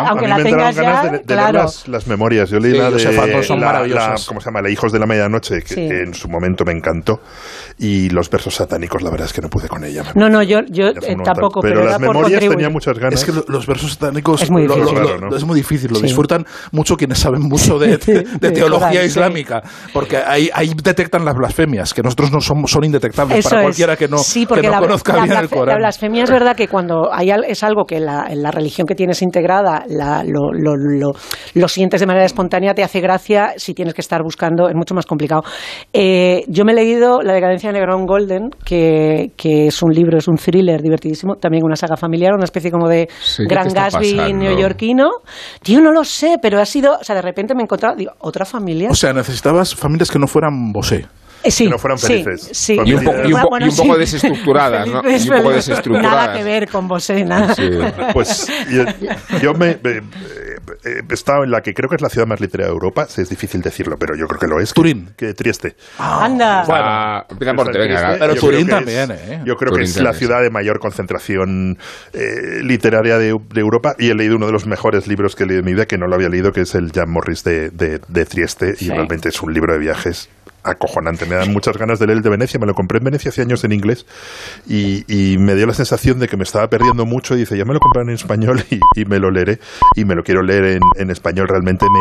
aunque 0.06 0.28
la 0.28 0.42
tengas 0.42 0.76
ya, 0.76 1.10
de, 1.10 1.22
claro. 1.22 1.66
las, 1.86 2.06
memorias. 2.06 2.50
Yo 2.50 2.58
leí 2.58 2.72
la 2.72 2.90
de 2.90 2.98
son 3.42 3.60
la, 3.60 4.16
¿cómo 4.26 4.40
se 4.40 4.46
llama? 4.46 4.62
La 4.62 4.70
Hijos 4.70 4.92
de 4.92 4.98
la 4.98 5.06
Medianoche, 5.06 5.62
que, 5.62 6.02
en 6.02 6.14
su 6.14 6.28
momento 6.28 6.64
me 6.64 6.72
encantó. 6.72 7.20
Y 7.78 8.10
los 8.10 8.30
versos 8.30 8.54
satánicos, 8.54 9.02
la 9.02 9.10
verdad 9.10 9.26
es 9.26 9.32
que 9.32 9.40
no 9.40 9.48
pude 9.48 9.68
con 9.68 9.84
ella. 9.84 10.04
No, 10.14 10.28
no, 10.28 10.42
yo, 10.42 10.60
yo 10.68 10.88
eh, 10.88 11.16
tampoco. 11.24 11.60
Pero, 11.60 11.84
las 11.84 12.00
memorias 12.00 12.40
tenía 12.40 12.70
muchas 12.70 12.98
ganas. 12.98 13.20
Es 13.20 13.24
que 13.24 13.52
los 13.52 13.66
versos 13.66 13.92
satánicos 13.94 14.42
es 14.42 14.50
muy 14.50 14.62
difícil 14.62 15.01
es 15.34 15.44
muy 15.44 15.56
difícil, 15.56 15.90
lo 15.92 16.00
disfrutan 16.00 16.44
mucho 16.70 16.96
quienes 16.96 17.18
saben 17.18 17.42
mucho 17.42 17.78
de, 17.78 17.98
teología 18.52 19.04
islámica, 19.04 19.62
porque 19.92 20.16
ahí, 20.16 20.50
ahí 20.54 20.72
detectan 20.82 21.24
las 21.24 21.34
blasfemias, 21.34 21.94
que 21.94 22.02
nosotros 22.02 22.30
no 22.32 22.40
somos, 22.40 22.70
son 22.70 22.84
indetectables 22.84 23.44
para 23.44 23.62
cualquiera 23.62 23.96
que 23.96 24.08
no, 24.08 24.18
que 24.22 24.62
no 24.62 24.78
conozca 24.78 25.22
bien 25.24 25.36
el 25.36 25.48
Corán. 25.48 25.68
La 25.68 25.76
blasfemia 25.76 26.24
es 26.24 26.30
verdad 26.30 26.56
que 26.56 26.68
cuando 26.68 27.12
hay, 27.12 27.30
es 27.46 27.62
algo 27.62 27.84
que 27.84 28.00
la, 28.00 28.28
la 28.34 28.50
religión 28.50 28.86
que 28.86 28.94
tienes 28.94 29.22
integrada 29.22 29.84
lo, 29.88 30.52
lo, 30.52 30.76
lo, 30.76 31.12
lo, 31.54 31.68
sientes 31.68 32.00
de 32.00 32.06
manera 32.06 32.24
espontánea, 32.24 32.74
te 32.74 32.82
hace 32.82 33.00
gracia, 33.00 33.54
si 33.56 33.74
tienes 33.74 33.94
que 33.94 34.00
estar 34.00 34.22
buscando, 34.22 34.68
es 34.68 34.74
mucho 34.74 34.94
más 34.94 35.06
complicado. 35.06 35.42
Eh, 35.92 36.44
yo 36.48 36.64
me 36.64 36.72
he 36.72 36.74
leído 36.74 37.22
La 37.22 37.32
decadencia 37.32 37.70
de 37.70 37.78
Negrón 37.78 38.06
Golden, 38.06 38.50
que, 38.64 39.32
que 39.36 39.68
es 39.68 39.82
un 39.82 39.92
libro, 39.92 40.18
es 40.18 40.28
un 40.28 40.36
thriller 40.36 40.80
divertidísimo, 40.82 41.36
también 41.36 41.64
una 41.64 41.76
saga 41.76 41.96
familiar, 41.96 42.34
una 42.34 42.44
especie 42.44 42.70
como 42.70 42.88
de 42.88 43.08
Gran 43.38 43.68
Gatsby 43.68 44.32
neoyorquino 44.32 44.91
vino. 44.92 45.10
Yo 45.64 45.80
no 45.80 45.92
lo 45.92 46.04
sé, 46.04 46.38
pero 46.40 46.60
ha 46.60 46.66
sido, 46.66 46.98
o 47.00 47.04
sea, 47.04 47.14
de 47.14 47.22
repente 47.22 47.54
me 47.54 47.60
he 47.62 47.64
encontrado, 47.64 47.96
digo, 47.96 48.12
otra 48.18 48.44
familia. 48.44 48.88
O 48.90 48.94
sea, 48.94 49.12
necesitabas 49.12 49.74
familias 49.74 50.10
que 50.10 50.18
no 50.18 50.26
fueran 50.26 50.72
Bosé. 50.72 51.06
Eh, 51.44 51.50
sí, 51.50 51.64
que 51.64 51.70
no 51.70 51.78
fueran 51.78 51.98
felices. 51.98 52.50
Sí, 52.52 52.76
sí. 52.76 52.80
Y 52.84 52.94
un, 52.94 53.02
po- 53.04 53.14
y 53.24 53.32
un 53.32 53.40
po- 53.40 53.48
Bueno, 53.50 53.66
y 53.66 53.70
un 53.70 53.76
poco 53.76 53.94
sí. 53.94 53.98
desestructuradas, 54.00 54.86
¿no? 54.86 55.02
Felices, 55.02 55.26
Y 55.26 55.30
un 55.30 55.36
poco 55.38 55.50
desestructuradas. 55.50 56.26
Nada 56.26 56.32
que 56.38 56.44
ver 56.44 56.68
con 56.68 56.86
Bosé, 56.86 57.24
nada. 57.24 57.54
Sí. 57.54 57.68
Pues 58.12 58.46
yo, 58.70 58.84
yo 59.42 59.52
me, 59.54 59.76
me- 59.82 60.02
eh, 60.84 61.02
he 61.08 61.14
estado 61.14 61.44
en 61.44 61.50
la 61.50 61.62
que 61.62 61.74
creo 61.74 61.88
que 61.88 61.96
es 61.96 62.02
la 62.02 62.08
ciudad 62.08 62.26
más 62.26 62.40
literaria 62.40 62.68
de 62.68 62.72
Europa. 62.74 63.06
Es 63.16 63.28
difícil 63.28 63.62
decirlo, 63.62 63.96
pero 63.98 64.14
yo 64.16 64.26
creo 64.28 64.40
que 64.40 64.46
lo 64.46 64.60
es. 64.60 64.72
Turín. 64.72 65.10
Que, 65.16 65.26
que 65.28 65.34
Trieste. 65.34 65.76
Anda. 65.98 66.64
Ah, 66.68 67.26
empieza 67.28 67.54
por 67.54 67.70
te, 67.70 67.78
venga. 67.78 68.16
Pero 68.18 68.34
yo 68.34 68.40
Turín 68.40 68.66
creo 68.66 68.78
que 68.78 68.84
también, 68.84 69.10
es- 69.10 69.20
¿eh? 69.30 69.40
Yo 69.44 69.56
creo 69.56 69.70
Turín 69.72 69.84
que 69.86 69.90
es 69.90 70.00
la 70.02 70.12
ciudad 70.14 70.42
de 70.42 70.50
mayor 70.50 70.78
concentración 70.80 71.78
eh, 72.12 72.60
literaria 72.62 73.18
de, 73.18 73.38
de 73.52 73.60
Europa 73.60 73.94
y 73.98 74.10
he 74.10 74.14
leído 74.14 74.36
uno 74.36 74.46
de 74.46 74.52
los 74.52 74.66
mejores 74.66 75.06
libros 75.06 75.34
que 75.36 75.44
he 75.44 75.46
leído 75.46 75.60
en 75.60 75.66
mi 75.66 75.72
vida, 75.74 75.86
que 75.86 75.98
no 75.98 76.06
lo 76.06 76.14
había 76.14 76.28
leído, 76.28 76.52
que 76.52 76.62
es 76.62 76.74
el 76.74 76.92
Jan 76.92 77.10
Morris 77.10 77.44
de, 77.44 77.70
de- 77.70 78.00
de 78.06 78.24
Trieste 78.26 78.74
y 78.80 78.88
realmente 78.88 79.28
es 79.28 79.42
un 79.42 79.52
libro 79.52 79.72
de 79.72 79.78
viajes 79.78 80.28
acojonante. 80.64 81.26
Me 81.26 81.36
dan 81.36 81.52
muchas 81.52 81.76
ganas 81.76 81.98
de 81.98 82.06
leer 82.06 82.18
el 82.18 82.22
de 82.22 82.30
Venecia. 82.30 82.58
Me 82.60 82.66
lo 82.66 82.74
compré 82.74 82.98
en 82.98 83.04
Venecia 83.04 83.30
hace 83.30 83.42
años 83.42 83.64
en 83.64 83.72
inglés 83.72 84.06
y, 84.66 85.04
y 85.06 85.38
me 85.38 85.54
dio 85.54 85.66
la 85.66 85.74
sensación 85.74 86.18
de 86.18 86.28
que 86.28 86.36
me 86.36 86.44
estaba 86.44 86.68
perdiendo 86.68 87.06
mucho 87.06 87.34
y 87.34 87.38
dice, 87.38 87.56
ya 87.56 87.64
me 87.64 87.74
lo 87.74 87.80
compraré 87.80 88.10
en 88.10 88.14
español 88.14 88.62
y, 88.70 88.80
y 89.00 89.04
me 89.04 89.18
lo 89.18 89.30
leeré 89.30 89.58
y 89.96 90.04
me 90.04 90.14
lo 90.14 90.22
quiero 90.22 90.42
leer 90.42 90.64
en, 90.64 90.82
en 90.96 91.10
español. 91.10 91.48
Realmente 91.48 91.86
me, 91.90 92.00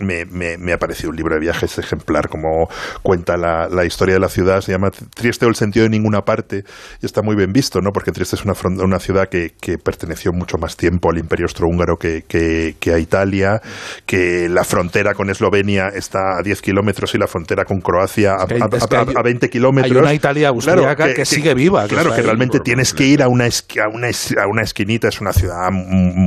me, 0.00 0.24
me, 0.26 0.56
me 0.58 0.72
ha 0.72 0.78
parecido 0.78 1.10
un 1.10 1.16
libro 1.16 1.34
de 1.34 1.40
viajes 1.40 1.78
ejemplar, 1.78 2.28
como 2.28 2.68
cuenta 3.02 3.36
la, 3.36 3.68
la 3.68 3.84
historia 3.84 4.14
de 4.14 4.20
la 4.20 4.28
ciudad. 4.28 4.60
Se 4.60 4.72
llama 4.72 4.90
Trieste 5.14 5.46
o 5.46 5.48
el 5.48 5.54
sentido 5.54 5.84
de 5.84 5.90
ninguna 5.90 6.22
parte 6.22 6.64
y 7.02 7.06
está 7.06 7.22
muy 7.22 7.36
bien 7.36 7.52
visto, 7.52 7.80
¿no? 7.80 7.90
Porque 7.92 8.12
Trieste 8.12 8.36
es 8.36 8.44
una, 8.44 8.54
una 8.84 8.98
ciudad 8.98 9.28
que, 9.28 9.52
que 9.60 9.78
perteneció 9.78 10.32
mucho 10.32 10.56
más 10.58 10.76
tiempo 10.76 11.10
al 11.10 11.18
Imperio 11.18 11.44
Austrohúngaro 11.44 11.96
que, 11.96 12.24
que, 12.26 12.76
que 12.80 12.92
a 12.92 12.98
Italia, 12.98 13.60
que 14.06 14.48
la 14.48 14.64
frontera 14.64 15.14
con 15.14 15.30
Eslovenia 15.30 15.88
está 15.94 16.38
a 16.38 16.42
10 16.42 16.62
kilómetros 16.62 17.14
y 17.14 17.18
la 17.18 17.26
frontera 17.26 17.64
con 17.64 17.80
Croacia 17.80 18.32
a, 18.32 18.42
a- 18.42 18.68
a- 18.96 19.20
a 19.20 19.22
20 19.22 19.48
kilómetros. 19.50 19.92
hay 19.96 19.98
una 20.02 20.14
Italia 20.14 20.48
austríaca 20.48 21.14
que 21.14 21.24
sigue 21.24 21.54
viva, 21.54 21.86
Claro, 21.86 22.14
que 22.14 22.22
realmente 22.22 22.58
por 22.58 22.64
tienes 22.64 22.94
que 22.94 23.04
ir 23.06 23.22
a 23.22 23.28
una, 23.28 23.46
esqui- 23.46 23.80
una, 23.92 24.08
es- 24.08 24.34
a 24.36 24.46
una 24.48 24.62
esquinita, 24.62 25.08
es 25.08 25.20
una 25.20 25.32
ciudad 25.32 25.68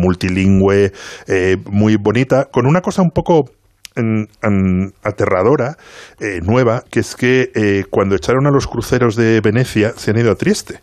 multilingüe, 0.03 0.91
eh, 1.27 1.57
muy 1.69 1.95
bonita, 1.97 2.45
con 2.51 2.65
una 2.65 2.81
cosa 2.81 3.01
un 3.01 3.11
poco 3.11 3.45
aterradora, 5.01 5.77
eh, 6.19 6.39
nueva, 6.41 6.83
que 6.89 6.99
es 7.01 7.15
que 7.15 7.51
eh, 7.55 7.83
cuando 7.89 8.15
echaron 8.15 8.47
a 8.47 8.51
los 8.51 8.67
cruceros 8.67 9.15
de 9.15 9.41
Venecia 9.41 9.93
se 9.95 10.11
han 10.11 10.17
ido 10.17 10.31
a 10.31 10.35
Trieste. 10.35 10.81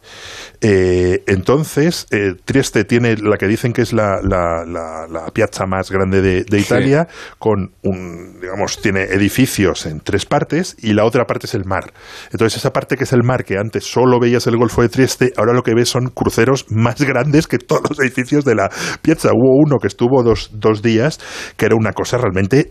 Eh, 0.61 1.23
entonces, 1.27 2.07
Trieste 2.45 2.85
tiene 2.85 3.17
la 3.17 3.37
que 3.37 3.47
dicen 3.47 3.73
que 3.73 3.83
es 3.83 3.93
la, 3.93 4.21
la, 4.23 4.65
la- 4.67 5.07
la 5.11 5.27
piazza 5.33 5.67
más 5.67 5.91
grande 5.91 6.21
de, 6.21 6.45
de 6.45 6.59
Sí. 6.61 6.67
Italia, 6.67 7.09
con 7.39 7.73
un, 7.83 8.39
digamos, 8.41 8.81
tiene 8.81 9.05
edificios 9.05 9.87
en 9.87 10.01
tres 10.01 10.27
partes 10.27 10.77
y 10.79 10.93
la 10.93 11.05
otra 11.05 11.25
parte 11.25 11.47
es 11.47 11.55
el 11.55 11.65
mar. 11.65 11.93
Entonces, 12.31 12.59
esa 12.59 12.73
parte 12.73 12.97
que 12.97 13.05
es 13.05 13.13
el 13.13 13.23
mar, 13.25 13.45
que 13.45 13.57
antes 13.57 13.85
solo 13.85 14.21
veías 14.21 14.47
el 14.47 14.57
Golfo 14.57 14.83
de 14.83 14.89
Trieste, 14.89 15.33
ahora 15.37 15.53
lo 15.55 15.63
que 15.63 15.75
ves 15.75 15.89
son 15.89 16.09
cruceros 16.11 16.67
más 16.71 17.01
grandes 17.01 17.47
que 17.47 17.59
todos 17.59 17.83
los 17.89 17.99
edificios 18.01 18.45
de 18.45 18.55
la 18.55 18.69
piazza. 19.03 19.31
Hubo 19.33 19.59
uno 19.65 19.79
que 19.79 19.89
estuvo 19.89 20.23
dos, 20.23 20.51
dos 20.53 20.83
días, 20.83 21.19
que 21.57 21.67
era 21.67 21.75
una 21.77 21.93
cosa 21.93 22.19
realmente 22.19 22.71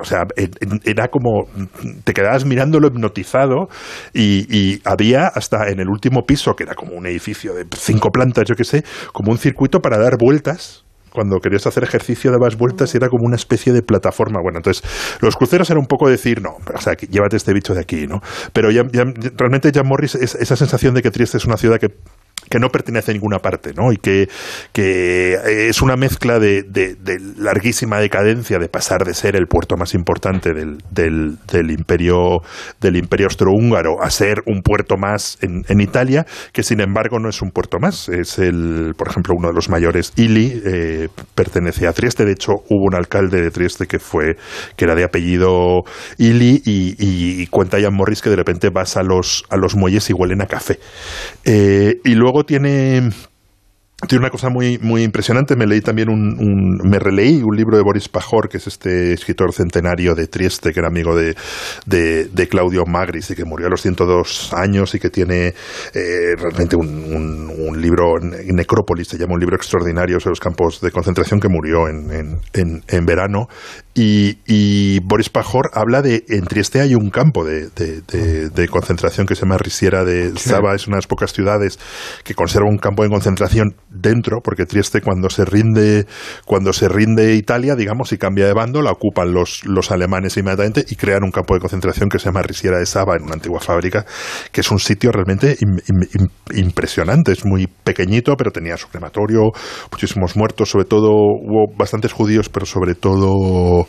O 0.00 0.04
sea, 0.04 0.24
era 0.84 1.08
como, 1.08 1.44
te 2.04 2.12
quedabas 2.12 2.44
mirándolo 2.44 2.88
hipnotizado 2.88 3.68
y, 4.12 4.80
había 4.84 5.26
hasta 5.26 5.68
en 5.68 5.80
el 5.80 5.88
último 5.88 6.22
piso, 6.26 6.54
que 6.54 6.64
era 6.64 6.74
como 6.74 6.94
un 6.94 7.06
edificio 7.06 7.54
de 7.54 7.66
cinco 7.76 8.10
plantas, 8.10 8.44
yo 8.48 8.54
qué 8.54 8.64
sé, 8.64 8.84
como 9.12 9.32
un 9.32 9.38
circuito 9.38 9.80
para 9.80 9.98
dar 9.98 10.16
vueltas 10.18 10.84
cuando 11.12 11.38
querías 11.40 11.66
hacer 11.66 11.82
ejercicio 11.82 12.30
dabas 12.30 12.56
vueltas 12.56 12.94
y 12.94 12.96
era 12.96 13.08
como 13.08 13.26
una 13.26 13.36
especie 13.36 13.72
de 13.72 13.82
plataforma. 13.82 14.40
Bueno, 14.42 14.58
entonces 14.58 14.82
los 15.20 15.36
cruceros 15.36 15.68
era 15.70 15.80
un 15.80 15.86
poco 15.86 16.08
decir, 16.08 16.40
no, 16.40 16.50
o 16.72 16.80
sea, 16.80 16.94
llévate 16.94 17.36
este 17.36 17.52
bicho 17.52 17.74
de 17.74 17.80
aquí, 17.80 18.06
¿no? 18.06 18.20
Pero 18.52 18.70
ya- 18.70 18.84
realmente 19.36 19.72
Jan 19.74 19.86
Morris 19.88 20.14
es 20.14 20.36
esa 20.36 20.56
sensación 20.56 20.94
de 20.94 21.02
que 21.02 21.10
Trieste 21.10 21.38
es 21.38 21.44
una 21.46 21.56
ciudad 21.56 21.78
que 21.78 21.88
que 22.50 22.58
no 22.58 22.68
pertenece 22.68 23.12
a 23.12 23.14
ninguna 23.14 23.38
parte, 23.38 23.72
¿no? 23.74 23.92
Y 23.92 23.96
que, 23.96 24.28
que 24.72 25.68
es 25.68 25.80
una 25.80 25.96
mezcla 25.96 26.38
de, 26.38 26.66
larguísima 27.38 27.98
decadencia 27.98 28.58
de 28.58 28.68
pasar 28.68 29.04
de 29.04 29.14
ser 29.14 29.36
el 29.36 29.46
puerto 29.46 29.76
más 29.76 29.94
importante 29.94 30.52
del, 30.52 30.78
del, 30.90 31.38
del 31.50 31.70
imperio 31.70 32.42
del 32.80 32.96
imperio 32.96 33.26
austrohúngaro 33.26 34.02
a 34.02 34.10
ser 34.10 34.42
un 34.46 34.62
puerto 34.62 34.96
más 34.96 35.38
en, 35.40 35.64
en 35.68 35.80
Italia, 35.80 36.26
que 36.52 36.62
sin 36.62 36.80
embargo 36.80 37.18
no 37.20 37.28
es 37.28 37.40
un 37.40 37.50
puerto 37.50 37.78
más. 37.78 38.08
Es 38.08 38.38
el, 38.38 38.94
por 38.96 39.08
ejemplo, 39.08 39.34
uno 39.36 39.48
de 39.48 39.54
los 39.54 39.68
mayores, 39.68 40.12
Ili, 40.16 40.60
eh, 40.64 41.08
pertenece 41.34 41.86
a 41.86 41.92
Trieste. 41.92 42.24
De 42.24 42.32
hecho, 42.32 42.52
hubo 42.68 42.84
un 42.84 42.94
alcalde 42.94 43.40
de 43.40 43.50
Trieste 43.50 43.86
que 43.86 43.98
fue 44.00 44.36
que 44.76 44.84
era 44.84 44.94
de 44.94 45.04
apellido 45.04 45.82
Ili 46.18 46.62
y 46.64 47.46
cuenta 47.46 47.80
Jan 47.80 47.94
Morris 47.94 48.22
que 48.22 48.30
de 48.30 48.36
repente 48.36 48.70
vas 48.70 48.96
a 48.96 49.02
los 49.02 49.44
a 49.50 49.56
los 49.56 49.76
muelles 49.76 50.08
y 50.10 50.12
huelen 50.12 50.42
a 50.42 50.46
café. 50.46 50.78
Eh, 51.44 52.00
y 52.04 52.14
luego 52.14 52.39
tiene 52.44 53.10
tiene 54.08 54.22
una 54.22 54.30
cosa 54.30 54.48
muy, 54.48 54.78
muy 54.78 55.02
impresionante. 55.02 55.56
Me 55.56 55.66
leí 55.66 55.80
también 55.80 56.08
un, 56.08 56.36
un- 56.38 56.88
me 56.88 56.98
releí 56.98 57.42
un 57.42 57.56
libro 57.56 57.76
de 57.76 57.82
Boris 57.82 58.08
Pajor, 58.08 58.48
que 58.48 58.56
es 58.56 58.66
este 58.66 59.12
escritor 59.12 59.52
centenario 59.52 60.14
de 60.14 60.26
Trieste, 60.26 60.72
que 60.72 60.80
era 60.80 60.88
amigo 60.88 61.14
de, 61.14 61.36
de, 61.86 62.24
de 62.26 62.48
Claudio 62.48 62.84
Magris 62.86 63.30
y 63.30 63.34
que 63.34 63.44
murió 63.44 63.66
a 63.66 63.70
los 63.70 63.82
102 63.82 64.52
años 64.54 64.94
y 64.94 64.98
que 65.00 65.10
tiene 65.10 65.48
eh, 65.94 66.34
realmente 66.38 66.76
un, 66.76 66.88
un- 66.88 67.50
libro, 67.80 68.18
Necrópolis, 68.20 69.08
se 69.08 69.16
llama 69.18 69.34
un 69.34 69.40
libro 69.40 69.56
extraordinario 69.56 70.18
sobre 70.20 70.32
los 70.32 70.40
campos 70.40 70.80
de 70.80 70.90
concentración 70.90 71.40
que 71.40 71.48
murió 71.48 71.88
en, 71.88 72.10
en, 72.10 72.40
en- 72.52 72.82
en 72.88 73.06
verano. 73.06 73.48
Y, 73.94 74.38
y 74.46 75.00
Boris 75.00 75.28
Pajor 75.30 75.70
habla 75.74 76.02
de, 76.02 76.24
en 76.28 76.44
Trieste 76.46 76.80
hay 76.80 76.94
un 76.94 77.10
campo 77.10 77.44
de- 77.44 77.68
de- 77.70 78.50
de 78.50 78.68
concentración 78.68 79.26
que 79.26 79.34
se 79.34 79.42
llama 79.42 79.58
Risiera 79.58 80.04
de 80.04 80.32
Saba, 80.38 80.74
es 80.74 80.86
una 80.86 80.96
de 80.96 80.98
las 80.98 81.06
pocas 81.06 81.32
ciudades 81.32 81.78
que 82.24 82.34
conserva 82.34 82.68
un 82.68 82.78
campo 82.78 83.02
de 83.02 83.08
concentración 83.08 83.74
dentro, 83.90 84.40
porque 84.42 84.66
Trieste 84.66 85.00
cuando 85.00 85.28
se 85.30 85.44
rinde, 85.44 86.06
cuando 86.46 86.72
se 86.72 86.88
rinde 86.88 87.34
Italia, 87.34 87.74
digamos, 87.76 88.12
y 88.12 88.18
cambia 88.18 88.46
de 88.46 88.52
bando, 88.52 88.82
la 88.82 88.92
ocupan 88.92 89.32
los, 89.32 89.64
los 89.66 89.90
alemanes 89.90 90.36
inmediatamente 90.36 90.84
y 90.88 90.96
crean 90.96 91.24
un 91.24 91.30
campo 91.30 91.54
de 91.54 91.60
concentración 91.60 92.08
que 92.08 92.18
se 92.18 92.26
llama 92.26 92.42
Risiera 92.42 92.78
de 92.78 92.86
Saba 92.86 93.16
en 93.16 93.24
una 93.24 93.34
antigua 93.34 93.60
fábrica, 93.60 94.04
que 94.52 94.60
es 94.60 94.70
un 94.70 94.78
sitio 94.78 95.10
realmente 95.12 95.56
im- 95.60 95.82
im- 95.88 96.08
im- 96.14 96.30
impresionante, 96.56 97.32
es 97.32 97.44
muy 97.44 97.66
pequeñito, 97.66 98.34
pero 98.36 98.50
tenía 98.50 98.76
su 98.76 98.88
crematorio, 98.88 99.50
muchísimos 99.90 100.36
muertos, 100.36 100.70
sobre 100.70 100.84
todo 100.84 101.10
hubo 101.10 101.66
bastantes 101.76 102.12
judíos, 102.12 102.48
pero 102.48 102.66
sobre 102.66 102.94
todo 102.94 103.86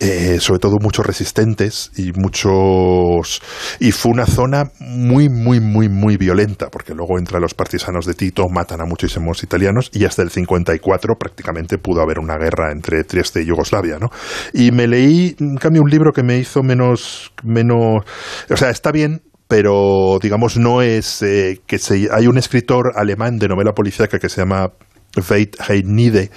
eh, 0.00 0.38
sobre 0.40 0.60
todo 0.60 0.76
muchos 0.80 1.04
resistentes 1.06 1.90
y 1.96 2.12
muchos 2.14 3.42
y 3.80 3.92
fue 3.92 4.12
una 4.12 4.26
zona 4.26 4.64
muy 4.80 5.28
muy 5.28 5.60
muy 5.60 5.88
muy 5.88 6.16
violenta 6.16 6.68
porque 6.70 6.94
luego 6.94 7.18
entran 7.18 7.42
los 7.42 7.54
partisanos 7.54 8.06
de 8.06 8.14
Tito 8.14 8.44
matan 8.48 8.80
a 8.80 8.84
muchísimos 8.84 9.31
italianos 9.40 9.90
y 9.92 10.04
hasta 10.04 10.22
el 10.22 10.30
54 10.30 11.14
prácticamente 11.18 11.78
pudo 11.78 12.02
haber 12.02 12.18
una 12.18 12.36
guerra 12.36 12.72
entre 12.72 13.04
Trieste 13.04 13.42
y 13.42 13.46
Yugoslavia 13.46 13.98
¿no? 13.98 14.08
y 14.52 14.72
me 14.72 14.86
leí 14.86 15.36
en 15.38 15.56
cambio 15.56 15.82
un 15.82 15.90
libro 15.90 16.12
que 16.12 16.22
me 16.22 16.38
hizo 16.38 16.62
menos 16.62 17.32
menos 17.44 18.04
o 18.50 18.56
sea 18.56 18.70
está 18.70 18.90
bien 18.90 19.22
pero 19.46 20.18
digamos 20.20 20.56
no 20.56 20.82
es 20.82 21.22
eh, 21.22 21.60
que 21.66 21.78
se, 21.78 22.08
hay 22.10 22.26
un 22.26 22.38
escritor 22.38 22.92
alemán 22.96 23.36
de 23.38 23.48
novela 23.48 23.72
policíaca 23.72 24.18
que 24.18 24.28
se 24.28 24.40
llama 24.40 24.72
Veit 25.16 25.56
Heidnide, 25.68 26.30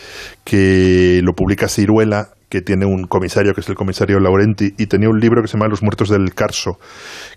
que 0.44 1.22
lo 1.24 1.34
publica 1.34 1.70
Ciruela, 1.70 2.35
que 2.56 2.62
tiene 2.62 2.86
un 2.86 3.06
comisario 3.06 3.54
que 3.54 3.60
es 3.60 3.68
el 3.68 3.76
comisario 3.76 4.18
Laurenti, 4.18 4.76
y 4.78 4.86
tenía 4.86 5.10
un 5.10 5.20
libro 5.20 5.42
que 5.42 5.50
se 5.50 5.58
llama 5.58 5.68
Los 5.68 5.84
muertos 5.84 6.08
del 6.08 6.34
Carso, 6.34 6.80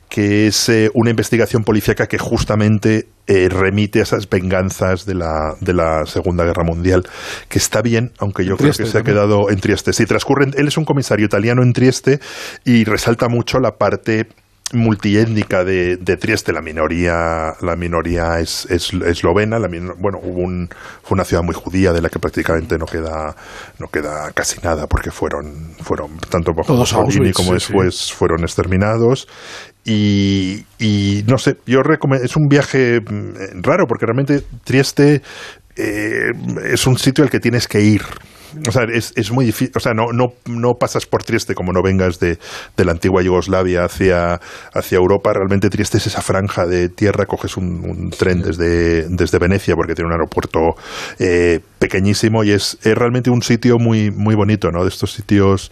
que 0.09 0.46
es 0.46 0.68
eh, 0.68 0.92
una 0.94 1.11
investigación 1.11 1.64
policíaca 1.64 2.07
que 2.07 2.18
justamente 2.18 3.09
eh, 3.26 3.48
remite 3.48 3.98
a 3.98 4.04
esas 4.04 4.31
venganzas 4.31 5.07
de 5.07 5.16
la, 5.16 5.57
de 5.61 5.74
la 5.74 6.07
Segunda 6.07 6.44
Guerra 6.44 6.62
Mundial, 6.62 7.02
que 7.48 7.59
está 7.59 7.83
bien, 7.83 8.12
aunque 8.20 8.44
yo 8.44 8.57
creo 8.57 8.70
que 8.72 8.87
se 8.87 8.96
ha 8.96 9.02
quedado 9.02 9.50
en 9.50 9.59
Trieste. 9.59 9.92
Sí, 9.92 10.07
transcurren, 10.07 10.54
él 10.57 10.68
es 10.68 10.76
un 10.76 10.85
comisario 10.85 11.26
italiano 11.26 11.64
en 11.64 11.72
Trieste 11.72 12.20
y 12.64 12.85
resalta 12.85 13.26
mucho 13.28 13.59
la 13.59 13.72
parte 13.72 14.28
multiétnica 14.72 15.64
de, 15.64 15.96
de 15.96 16.16
Trieste, 16.16 16.52
la 16.52 16.61
minoría, 16.61 17.54
la 17.61 17.74
minoría 17.76 18.38
es, 18.40 18.66
es 18.70 18.92
eslovena, 18.92 19.59
la 19.59 19.68
min- 19.68 19.94
bueno, 19.98 20.18
hubo 20.22 20.40
un, 20.40 20.68
fue 21.02 21.14
una 21.16 21.24
ciudad 21.24 21.42
muy 21.42 21.54
judía 21.54 21.92
de 21.92 22.02
la 22.02 22.09
que 22.11 22.18
prácticamente 22.18 22.76
no 22.78 22.85
queda, 22.87 23.35
no 23.78 23.88
queda 23.88 24.31
casi 24.33 24.61
nada 24.61 24.87
porque 24.87 25.11
fueron, 25.11 25.74
fueron 25.81 26.18
tanto 26.31 26.52
bajo 26.52 26.74
Mussolini 26.76 27.33
como 27.33 27.52
sí, 27.54 27.61
sí. 27.61 27.72
después 27.72 28.12
fueron 28.12 28.42
exterminados 28.42 29.26
y, 29.85 30.64
y 30.78 31.24
no 31.26 31.38
sé, 31.38 31.57
yo 31.66 31.83
recome- 31.83 32.22
es 32.22 32.37
un 32.37 32.48
viaje 32.48 33.00
mm, 33.00 33.62
raro 33.62 33.87
porque 33.87 34.04
realmente 34.07 34.42
Trieste 34.64 35.22
eh, 35.76 36.33
es 36.64 36.87
un 36.87 36.98
sitio 36.98 37.24
al 37.24 37.31
que 37.31 37.40
tienes 37.40 37.66
que 37.68 37.81
ir. 37.81 38.02
O 38.66 38.72
sea, 38.72 38.84
es, 38.84 39.12
es 39.16 39.30
muy 39.30 39.44
difícil. 39.44 39.72
O 39.74 39.80
sea, 39.80 39.94
no, 39.94 40.12
no, 40.12 40.32
no 40.46 40.74
pasas 40.74 41.06
por 41.06 41.22
Trieste 41.22 41.54
como 41.54 41.72
no 41.72 41.82
vengas 41.82 42.18
de, 42.18 42.38
de 42.76 42.84
la 42.84 42.92
antigua 42.92 43.22
Yugoslavia 43.22 43.84
hacia, 43.84 44.40
hacia 44.72 44.96
Europa. 44.96 45.32
Realmente 45.32 45.70
Trieste 45.70 45.98
es 45.98 46.06
esa 46.06 46.22
franja 46.22 46.66
de 46.66 46.88
tierra. 46.88 47.26
Coges 47.26 47.56
un, 47.56 47.84
un 47.84 48.11
tren 48.11 48.42
desde, 48.42 49.08
desde 49.08 49.38
Venecia 49.38 49.76
porque 49.76 49.94
tiene 49.94 50.06
un 50.06 50.12
aeropuerto 50.12 50.76
eh, 51.18 51.61
pequeñísimo 51.78 52.44
y 52.44 52.52
es, 52.52 52.78
es 52.82 52.96
realmente 52.96 53.30
un 53.30 53.42
sitio 53.42 53.78
muy, 53.78 54.11
muy 54.11 54.34
bonito, 54.34 54.70
¿no? 54.70 54.82
De 54.82 54.88
estos 54.88 55.12
sitios 55.12 55.70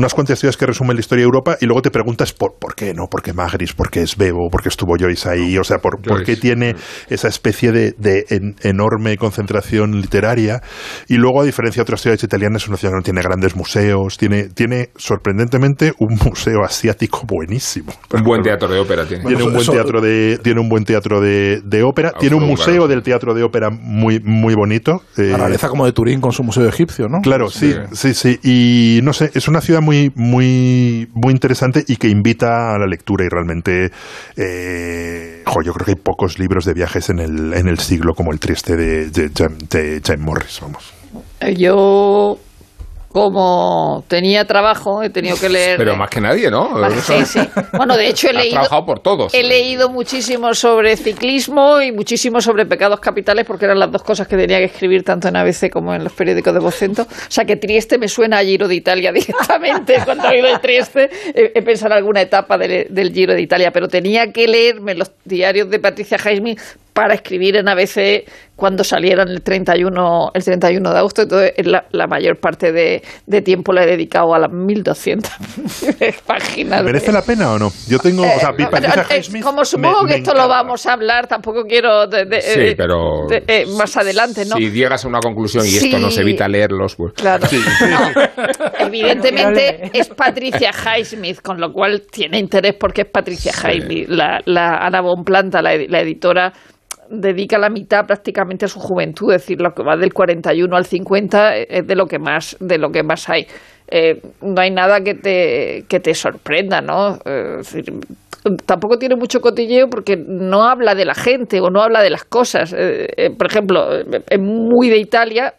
unas 0.00 0.14
cuantas 0.14 0.38
ciudades 0.38 0.56
que 0.56 0.64
resumen 0.64 0.96
la 0.96 1.00
historia 1.00 1.22
de 1.22 1.26
Europa 1.26 1.58
y 1.60 1.66
luego 1.66 1.82
te 1.82 1.90
preguntas 1.90 2.32
por, 2.32 2.54
por 2.58 2.74
qué, 2.74 2.94
¿no? 2.94 3.06
¿Por 3.06 3.22
qué 3.22 3.34
Magris? 3.34 3.74
¿Por 3.74 3.90
qué 3.90 4.00
es 4.00 4.16
Bebo? 4.16 4.48
¿Por 4.50 4.62
qué 4.62 4.70
estuvo 4.70 4.94
Joyce 4.98 5.28
ahí? 5.28 5.58
O 5.58 5.64
sea, 5.64 5.78
¿por, 5.78 6.00
¿por 6.00 6.24
qué 6.24 6.36
tiene 6.36 6.74
esa 7.10 7.28
especie 7.28 7.70
de, 7.70 7.92
de 7.98 8.24
enorme 8.62 9.18
concentración 9.18 10.00
literaria? 10.00 10.62
Y 11.06 11.16
luego, 11.16 11.42
a 11.42 11.44
diferencia 11.44 11.80
de 11.80 11.82
otras 11.82 12.00
ciudades 12.00 12.24
italianas, 12.24 12.62
es 12.62 12.68
una 12.68 12.78
ciudad 12.78 12.92
que 12.92 12.96
no 12.96 13.02
tiene 13.02 13.20
grandes 13.20 13.54
museos, 13.54 14.16
tiene, 14.16 14.44
tiene 14.44 14.88
sorprendentemente 14.96 15.92
un 15.98 16.18
museo 16.24 16.64
asiático 16.64 17.24
buenísimo. 17.26 17.92
Un 18.14 18.22
buen 18.22 18.42
teatro 18.42 18.68
de 18.68 18.80
ópera 18.80 19.06
tiene. 19.06 19.24
Tiene 19.24 19.42
un 19.42 19.52
buen 19.52 19.66
teatro 19.66 20.00
de, 20.00 20.40
tiene 20.42 20.60
un 20.60 20.70
buen 20.70 20.84
teatro 20.84 21.20
de, 21.20 21.60
de 21.62 21.82
ópera, 21.82 22.12
tiene 22.18 22.36
un 22.36 22.46
museo 22.46 22.88
del 22.88 23.02
teatro 23.02 23.34
de 23.34 23.42
ópera 23.42 23.68
muy, 23.68 24.18
muy 24.20 24.54
bonito. 24.54 25.02
Eh, 25.18 25.24
la 25.32 25.36
realeza 25.36 25.68
como 25.68 25.84
de 25.84 25.92
Turín 25.92 26.22
con 26.22 26.32
su 26.32 26.42
museo 26.42 26.66
egipcio, 26.66 27.06
¿no? 27.06 27.20
Claro, 27.20 27.50
sí, 27.50 27.74
sí, 27.92 28.14
sí. 28.14 28.38
Y 28.42 29.00
no 29.02 29.12
sé, 29.12 29.30
es 29.34 29.46
una 29.46 29.60
ciudad 29.60 29.82
muy, 29.82 29.89
muy, 30.14 31.08
muy 31.14 31.32
interesante 31.32 31.84
y 31.86 31.96
que 31.96 32.08
invita 32.08 32.74
a 32.74 32.78
la 32.78 32.86
lectura 32.86 33.24
y 33.24 33.28
realmente 33.28 33.90
eh, 34.36 35.42
yo 35.64 35.72
creo 35.72 35.84
que 35.84 35.92
hay 35.92 36.02
pocos 36.02 36.38
libros 36.38 36.64
de 36.64 36.74
viajes 36.74 37.10
en 37.10 37.18
el, 37.18 37.52
en 37.54 37.68
el 37.68 37.78
siglo 37.78 38.14
como 38.14 38.32
el 38.32 38.38
triste 38.38 38.76
de, 38.76 39.10
de, 39.10 39.28
de 39.28 40.00
James 40.04 40.24
Morris, 40.24 40.58
vamos. 40.62 40.92
Yo 41.56 42.38
como 43.12 44.04
tenía 44.06 44.44
trabajo, 44.44 45.02
he 45.02 45.10
tenido 45.10 45.36
que 45.36 45.48
leer. 45.48 45.76
Pero 45.76 45.96
más 45.96 46.08
que 46.08 46.20
nadie, 46.20 46.48
¿no? 46.48 46.70
Sí, 47.00 47.24
sí. 47.24 47.40
Bueno, 47.72 47.96
de 47.96 48.06
hecho 48.06 48.28
he 48.28 48.32
leído. 48.34 48.52
trabajado 48.52 48.86
por 48.86 49.00
todos. 49.00 49.34
He 49.34 49.42
leído 49.42 49.88
muchísimo 49.88 50.54
sobre 50.54 50.96
ciclismo 50.96 51.80
y 51.82 51.90
muchísimo 51.90 52.40
sobre 52.40 52.66
pecados 52.66 53.00
capitales, 53.00 53.44
porque 53.46 53.64
eran 53.64 53.80
las 53.80 53.90
dos 53.90 54.04
cosas 54.04 54.28
que 54.28 54.36
tenía 54.36 54.58
que 54.58 54.66
escribir 54.66 55.02
tanto 55.02 55.26
en 55.26 55.34
ABC 55.34 55.70
como 55.70 55.92
en 55.92 56.04
los 56.04 56.12
periódicos 56.12 56.54
de 56.54 56.60
Vocento. 56.60 57.02
O 57.02 57.30
sea 57.30 57.44
que 57.44 57.56
Trieste 57.56 57.98
me 57.98 58.06
suena 58.06 58.38
a 58.38 58.44
Giro 58.44 58.68
de 58.68 58.76
Italia 58.76 59.10
directamente. 59.10 59.98
Cuando 60.04 60.28
he 60.28 60.36
oído 60.36 60.46
el 60.46 60.60
Trieste, 60.60 61.10
he, 61.34 61.62
pensado 61.62 61.94
en 61.94 61.98
alguna 61.98 62.20
etapa 62.20 62.56
del, 62.58 63.12
Giro 63.12 63.34
de 63.34 63.42
Italia, 63.42 63.72
pero 63.72 63.88
tenía 63.88 64.30
que 64.32 64.46
leerme 64.46 64.94
los 64.94 65.10
diarios 65.24 65.68
de 65.68 65.80
Patricia 65.80 66.16
Jaime 66.16 66.56
para 66.92 67.14
escribir 67.14 67.56
en 67.56 67.68
ABC 67.68 68.24
cuando 68.60 68.84
salieron 68.84 69.28
el 69.30 69.40
31, 69.40 70.32
el 70.34 70.44
31 70.44 70.92
de 70.92 70.98
agosto. 70.98 71.22
Entonces, 71.22 71.66
la, 71.66 71.86
la 71.92 72.06
mayor 72.06 72.38
parte 72.38 72.72
de, 72.72 73.02
de, 73.26 73.40
tiempo 73.40 73.72
la 73.72 73.84
he 73.84 73.86
dedicado 73.86 74.34
a 74.34 74.38
las 74.38 74.52
1200 74.52 75.32
páginas. 76.26 76.84
¿Merece 76.84 77.10
la 77.10 77.22
pena 77.22 77.52
o 77.52 77.58
no? 77.58 77.72
Yo 77.88 77.98
tengo. 77.98 78.22
o 78.22 78.38
sea, 78.38 78.50
eh, 78.58 78.68
eh, 79.10 79.40
como 79.42 79.64
supongo 79.64 80.04
que 80.04 80.16
esto 80.16 80.34
lo 80.34 80.46
vamos 80.46 80.84
a 80.84 80.92
hablar, 80.92 81.26
tampoco 81.26 81.62
quiero. 81.64 82.06
De, 82.06 82.26
sí, 82.42 82.60
eh, 82.60 82.74
pero. 82.76 83.26
más 83.78 83.96
adelante, 83.96 84.44
¿no? 84.44 84.56
Si 84.56 84.70
llegas 84.70 85.06
a 85.06 85.08
una 85.08 85.20
conclusión 85.20 85.64
y 85.64 85.76
esto 85.76 85.98
nos 85.98 86.18
evita 86.18 86.46
leerlos, 86.46 86.96
pues. 86.96 87.14
Claro. 87.14 87.46
evidentemente 88.78 89.90
es 89.94 90.08
Patricia 90.08 90.70
Highsmith, 90.70 91.40
con 91.40 91.58
lo 91.58 91.72
cual 91.72 92.02
tiene 92.10 92.38
interés 92.38 92.74
porque 92.78 93.02
es 93.02 93.08
Patricia 93.10 93.52
Highsmith. 93.52 94.08
La, 94.08 94.42
la 94.44 94.84
Ana 94.84 95.00
Bonplanta, 95.00 95.62
la, 95.62 95.78
la 95.88 96.00
editora 96.00 96.52
dedica 97.10 97.58
la 97.58 97.68
mitad 97.68 98.06
prácticamente 98.06 98.64
a 98.64 98.68
su 98.68 98.78
juventud, 98.78 99.32
es 99.32 99.42
decir, 99.42 99.60
lo 99.60 99.72
que 99.72 99.82
va 99.82 99.96
del 99.96 100.14
41 100.14 100.74
al 100.74 100.86
50 100.86 101.56
es 101.56 101.86
de 101.86 101.96
lo 101.96 102.06
que 102.06 102.18
más, 102.18 102.56
de 102.60 102.78
lo 102.78 102.90
que 102.90 103.02
más 103.02 103.28
hay. 103.28 103.46
Eh, 103.90 104.20
no 104.40 104.60
hay 104.60 104.70
nada 104.70 105.00
que 105.00 105.14
te, 105.14 105.84
que 105.88 105.98
te 105.98 106.14
sorprenda, 106.14 106.80
¿no? 106.80 107.18
Eh, 107.24 107.60
tampoco 108.64 108.98
tiene 108.98 109.16
mucho 109.16 109.40
cotilleo 109.40 109.88
porque 109.90 110.16
no 110.16 110.62
habla 110.64 110.94
de 110.94 111.04
la 111.04 111.14
gente 111.14 111.60
o 111.60 111.70
no 111.70 111.82
habla 111.82 112.00
de 112.00 112.10
las 112.10 112.24
cosas. 112.24 112.72
Eh, 112.76 113.30
por 113.36 113.48
ejemplo, 113.48 113.90
es 113.98 114.38
muy 114.40 114.88
de 114.88 114.98
Italia, 114.98 115.54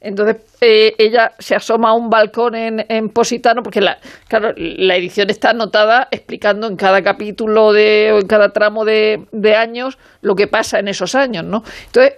entonces 0.00 0.36
eh, 0.60 0.94
ella 0.98 1.32
se 1.38 1.54
asoma 1.54 1.90
a 1.90 1.94
un 1.94 2.10
balcón 2.10 2.54
en, 2.54 2.84
en, 2.88 3.08
Positano, 3.08 3.62
porque 3.62 3.80
la, 3.80 3.98
claro, 4.28 4.52
la 4.56 4.96
edición 4.96 5.30
está 5.30 5.50
anotada 5.50 6.08
explicando 6.10 6.66
en 6.66 6.76
cada 6.76 7.02
capítulo 7.02 7.72
de, 7.72 8.12
o 8.12 8.18
en 8.18 8.26
cada 8.26 8.50
tramo 8.52 8.84
de, 8.84 9.26
de 9.32 9.54
años 9.56 9.98
lo 10.20 10.34
que 10.34 10.46
pasa 10.46 10.78
en 10.78 10.88
esos 10.88 11.14
años, 11.14 11.44
¿no? 11.44 11.62
Entonces, 11.86 12.14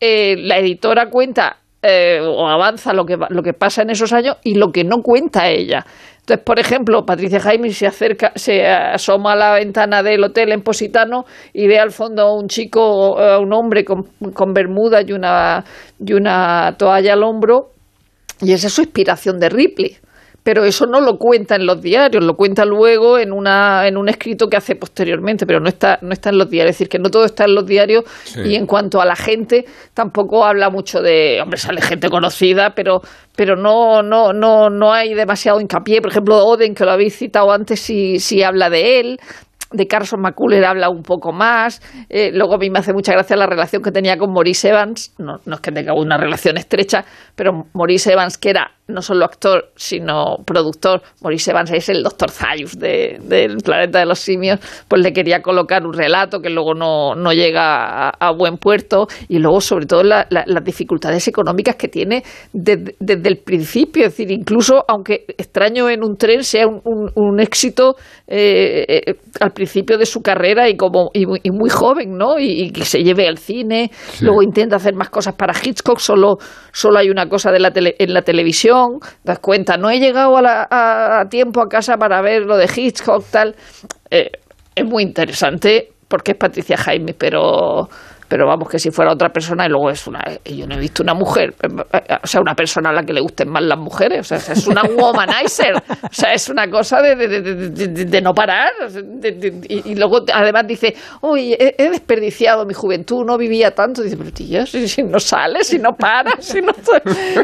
eh, 0.00 0.36
la 0.38 0.58
editora 0.58 1.08
cuenta 1.08 1.58
eh, 1.82 2.20
o 2.20 2.48
avanza 2.48 2.92
lo 2.92 3.06
que, 3.06 3.16
lo 3.28 3.42
que 3.42 3.52
pasa 3.52 3.82
en 3.82 3.90
esos 3.90 4.12
años 4.12 4.36
y 4.42 4.54
lo 4.56 4.72
que 4.72 4.82
no 4.82 5.02
cuenta 5.02 5.48
ella. 5.48 5.86
Entonces, 6.26 6.44
por 6.44 6.58
ejemplo, 6.58 7.06
Patricia 7.06 7.38
Jaime 7.38 7.70
se 7.70 7.86
acerca, 7.86 8.32
se 8.34 8.66
asoma 8.66 9.34
a 9.34 9.36
la 9.36 9.54
ventana 9.54 10.02
del 10.02 10.24
hotel 10.24 10.50
en 10.50 10.60
Positano 10.60 11.24
y 11.52 11.68
ve 11.68 11.78
al 11.78 11.92
fondo 11.92 12.22
a 12.22 12.36
un 12.36 12.48
chico, 12.48 13.16
a 13.16 13.38
un 13.38 13.52
hombre 13.52 13.84
con, 13.84 14.02
con 14.34 14.52
bermuda 14.52 15.02
y 15.02 15.12
una, 15.12 15.64
y 16.04 16.14
una 16.14 16.74
toalla 16.76 17.12
al 17.12 17.22
hombro, 17.22 17.70
y 18.40 18.52
esa 18.52 18.66
es 18.66 18.72
su 18.72 18.82
inspiración 18.82 19.38
de 19.38 19.50
Ripley 19.50 19.98
pero 20.46 20.62
eso 20.62 20.86
no 20.86 21.00
lo 21.00 21.18
cuenta 21.18 21.56
en 21.56 21.66
los 21.66 21.82
diarios, 21.82 22.22
lo 22.22 22.34
cuenta 22.34 22.64
luego 22.64 23.18
en, 23.18 23.32
una, 23.32 23.88
en 23.88 23.96
un 23.96 24.08
escrito 24.08 24.46
que 24.46 24.56
hace 24.56 24.76
posteriormente, 24.76 25.44
pero 25.44 25.58
no 25.58 25.66
está, 25.66 25.98
no 26.02 26.12
está 26.12 26.30
en 26.30 26.38
los 26.38 26.48
diarios. 26.48 26.70
Es 26.70 26.78
decir, 26.78 26.88
que 26.88 27.00
no 27.00 27.10
todo 27.10 27.24
está 27.24 27.46
en 27.46 27.56
los 27.56 27.66
diarios 27.66 28.04
y 28.44 28.54
en 28.54 28.64
cuanto 28.64 29.00
a 29.00 29.04
la 29.04 29.16
gente, 29.16 29.64
tampoco 29.92 30.44
habla 30.44 30.70
mucho 30.70 31.00
de, 31.00 31.40
hombre, 31.42 31.58
sale 31.58 31.82
gente 31.82 32.08
conocida, 32.08 32.74
pero, 32.76 33.00
pero 33.34 33.56
no, 33.56 34.04
no, 34.04 34.32
no, 34.32 34.70
no 34.70 34.92
hay 34.92 35.14
demasiado 35.14 35.60
hincapié. 35.60 36.00
Por 36.00 36.12
ejemplo, 36.12 36.36
Oden, 36.36 36.76
que 36.76 36.84
lo 36.84 36.92
habéis 36.92 37.18
citado 37.18 37.50
antes, 37.50 37.80
sí, 37.80 38.20
sí 38.20 38.44
habla 38.44 38.70
de 38.70 39.00
él 39.00 39.18
de 39.72 39.88
Carson 39.88 40.20
McCuller 40.20 40.64
habla 40.64 40.88
un 40.88 41.02
poco 41.02 41.32
más. 41.32 41.82
Eh, 42.08 42.30
luego 42.32 42.54
a 42.54 42.58
mí 42.58 42.70
me 42.70 42.78
hace 42.78 42.92
mucha 42.92 43.10
gracia 43.10 43.34
la 43.36 43.46
relación 43.46 43.82
que 43.82 43.90
tenía 43.90 44.16
con 44.16 44.32
Maurice 44.32 44.68
Evans. 44.68 45.12
No, 45.18 45.40
no, 45.44 45.56
es 45.56 45.60
que 45.60 45.72
tenga 45.72 45.92
una 45.92 46.16
relación 46.16 46.56
estrecha, 46.56 47.04
pero 47.34 47.64
Maurice 47.74 48.12
Evans, 48.12 48.38
que 48.38 48.50
era 48.50 48.75
no 48.88 49.02
solo 49.02 49.24
actor, 49.24 49.70
sino 49.74 50.36
productor, 50.44 51.02
Maurice 51.20 51.50
Evans 51.50 51.72
es 51.72 51.88
el 51.88 52.04
doctor 52.04 52.30
Zayus 52.30 52.78
del 52.78 53.56
planeta 53.64 53.98
de 53.98 54.06
los 54.06 54.20
simios, 54.20 54.60
pues 54.86 55.02
le 55.02 55.12
quería 55.12 55.42
colocar 55.42 55.84
un 55.84 55.92
relato 55.92 56.40
que 56.40 56.50
luego 56.50 56.74
no, 56.74 57.16
no 57.16 57.32
llega 57.32 58.10
a, 58.10 58.30
buen 58.32 58.58
puerto. 58.58 59.08
Y 59.28 59.38
luego 59.38 59.60
sobre 59.60 59.86
todo 59.86 60.02
las 60.04 60.64
dificultades 60.64 61.26
económicas 61.26 61.76
que 61.76 61.88
tiene 61.88 62.22
desde 62.52 63.28
el 63.28 63.38
principio, 63.38 64.06
es 64.06 64.12
decir, 64.12 64.30
incluso 64.30 64.84
aunque 64.86 65.24
extraño 65.36 65.88
en 65.90 66.04
un 66.04 66.16
tren 66.16 66.44
sea 66.44 66.66
un, 66.66 67.40
éxito 67.40 67.96
eh, 68.26 69.02
eh, 69.06 69.14
al 69.40 69.50
principio 69.50 69.98
de 69.98 70.06
su 70.06 70.22
carrera 70.22 70.68
y 70.68 70.76
como 70.76 71.10
y 71.12 71.26
muy, 71.26 71.68
joven, 71.68 72.16
¿no? 72.16 72.38
Y, 72.38 72.70
que 72.70 72.84
se 72.84 73.02
lleve 73.02 73.26
al 73.26 73.38
cine, 73.38 73.90
luego 74.20 74.42
intenta 74.42 74.76
hacer 74.76 74.94
más 74.94 75.10
cosas 75.10 75.34
para 75.34 75.52
Hitchcock, 75.52 75.98
solo, 75.98 76.38
solo 76.72 76.98
hay 76.98 77.10
una 77.10 77.28
cosa 77.28 77.50
de 77.50 77.60
la 77.60 77.72
en 77.74 78.14
la 78.14 78.22
televisión 78.22 78.75
das 79.24 79.38
cuenta, 79.38 79.76
no 79.76 79.90
he 79.90 79.98
llegado 79.98 80.36
a, 80.38 81.26
tiempo 81.30 81.60
a 81.60 81.68
casa 81.68 81.96
para 81.96 82.20
ver 82.20 82.42
lo 82.42 82.56
de 82.56 82.68
Hitchcock, 82.74 83.24
tal. 83.30 83.54
Eh, 84.10 84.30
es 84.74 84.84
muy 84.84 85.02
interesante 85.02 85.92
porque 86.08 86.32
es 86.32 86.36
Patricia 86.36 86.76
Jaime, 86.76 87.14
pero 87.14 87.88
pero 88.28 88.46
vamos, 88.46 88.68
que 88.68 88.78
si 88.78 88.90
fuera 88.90 89.12
otra 89.12 89.28
persona 89.28 89.66
y 89.66 89.68
luego 89.68 89.90
es 89.90 90.06
una. 90.06 90.20
Yo 90.44 90.66
no 90.66 90.74
he 90.74 90.80
visto 90.80 91.02
una 91.02 91.14
mujer, 91.14 91.54
o 92.22 92.26
sea, 92.26 92.40
una 92.40 92.54
persona 92.54 92.90
a 92.90 92.92
la 92.92 93.02
que 93.02 93.12
le 93.12 93.20
gusten 93.20 93.48
más 93.48 93.62
las 93.62 93.78
mujeres, 93.78 94.32
o 94.32 94.38
sea, 94.38 94.52
es 94.52 94.66
una 94.66 94.82
womanizer, 94.82 95.74
o 95.76 96.12
sea, 96.12 96.32
es 96.32 96.48
una 96.48 96.68
cosa 96.68 97.00
de, 97.02 97.14
de, 97.16 98.20
no 98.20 98.32
parar. 98.32 98.72
y, 99.68 99.94
luego 99.94 100.20
además 100.32 100.66
dice, 100.66 100.94
uy, 101.22 101.54
he, 101.58 101.90
desperdiciado 101.90 102.64
mi 102.66 102.74
juventud, 102.74 103.24
no 103.24 103.38
vivía 103.38 103.70
tanto. 103.70 104.02
dice, 104.02 104.16
pero 104.16 104.30
tío, 104.32 104.66
si, 104.66 105.02
no 105.02 105.20
sales, 105.20 105.68
si 105.68 105.78
no 105.78 105.92
paras, 105.92 106.44
si 106.44 106.60
no. 106.60 106.72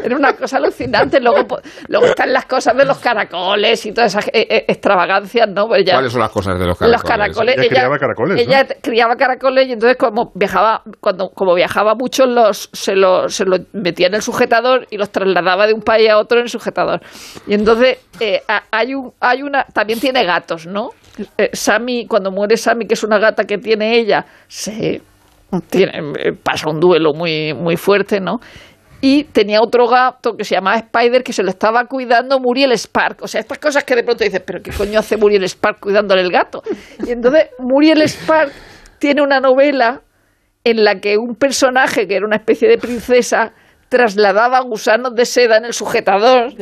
Era 0.02 0.16
una 0.16 0.32
cosa 0.34 0.56
alucinante. 0.56 1.20
Luego, 1.20 1.58
luego 1.88 2.06
están 2.06 2.32
las 2.32 2.46
cosas 2.46 2.76
de 2.76 2.84
los 2.84 2.98
caracoles 2.98 3.84
y 3.86 3.92
todas 3.92 4.12
esas 4.12 4.28
eh, 4.28 4.46
eh, 4.48 4.64
extravagancias, 4.68 5.48
¿no? 5.48 5.68
Pues 5.68 5.84
¿Cuáles 5.88 6.12
son 6.12 6.20
las 6.20 6.30
cosas 6.30 6.58
de 6.58 6.66
los 6.66 6.78
caracoles? 6.78 7.02
Los 7.02 7.10
caracoles. 7.10 7.58
Ella, 7.58 7.68
criaba 7.68 7.98
caracoles. 7.98 8.40
Ella 8.40 8.66
criaba 8.80 9.16
caracoles 9.16 9.68
y 9.68 9.72
entonces, 9.72 9.96
como 9.96 10.32
viajaba 10.34 10.71
cuando 11.00 11.30
como 11.30 11.54
viajaba 11.54 11.94
mucho, 11.94 12.26
los, 12.26 12.70
se, 12.72 12.94
lo, 12.94 13.28
se 13.28 13.44
lo 13.44 13.56
metía 13.72 14.06
en 14.08 14.14
el 14.14 14.22
sujetador 14.22 14.86
y 14.90 14.96
los 14.96 15.10
trasladaba 15.10 15.66
de 15.66 15.74
un 15.74 15.82
país 15.82 16.08
a 16.10 16.18
otro 16.18 16.38
en 16.38 16.44
el 16.44 16.50
sujetador. 16.50 17.00
Y 17.46 17.54
entonces 17.54 17.98
eh, 18.20 18.42
hay, 18.70 18.94
un, 18.94 19.12
hay 19.20 19.42
una, 19.42 19.64
también 19.64 20.00
tiene 20.00 20.24
gatos, 20.24 20.66
¿no? 20.66 20.90
Eh, 21.36 21.50
Sammy, 21.52 22.06
cuando 22.06 22.30
muere 22.30 22.56
Sammy, 22.56 22.86
que 22.86 22.94
es 22.94 23.04
una 23.04 23.18
gata 23.18 23.44
que 23.44 23.58
tiene 23.58 23.98
ella, 23.98 24.24
se 24.48 25.02
tiene, 25.68 25.92
eh, 26.18 26.32
pasa 26.32 26.70
un 26.70 26.80
duelo 26.80 27.12
muy, 27.12 27.52
muy 27.54 27.76
fuerte, 27.76 28.20
¿no? 28.20 28.40
y 29.04 29.24
tenía 29.24 29.60
otro 29.60 29.88
gato 29.88 30.36
que 30.36 30.44
se 30.44 30.54
llamaba 30.54 30.76
Spider 30.76 31.24
que 31.24 31.32
se 31.32 31.42
lo 31.42 31.50
estaba 31.50 31.86
cuidando 31.86 32.38
Muriel 32.38 32.70
Spark. 32.78 33.20
O 33.22 33.26
sea, 33.26 33.40
estas 33.40 33.58
cosas 33.58 33.82
que 33.82 33.96
de 33.96 34.04
pronto 34.04 34.22
dices, 34.22 34.40
pero 34.46 34.62
¿qué 34.62 34.70
coño 34.70 35.00
hace 35.00 35.16
Muriel 35.16 35.42
Spark 35.48 35.80
cuidándole 35.80 36.22
el 36.22 36.30
gato? 36.30 36.62
Y 37.04 37.10
entonces 37.10 37.48
Muriel 37.58 38.00
Spark 38.02 38.52
tiene 39.00 39.20
una 39.20 39.40
novela 39.40 40.02
en 40.64 40.84
la 40.84 41.00
que 41.00 41.16
un 41.16 41.34
personaje 41.34 42.06
que 42.06 42.16
era 42.16 42.26
una 42.26 42.36
especie 42.36 42.68
de 42.68 42.78
princesa 42.78 43.52
trasladaba 43.88 44.60
gusanos 44.60 45.14
de 45.14 45.24
seda 45.26 45.58
en 45.58 45.66
el 45.66 45.72
sujetador 45.72 46.52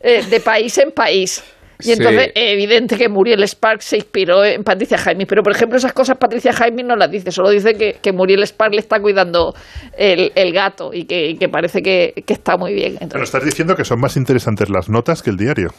eh, 0.00 0.24
de 0.28 0.40
país 0.40 0.78
en 0.78 0.90
país. 0.90 1.44
Y 1.80 1.92
entonces, 1.92 2.28
es 2.34 2.52
evidente 2.52 2.96
que 2.96 3.08
Muriel 3.08 3.42
Spark 3.46 3.82
se 3.82 3.96
inspiró 3.96 4.44
en 4.44 4.64
Patricia 4.64 4.96
Jaime. 4.96 5.26
Pero, 5.26 5.42
por 5.42 5.52
ejemplo, 5.52 5.76
esas 5.76 5.92
cosas 5.92 6.16
Patricia 6.16 6.52
Jaime 6.52 6.82
no 6.82 6.96
las 6.96 7.10
dice. 7.10 7.30
Solo 7.30 7.50
dice 7.50 7.74
que, 7.74 7.98
que 8.00 8.12
Muriel 8.12 8.42
Spark 8.46 8.72
le 8.72 8.80
está 8.80 8.98
cuidando 9.00 9.54
el, 9.96 10.52
gato 10.52 10.90
y 10.92 11.04
que, 11.04 11.48
parece 11.50 11.82
que, 11.82 12.14
está 12.26 12.56
muy 12.56 12.72
bien. 12.72 12.96
Pero 13.10 13.22
estás 13.22 13.44
diciendo 13.44 13.76
que 13.76 13.84
son 13.84 14.00
más 14.00 14.16
interesantes 14.16 14.70
las 14.70 14.88
notas 14.88 15.22
que 15.22 15.30
el 15.30 15.36
diario. 15.36 15.70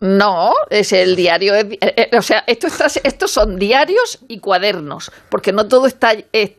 No, 0.00 0.54
es 0.70 0.92
el 0.92 1.14
diario. 1.14 1.54
Eh, 1.54 1.78
eh, 1.80 2.16
o 2.16 2.22
sea, 2.22 2.42
esto 2.46 2.66
estos 3.04 3.30
son 3.30 3.58
diarios 3.58 4.18
y 4.28 4.38
cuadernos, 4.38 5.12
porque 5.28 5.52
no 5.52 5.68
todo 5.68 5.86
está 5.86 6.14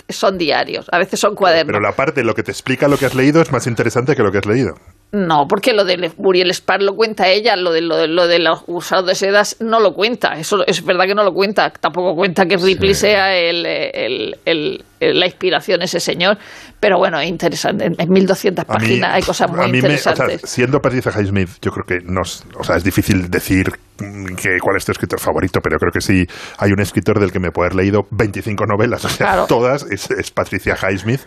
son 0.10 0.38
diarios, 0.38 0.86
a 0.92 1.00
veces 1.00 1.20
son 1.20 1.36
cuadernos. 1.36 1.74
Pero 1.74 1.80
la 1.80 1.96
parte, 1.96 2.24
lo 2.24 2.36
que 2.36 2.44
te 2.44 2.52
explica 2.52 2.88
lo 2.88 2.98
que 2.98 3.08
has 3.08 3.16
leído 3.16 3.42
es 3.42 3.52
más 3.52 3.66
interesante 3.66 4.16
que 4.16 4.22
lo 4.22 4.32
que 4.32 4.38
has 4.38 4.46
leído. 4.46 4.76
No, 5.12 5.48
porque 5.48 5.74
lo 5.74 5.84
de 5.84 6.12
Muriel 6.18 6.52
Spar 6.52 6.82
lo 6.82 6.96
cuenta 6.96 7.28
ella, 7.28 7.56
lo 7.56 7.72
de, 7.74 7.82
lo 7.82 7.98
de, 7.98 8.08
lo 8.08 8.28
de 8.28 8.40
los 8.40 8.64
usados 8.68 9.08
de 9.08 9.16
sedas 9.16 9.58
no 9.60 9.80
lo 9.80 9.94
cuenta. 9.94 10.40
Eso 10.40 10.66
es 10.66 10.86
verdad 10.86 11.06
que 11.06 11.16
no 11.16 11.24
lo 11.24 11.34
cuenta. 11.34 11.70
Tampoco 11.72 12.16
cuenta 12.16 12.46
que 12.46 12.58
Ripley 12.58 12.94
sea 12.94 13.36
el, 13.36 13.66
el, 13.66 14.86
la 15.14 15.26
inspiración 15.26 15.82
ese 15.82 16.00
señor. 16.00 16.38
Pero 16.80 16.98
bueno, 16.98 17.20
es 17.20 17.30
interesante. 17.30 17.86
En 17.98 18.10
1200 18.10 18.66
páginas 18.66 19.14
hay 19.14 19.22
cosas 19.22 19.52
muy 19.52 19.66
interesantes. 19.66 20.42
siendo 20.46 20.80
Patricia 20.80 21.12
Highsmith, 21.12 21.50
yo 21.62 21.72
creo 21.72 21.86
que 21.86 22.06
no, 22.06 22.22
o 22.22 22.64
sea, 22.64 22.76
es 22.76 22.84
difícil 22.84 23.30
decir 23.30 23.72
que, 23.98 24.58
cuál 24.62 24.78
es 24.78 24.86
tu 24.86 24.92
escritor 24.92 25.20
favorito, 25.20 25.60
pero 25.62 25.78
creo 25.78 25.92
que 25.92 26.02
sí 26.02 26.26
hay 26.58 26.72
un 26.72 26.80
escritor 26.80 27.20
del 27.20 27.32
que 27.32 27.40
me 27.40 27.52
puedo 27.52 27.68
haber 27.68 27.76
leído 27.76 28.02
25 28.12 28.66
novelas, 28.66 29.06
o 29.06 29.10
sea, 29.10 29.46
todas, 29.48 29.86
es, 29.90 30.32
Patricia 30.32 30.76
Highsmith. 30.76 31.22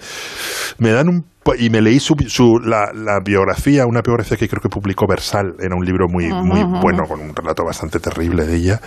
Me 0.78 0.90
dan 0.90 1.08
un 1.08 1.24
y 1.58 1.68
me 1.68 1.82
leí 1.82 2.00
su, 2.00 2.14
la, 2.64 2.90
la, 2.94 3.20
biografía, 3.22 3.84
una 3.84 4.00
biografía 4.00 4.38
que 4.38 4.48
creo 4.48 4.62
que 4.62 4.70
publicó 4.70 5.06
Versal, 5.06 5.54
era 5.60 5.76
un 5.76 5.84
libro 5.84 6.06
muy, 6.08 6.32
muy 6.32 6.62
bueno, 6.80 7.02
con 7.06 7.20
un 7.20 7.36
relato 7.36 7.64
bastante 7.64 8.00
terrible 8.00 8.46
de 8.46 8.56
ella. 8.56 8.80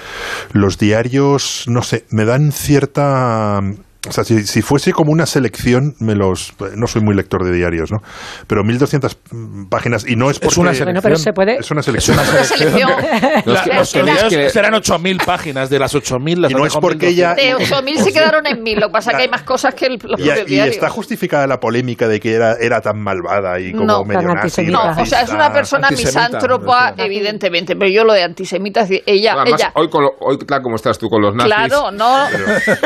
Los 0.53 0.79
diarios, 0.79 1.65
no 1.67 1.83
sé, 1.83 2.05
me 2.09 2.25
dan 2.25 2.51
cierta 2.51 3.59
o 4.07 4.11
sea, 4.11 4.23
si, 4.23 4.61
fuese 4.61 4.91
como 4.91 5.11
una 5.11 5.25
selección, 5.25 5.95
me 5.99 6.15
los. 6.15 6.53
No 6.75 6.87
soy 6.87 7.01
muy 7.01 7.15
lector 7.15 7.43
de 7.43 7.51
diarios, 7.51 7.91
¿no? 7.91 7.99
Pero 8.47 8.63
1200 8.63 9.17
páginas, 9.69 10.05
y 10.07 10.15
no 10.15 10.29
es 10.29 10.39
porque. 10.39 10.53
Es 10.53 10.57
una 10.57 10.73
selección. 10.73 11.01
pero 11.03 11.15
se 11.17 11.33
puede... 11.33 11.57
Es 11.57 11.71
una 11.71 11.81
selección. 11.81 12.19
Es 12.19 12.29
una 12.29 12.43
selección. 12.43 12.91
los, 13.45 13.89
serán 14.51 14.73
8000 14.73 15.17
páginas, 15.25 15.69
de 15.69 15.79
las 15.79 15.93
8000 15.93 16.41
las 16.41 16.51
Y 16.51 16.55
no 16.55 16.65
es 16.65 16.75
porque 16.75 17.09
ella. 17.09 17.35
De 17.35 17.55
8000 17.55 17.99
se 17.99 18.13
quedaron 18.13 18.45
en 18.47 18.61
1000, 18.63 18.79
lo 18.79 18.87
que 18.87 18.93
pasa 18.93 19.11
es 19.11 19.17
que 19.17 19.23
hay 19.23 19.29
más 19.29 19.43
cosas 19.43 19.73
que 19.73 19.89
los 19.89 19.97
propios 19.97 20.37
y, 20.47 20.55
y 20.55 20.59
está 20.59 20.89
justificada 20.89 21.47
la 21.47 21.59
polémica 21.59 22.07
de 22.07 22.19
que 22.19 22.33
era, 22.33 22.55
era 22.59 22.81
tan 22.81 22.99
malvada 22.99 23.59
y 23.59 23.71
como 23.71 23.85
no, 23.85 24.03
medio 24.03 24.33
nazi. 24.33 24.65
No, 24.67 24.91
o 24.97 25.05
sea, 25.05 25.21
es 25.21 25.29
una 25.29 25.51
persona 25.51 25.89
misántropa, 25.89 26.93
evidentemente, 26.97 27.75
pero 27.75 27.91
yo 27.91 28.03
lo 28.03 28.13
de 28.13 28.23
antisemita, 28.23 28.85
ella. 29.05 29.33
Además, 29.33 29.61
ella... 29.61 29.71
Hoy, 29.75 29.89
hoy, 30.19 30.37
claro, 30.39 30.63
como 30.63 30.75
estás 30.75 30.97
tú 30.97 31.09
con 31.09 31.21
los 31.21 31.35
nazis. 31.35 31.53
Claro, 31.53 31.91
no. 31.91 32.25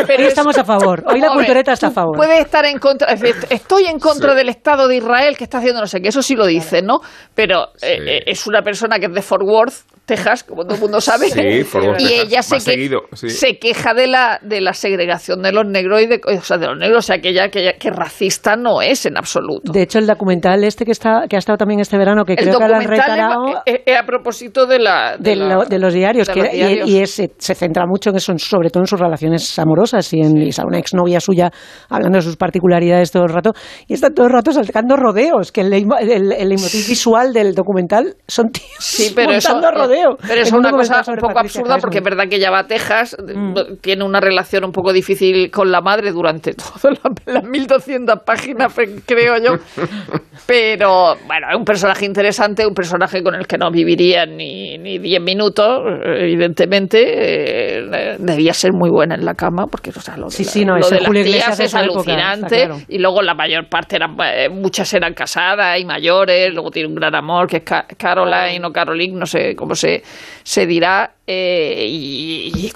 Pero, 0.07 0.27
estamos 0.27 0.57
a 0.57 0.63
favor. 0.63 1.03
Hoy 1.13 1.19
la 1.19 1.29
cultureta 1.29 1.73
está 1.73 1.87
a 1.87 1.91
favor. 1.91 2.15
Puede 2.15 2.39
estar 2.39 2.65
en 2.65 2.79
contra, 2.79 3.11
estoy 3.49 3.85
en 3.85 3.99
contra 3.99 4.33
del 4.33 4.49
Estado 4.49 4.87
de 4.87 4.97
Israel 4.97 5.37
que 5.37 5.43
está 5.43 5.59
haciendo 5.59 5.81
no 5.81 5.87
sé 5.87 6.01
qué, 6.01 6.09
eso 6.09 6.21
sí 6.21 6.35
lo 6.35 6.45
dice, 6.45 6.81
¿no? 6.81 6.99
Pero 7.35 7.69
eh, 7.81 7.97
eh, 8.05 8.23
es 8.25 8.47
una 8.47 8.61
persona 8.61 8.99
que 8.99 9.05
es 9.07 9.13
de 9.13 9.21
Fort 9.21 9.43
Worth, 9.43 9.73
Texas, 10.11 10.43
como 10.43 10.63
todo 10.63 10.75
el 10.75 10.81
mundo 10.81 10.99
sabe. 10.99 11.27
y 11.99 12.13
ella 12.13 12.43
se, 12.43 12.59
se, 12.59 13.59
queja 13.59 13.93
de 13.93 14.07
la, 14.07 14.39
de 14.41 14.59
la 14.59 14.73
segregación 14.73 15.41
de 15.41 15.53
los 15.53 15.65
negros 15.65 16.01
y 16.01 16.07
de, 16.07 16.19
o 16.25 16.41
sea, 16.41 16.57
de 16.57 16.67
los 16.67 16.77
negros, 16.77 17.05
o 17.05 17.07
sea, 17.07 17.19
que 17.19 17.29
ella, 17.29 17.49
que, 17.49 17.75
que 17.79 17.89
racista 17.91 18.57
no 18.57 18.81
es 18.81 19.05
en 19.05 19.17
absoluto. 19.17 19.71
De 19.71 19.83
hecho, 19.83 19.99
el 19.99 20.07
documental 20.07 20.63
este 20.65 20.83
que 20.83 20.91
está 20.91 21.27
que 21.29 21.37
ha 21.37 21.39
estado 21.39 21.57
también 21.57 21.79
este 21.79 21.97
verano, 21.97 22.25
que 22.25 22.35
creo 22.35 22.59
que 22.59 22.67
lo 22.67 22.75
han 22.75 22.87
recargado... 22.87 23.63
Es, 23.65 23.97
a 23.97 24.05
propósito 24.05 24.65
de 24.65 24.79
la... 24.79 25.17
De, 25.17 25.35
los 25.35 25.93
diarios, 25.93 26.29
que, 26.29 26.83
y, 26.85 27.05
se 27.05 27.55
centra 27.55 27.85
mucho 27.85 28.09
en 28.09 28.17
eso, 28.17 28.33
sobre 28.37 28.69
todo 28.69 28.83
en 28.83 28.87
sus 28.87 28.99
relaciones 28.99 29.57
amorosas 29.59 30.11
y 30.13 30.19
en 30.19 30.49
una 30.65 30.77
exnovia 30.77 31.19
suya 31.19 31.49
hablando 31.89 32.17
de 32.17 32.23
sus 32.23 32.35
particularidades 32.35 33.11
todo 33.11 33.23
el 33.23 33.29
rato, 33.29 33.51
y 33.87 33.93
está 33.93 34.09
todo 34.09 34.27
el 34.27 34.33
rato 34.33 34.51
saltando 34.51 34.97
rodeos, 34.97 35.51
que 35.51 35.61
el, 35.61 35.73
el, 35.73 36.49
visual 36.49 37.33
del 37.33 37.55
documental 37.55 38.15
son 38.27 38.49
tíos 38.49 38.67
sí, 38.79 39.13
pero 39.15 39.31
Pero 40.27 40.41
es 40.41 40.51
una 40.51 40.71
cosa 40.71 41.03
un 41.07 41.17
poco 41.17 41.39
absurda 41.39 41.77
porque 41.77 41.99
es 41.99 42.03
verdad 42.03 42.25
que 42.29 42.37
ella 42.37 42.51
va 42.51 42.59
a 42.59 42.67
Texas, 42.67 43.15
mm. 43.19 43.77
tiene 43.81 44.03
una 44.03 44.19
relación 44.19 44.65
un 44.65 44.71
poco 44.71 44.93
difícil 44.93 45.49
con 45.51 45.71
la 45.71 45.81
madre 45.81 46.11
durante 46.11 46.53
todas 46.81 46.97
las 47.25 47.43
1200 47.43 48.19
páginas, 48.25 48.73
creo 49.05 49.37
yo. 49.37 49.55
Pero 50.47 51.15
bueno, 51.27 51.47
es 51.49 51.55
un 51.55 51.63
personaje 51.63 52.05
interesante, 52.05 52.65
un 52.65 52.73
personaje 52.73 53.23
con 53.23 53.35
el 53.35 53.47
que 53.47 53.57
no 53.57 53.69
viviría 53.71 54.25
ni, 54.25 54.77
ni 54.77 54.97
10 54.97 55.21
minutos, 55.21 55.81
evidentemente. 56.03 57.01
Eh, 57.03 58.17
debía 58.19 58.53
ser 58.53 58.71
muy 58.73 58.89
buena 58.89 59.15
en 59.15 59.25
la 59.25 59.33
cama 59.33 59.65
porque 59.67 59.91
o 59.91 60.01
sea, 60.01 60.17
lo 60.17 60.25
de, 60.25 60.31
sí, 60.31 60.43
sí, 60.43 60.65
no, 60.65 60.75
de 60.75 61.35
las 61.37 61.59
es 61.59 61.75
alucinante. 61.75 62.69
Y 62.87 62.97
luego 62.99 63.21
la 63.21 63.33
mayor 63.33 63.67
parte 63.69 63.95
eran, 63.95 64.15
eh, 64.23 64.49
muchas 64.49 64.93
eran 64.93 65.13
casadas 65.13 65.79
y 65.79 65.85
mayores, 65.85 66.53
luego 66.53 66.71
tiene 66.71 66.89
un 66.89 66.95
gran 66.95 67.15
amor 67.15 67.47
que 67.47 67.57
es 67.57 67.63
Caroline 67.97 68.65
o 68.65 68.71
Caroline, 68.71 69.17
no 69.17 69.25
sé 69.25 69.55
cómo 69.55 69.75
se 69.75 69.90
se, 70.43 70.65
dirá 70.65 71.11
eh, 71.25 71.85
y, 71.87 72.71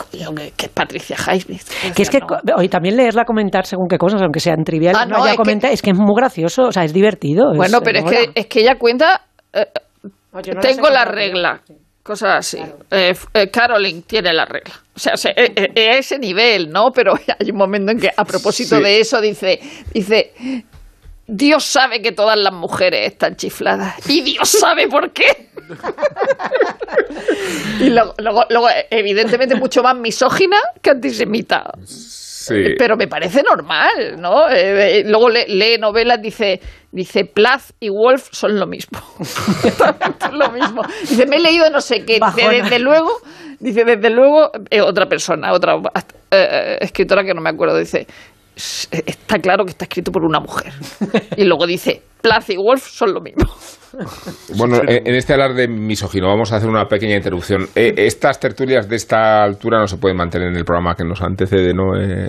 que 0.55 0.65
es 0.65 0.71
Patricia 0.71 1.15
Highsmith. 1.15 1.61
Que 1.95 2.01
es 2.03 2.09
que 2.09 2.19
hoy 2.55 2.69
también 2.69 2.97
leerla 2.97 3.25
comentar 3.25 3.65
según 3.65 3.87
qué 3.87 3.97
cosas, 3.97 4.21
aunque 4.21 4.39
sean 4.39 4.63
triviales, 4.63 5.01
ah, 5.01 5.05
no, 5.05 5.25
es, 5.25 5.35
comenta, 5.35 5.67
que, 5.67 5.73
es 5.73 5.81
que 5.81 5.91
es 5.91 5.97
muy 5.97 6.15
gracioso, 6.15 6.63
o 6.63 6.71
sea, 6.71 6.83
es 6.83 6.93
divertido. 6.93 7.53
Bueno, 7.55 7.81
pero 7.81 7.99
es 7.99 8.05
que, 8.05 8.31
es 8.35 8.45
que 8.47 8.61
ella 8.61 8.77
cuenta, 8.77 9.21
eh, 9.53 9.65
tengo 10.61 10.89
la 10.89 11.05
regla. 11.05 11.61
Cosas 12.03 12.35
así. 12.37 12.59
Eh, 12.91 13.15
Caroline 13.51 14.03
tiene 14.03 14.31
la 14.31 14.45
regla. 14.45 14.75
O 14.95 14.99
sea, 14.99 15.13
a 15.13 15.97
ese 15.97 16.19
nivel, 16.19 16.69
¿no? 16.69 16.91
Pero 16.93 17.13
hay 17.39 17.49
un 17.49 17.57
momento 17.57 17.91
en 17.91 17.99
que, 17.99 18.11
a 18.15 18.23
propósito 18.23 18.79
de 18.79 18.99
eso, 18.99 19.19
dice, 19.19 19.59
dice, 19.91 20.31
Dios 21.27 21.63
sabe 21.63 22.01
que 22.01 22.11
todas 22.11 22.37
las 22.37 22.53
mujeres 22.53 23.11
están 23.11 23.35
chifladas. 23.35 24.07
Y 24.07 24.21
Dios 24.21 24.47
sabe 24.47 24.87
por 24.87 25.11
qué. 25.11 25.49
y 27.79 27.89
luego, 27.89 28.13
luego, 28.49 28.67
evidentemente, 28.89 29.55
mucho 29.55 29.81
más 29.83 29.97
misógina 29.97 30.57
que 30.81 30.91
antisemita. 30.91 31.71
Sí. 31.85 32.75
Pero 32.77 32.95
me 32.95 33.07
parece 33.07 33.41
normal, 33.41 34.19
¿no? 34.19 34.49
Eh, 34.49 34.99
eh, 34.99 35.03
luego 35.05 35.29
lee, 35.29 35.77
novelas, 35.79 36.21
dice, 36.21 36.59
dice, 36.91 37.25
Plath 37.25 37.71
y 37.79 37.89
Wolf 37.89 38.27
son 38.31 38.59
lo 38.59 38.67
mismo. 38.67 38.99
lo 40.31 40.51
mismo. 40.51 40.83
Dice, 41.01 41.25
me 41.25 41.37
he 41.37 41.39
leído 41.39 41.69
no 41.71 41.81
sé 41.81 42.05
qué. 42.05 42.19
Dice, 42.19 42.49
desde 42.49 42.77
luego, 42.79 43.09
dice, 43.59 43.83
desde 43.83 44.11
luego, 44.11 44.51
eh, 44.69 44.81
otra 44.81 45.07
persona, 45.07 45.53
otra 45.53 45.75
escritora 46.81 47.23
que 47.23 47.33
no 47.33 47.41
me 47.41 47.49
acuerdo, 47.49 47.79
dice, 47.79 48.05
está 48.55 49.39
claro 49.39 49.65
que 49.65 49.71
está 49.71 49.85
escrito 49.85 50.11
por 50.11 50.23
una 50.23 50.39
mujer. 50.39 50.73
Y 51.37 51.45
luego 51.45 51.65
dice, 51.65 52.03
Plath 52.25 52.49
y 52.49 52.57
Wolf 52.57 52.83
son 52.83 53.13
lo 53.13 53.21
mismo. 53.21 53.45
Bueno, 54.57 54.81
en 54.85 55.15
este 55.15 55.31
hablar 55.31 55.53
de 55.53 55.69
misógino 55.69 56.27
vamos 56.27 56.51
a 56.51 56.57
hacer 56.57 56.69
una 56.69 56.85
pequeña 56.85 57.15
interrupción. 57.15 57.67
Eh, 57.75 57.93
estas 57.95 58.41
tertulias 58.41 58.89
de 58.89 58.97
esta 58.97 59.41
altura 59.41 59.79
no 59.79 59.87
se 59.87 59.97
pueden 59.97 60.17
mantener 60.17 60.49
en 60.49 60.57
el 60.57 60.65
programa 60.65 60.95
que 60.95 61.05
nos 61.05 61.21
antecede, 61.21 61.73
no, 61.73 61.97
eh, 61.97 62.27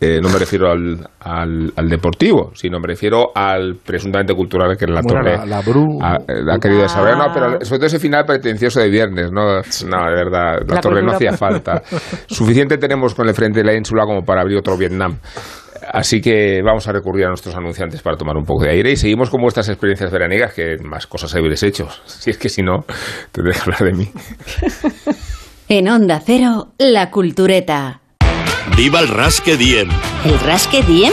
eh, 0.00 0.20
no 0.22 0.28
me 0.28 0.38
refiero 0.38 0.70
al, 0.70 1.08
al, 1.20 1.88
deportivo, 1.88 2.50
sino 2.54 2.78
me 2.78 2.88
refiero 2.88 3.30
al 3.34 3.76
presuntamente 3.76 4.34
cultural 4.34 4.76
que 4.76 4.84
es 4.84 4.90
la 4.90 5.02
torre. 5.02 5.38
La, 5.38 5.46
la, 5.46 5.60
Bru. 5.62 5.98
Ha, 6.02 6.58
querido 6.58 6.82
desarrollar, 6.82 7.16
no, 7.16 7.32
pero 7.32 7.64
sobre 7.64 7.78
todo 7.78 7.86
ese 7.86 7.98
final 7.98 8.24
pretencioso 8.26 8.80
de 8.80 8.90
viernes, 8.90 9.32
¿no? 9.32 9.46
No, 9.46 9.52
de 9.52 10.14
verdad, 10.14 10.58
la, 10.66 10.80
torre 10.80 11.02
no 11.02 11.12
hacía 11.12 11.32
falta. 11.32 11.82
Suficiente 12.26 12.76
tenemos 12.76 13.14
con 13.14 13.28
el 13.28 13.34
frente 13.34 13.60
de 13.60 13.64
la 13.64 13.74
ínsula 13.74 14.04
como 14.04 14.22
para 14.22 14.42
abrir 14.42 14.58
otro 14.58 14.76
Vietnam. 14.76 15.18
Así 15.92 16.20
que 16.20 16.60
vamos 16.62 16.86
a 16.88 16.92
recurrir 16.92 17.24
a 17.24 17.28
nuestros 17.28 17.54
anunciantes 17.54 18.02
para 18.02 18.16
tomar 18.16 18.36
un 18.36 18.44
poco 18.44 18.64
de 18.64 18.70
aire 18.70 18.92
y 18.92 18.96
seguimos 18.96 19.30
con 19.30 19.40
vuestras 19.40 19.68
experiencias 19.68 20.10
veraniegas, 20.10 20.54
que 20.54 20.76
más 20.82 21.06
cosas 21.06 21.34
habéis 21.34 21.62
hecho. 21.62 21.88
Si 22.06 22.30
es 22.30 22.38
que 22.38 22.48
si 22.48 22.62
no, 22.62 22.84
tendré 23.32 23.52
que 23.54 23.60
hablar 23.60 23.80
de 23.80 23.92
mí. 23.92 24.10
En 25.70 25.86
Onda 25.86 26.18
Cero, 26.24 26.68
La 26.78 27.10
Cultureta. 27.10 28.00
¡Viva 28.74 29.00
el 29.00 29.08
Rasque 29.08 29.58
Diem! 29.58 29.90
¿El 30.24 30.40
Rasque 30.40 30.82
Diem? 30.82 31.12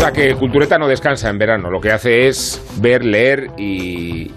Sea 0.00 0.12
que 0.12 0.34
Cultureta 0.34 0.78
no 0.78 0.88
descansa 0.88 1.28
en 1.28 1.36
verano, 1.36 1.70
lo 1.70 1.78
que 1.78 1.92
hace 1.92 2.26
es 2.26 2.58
ver, 2.76 3.04
leer 3.04 3.50
y 3.58 4.30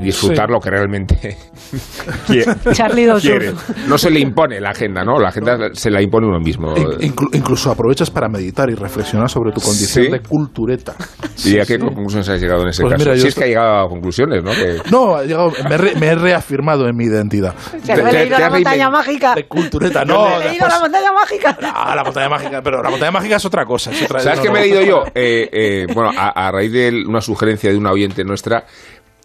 disfrutar 0.00 0.48
lo 0.50 0.60
que 0.60 0.70
realmente 0.70 1.16
quiere. 2.26 2.52
Charlie 2.72 3.08
quiere. 3.20 3.52
No 3.86 3.98
se 3.98 4.10
le 4.10 4.20
impone 4.20 4.60
la 4.60 4.70
agenda, 4.70 5.04
¿no? 5.04 5.18
La 5.18 5.28
agenda 5.28 5.70
se 5.72 5.90
la 5.90 6.00
impone 6.02 6.26
uno 6.26 6.40
mismo. 6.40 6.74
Inclu- 6.74 7.30
incluso 7.32 7.70
aprovechas 7.70 8.10
para 8.10 8.28
meditar 8.28 8.70
y 8.70 8.74
reflexionar 8.74 9.28
sobre 9.30 9.52
tu 9.52 9.60
condición 9.60 10.06
Sí. 10.06 10.10
de 10.10 10.20
cultureta. 10.20 10.94
¿Y 11.44 11.58
a 11.58 11.64
qué 11.64 11.78
conclusiones 11.78 12.28
has 12.28 12.40
llegado 12.40 12.62
en 12.62 12.68
ese 12.68 12.82
Pues 12.82 12.94
caso? 12.94 13.04
mira, 13.04 13.14
si 13.16 13.22
es 13.22 13.28
estoy- 13.28 13.38
que 13.40 13.44
ha 13.44 13.48
llegado 13.48 13.86
a 13.86 13.88
conclusiones, 13.88 14.42
¿no? 14.42 14.50
Que- 14.52 14.80
No, 14.90 15.20
he 15.20 15.26
llegado- 15.26 15.52
me, 15.68 15.74
he 15.74 15.78
re- 15.78 15.94
me 15.96 16.06
he 16.08 16.14
reafirmado 16.14 16.88
en 16.88 16.96
mi 16.96 17.04
identidad. 17.04 17.54
Se 17.82 17.94
Te- 17.94 18.02
te- 18.02 18.12
leído 18.12 18.36
te 18.36 18.42
la 18.42 18.50
montaña 18.50 18.90
mágica. 18.90 19.34
De 19.34 19.46
cultureta, 19.46 20.04
no. 20.04 20.26
He 20.26 20.30
leído 20.50 20.50
después- 20.66 20.72
la 20.72 20.80
montaña 20.80 21.12
mágica. 21.12 21.58
Ah, 21.74 21.94
la 21.94 22.04
montaña 22.04 22.28
mágica, 22.28 22.62
pero 22.62 22.82
la 22.82 22.90
montaña 22.90 23.10
mágica 23.12 23.36
es 23.36 23.44
otra 23.44 23.64
cosa. 23.64 23.90
es 23.92 24.02
otra- 24.02 24.20
¿Sabes 24.20 24.38
no, 24.38 24.42
qué 24.42 24.48
no, 24.48 24.54
me 24.54 24.64
he 24.64 24.68
no. 24.68 24.74
leído 24.74 24.86
yo? 24.86 25.04
Eh, 25.14 25.48
eh, 25.52 25.86
bueno, 25.94 26.10
a, 26.16 26.46
a 26.48 26.50
raíz 26.52 26.72
de 26.72 27.04
una 27.06 27.20
sugerencia 27.20 27.70
de 27.70 27.76
una 27.76 27.90
oyente 27.92 28.24
nuestra, 28.24 28.64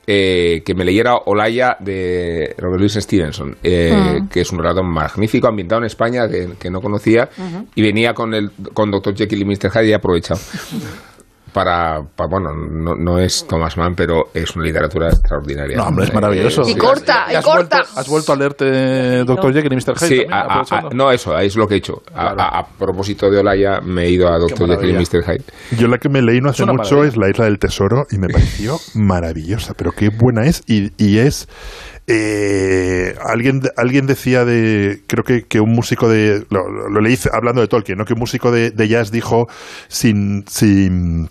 eh, 0.06 0.62
que 0.66 0.74
me 0.74 0.84
leyera 0.84 1.16
Olaya 1.16 1.78
de 1.80 2.56
Robert 2.58 2.80
Louis 2.80 2.94
Stevenson, 2.94 3.58
eh, 3.64 4.22
que 4.30 4.42
es 4.42 4.52
un 4.52 4.60
relato 4.60 4.84
magnífico, 4.84 5.48
ambientado 5.48 5.82
en 5.82 5.86
España, 5.86 6.28
que, 6.28 6.50
que 6.60 6.70
no 6.70 6.82
conocía, 6.82 7.30
y 7.76 7.82
venía 7.82 8.14
con 8.14 8.34
el 8.34 8.52
con 8.74 8.92
Dr. 8.92 9.16
Jekyll 9.16 9.42
y 9.42 9.46
Mr. 9.46 9.72
Hyde 9.72 9.88
y 9.88 9.92
he 9.92 9.96
aprovechado. 9.96 10.40
Para, 11.54 12.02
para- 12.16 12.28
bueno, 12.30 12.52
no, 12.54 12.96
no 12.96 13.20
es 13.20 13.46
Thomas 13.48 13.78
Mann, 13.78 13.94
pero 13.96 14.30
es 14.34 14.56
una 14.56 14.66
literatura 14.66 15.10
extraordinaria. 15.10 15.78
No, 15.78 15.86
hombre, 15.88 16.06
es 16.06 16.14
maravilloso. 16.14 16.64
Y 16.68 16.76
corta, 16.76 17.28
y 17.32 17.36
has 17.36 17.46
corta. 17.46 17.78
Vuelto, 17.84 18.00
has 18.00 18.08
vuelto 18.10 18.34
a 18.34 18.36
leerte 18.36 19.24
Dr. 19.24 19.54
Jekyll 19.54 19.72
y 19.74 19.76
Mr. 19.76 19.96
Hyde. 19.98 20.08
Sí, 20.08 20.18
también, 20.18 20.34
a- 20.34 20.36
a- 20.36 20.40
a- 20.40 20.44
aprovechando? 20.46 20.90
no, 20.96 21.12
eso, 21.12 21.38
es 21.38 21.56
lo 21.56 21.68
que 21.68 21.76
he 21.76 21.78
hecho. 21.78 22.02
A, 22.16 22.30
a- 22.30 22.60
a 22.60 22.68
propósito 22.68 23.30
de 23.30 23.38
Olaya, 23.38 23.82
me 23.82 24.04
he 24.06 24.10
ido 24.10 24.28
a 24.30 24.38
Dr. 24.40 24.68
Jekyll 24.68 24.90
y. 24.90 24.94
Mr. 24.98 25.24
Hyde. 25.24 25.44
Yo 25.78 25.88
la 25.88 25.98
que 26.00 26.10
me 26.10 26.22
leí 26.22 26.42
no 26.42 26.50
hace 26.50 26.66
mucho 26.66 26.96
maravilla. 26.96 27.08
es 27.10 27.18
La 27.18 27.30
Isla 27.30 27.46
del 27.46 27.60
Tesoro 27.60 28.06
y 28.10 28.18
me 28.18 28.28
pareció 28.30 28.80
maravillosa, 28.96 29.74
pero 29.76 29.92
qué 29.92 30.10
buena 30.10 30.46
es 30.46 30.64
y, 30.68 30.92
y 30.98 31.20
es... 31.20 31.48
eh, 32.08 33.16
alguien, 33.26 33.62
alguien 33.78 34.08
decía 34.08 34.44
de, 34.46 35.02
creo 35.08 35.24
que, 35.24 35.44
que 35.44 35.60
un 35.60 35.72
músico 35.72 36.10
de, 36.10 36.46
lo, 36.50 36.70
lo- 36.70 36.90
lo 36.90 37.00
leí 37.02 37.18
hablando 37.32 37.62
de 37.62 37.68
Tolkien, 37.68 37.98
¿no? 37.98 38.06
que 38.06 38.14
un 38.14 38.20
músico 38.20 38.52
de, 38.52 38.72
de 38.72 38.88
jazz 38.88 39.12
dijo, 39.12 39.48
sin, 39.88 40.44
sin 40.48 41.30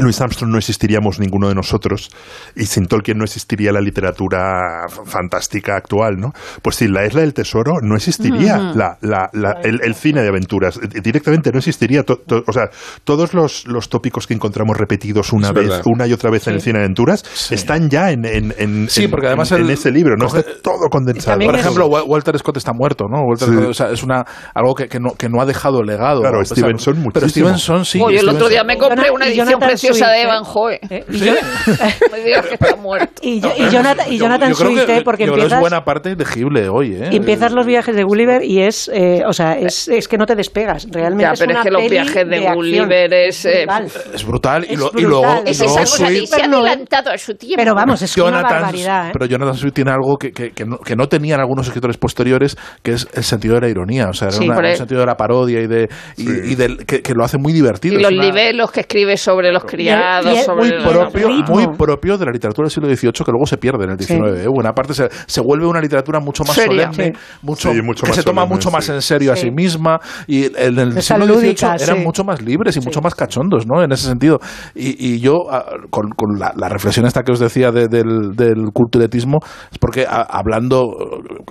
Louis 0.00 0.18
Armstrong 0.22 0.50
no 0.50 0.56
existiríamos 0.58 1.20
ninguno 1.20 1.48
de 1.48 1.54
nosotros 1.54 2.10
y 2.56 2.64
sin 2.64 2.86
Tolkien 2.86 3.18
no 3.18 3.24
existiría 3.24 3.72
la 3.72 3.80
literatura 3.80 4.86
fantástica 5.04 5.76
actual, 5.76 6.16
¿no? 6.18 6.32
Pues 6.62 6.76
sin 6.76 6.92
la 6.94 7.04
Isla 7.06 7.20
del 7.20 7.34
Tesoro 7.34 7.74
no 7.82 7.94
existiría 7.96 8.56
la, 8.74 8.96
la- 9.02 9.28
la- 9.34 9.60
el, 9.62 9.80
el 9.82 9.94
cine 9.94 10.22
de 10.22 10.28
aventuras. 10.28 10.78
Eh, 10.78 11.00
Directamente 11.02 11.50
no 11.52 11.58
existiría. 11.58 12.04
to- 12.04 12.16
to- 12.26 12.42
o 12.46 12.52
sea, 12.52 12.70
todos 13.04 13.34
los, 13.34 13.66
los 13.66 13.90
tópicos 13.90 14.26
que 14.26 14.32
encontramos 14.32 14.78
repetidos 14.78 15.32
una 15.34 15.48
Es 15.48 15.54
vez, 15.54 15.68
verdad. 15.68 15.82
una 15.84 16.06
y 16.06 16.12
otra 16.14 16.30
vez 16.30 16.46
en 16.48 16.54
el 16.54 16.60
cine 16.62 16.78
de 16.78 16.84
aventuras 16.86 17.22
están 17.52 17.90
ya 17.90 18.10
en, 18.12 18.24
en, 18.24 18.54
en- 18.56 18.88
Sí, 18.88 19.04
en- 19.04 19.10
porque 19.10 19.26
además 19.26 19.52
en- 19.52 19.68
ese 19.68 19.90
libro, 19.90 20.16
¿no? 20.16 20.26
coge- 20.28 20.38
Está 20.40 20.52
todo 20.62 20.88
condensado. 20.90 21.38
Por 21.38 21.54
ejemplo, 21.54 21.86
Wa- 21.86 22.04
Walter 22.04 22.38
Scott 22.38 22.56
está 22.56 22.72
muerto, 22.72 23.04
¿no? 23.10 23.22
Walter 23.24 23.48
Sí. 23.48 23.54
Scott, 23.54 23.66
o 23.68 23.74
sea, 23.74 23.90
es 23.90 24.02
una, 24.02 24.24
algo 24.54 24.74
que, 24.74 24.88
que 24.88 24.98
no, 25.00 25.10
que 25.18 25.28
no 25.28 25.42
ha 25.42 25.44
dejado 25.46 25.82
legado. 25.82 26.22
Claro, 26.22 26.42
Stevenson 26.44 26.94
Pero 26.94 27.26
muchísimo. 27.26 27.48
Stevenson 27.48 27.84
sí. 27.84 28.00
Oye, 28.02 28.20
el 28.20 28.28
otro 28.30 28.48
día 28.48 28.64
me 28.64 28.78
compré 28.78 29.10
una 29.10 29.26
edición 29.26 29.48
preciosa 29.88 30.04
Swift, 30.04 30.10
de 30.10 30.18
¿eh? 30.18 30.22
Evanhoe. 30.22 30.80
Eh, 30.90 31.04
y, 31.10 31.18
yo- 31.18 31.32
Me 32.12 32.20
digas 32.24 32.46
que 32.46 32.54
está 32.54 32.76
muerto. 32.76 33.12
y 33.22 33.40
yo- 33.40 33.52
y 33.56 33.68
Jonathan, 33.70 34.06
y 34.12 34.16
Yo- 34.18 34.24
Jonathan 34.24 34.50
yo 34.50 34.56
creo 34.56 34.70
Swift, 34.70 34.86
que- 34.86 34.96
¿eh? 34.98 35.02
porque 35.04 35.26
yo 35.26 35.32
empiezas, 35.32 35.52
es 35.54 35.60
buena 35.60 35.84
parte 35.84 36.14
legible 36.16 36.68
hoy, 36.68 36.94
¿eh? 36.94 37.08
empiezas 37.12 37.52
los 37.52 37.66
viajes 37.66 37.94
de 37.94 38.02
Gulliver 38.04 38.44
y 38.44 38.62
es, 38.62 38.90
eh, 38.92 39.22
o 39.26 39.32
sea, 39.32 39.52
es, 39.58 39.88
es 39.88 40.08
que 40.08 40.16
no 40.18 40.26
te 40.26 40.34
despegas. 40.34 40.86
Realmente 40.90 41.24
Ya, 41.24 41.32
es 41.32 41.40
pero 41.40 41.50
es 41.52 41.56
una 41.56 41.64
que 41.64 41.70
los 41.70 41.90
viajes 41.90 42.14
de 42.28 42.36
acción. 42.36 42.54
Gulliver 42.54 43.14
es, 43.14 43.44
eh, 43.44 43.64
Brutal. 43.66 43.86
Es 44.14 44.24
brutal. 44.26 44.66
Y, 44.68 44.76
lo- 44.76 44.90
y 44.96 45.02
luego, 45.02 45.42
y 45.46 45.50
Es 45.50 45.58
luego 45.60 45.74
esa 45.78 45.80
cosa 45.82 46.10
de 46.10 46.26
se 46.26 46.34
ha 46.36 46.44
¿eh? 46.44 46.48
adelantado 46.48 47.10
a 47.10 47.18
su 47.18 47.34
tiempo. 47.34 47.56
Pero 47.56 47.74
vamos, 47.74 48.02
es 48.02 48.16
una 48.16 48.26
Jonathan, 48.26 48.50
barbaridad, 48.50 49.08
¿eh? 49.08 49.10
pero 49.12 49.26
Jonathan 49.26 49.54
Swift 49.54 49.72
tiene 49.74 49.90
algo 49.90 50.16
que, 50.16 50.32
que, 50.32 50.50
que 50.50 50.64
no, 50.64 50.78
que 50.78 50.96
no 50.96 51.08
tenían 51.08 51.40
algunos 51.40 51.66
escritores 51.66 51.96
posteriores, 51.96 52.56
que 52.82 52.92
es 52.92 53.08
el 53.14 53.24
sentido 53.24 53.54
de 53.56 53.60
la 53.62 53.68
ironía, 53.68 54.06
o 54.08 54.12
sea, 54.12 54.28
era 54.28 54.36
Sí, 54.36 54.48
una- 54.48 54.58
un 54.70 54.76
sentido 54.76 55.00
de 55.00 55.06
la 55.06 55.16
parodia 55.16 55.60
y 55.60 55.66
de 55.66 55.88
y, 56.16 56.52
y 56.52 56.54
del, 56.54 56.84
que, 56.86 57.02
que 57.02 57.14
lo 57.14 57.24
hace 57.24 57.38
muy 57.38 57.52
divertido. 57.52 57.98
y 57.98 58.02
los 58.02 58.12
una- 58.12 58.24
libelos 58.24 58.70
que 58.70 58.80
escribe 58.80 59.16
sobre 59.16 59.52
los 59.52 59.64
criados, 59.76 60.32
y 60.32 60.38
es 60.38 60.44
sobre 60.44 60.78
muy 60.80 60.92
propio, 60.92 61.28
ritmo. 61.28 61.54
muy 61.54 61.66
propio 61.76 62.18
de 62.18 62.26
la 62.26 62.32
literatura 62.32 62.66
del 62.66 62.70
siglo 62.70 62.88
XVIII 62.94 63.12
que 63.24 63.30
luego 63.32 63.46
se 63.46 63.56
pierde 63.56 63.84
en 63.84 63.90
el 63.90 63.98
XIX. 63.98 64.44
¿eh? 64.44 64.48
Buena 64.48 64.72
parte 64.72 64.94
se, 64.94 65.08
se 65.26 65.40
vuelve 65.40 65.66
una 65.66 65.80
literatura 65.80 66.20
mucho 66.20 66.44
más 66.44 66.54
Seria. 66.54 66.92
solemne, 66.92 67.12
Sí. 67.14 67.38
mucho, 67.42 67.72
Sí, 67.72 67.82
mucho 67.82 68.02
que 68.04 68.08
más 68.10 68.16
se 68.16 68.22
toma 68.22 68.42
solemne, 68.42 68.54
mucho 68.56 68.70
más 68.70 68.84
sí. 68.84 68.92
en 68.92 69.02
serio 69.02 69.32
a 69.32 69.36
sí 69.36 69.42
Sí. 69.46 69.50
misma 69.50 70.00
y 70.26 70.44
en 70.56 70.78
el 70.78 70.96
Esa 70.98 71.16
siglo 71.16 71.34
lúdica, 71.34 71.72
XVIII 71.76 71.84
eran 71.84 71.96
sí. 71.98 72.04
mucho 72.04 72.24
más 72.24 72.42
libres 72.42 72.76
y 72.76 72.80
mucho 72.80 73.00
más 73.00 73.14
cachondos, 73.14 73.66
¿no? 73.66 73.82
En 73.82 73.92
ese 73.92 74.06
sentido. 74.08 74.38
Y, 74.74 75.14
y 75.14 75.20
yo, 75.20 75.50
ah, 75.50 75.64
con, 75.90 76.10
con 76.10 76.38
la, 76.38 76.52
la 76.56 76.68
reflexión 76.68 77.06
esta 77.06 77.22
que 77.22 77.32
os 77.32 77.38
decía 77.40 77.70
de- 77.72 77.88
del, 77.88 78.34
del 78.36 78.70
culturetismo, 78.72 79.38
es 79.70 79.78
porque 79.78 80.06
a- 80.06 80.22
hablando, 80.22 80.94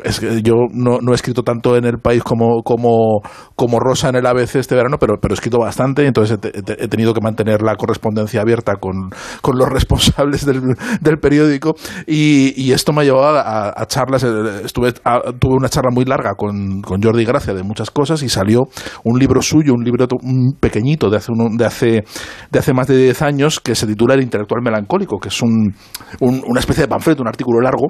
es 0.03 0.19
que 0.19 0.41
yo 0.41 0.53
no, 0.73 0.99
no 1.01 1.11
he 1.11 1.15
escrito 1.15 1.43
tanto 1.43 1.75
en 1.75 1.85
el 1.85 1.99
país 1.99 2.23
como, 2.23 2.61
como, 2.63 3.21
como 3.55 3.79
Rosa 3.79 4.09
en 4.09 4.15
el 4.15 4.25
ABC 4.25 4.55
este 4.55 4.75
verano, 4.75 4.97
pero, 4.99 5.15
pero 5.21 5.33
he 5.33 5.35
escrito 5.35 5.57
bastante, 5.59 6.05
entonces 6.05 6.37
he, 6.43 6.61
te- 6.61 6.83
he 6.83 6.87
tenido 6.87 7.13
que 7.13 7.21
mantener 7.21 7.61
la 7.61 7.75
correspondencia 7.75 8.10
abierta 8.41 8.73
con, 8.79 9.09
con 9.41 9.57
los 9.57 9.69
responsables 9.69 10.45
del, 10.45 10.61
del 11.01 11.17
periódico. 11.19 11.73
Y, 12.07 12.53
y 12.61 12.73
esto 12.73 12.91
me 12.93 13.01
ha 13.01 13.05
llevado 13.05 13.37
a, 13.39 13.85
charlas, 13.85 14.23
eh, 14.23 14.27
estuve, 14.65 14.91
tuve 14.93 15.55
una 15.55 15.69
charla 15.69 15.89
muy 15.91 16.05
larga 16.05 16.31
con, 16.35 16.81
con 16.81 17.01
Jordi 17.01 17.23
Gracia 17.25 17.53
de 17.53 17.63
muchas 17.63 17.91
cosas 17.91 18.21
y 18.23 18.29
salió 18.29 18.63
un 19.03 19.19
libro 19.19 19.41
suyo, 19.41 19.73
un 19.73 19.83
libro 19.83 20.01
un 20.23 20.53
pequeñito 20.59 21.09
de 21.09 21.17
hace, 21.17 21.31
un- 21.31 21.55
de 21.57 21.65
hace, 21.65 22.03
de 22.49 22.59
hace 22.59 22.73
más 22.73 22.87
de 22.87 22.97
10 22.97 23.21
años 23.21 23.59
que 23.59 23.75
se 23.75 23.85
titula 23.87 24.15
El 24.15 24.23
intelectual 24.23 24.61
melancólico, 24.63 25.19
que 25.19 25.29
es 25.29 25.41
un, 25.41 25.75
un- 26.19 26.43
una 26.47 26.59
especie 26.59 26.83
de 26.83 26.87
panfleto, 26.87 27.21
un 27.21 27.27
artículo 27.27 27.61
largo 27.61 27.87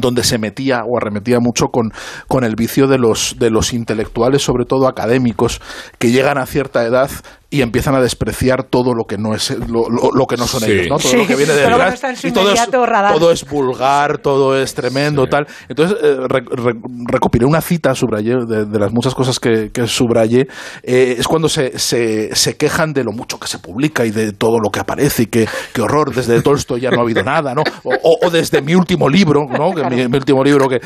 donde 0.00 0.24
se 0.24 0.38
metía 0.38 0.80
o 0.84 0.96
arremetía 0.96 1.38
mucho 1.40 1.66
con, 1.66 1.92
con 2.26 2.42
el 2.42 2.56
vicio 2.56 2.88
de 2.88 2.98
los, 2.98 3.36
de 3.38 3.50
los 3.50 3.72
intelectuales, 3.72 4.42
sobre 4.42 4.64
todo 4.64 4.88
académicos, 4.88 5.60
que 5.98 6.10
llegan 6.10 6.38
a 6.38 6.46
cierta 6.46 6.84
edad 6.84 7.08
y 7.48 7.62
empiezan 7.62 7.94
a 7.94 8.00
despreciar 8.00 8.64
todo 8.64 8.92
lo 8.92 9.04
que 9.04 9.18
no 9.18 9.34
es 9.34 9.50
lo, 9.68 9.88
lo- 9.88 10.10
lo 10.12 10.26
que 10.26 10.36
no 10.36 10.46
son 10.48 10.62
Sí. 10.62 10.72
ellos, 10.72 10.86
¿no? 10.90 10.96
Todo 10.98 11.08
Sí, 11.10 11.16
lo 11.16 11.26
que 11.28 11.36
viene 11.36 11.52
todo 11.52 11.62
que 11.64 11.70
no 11.70 11.78
detrás 11.78 12.24
y 12.24 12.32
todo 12.32 12.52
es, 12.52 12.68
todo 13.12 13.30
es 13.30 13.48
vulgar, 13.48 14.18
todo 14.18 14.60
es 14.60 14.74
tremendo, 14.74 15.26
tal. 15.26 15.46
Entonces 15.68 15.96
eh, 16.02 16.16
re- 16.28 16.44
re- 16.50 16.80
recopilé 17.08 17.46
una 17.46 17.60
cita, 17.60 17.94
subrayé, 17.94 18.34
de, 18.48 18.64
de 18.64 18.78
las 18.80 18.92
muchas 18.92 19.14
cosas 19.14 19.38
que, 19.38 19.70
que 19.72 19.86
subrayé, 19.86 20.48
eh, 20.82 21.14
es 21.18 21.28
cuando 21.28 21.48
se, 21.48 21.78
se, 21.78 22.34
se 22.34 22.56
quejan 22.56 22.92
de 22.92 23.04
lo 23.04 23.12
mucho 23.12 23.38
que 23.38 23.46
se 23.46 23.58
publica 23.60 24.04
y 24.04 24.10
de 24.10 24.32
todo 24.32 24.58
lo 24.58 24.70
que 24.70 24.80
aparece 24.80 25.22
y 25.22 25.26
que, 25.26 25.48
que 25.72 25.80
horror, 25.82 26.12
desde 26.14 26.42
Tolstoy 26.42 26.80
ya 26.80 26.90
no 26.90 26.98
ha 26.98 27.02
habido 27.02 27.22
nada, 27.22 27.54
¿no? 27.54 27.62
O, 27.84 27.94
o- 27.94 28.26
o 28.26 28.30
desde 28.30 28.60
mi 28.60 28.74
último 28.74 29.08
libro, 29.08 29.42
¿no? 29.48 29.72
Que 29.72 29.84
mi, 29.88 30.08
mi 30.08 30.16
último 30.18 30.42
libro 30.42 30.68
que, 30.68 30.80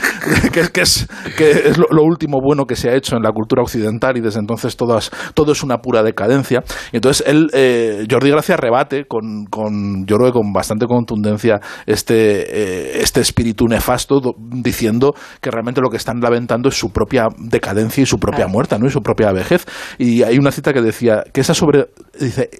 que, 0.52 0.68
que 0.68 0.80
es, 0.82 1.06
que 1.38 1.50
es 1.70 1.78
lo, 1.78 1.86
lo 1.90 2.02
último 2.02 2.38
bueno 2.44 2.66
que 2.66 2.76
se 2.76 2.90
ha 2.90 2.94
hecho 2.94 3.16
en 3.16 3.22
la 3.22 3.30
cultura 3.32 3.62
occidental 3.62 4.16
y 4.18 4.20
desde 4.20 4.40
entonces 4.40 4.76
todo 4.76 4.98
es, 4.98 5.10
todo 5.34 5.52
es 5.52 5.62
una 5.62 5.78
pura 5.78 6.02
decadencia. 6.02 6.49
Y 6.92 6.96
entonces 6.96 7.24
él, 7.26 7.48
eh, 7.52 8.06
Jordi 8.10 8.30
Gracia 8.30 8.56
rebate 8.56 9.04
con, 9.06 9.44
con, 9.46 10.04
yo 10.06 10.16
creo 10.16 10.32
que 10.32 10.38
con 10.38 10.52
bastante 10.52 10.86
contundencia 10.86 11.60
este, 11.86 12.94
eh, 12.96 13.00
este 13.02 13.20
espíritu 13.20 13.66
nefasto 13.66 14.20
do- 14.20 14.34
diciendo 14.38 15.14
que 15.40 15.50
realmente 15.50 15.80
lo 15.80 15.88
que 15.90 15.96
están 15.96 16.20
lamentando 16.20 16.68
es 16.68 16.74
su 16.78 16.90
propia 16.90 17.28
decadencia 17.38 18.02
y 18.02 18.06
su 18.06 18.18
propia 18.18 18.46
muerte, 18.46 18.78
¿no? 18.78 18.86
Y 18.86 18.90
su 18.90 19.00
propia 19.02 19.32
vejez. 19.32 19.64
Y 19.98 20.22
hay 20.22 20.38
una 20.38 20.50
cita 20.50 20.72
que 20.72 20.80
decía 20.82 21.24
que 21.32 21.40
esa 21.40 21.54
sobre, 21.54 21.86
dice, 22.18 22.50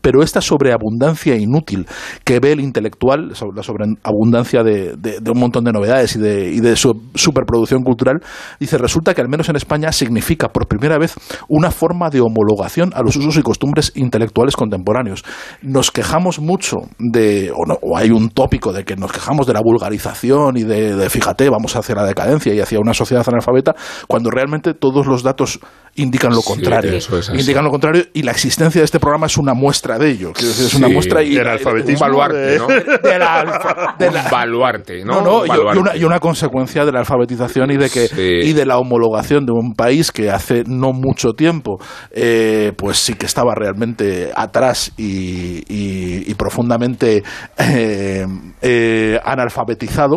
pero 0.00 0.22
esta 0.22 0.40
sobreabundancia 0.40 1.36
inútil 1.36 1.86
que 2.24 2.40
ve 2.40 2.52
el 2.52 2.60
intelectual, 2.60 3.28
la 3.54 3.62
sobreabundancia 3.62 4.62
de, 4.62 4.96
de- 4.96 5.20
de 5.20 5.30
un 5.30 5.38
montón 5.38 5.64
de 5.64 5.72
novedades 5.72 6.16
y 6.16 6.18
de, 6.18 6.50
y 6.50 6.60
de 6.60 6.76
su 6.76 6.92
superproducción 7.14 7.82
cultural, 7.82 8.20
dice, 8.60 8.78
resulta 8.78 9.14
que 9.14 9.20
al 9.20 9.28
menos 9.28 9.48
en 9.48 9.56
España 9.56 9.92
significa 9.92 10.48
por 10.48 10.66
primera 10.66 10.98
vez 10.98 11.14
una 11.48 11.70
forma 11.70 12.10
de 12.10 12.20
homologación 12.20 12.90
a 12.94 13.02
los 13.02 13.16
usos 13.16 13.36
y 13.36 13.42
costumbres 13.42 13.92
intelectuales 13.94 14.56
contemporáneos. 14.56 15.24
Nos 15.62 15.90
quejamos 15.90 16.38
mucho 16.40 16.76
de, 16.98 17.50
o, 17.54 17.66
no, 17.66 17.78
o 17.82 17.96
hay 17.96 18.10
un 18.10 18.30
tópico 18.30 18.72
de 18.72 18.84
que 18.84 18.96
nos 18.96 19.12
quejamos 19.12 19.46
de 19.46 19.52
la 19.52 19.60
vulgarización 19.62 20.56
y 20.56 20.62
de, 20.64 20.96
de, 20.96 21.10
fíjate, 21.10 21.48
vamos 21.50 21.76
hacia 21.76 21.94
la 21.94 22.04
decadencia 22.04 22.54
y 22.54 22.60
hacia 22.60 22.78
una 22.80 22.94
sociedad 22.94 23.24
analfabeta, 23.26 23.74
cuando 24.08 24.30
realmente 24.30 24.74
todos 24.74 25.06
los 25.06 25.22
datos 25.22 25.60
indican 25.96 26.30
lo 26.32 26.40
Sí, 26.40 26.48
contrario. 26.48 26.92
eso 26.92 27.16
es 27.18 27.28
así. 27.30 27.38
indican 27.38 27.64
lo 27.64 27.70
contrario 27.70 28.04
y 28.12 28.22
la 28.22 28.32
existencia 28.32 28.80
de 28.80 28.84
este 28.84 28.98
programa 28.98 29.26
es 29.26 29.36
una 29.36 29.54
muestra 29.54 29.73
de 29.82 30.10
ello. 30.10 30.32
Es 30.36 30.74
una 30.74 30.88
Sí, 30.88 30.92
muestra 30.94 31.22
y 31.22 31.34
del 31.34 31.46
alfabetismo 31.48 32.06
Un 32.06 32.10
baluarte, 32.12 32.36
de- 32.38 32.58
¿no? 32.58 32.66
de 33.02 33.18
la 33.18 33.40
alfa- 33.42 33.96
de 33.98 34.10
la- 34.10 34.24
Un 34.24 34.30
baluarte, 34.30 35.04
¿no? 35.04 35.14
no, 35.14 35.22
no, 35.22 35.46
y, 35.46 35.48
baluarte. 35.48 35.78
y 35.78 35.80
una, 35.80 35.96
y 35.96 36.04
una 36.04 36.18
consecuencia 36.20 36.84
de 36.84 36.92
la 36.92 37.00
alfabetización 37.00 37.70
y 37.70 37.76
de 37.76 37.88
que 37.90 38.08
Sí. 38.08 38.48
y 38.50 38.52
de 38.52 38.66
la 38.66 38.78
homologación 38.78 39.46
de 39.46 39.52
un 39.52 39.74
país 39.74 40.10
que 40.12 40.30
hace 40.30 40.64
no 40.66 40.92
mucho 40.92 41.30
tiempo, 41.32 41.78
eh, 42.10 42.72
pues 42.76 42.98
sí 42.98 43.14
que 43.14 43.26
estaba 43.26 43.54
realmente 43.54 44.30
atrás 44.34 44.92
y, 44.96 45.62
y- 45.68 46.30
y 46.30 46.34
profundamente 46.34 47.22
eh, 47.58 48.26
eh, 48.62 49.20
analfabetizado 49.24 50.16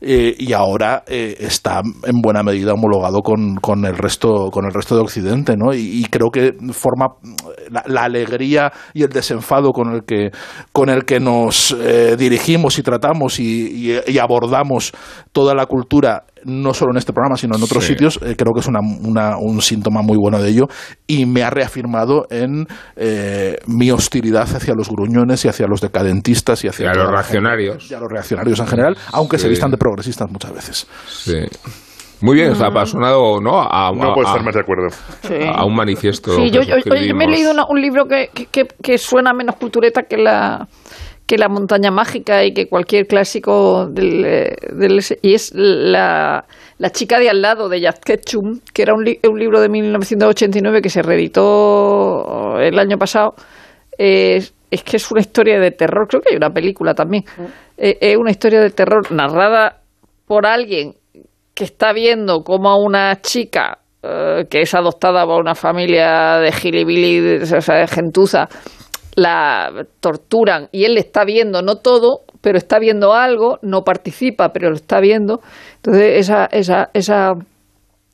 eh, 0.00 0.34
y 0.38 0.52
ahora 0.52 1.02
eh, 1.06 1.36
está 1.40 1.80
en 2.04 2.20
buena 2.22 2.42
medida 2.42 2.72
homologado 2.74 3.22
con, 3.22 3.56
con 3.56 3.84
el 3.86 3.96
resto 3.96 4.50
con 4.52 4.64
el 4.66 4.72
resto 4.72 4.94
de 4.94 5.00
Occidente 5.00 5.16
Occidente, 5.16 5.56
¿no? 5.56 5.72
Y, 5.72 6.04
creo 6.10 6.30
que 6.30 6.52
forma 6.72 7.06
la, 7.86 8.02
alegría 8.04 8.70
y 8.96 9.02
el 9.02 9.10
desenfado 9.10 9.72
con 9.72 9.92
el 9.92 10.04
que, 10.04 10.30
con 10.72 10.88
el 10.88 11.04
que 11.04 11.20
nos 11.20 11.76
eh, 11.78 12.16
dirigimos 12.16 12.78
y 12.78 12.82
tratamos 12.82 13.38
y, 13.38 14.00
y, 14.06 14.18
abordamos 14.18 14.92
toda 15.32 15.54
la 15.54 15.66
cultura 15.66 16.24
no 16.44 16.72
solo 16.72 16.92
en 16.92 16.96
este 16.96 17.12
programa, 17.12 17.36
sino 17.36 17.56
en 17.56 17.62
otros 17.62 17.84
sitios, 17.84 18.18
eh, 18.22 18.36
creo 18.38 18.54
que 18.54 18.60
es 18.60 18.66
una, 18.68 18.80
un 19.36 19.60
síntoma 19.60 20.00
muy 20.00 20.16
bueno 20.16 20.40
de 20.40 20.48
ello 20.48 20.68
y 21.06 21.26
me 21.26 21.42
ha 21.42 21.50
reafirmado 21.50 22.26
en 22.30 22.66
eh, 22.94 23.58
mi 23.66 23.90
hostilidad 23.90 24.48
hacia 24.48 24.72
los 24.74 24.88
gruñones 24.88 25.44
y 25.44 25.48
hacia 25.48 25.66
los 25.66 25.82
decadentistas 25.82 26.64
y 26.64 26.68
hacia 26.68 26.94
los 26.94 27.10
reaccionarios. 27.10 27.90
y 27.90 27.94
a 27.94 28.00
los 28.00 28.10
reaccionarios 28.10 28.60
en 28.60 28.66
general, 28.66 28.96
aunque 29.12 29.38
se 29.38 29.48
vistan 29.48 29.70
de 29.70 29.76
progresistas 29.76 30.30
muchas 30.30 30.54
veces. 30.54 30.86
Sí. 31.06 31.40
Muy 32.20 32.36
bien, 32.36 32.52
está 32.52 32.68
apasionado, 32.68 33.40
¿no? 33.40 33.60
A, 33.60 33.92
no 33.92 34.14
puedo 34.14 34.26
estar 34.26 34.42
más 34.42 34.54
de 34.54 34.60
acuerdo. 34.60 34.88
A 35.52 35.64
un 35.64 35.74
manifiesto. 35.74 36.34
Sí, 36.36 36.50
yo, 36.50 36.62
me 37.14 37.24
he 37.24 37.28
leído 37.28 37.52
un 37.68 37.80
libro 37.80 38.06
que, 38.06 38.30
que, 38.50 38.66
que, 38.82 38.98
suena 38.98 39.32
menos 39.34 39.56
cultureta 39.56 40.04
que 40.04 40.16
la, 40.16 40.66
que 41.26 41.36
la 41.36 41.48
montaña 41.48 41.90
mágica 41.90 42.44
y 42.44 42.54
que 42.54 42.68
cualquier 42.68 43.06
clásico 43.06 43.86
del, 43.86 44.22
del 44.72 45.04
y 45.20 45.34
es 45.34 45.52
la, 45.54 46.44
la, 46.78 46.90
chica 46.90 47.18
de 47.18 47.28
al 47.28 47.42
lado 47.42 47.68
de 47.68 47.80
Jack 47.80 48.00
Ketchum, 48.04 48.60
que 48.72 48.82
era 48.82 48.94
un, 48.94 49.04
un, 49.28 49.38
libro 49.38 49.60
de 49.60 49.68
1989 49.68 50.80
que 50.80 50.90
se 50.90 51.02
reeditó 51.02 52.58
el 52.60 52.78
año 52.78 52.96
pasado. 52.96 53.34
es 53.98 54.52
que 54.70 54.96
es 54.96 55.10
una 55.10 55.20
historia 55.20 55.60
de 55.60 55.70
terror, 55.70 56.08
creo 56.08 56.22
que 56.22 56.30
hay 56.30 56.36
una 56.36 56.50
película 56.50 56.94
también. 56.94 57.24
Mm. 57.36 57.42
Eh, 57.78 57.98
es 58.00 58.16
una 58.16 58.30
historia 58.30 58.60
de 58.60 58.70
terror 58.70 59.12
narrada 59.12 59.80
por 60.26 60.46
alguien 60.46 60.94
que 61.56 61.64
está 61.64 61.94
viendo 61.94 62.44
como 62.44 62.68
a 62.68 62.76
una 62.76 63.22
chica 63.22 63.78
eh, 64.02 64.44
que 64.50 64.60
es 64.60 64.74
adoptada 64.74 65.24
por 65.24 65.40
una 65.40 65.54
familia 65.54 66.38
de 66.38 66.52
gilibili, 66.52 67.42
o 67.42 67.60
sea, 67.62 67.76
de 67.76 67.86
gentuza, 67.86 68.46
la 69.14 69.86
torturan 70.00 70.68
y 70.70 70.84
él 70.84 70.94
le 70.94 71.00
está 71.00 71.24
viendo, 71.24 71.62
no 71.62 71.76
todo, 71.76 72.20
pero 72.42 72.58
está 72.58 72.78
viendo 72.78 73.14
algo, 73.14 73.58
no 73.62 73.82
participa, 73.82 74.52
pero 74.52 74.68
lo 74.68 74.76
está 74.76 75.00
viendo. 75.00 75.40
Entonces, 75.76 76.18
esa, 76.18 76.44
esa, 76.52 76.90
esa 76.92 77.32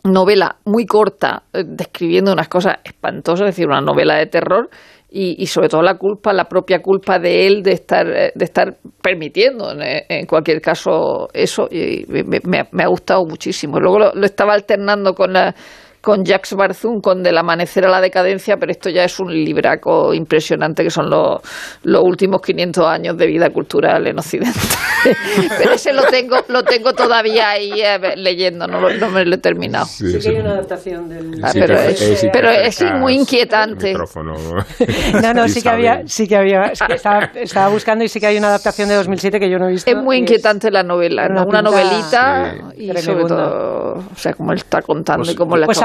novela 0.04 0.56
muy 0.64 0.86
corta, 0.86 1.42
eh, 1.52 1.64
describiendo 1.66 2.32
unas 2.32 2.48
cosas 2.48 2.76
espantosas, 2.84 3.48
es 3.48 3.56
decir, 3.56 3.66
una 3.66 3.80
novela 3.80 4.14
de 4.14 4.26
terror, 4.26 4.70
y, 5.14 5.46
sobre 5.46 5.68
todo 5.68 5.82
la 5.82 5.98
culpa, 5.98 6.32
la 6.32 6.44
propia 6.44 6.80
culpa 6.80 7.18
de 7.18 7.46
él 7.46 7.62
de 7.62 7.72
estar, 7.72 8.06
eh, 8.08 8.32
de 8.34 8.44
estar 8.44 8.76
permitiendo 9.02 9.70
en, 9.78 10.26
cualquier 10.26 10.60
caso 10.62 11.28
eso, 11.34 11.68
y 11.70 12.06
me, 12.08 12.84
ha 12.84 12.86
gustado 12.88 13.24
muchísimo. 13.26 13.78
Luego 13.78 13.98
lo 14.14 14.24
estaba 14.24 14.54
alternando 14.54 15.12
con 15.12 15.34
la 15.34 15.54
con 16.02 16.24
Jacques 16.24 16.54
Barzun, 16.54 17.00
con 17.00 17.22
Del 17.22 17.38
amanecer 17.38 17.86
a 17.86 17.88
la 17.88 18.00
decadencia, 18.00 18.56
pero 18.56 18.72
esto 18.72 18.90
ya 18.90 19.04
es 19.04 19.20
un 19.20 19.32
libraco 19.32 20.12
impresionante 20.12 20.82
que 20.82 20.90
son 20.90 21.08
los, 21.08 21.40
los 21.84 22.02
últimos 22.02 22.42
500 22.42 22.84
años 22.84 23.16
de 23.16 23.26
vida 23.28 23.50
cultural 23.50 24.06
en 24.08 24.18
Occidente. 24.18 24.58
pero 25.58 25.72
ese 25.72 25.92
lo 25.92 26.02
tengo, 26.06 26.36
lo 26.48 26.64
tengo 26.64 26.92
todavía 26.92 27.50
ahí 27.50 27.80
eh, 27.80 28.16
leyendo, 28.16 28.66
no, 28.66 28.80
no, 28.80 29.10
me 29.10 29.24
lo 29.24 29.36
he 29.36 29.38
terminado. 29.38 29.86
Sí, 29.86 30.18
que 30.18 30.28
hay 30.28 30.36
una 30.40 30.52
adaptación 30.54 31.08
del... 31.08 31.40
Ah, 31.42 31.50
pero, 31.52 31.78
es, 31.78 32.26
pero 32.32 32.50
es 32.50 32.82
muy 32.98 33.14
inquietante. 33.14 33.94
No, 33.94 35.34
no, 35.34 35.48
sí 35.48 35.62
que 35.62 35.68
había, 35.68 36.02
sí 36.06 36.26
que 36.26 36.36
había, 36.36 36.72
estaba, 36.72 37.30
estaba, 37.34 37.68
buscando 37.68 38.04
y 38.04 38.08
sí 38.08 38.18
que 38.18 38.26
hay 38.26 38.38
una 38.38 38.48
adaptación 38.48 38.88
de 38.88 38.96
2007 38.96 39.38
que 39.38 39.48
yo 39.48 39.58
no 39.58 39.68
he 39.68 39.70
visto. 39.70 39.88
Es 39.88 39.96
muy 39.96 40.16
inquietante 40.16 40.70
la 40.72 40.82
novela, 40.82 41.28
una, 41.46 41.62
novelita 41.62 42.54
y 42.76 42.88
sobre 42.98 43.24
todo, 43.24 43.81
o 43.94 44.16
sea, 44.16 44.32
como 44.34 44.52
él 44.52 44.58
está 44.58 44.82
contando 44.82 45.30
y 45.30 45.34
cómo 45.34 45.56
la 45.56 45.66
pues 45.66 45.80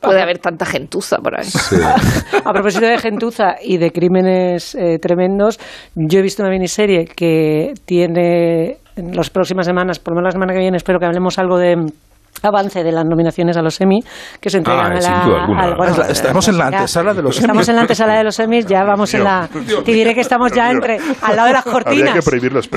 puede 0.00 0.22
haber 0.22 0.38
tanta 0.38 0.64
gentuza 0.64 1.18
por 1.18 1.38
ahí. 1.38 1.46
a 2.44 2.52
propósito 2.52 2.86
de 2.86 2.98
gentuza 2.98 3.56
y 3.62 3.78
de 3.78 3.90
crímenes 3.90 4.74
eh, 4.74 4.98
tremendos, 4.98 5.58
yo 5.94 6.18
he 6.18 6.22
visto 6.22 6.42
una 6.42 6.50
miniserie 6.50 7.06
que 7.06 7.74
tiene 7.84 8.78
en 8.96 9.16
las 9.16 9.30
próximas 9.30 9.66
semanas, 9.66 9.98
por 9.98 10.12
lo 10.12 10.16
menos 10.16 10.28
la 10.28 10.32
semana 10.32 10.52
que 10.52 10.60
viene, 10.60 10.76
espero 10.76 10.98
que 10.98 11.06
hablemos 11.06 11.38
algo 11.38 11.58
de 11.58 11.76
avance 12.42 12.82
de 12.82 12.92
las 12.92 13.04
nominaciones 13.04 13.56
a 13.56 13.62
los 13.62 13.80
Emmy 13.80 14.00
que 14.40 14.50
se 14.50 14.58
entregan 14.58 14.92
ah, 14.92 14.98
a 15.58 15.68
la, 15.68 16.06
estamos 16.08 16.48
en 16.48 16.58
la 16.58 16.66
antesala 16.66 17.14
de 17.14 17.22
los 17.22 17.36
Emmy 17.36 17.44
estamos 17.44 17.68
en 17.68 17.76
la 17.76 17.80
antesala 17.82 18.18
de 18.18 18.24
los 18.24 18.38
Emmys 18.38 18.66
ya 18.66 18.84
vamos 18.84 19.14
en 19.14 19.24
la 19.24 19.48
te 19.84 19.92
diré 19.92 20.14
que 20.14 20.20
estamos 20.20 20.52
ya 20.52 20.70
entre 20.70 20.98
al 21.22 21.36
lado 21.36 21.48
de 21.48 21.54
las 21.54 21.64
cortinas. 21.64 22.26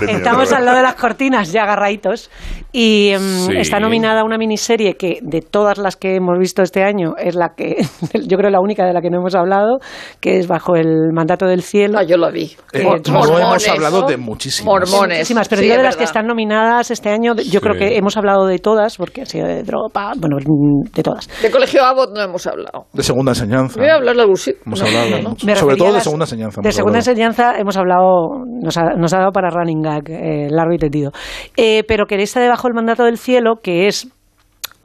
estamos 0.07 0.53
al 0.53 0.65
lado 0.65 0.77
de 0.77 0.83
las 0.83 0.95
cortinas 0.95 1.51
ya 1.51 1.63
agarraditos. 1.63 2.29
Y 2.71 3.09
em, 3.09 3.51
está 3.57 3.79
nominada 3.79 4.23
una 4.23 4.37
miniserie 4.37 4.95
que 4.95 5.19
de 5.21 5.41
todas 5.41 5.77
las 5.77 5.95
que 5.95 6.15
hemos 6.15 6.37
visto 6.37 6.61
este 6.61 6.83
año 6.83 7.13
es 7.17 7.35
la 7.35 7.53
que 7.55 7.77
yo 8.27 8.37
creo 8.37 8.49
la 8.49 8.59
única 8.59 8.85
de 8.85 8.93
la 8.93 9.01
que 9.01 9.09
no 9.09 9.19
hemos 9.19 9.35
hablado 9.35 9.79
que 10.19 10.37
es 10.37 10.47
bajo 10.47 10.75
el 10.75 11.11
mandato 11.13 11.45
del 11.45 11.63
cielo. 11.63 11.97
Ah, 11.97 12.03
yo 12.03 12.17
lo 12.17 12.31
vi. 12.31 12.55
Eh, 12.73 12.83
no 12.83 13.25
hemos 13.25 13.67
hablado 13.67 14.07
de 14.07 14.17
muchísimas. 14.17 14.65
Mormones. 14.65 15.17
Muchísimas 15.19 15.47
pero 15.47 15.61
de 15.61 15.83
las 15.83 15.97
que 15.97 16.03
están 16.03 16.27
nominadas 16.27 16.91
este 16.91 17.09
año 17.09 17.33
yo 17.35 17.61
creo 17.61 17.75
que 17.75 17.97
hemos 17.97 18.17
hablado 18.17 18.45
de 18.45 18.59
todas 18.59 18.97
porque 18.97 19.21
ha 19.21 19.25
sido 19.25 19.46
de 19.47 19.63
droga, 19.63 20.13
bueno, 20.17 20.37
de 20.37 21.03
todas. 21.03 21.27
De 21.41 21.49
Colegio 21.49 21.83
Abbott 21.83 22.15
no 22.15 22.21
hemos 22.21 22.45
hablado. 22.47 22.85
De 22.93 23.03
segunda 23.03 23.31
enseñanza. 23.31 23.79
Voy 23.79 23.89
a 23.89 23.95
hablar 23.95 24.15
de 24.15 24.21
algún 24.21 24.37
Hemos 24.65 24.81
hablado, 24.81 25.35
sobre 25.55 25.75
todo 25.75 25.93
de 25.93 26.01
segunda 26.01 26.25
enseñanza. 26.25 26.61
De 26.61 26.71
segunda 26.71 26.99
enseñanza 26.99 27.57
hemos 27.57 27.77
hablado, 27.77 28.43
nos 28.61 28.77
ha, 28.77 28.93
nos 28.95 29.13
ha 29.13 29.19
dado 29.19 29.31
para 29.31 29.49
running 29.49 29.81
gag, 29.81 30.09
eh, 30.09 30.47
largo 30.49 30.73
y 30.73 30.77
tendido. 30.77 31.11
Eh, 31.55 31.83
pero 31.87 32.05
que 32.05 32.17
está 32.21 32.39
debajo 32.39 32.67
del 32.67 32.75
mandato 32.75 33.03
del 33.03 33.17
cielo, 33.17 33.55
que 33.61 33.87
es 33.87 34.07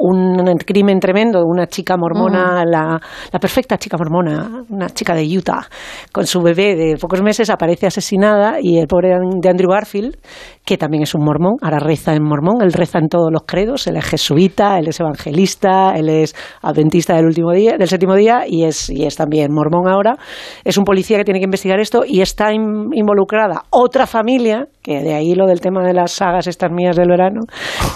un 0.03 0.57
crimen 0.67 0.99
tremendo, 0.99 1.43
una 1.45 1.67
chica 1.67 1.97
mormona, 1.97 2.65
la, 2.65 3.01
la, 3.33 3.39
perfecta 3.39 3.79
chica 3.79 3.97
mormona, 3.97 4.65
una 4.69 4.89
chica 4.91 5.15
de 5.15 5.25
Utah, 5.25 5.67
con 6.13 6.27
su 6.27 6.41
bebé 6.41 6.75
de 6.75 6.97
pocos 7.01 7.23
meses, 7.23 7.51
aparece 7.51 7.87
asesinada 7.87 8.57
y 8.61 8.79
el 8.79 8.87
pobre 8.87 9.11
de 9.11 9.49
Andrew 9.49 9.71
Garfield, 9.71 10.17
que 10.65 10.77
también 10.77 11.05
es 11.05 11.15
un 11.15 11.25
mormón, 11.25 11.55
ahora 11.63 11.79
reza 11.79 12.15
en 12.15 12.23
mormón, 12.23 12.63
él 12.63 12.73
reza 12.73 12.99
en 12.99 13.09
todos 13.09 13.31
los 13.33 13.43
credos, 13.47 13.87
él 13.87 13.97
es 13.97 14.05
jesuita, 14.05 14.79
él 14.79 14.89
es 14.89 14.99
evangelista, 15.01 15.95
él 15.97 16.09
es 16.09 16.35
adventista 16.63 17.15
del 17.15 17.27
último 17.27 17.53
día, 17.53 17.77
del 17.79 17.89
séptimo 17.89 18.15
día 18.15 18.45
y 18.47 18.65
es, 18.65 18.91
y 18.91 19.05
es 19.05 19.17
también 19.17 19.53
mormón 19.53 19.89
ahora. 19.89 20.17
Es 20.65 20.79
un 20.79 20.85
policía 20.85 21.19
que 21.19 21.25
tiene 21.25 21.41
que 21.41 21.47
investigar 21.47 21.81
esto 21.81 22.03
y 22.07 22.21
está 22.21 22.53
involucrada 22.53 23.65
otra 23.71 24.07
familia, 24.07 24.67
que 24.83 25.01
de 25.01 25.15
ahí 25.15 25.35
lo 25.35 25.47
del 25.47 25.61
tema 25.61 25.85
de 25.85 25.95
las 25.95 26.13
sagas 26.13 26.47
estas 26.47 26.71
mías 26.73 26.97
del 26.97 27.09
verano, 27.09 27.43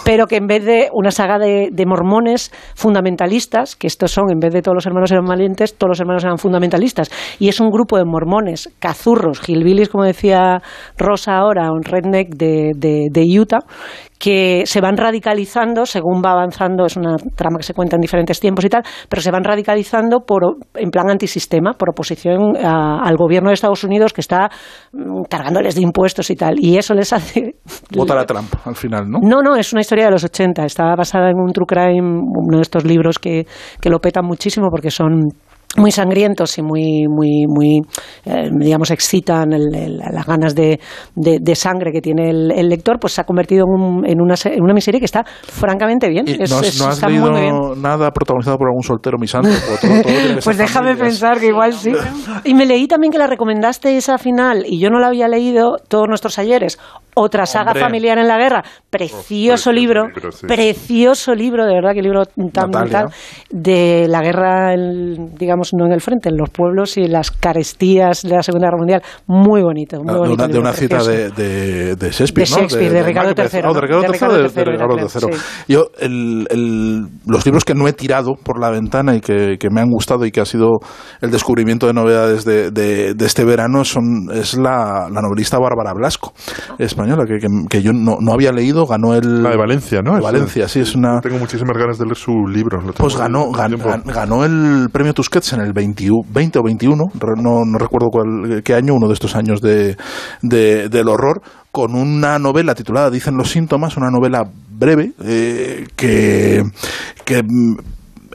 pero 0.05 0.27
que 0.27 0.37
en 0.37 0.47
vez 0.47 0.65
de 0.65 0.89
una 0.93 1.11
saga 1.11 1.39
de, 1.39 1.69
de 1.73 1.87
mormones 1.87 2.53
fundamentalistas, 2.75 3.75
que 3.77 3.87
estos 3.87 4.13
son, 4.13 4.31
en 4.31 4.39
vez 4.39 4.53
de 4.53 4.63
todos 4.63 4.75
los 4.75 4.87
hermanos 4.87 5.11
eran 5.11 5.25
valientes, 5.25 5.77
todos 5.77 5.91
los 5.91 6.01
hermanos 6.01 6.25
eran 6.25 6.39
fundamentalistas. 6.39 7.11
Y 7.39 7.49
es 7.49 7.61
un 7.61 7.71
grupo 7.71 7.99
de 7.99 8.05
mormones, 8.05 8.71
cazurros, 8.79 9.41
gilbilis, 9.41 9.89
como 9.89 10.05
decía 10.05 10.63
Rosa 10.97 11.37
ahora, 11.37 11.73
un 11.73 11.83
redneck 11.83 12.35
de, 12.37 12.73
de, 12.77 13.41
Utah, 13.41 13.61
que 14.19 14.65
se 14.67 14.81
van 14.81 14.97
radicalizando 14.97 15.87
según 15.87 16.23
va 16.25 16.33
avanzando, 16.33 16.87
es 16.87 16.97
una 16.97 17.17
trama 17.35 17.59
que 17.59 17.65
se 17.65 17.75
cuenta 17.75 17.97
en 17.97 18.01
diferentes 18.01 18.41
tiempos 18.41 18.65
y 18.65 18.69
tal, 18.69 18.83
pero 19.09 19.23
se 19.23 19.31
van 19.31 19.45
radicalizando 19.45 20.21
por, 20.21 20.57
en 20.75 20.91
plan 20.91 21.11
antisistema, 21.11 21.73
por 21.75 21.91
oposición 21.91 22.57
al 22.57 23.17
gobierno 23.17 23.51
de 23.51 23.55
Estados 23.55 23.85
Unidos 23.85 24.13
que 24.13 24.21
está 24.21 24.49
mm, 24.93 25.25
cargándoles 25.29 25.75
de 25.75 25.83
impuestos 25.83 26.31
y 26.31 26.37
tal. 26.37 26.55
Y 26.59 26.77
eso 26.79 26.95
les 26.95 27.13
hace... 27.13 27.57
Vota 27.97 28.15
la 28.15 28.25
Trump 28.25 28.53
al 28.65 28.77
final, 28.77 29.09
¿no? 29.09 29.19
No, 29.23 29.43
no, 29.43 29.57
es 29.57 29.73
una 29.73 29.81
historia 29.81 30.07
de 30.07 30.13
los 30.13 30.25
80, 30.25 30.65
está 30.65 30.95
basada 30.97 31.31
en 31.31 31.37
un 31.39 31.53
true 31.53 31.67
crime, 31.67 32.01
uno 32.03 32.59
de 32.59 32.63
estos 32.63 32.85
libros 32.85 33.19
que, 33.19 33.47
que 33.81 33.91
lo 33.91 33.99
petan 33.99 34.25
muchísimo 34.25 34.69
porque 34.71 34.91
son 34.91 35.29
muy 35.77 35.91
sangrientos 35.91 36.59
y 36.59 36.63
muy, 36.63 37.07
muy, 37.09 37.47
muy 37.47 37.81
eh, 38.25 38.51
digamos, 38.53 38.91
excitan 38.91 39.51
las 39.51 40.27
ganas 40.27 40.55
de, 40.55 40.81
de, 41.15 41.55
sangre 41.55 41.93
que 41.93 42.01
tiene 42.01 42.31
el, 42.31 42.69
lector, 42.69 42.99
pues 42.99 43.15
se 43.15 43.21
ha 43.21 43.25
convertido 43.25 43.65
en, 44.05 44.21
una, 44.21 44.35
en 44.45 44.63
una 44.63 44.75
miseria 44.75 44.99
que 44.99 45.07
está 45.07 45.25
francamente 45.25 46.09
bien. 46.09 46.25
¿No 46.49 46.59
has, 46.59 47.03
leído 47.03 47.75
nada 47.77 48.11
protagonizado 48.11 48.59
por 48.59 48.69
algún 48.69 48.83
soltero 48.83 49.19
misante? 49.19 49.51
pues 50.45 50.59
déjame 50.59 50.97
pensar 50.97 51.39
que 51.39 51.47
igual 51.47 51.73
sí. 51.73 51.93
Y 52.45 52.55
me 52.55 52.67
leí 52.67 52.87
también 52.87 53.13
que 53.13 53.19
la 53.19 53.27
recomendaste 53.27 53.97
esa 53.97 54.19
final 54.19 54.65
y 54.67 54.79
yo 54.79 54.91
no 54.91 54.99
la 54.99 55.09
había 55.09 55.29
leído 55.29 55.77
todos 55.89 56.07
nuestros 56.09 56.39
ayeres 56.39 56.79
otra 57.19 57.47
saga 57.47 57.75
familiar 57.75 58.19
en 58.19 58.29
la 58.29 58.37
guerra. 58.37 58.63
Precioso 58.91 59.73
libro, 59.73 60.09
precioso 60.47 61.35
libro, 61.35 61.65
de 61.65 61.73
verdad 61.73 61.95
que 61.95 62.03
libro 62.03 62.25
tan 62.53 62.71
brutal, 62.71 63.07
de 63.51 64.07
la 64.07 64.21
guerra, 64.21 64.75
digamos, 64.77 65.66
no 65.75 65.87
en 65.87 65.93
el 65.93 66.01
frente, 66.01 66.29
en 66.29 66.37
los 66.37 66.51
pueblos 66.51 66.97
y 66.97 67.07
las 67.07 67.31
carestías 67.31 68.23
de 68.23 68.31
la 68.31 68.43
Segunda 68.43 68.69
Guerra 68.69 68.79
Mundial. 68.79 69.03
Muy 69.27 69.63
bonito, 69.63 70.03
muy 70.03 70.15
bonito. 70.15 70.49
De 70.49 70.59
una, 70.59 70.73
cita 70.73 71.03
de, 71.03 71.31
de, 71.31 71.97
de, 71.97 72.11
Shakespeare, 72.11 72.49
de 72.49 72.55
Shakespeare, 72.55 72.93
de, 72.93 73.03
Ricardo 73.03 73.31
III. 73.31 73.75
de 73.75 73.81
Ricardo 74.65 74.97
III. 74.97 75.39
Yo, 75.69 75.87
los 77.27 77.47
libros 77.47 77.65
que 77.65 77.75
no 77.75 77.89
he 77.89 77.93
tirado 77.93 78.35
por 78.35 78.61
la 78.61 78.71
ventana 78.71 79.15
y 79.15 79.21
que, 79.21 79.59
me 79.71 79.81
han 79.81 79.91
gustado 79.91 80.25
y 80.25 80.31
que 80.31 80.41
ha 80.41 80.45
sido 80.45 80.79
el 81.21 81.31
descubrimiento 81.31 81.87
de 81.87 81.93
novedades 81.93 82.45
de, 82.45 83.15
este 83.27 83.45
verano 83.45 83.85
son 83.85 84.29
es 84.33 84.57
la, 84.57 85.09
la 85.11 85.21
novelista 85.21 85.59
Bárbara 85.59 85.93
Blasco, 85.93 86.33
española 86.79 87.25
que, 87.27 87.39
que, 87.69 87.83
yo 87.83 87.93
no, 87.93 88.19
no, 88.21 88.33
había 88.33 88.53
leído, 88.53 88.87
ganó 88.87 89.15
el... 89.15 89.43
La 89.43 89.51
de 89.51 89.57
Valencia, 89.57 90.01
¿no? 90.03 90.21
Valencia, 90.21 90.69
sí, 90.69 90.81
es 90.81 90.95
una... 90.95 91.21
Tengo 91.21 91.39
muchísimas 91.39 91.77
ganas 91.77 91.99
de 91.99 92.05
leer 92.05 92.17
su 92.17 92.47
libro. 92.47 92.81
Pues 92.97 93.17
ganó, 93.17 93.51
ganó 93.51 94.45
el 94.45 94.89
premio 94.93 95.13
Tusquets 95.13 95.53
en 95.57 95.63
el 95.63 95.73
20, 95.73 96.11
o 96.11 96.63
21, 96.63 97.05
no, 97.37 97.65
no 97.65 97.79
recuerdo 97.79 98.09
cuál, 98.11 98.63
qué 98.63 98.75
año, 98.75 98.95
uno 98.95 99.09
de 99.09 99.15
estos 99.15 99.35
años 99.37 99.61
de, 99.61 99.97
de, 100.43 100.89
del 100.89 101.09
horror, 101.09 101.43
con 101.73 101.95
una 101.95 102.39
novela 102.39 102.75
titulada 102.75 103.11
Dicen 103.11 103.37
los 103.37 103.51
síntomas, 103.51 103.97
una 103.97 104.11
novela 104.11 104.45
breve 104.71 105.13
eh, 105.25 105.87
que, 105.97 106.63
que 107.25 107.43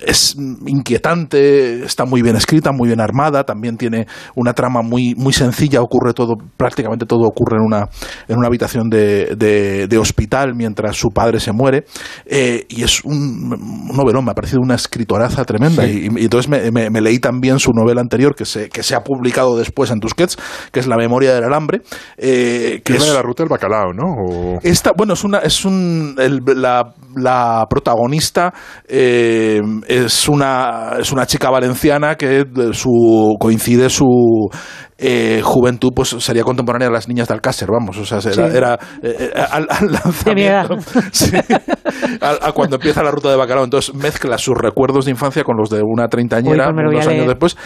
es 0.05 0.35
inquietante, 0.65 1.83
está 1.83 2.05
muy 2.05 2.21
bien 2.21 2.35
escrita, 2.35 2.71
muy 2.71 2.87
bien 2.87 2.99
armada, 2.99 3.43
también 3.43 3.77
tiene 3.77 4.07
una 4.35 4.53
trama 4.53 4.81
muy, 4.81 5.15
muy 5.15 5.33
sencilla, 5.33 5.81
ocurre 5.81 6.13
todo, 6.13 6.35
prácticamente 6.57 7.05
todo 7.05 7.27
ocurre 7.27 7.57
en 7.57 7.63
una, 7.63 7.89
en 8.27 8.37
una 8.37 8.47
habitación 8.47 8.89
de, 8.89 9.35
de, 9.35 9.97
hospital 9.97 10.55
mientras 10.55 10.97
su 10.97 11.09
padre 11.09 11.39
se 11.39 11.51
muere, 11.51 11.85
eh, 12.25 12.65
y 12.69 12.83
es 12.83 13.03
un, 13.05 13.49
novelón, 13.93 14.25
me 14.25 14.31
ha 14.31 14.33
parecido 14.33 14.61
una 14.61 14.75
escritoraza 14.75 15.45
tremenda, 15.45 15.85
y, 15.85 16.07
entonces 16.07 16.49
me, 16.49 17.01
leí 17.01 17.19
también 17.19 17.59
su 17.59 17.71
novela 17.71 18.01
anterior, 18.01 18.35
que 18.35 18.45
se, 18.45 18.69
que 18.69 18.81
se 18.81 18.95
ha 18.95 19.03
publicado 19.03 19.57
después 19.57 19.91
en 19.91 19.99
Tusquets, 19.99 20.37
que 20.71 20.79
es 20.79 20.87
La 20.87 20.97
memoria 20.97 21.33
del 21.35 21.43
alambre, 21.43 21.81
eh, 22.17 22.81
que 22.83 22.95
es 22.95 23.05
de 23.05 23.13
la 23.13 23.21
ruta 23.21 23.43
del 23.43 23.49
bacalao, 23.49 23.93
¿no? 23.93 24.59
Esta, 24.63 24.91
bueno, 24.97 25.13
es 25.13 25.23
una, 25.23 25.39
es 25.39 25.63
un, 25.65 26.15
la, 26.55 26.93
la 27.15 27.65
protagonista 27.69 28.53
eh, 28.87 29.61
es 29.91 30.29
una, 30.29 30.93
es 30.99 31.11
una 31.11 31.25
chica 31.25 31.49
valenciana 31.49 32.15
que 32.15 32.45
su, 32.71 33.35
coincide 33.39 33.89
su 33.89 34.49
eh, 34.97 35.41
juventud 35.43 35.91
pues 35.95 36.09
sería 36.19 36.43
contemporánea 36.43 36.87
de 36.87 36.93
las 36.93 37.07
niñas 37.07 37.27
de 37.27 37.33
Alcácer, 37.33 37.69
vamos, 37.71 37.97
o 37.97 38.05
sea, 38.05 38.19
era, 38.31 38.75
eh, 39.01 39.31
eh, 39.35 39.43
al, 39.51 39.67
lanzamiento, 39.91 40.77
a, 42.21 42.51
cuando 42.51 42.75
empieza 42.77 43.03
la 43.03 43.11
ruta 43.11 43.29
de 43.29 43.35
Bacalao, 43.35 43.63
entonces 43.63 43.93
mezcla 43.95 44.37
sus 44.37 44.55
recuerdos 44.57 45.05
de 45.05 45.11
infancia 45.11 45.43
con 45.43 45.57
los 45.57 45.69
de 45.69 45.81
una 45.83 46.07
treintañera, 46.07 46.71
pues 46.73 46.87
unos 46.87 47.07
años 47.07 47.27
después. 47.27 47.57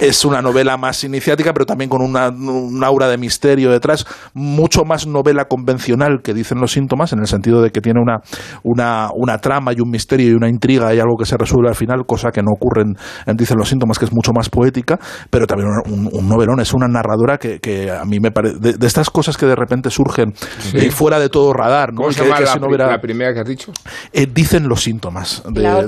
es 0.00 0.24
una 0.24 0.42
novela 0.42 0.76
más 0.76 1.04
iniciática, 1.04 1.52
pero 1.52 1.66
también 1.66 1.90
con 1.90 2.02
una, 2.02 2.28
un 2.28 2.82
aura 2.84 3.08
de 3.08 3.18
misterio 3.18 3.70
detrás, 3.70 4.06
mucho 4.34 4.84
más 4.84 5.06
novela 5.06 5.46
convencional 5.46 6.20
que 6.22 6.34
dicen 6.34 6.58
los 6.60 6.72
síntomas, 6.72 7.12
en 7.12 7.20
el 7.20 7.26
sentido 7.26 7.62
de 7.62 7.70
que 7.70 7.80
tiene 7.80 8.00
una, 8.00 8.20
una, 8.62 9.10
una 9.14 9.38
trama 9.38 9.72
y 9.72 9.80
un 9.80 9.90
misterio 9.90 10.30
y 10.30 10.34
una 10.34 10.48
intriga 10.48 10.94
y 10.94 10.98
algo 10.98 11.16
que 11.18 11.26
se 11.26 11.36
resuelve 11.36 11.68
al 11.68 11.74
final, 11.74 12.04
cosa 12.06 12.30
que 12.30 12.42
no 12.42 12.52
ocurre 12.52 12.82
en, 12.82 13.38
Dicen 13.38 13.56
los 13.56 13.68
síntomas, 13.68 14.00
que 14.00 14.04
es 14.04 14.12
mucho 14.12 14.32
más 14.32 14.48
poética, 14.48 14.98
pero 15.30 15.46
también 15.46 15.68
un, 15.86 16.08
un 16.12 16.28
novelón, 16.28 16.58
es 16.58 16.74
una 16.74 16.88
narradora 16.88 17.38
que, 17.38 17.60
que 17.60 17.90
a 17.90 18.04
mí 18.04 18.18
me 18.20 18.30
parece. 18.30 18.58
De, 18.58 18.86
estas 18.86 19.10
cosas 19.10 19.36
que 19.36 19.46
de 19.46 19.54
repente 19.54 19.90
surgen 19.90 20.32
eh, 20.74 20.90
fuera 20.90 21.20
de 21.20 21.28
todo 21.28 21.52
radar. 21.52 21.92
¿no? 21.92 22.02
¿Cómo 22.02 22.12
se 22.12 22.24
llama 22.24 22.40
la, 22.40 23.00
primera 23.00 23.32
que 23.32 23.40
has 23.40 23.46
dicho? 23.46 23.72
Eh, 24.12 24.26
dicen 24.32 24.68
los 24.68 24.82
síntomas. 24.82 25.42
De, 25.48 25.62
¿La 25.62 25.84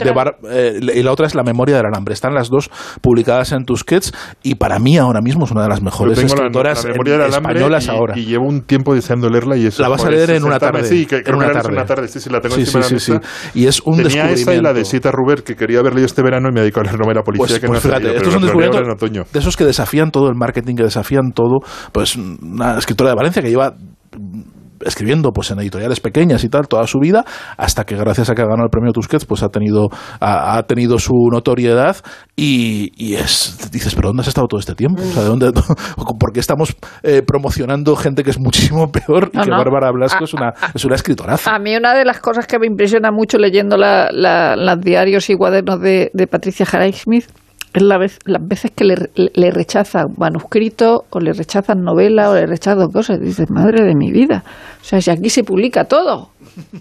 eh, 0.51 0.81
y 0.95 1.03
la 1.03 1.13
otra 1.13 1.27
es 1.27 1.35
La 1.35 1.43
memoria 1.43 1.77
del 1.77 1.87
alambre. 1.87 2.15
Están 2.15 2.35
las 2.35 2.49
dos 2.49 2.71
publicadas 3.01 3.53
en 3.53 3.65
Tusquets 3.65 4.13
y 4.43 4.57
para 4.57 4.79
mí 4.79 4.99
ahora 4.99 5.21
mismo 5.21 5.45
es 5.45 5.51
una 5.51 5.63
de 5.63 5.69
las 5.69 5.83
mejores 5.83 6.19
escritoras 6.19 6.85
españolas 6.85 7.89
ahora. 7.89 8.19
Y 8.19 8.27
llevo 8.27 8.47
un 8.47 8.63
tiempo 8.63 8.95
deseando 8.95 9.29
leerla 9.29 9.57
y 9.57 9.69
La 9.79 9.89
vas 9.89 10.05
a 10.05 10.11
leer 10.11 10.31
en 10.31 10.45
una 10.45 10.59
tarde. 10.59 10.85
Sí, 10.85 11.07
que, 11.07 11.23
en 11.25 11.35
una 11.35 11.53
tarde. 11.53 11.73
una 11.73 11.85
tarde. 11.85 12.09
Sí, 12.09 12.21
sí, 12.21 12.31
la 12.31 12.41
tengo 12.41 12.57
encima 12.57 12.87
de 12.87 13.15
la 13.15 13.21
Y 13.55 13.67
es 13.67 13.81
un 13.85 13.97
Tenía 14.03 14.31
esa 14.31 14.55
y 14.55 14.61
la 14.61 14.73
de 14.73 14.85
Sita 14.85 15.11
Ruber 15.11 15.43
que 15.43 15.57
quería 15.57 15.81
haber 15.81 15.95
leído 15.95 16.07
este 16.07 16.23
verano 16.23 16.49
y 16.51 16.53
me 16.53 16.61
dedicado 16.61 16.83
a 16.83 16.85
leer 16.91 17.01
novela 17.01 17.23
policía 17.23 17.47
pues, 17.47 17.61
que 17.61 17.67
pues 17.67 17.85
no 17.85 17.91
fíjate, 17.91 18.17
estos 18.17 18.33
son 18.33 18.43
descubrimientos 18.43 19.11
de 19.33 19.39
esos 19.39 19.57
que 19.57 19.65
desafían 19.65 20.11
todo 20.11 20.29
el 20.29 20.35
marketing, 20.35 20.77
que 20.77 20.85
desafían 20.85 21.33
todo, 21.33 21.61
pues 21.93 22.17
una 22.17 22.79
escritora 22.79 23.11
de 23.11 23.17
Valencia 23.17 23.43
que 23.43 23.51
lleva 23.51 23.75
escribiendo 24.85 25.31
pues 25.33 25.51
en 25.51 25.61
editoriales 25.61 26.01
pequeñas 26.01 26.45
y 26.45 26.49
tal 26.49 26.69
toda 26.69 26.87
su 26.87 26.99
vida 26.99 27.25
hasta 27.57 27.85
que 27.85 27.97
gracias 27.97 28.31
a 28.31 28.35
que 28.35 28.43
ha 28.43 28.47
ganado 28.47 28.65
el 28.65 28.71
premio 28.71 28.93
Tusquets 28.93 29.25
pues 29.25 29.43
ha 29.43 29.49
tenido 29.49 29.89
ha, 30.21 30.63
tenido 30.65 30.99
su 30.99 31.15
notoriedad 31.31 31.97
y, 32.37 32.93
y, 32.97 33.15
es 33.15 33.71
dices 33.71 33.95
pero 33.95 34.09
dónde 34.09 34.23
has 34.23 34.29
estado 34.29 34.47
todo 34.47 34.61
este 34.61 34.75
tiempo 34.75 35.03
o 35.03 35.13
sea, 35.13 35.23
¿de 35.23 35.29
dónde, 35.29 35.53
¿por 36.19 36.33
qué 36.33 36.41
estamos 36.41 36.77
eh, 37.03 37.23
promocionando 37.27 37.97
gente 37.97 38.23
que 38.25 38.31
es 38.31 38.39
muchísimo 38.39 38.91
peor 38.93 39.31
y 39.33 39.41
que 39.41 39.51
Bárbara 39.51 39.91
Blasco 39.93 40.25
es 40.25 40.35
una 40.35 40.53
es 40.75 40.85
una 40.85 40.95
escritoraza. 40.95 41.55
a 41.55 41.59
mí 41.59 41.77
una 41.77 41.95
de 41.95 42.05
las 42.05 42.21
cosas 42.21 42.47
que 42.47 42.59
me 42.59 42.67
impresiona 42.67 43.11
mucho 43.11 43.39
leyendo 43.39 43.77
los 43.77 44.81
diarios 44.81 45.29
y 45.31 45.35
cuadernos 45.37 45.81
de, 45.81 46.11
de 46.13 46.27
Patricia 46.27 46.67
Smith 46.93 47.25
es 47.25 47.50
la 47.75 47.99
vez, 47.99 48.19
las 48.25 48.47
veces 48.47 48.73
que 48.73 48.85
le, 48.85 48.97
le, 49.15 49.51
rechazan 49.51 50.09
manuscritos 50.17 51.03
o 51.11 51.21
le 51.21 51.33
rechazan 51.33 51.83
novelas 51.83 52.29
o 52.29 52.35
le 52.35 52.47
rechazan 52.47 52.91
cosas. 52.91 53.21
Dices, 53.21 53.49
madre 53.51 53.85
de 53.85 53.95
mi 53.95 54.11
vida. 54.11 54.43
O 54.81 54.85
sea, 54.85 55.01
si 55.01 55.11
aquí 55.11 55.31
se 55.31 55.45
publica 55.45 55.85
todo. 55.85 56.31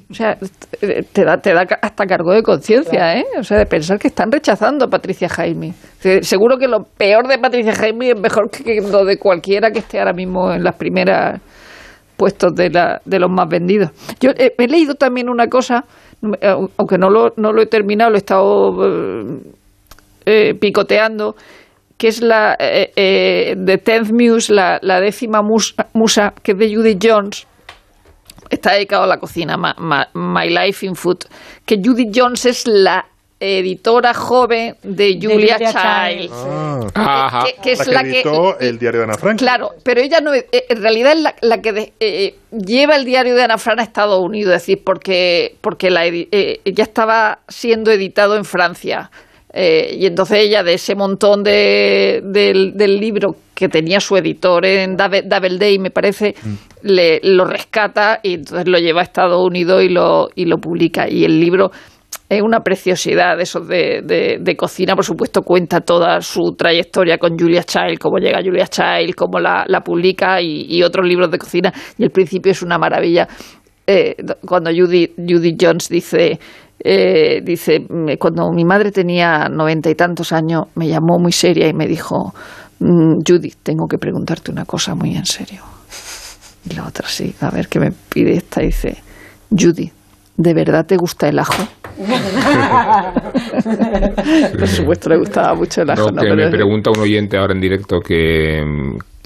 O 0.09 0.13
sea, 0.13 0.35
te 0.79 1.23
da, 1.23 1.37
te 1.37 1.53
da 1.53 1.65
hasta 1.81 2.05
cargo 2.05 2.33
de 2.33 2.41
conciencia, 2.41 3.17
¿eh? 3.17 3.25
O 3.37 3.43
sea, 3.43 3.57
de 3.57 3.65
pensar 3.65 3.99
que 3.99 4.07
están 4.07 4.31
rechazando 4.31 4.85
a 4.85 4.87
Patricia 4.87 5.29
Jaime. 5.29 5.73
Seguro 6.21 6.57
que 6.57 6.67
lo 6.67 6.83
peor 6.83 7.27
de 7.27 7.37
Patricia 7.37 7.73
Jaime 7.75 8.11
es 8.11 8.19
mejor 8.19 8.49
que 8.49 8.81
lo 8.81 9.05
de 9.05 9.17
cualquiera 9.17 9.71
que 9.71 9.79
esté 9.79 9.99
ahora 9.99 10.13
mismo 10.13 10.51
en 10.51 10.63
las 10.63 10.75
primeras 10.75 11.39
puestos 12.17 12.53
de, 12.53 12.69
la, 12.69 13.01
de 13.05 13.19
los 13.19 13.29
más 13.31 13.47
vendidos. 13.47 13.91
Yo 14.19 14.31
eh, 14.31 14.53
he 14.57 14.67
leído 14.67 14.95
también 14.95 15.29
una 15.29 15.47
cosa, 15.47 15.85
eh, 16.41 16.53
aunque 16.77 16.97
no 16.97 17.09
lo, 17.09 17.29
no 17.37 17.53
lo 17.53 17.61
he 17.61 17.67
terminado, 17.67 18.09
lo 18.09 18.17
he 18.17 18.19
estado 18.19 18.73
eh, 20.29 20.49
eh, 20.49 20.53
picoteando, 20.53 21.35
que 21.97 22.07
es 22.07 22.21
la 22.21 22.55
eh, 22.59 22.91
eh, 22.95 23.55
The 23.65 23.77
Tenth 23.79 24.11
Muse, 24.11 24.53
la, 24.53 24.99
décima 25.01 25.41
musa, 25.41 26.33
que 26.41 26.53
es 26.53 26.57
de 26.57 26.73
Judy 26.73 26.97
Jones. 27.01 27.45
Está 28.49 28.73
dedicado 28.73 29.03
a 29.03 29.07
la 29.07 29.17
cocina, 29.17 29.57
My, 29.57 30.49
Life 30.49 30.85
in 30.85 30.95
Food. 30.95 31.25
Que 31.65 31.79
Judy 31.83 32.09
Jones 32.13 32.45
es 32.45 32.67
la 32.67 33.05
editora 33.39 34.13
joven 34.13 34.75
de 34.81 35.19
Julia, 35.21 35.57
Childs. 35.57 36.33
Ah. 36.95 37.45
Que, 37.61 37.73
es 37.73 37.87
la 37.87 38.03
que, 38.03 38.21
editó 38.21 38.57
el 38.59 38.79
diario 38.79 39.01
de 39.01 39.03
Ana 39.05 39.13
Frank. 39.15 39.37
Claro, 39.37 39.71
pero 39.83 40.01
ella 40.01 40.19
no, 40.19 40.33
en 40.33 40.81
realidad 40.81 41.13
es 41.13 41.33
la, 41.41 41.61
que 41.61 41.91
lleva 42.51 42.95
el 42.95 43.05
diario 43.05 43.35
de 43.35 43.43
Ana 43.43 43.57
Frank 43.57 43.79
a 43.79 43.83
Estados 43.83 44.19
Unidos, 44.19 44.55
es 44.55 44.61
decir, 44.61 44.83
porque, 44.83 45.57
porque 45.61 45.89
la, 45.91 46.07
ya 46.07 46.83
estaba 46.83 47.39
siendo 47.47 47.91
editado 47.91 48.35
en 48.35 48.45
Francia. 48.45 49.11
Eh, 49.51 49.97
y 49.99 50.05
entonces 50.05 50.39
ella, 50.39 50.63
de 50.63 50.73
ese 50.73 50.95
montón 50.95 51.43
de, 51.43 52.21
del 52.23 52.99
libro 52.99 53.35
que 53.55 53.67
tenía 53.67 53.99
su 53.99 54.15
editor 54.15 54.65
en 54.65 54.95
Double 54.95 55.57
Day, 55.57 55.79
me 55.79 55.91
parece, 55.91 56.35
mm. 56.41 56.53
le, 56.83 57.19
lo 57.23 57.45
rescata 57.45 58.19
y 58.21 58.35
entonces 58.35 58.67
lo 58.67 58.77
lleva 58.77 59.01
a 59.01 59.03
Estados 59.03 59.43
Unidos 59.43 59.83
y 59.83 59.89
lo, 59.89 60.29
y 60.35 60.45
lo 60.45 60.57
publica. 60.57 61.09
Y 61.09 61.25
el 61.25 61.39
libro 61.39 61.71
es 62.29 62.41
una 62.43 62.59
preciosidad 62.59 63.37
de 63.37 63.43
esos 63.43 63.67
de, 63.67 64.37
de, 64.39 64.55
cocina, 64.55 64.95
por 64.95 65.03
supuesto, 65.03 65.41
cuenta 65.41 65.81
toda 65.81 66.21
su 66.21 66.53
trayectoria 66.55 67.17
con 67.17 67.37
Julia 67.37 67.63
Child, 67.63 67.97
cómo 67.99 68.19
llega 68.19 68.39
Julia 68.43 68.67
Child, 68.67 69.15
cómo 69.15 69.39
la, 69.39 69.65
la 69.67 69.81
publica 69.81 70.39
y, 70.39 70.81
otros 70.83 71.07
libros 71.07 71.31
de 71.31 71.39
cocina. 71.39 71.73
Y 71.97 72.03
el 72.03 72.11
principio 72.11 72.51
es 72.51 72.61
una 72.61 72.77
maravilla. 72.77 73.27
Eh, 73.87 74.15
cuando 74.45 74.69
Judy, 74.69 75.13
Judy 75.17 75.57
Jones 75.59 75.89
dice 75.89 76.39
eh, 76.81 77.41
dice, 77.43 77.85
cuando 78.17 78.51
mi 78.51 78.63
madre 78.63 78.91
tenía 78.91 79.49
noventa 79.49 79.89
y 79.89 79.95
tantos 79.95 80.31
años, 80.31 80.67
me 80.75 80.87
llamó 80.87 81.19
muy 81.19 81.31
seria 81.31 81.67
y 81.67 81.73
me 81.73 81.87
dijo, 81.87 82.33
mm, 82.79 83.19
Judy, 83.27 83.53
tengo 83.63 83.87
que 83.87 83.97
preguntarte 83.97 84.51
una 84.51 84.65
cosa 84.65 84.95
muy 84.95 85.15
en 85.15 85.25
serio. 85.25 85.61
Y 86.69 86.75
la 86.75 86.85
otra 86.85 87.07
sí, 87.07 87.33
a 87.41 87.49
ver 87.49 87.67
qué 87.67 87.79
me 87.79 87.91
pide 87.91 88.33
esta, 88.33 88.61
dice, 88.61 88.97
Judy, 89.49 89.91
¿de 90.37 90.53
verdad 90.53 90.85
te 90.85 90.95
gusta 90.95 91.27
el 91.27 91.39
ajo? 91.39 91.67
Por 94.57 94.67
supuesto 94.67 95.09
le 95.09 95.17
gustaba 95.17 95.53
mucho 95.55 95.81
el 95.81 95.89
ajo. 95.89 96.11
No, 96.11 96.21
que 96.21 96.33
me 96.33 96.49
pregunta 96.49 96.91
un 96.91 96.99
oyente 96.99 97.37
ahora 97.37 97.53
en 97.53 97.59
directo 97.59 97.99
que, 97.99 98.63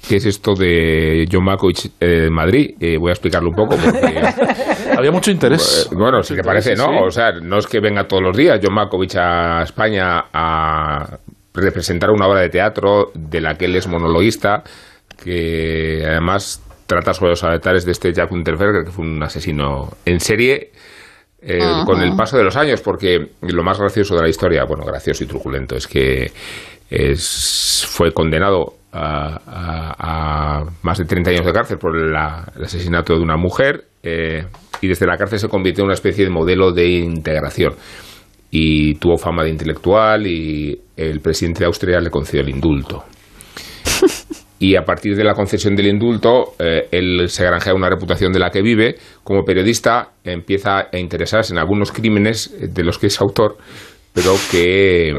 qué 0.08 0.16
es 0.16 0.26
esto 0.26 0.56
de 0.56 1.28
John 1.32 1.44
Malkovich 1.44 1.92
eh, 2.00 2.30
Madrid. 2.32 2.72
Eh, 2.80 2.98
voy 2.98 3.10
a 3.10 3.14
explicarlo 3.14 3.50
un 3.50 3.56
poco 3.56 3.76
porque... 3.76 3.92
Había 5.04 5.12
mucho 5.12 5.32
interés. 5.32 5.90
Bueno, 5.92 6.24
sí 6.24 6.34
que 6.34 6.44
parece, 6.44 6.76
¿no? 6.76 7.02
O 7.04 7.12
sea, 7.12 7.34
no 7.34 7.58
es 7.58 7.68
que 7.68 7.82
venga 7.82 8.08
todos 8.08 8.24
los 8.24 8.38
días 8.38 8.62
John 8.64 8.74
Malkovich 8.74 9.18
a 9.18 9.64
España 9.64 10.28
a 10.32 11.18
representar 11.54 12.10
una 12.10 12.26
obra 12.26 12.40
de 12.40 12.48
teatro 12.48 13.12
de 13.14 13.42
la 13.42 13.56
que 13.56 13.66
él 13.66 13.76
es 13.76 13.86
monologuista, 13.86 14.64
que 15.22 16.06
además 16.08 16.64
trata 16.88 17.14
sobre 17.14 17.32
los 17.32 17.44
avatares 17.44 17.84
de 17.84 17.92
este 17.92 18.14
Jack 18.14 18.32
Unterberger, 18.32 18.86
que 18.86 18.92
fue 18.92 19.04
un 19.04 19.22
asesino 19.22 19.90
en 20.06 20.22
serie. 20.22 20.72
Eh, 21.42 21.60
con 21.86 22.02
el 22.02 22.16
paso 22.16 22.38
de 22.38 22.46
los 22.46 22.56
años, 22.56 22.80
porque 22.80 23.32
lo 23.42 23.62
más 23.62 23.78
gracioso 23.78 24.16
de 24.16 24.22
la 24.22 24.30
historia, 24.30 24.64
bueno, 24.64 24.86
gracioso 24.86 25.26
y 25.26 25.28
truculento, 25.28 25.76
es 25.76 25.86
que 25.86 26.32
es, 26.90 27.86
fue 27.90 28.14
condenado 28.14 28.76
a, 28.94 30.64
más 30.84 30.98
de 30.98 31.06
30 31.06 31.32
años 31.32 31.46
de 31.46 31.52
cárcel 31.52 31.78
por 31.78 31.98
el 31.98 32.16
asesinato 32.16 33.16
de 33.16 33.22
una 33.22 33.38
mujer 33.38 33.86
eh, 34.04 34.46
y 34.82 34.88
desde 34.88 35.08
la 35.08 35.18
cárcel 35.18 35.40
se 35.40 35.48
convirtió 35.48 35.82
en 35.82 35.88
una 35.88 35.96
especie 35.96 36.26
de 36.26 36.30
modelo 36.30 36.72
de 36.72 36.88
integración 36.90 37.74
y 38.52 38.94
tuvo 38.96 39.18
fama 39.18 39.44
de 39.44 39.50
intelectual 39.50 40.28
y 40.28 40.80
el 40.96 41.22
presidente 41.22 41.62
de 41.62 41.66
Austria 41.66 42.00
le 42.00 42.12
concedió 42.12 42.42
el 42.44 42.50
indulto. 42.50 43.04
y 44.60 44.76
a 44.76 44.84
partir 44.84 45.16
de 45.16 45.24
la 45.24 45.34
concesión 45.34 45.76
del 45.76 45.88
indulto, 45.88 46.54
eh, 46.60 46.88
él 46.92 47.30
se 47.30 47.46
granjea 47.46 47.74
una 47.74 47.90
reputación 47.90 48.32
de 48.32 48.40
la 48.40 48.52
que 48.52 48.62
vive. 48.62 48.96
Como 49.24 49.44
periodista, 49.44 50.12
empieza 50.24 50.88
a 50.94 50.98
interesarse 51.00 51.54
en 51.54 51.58
algunos 51.58 51.92
crímenes 51.92 52.56
de 52.74 52.84
los 52.84 53.00
que 53.00 53.08
es 53.08 53.20
autor, 53.20 53.58
pero 54.14 54.34
que 54.52 55.14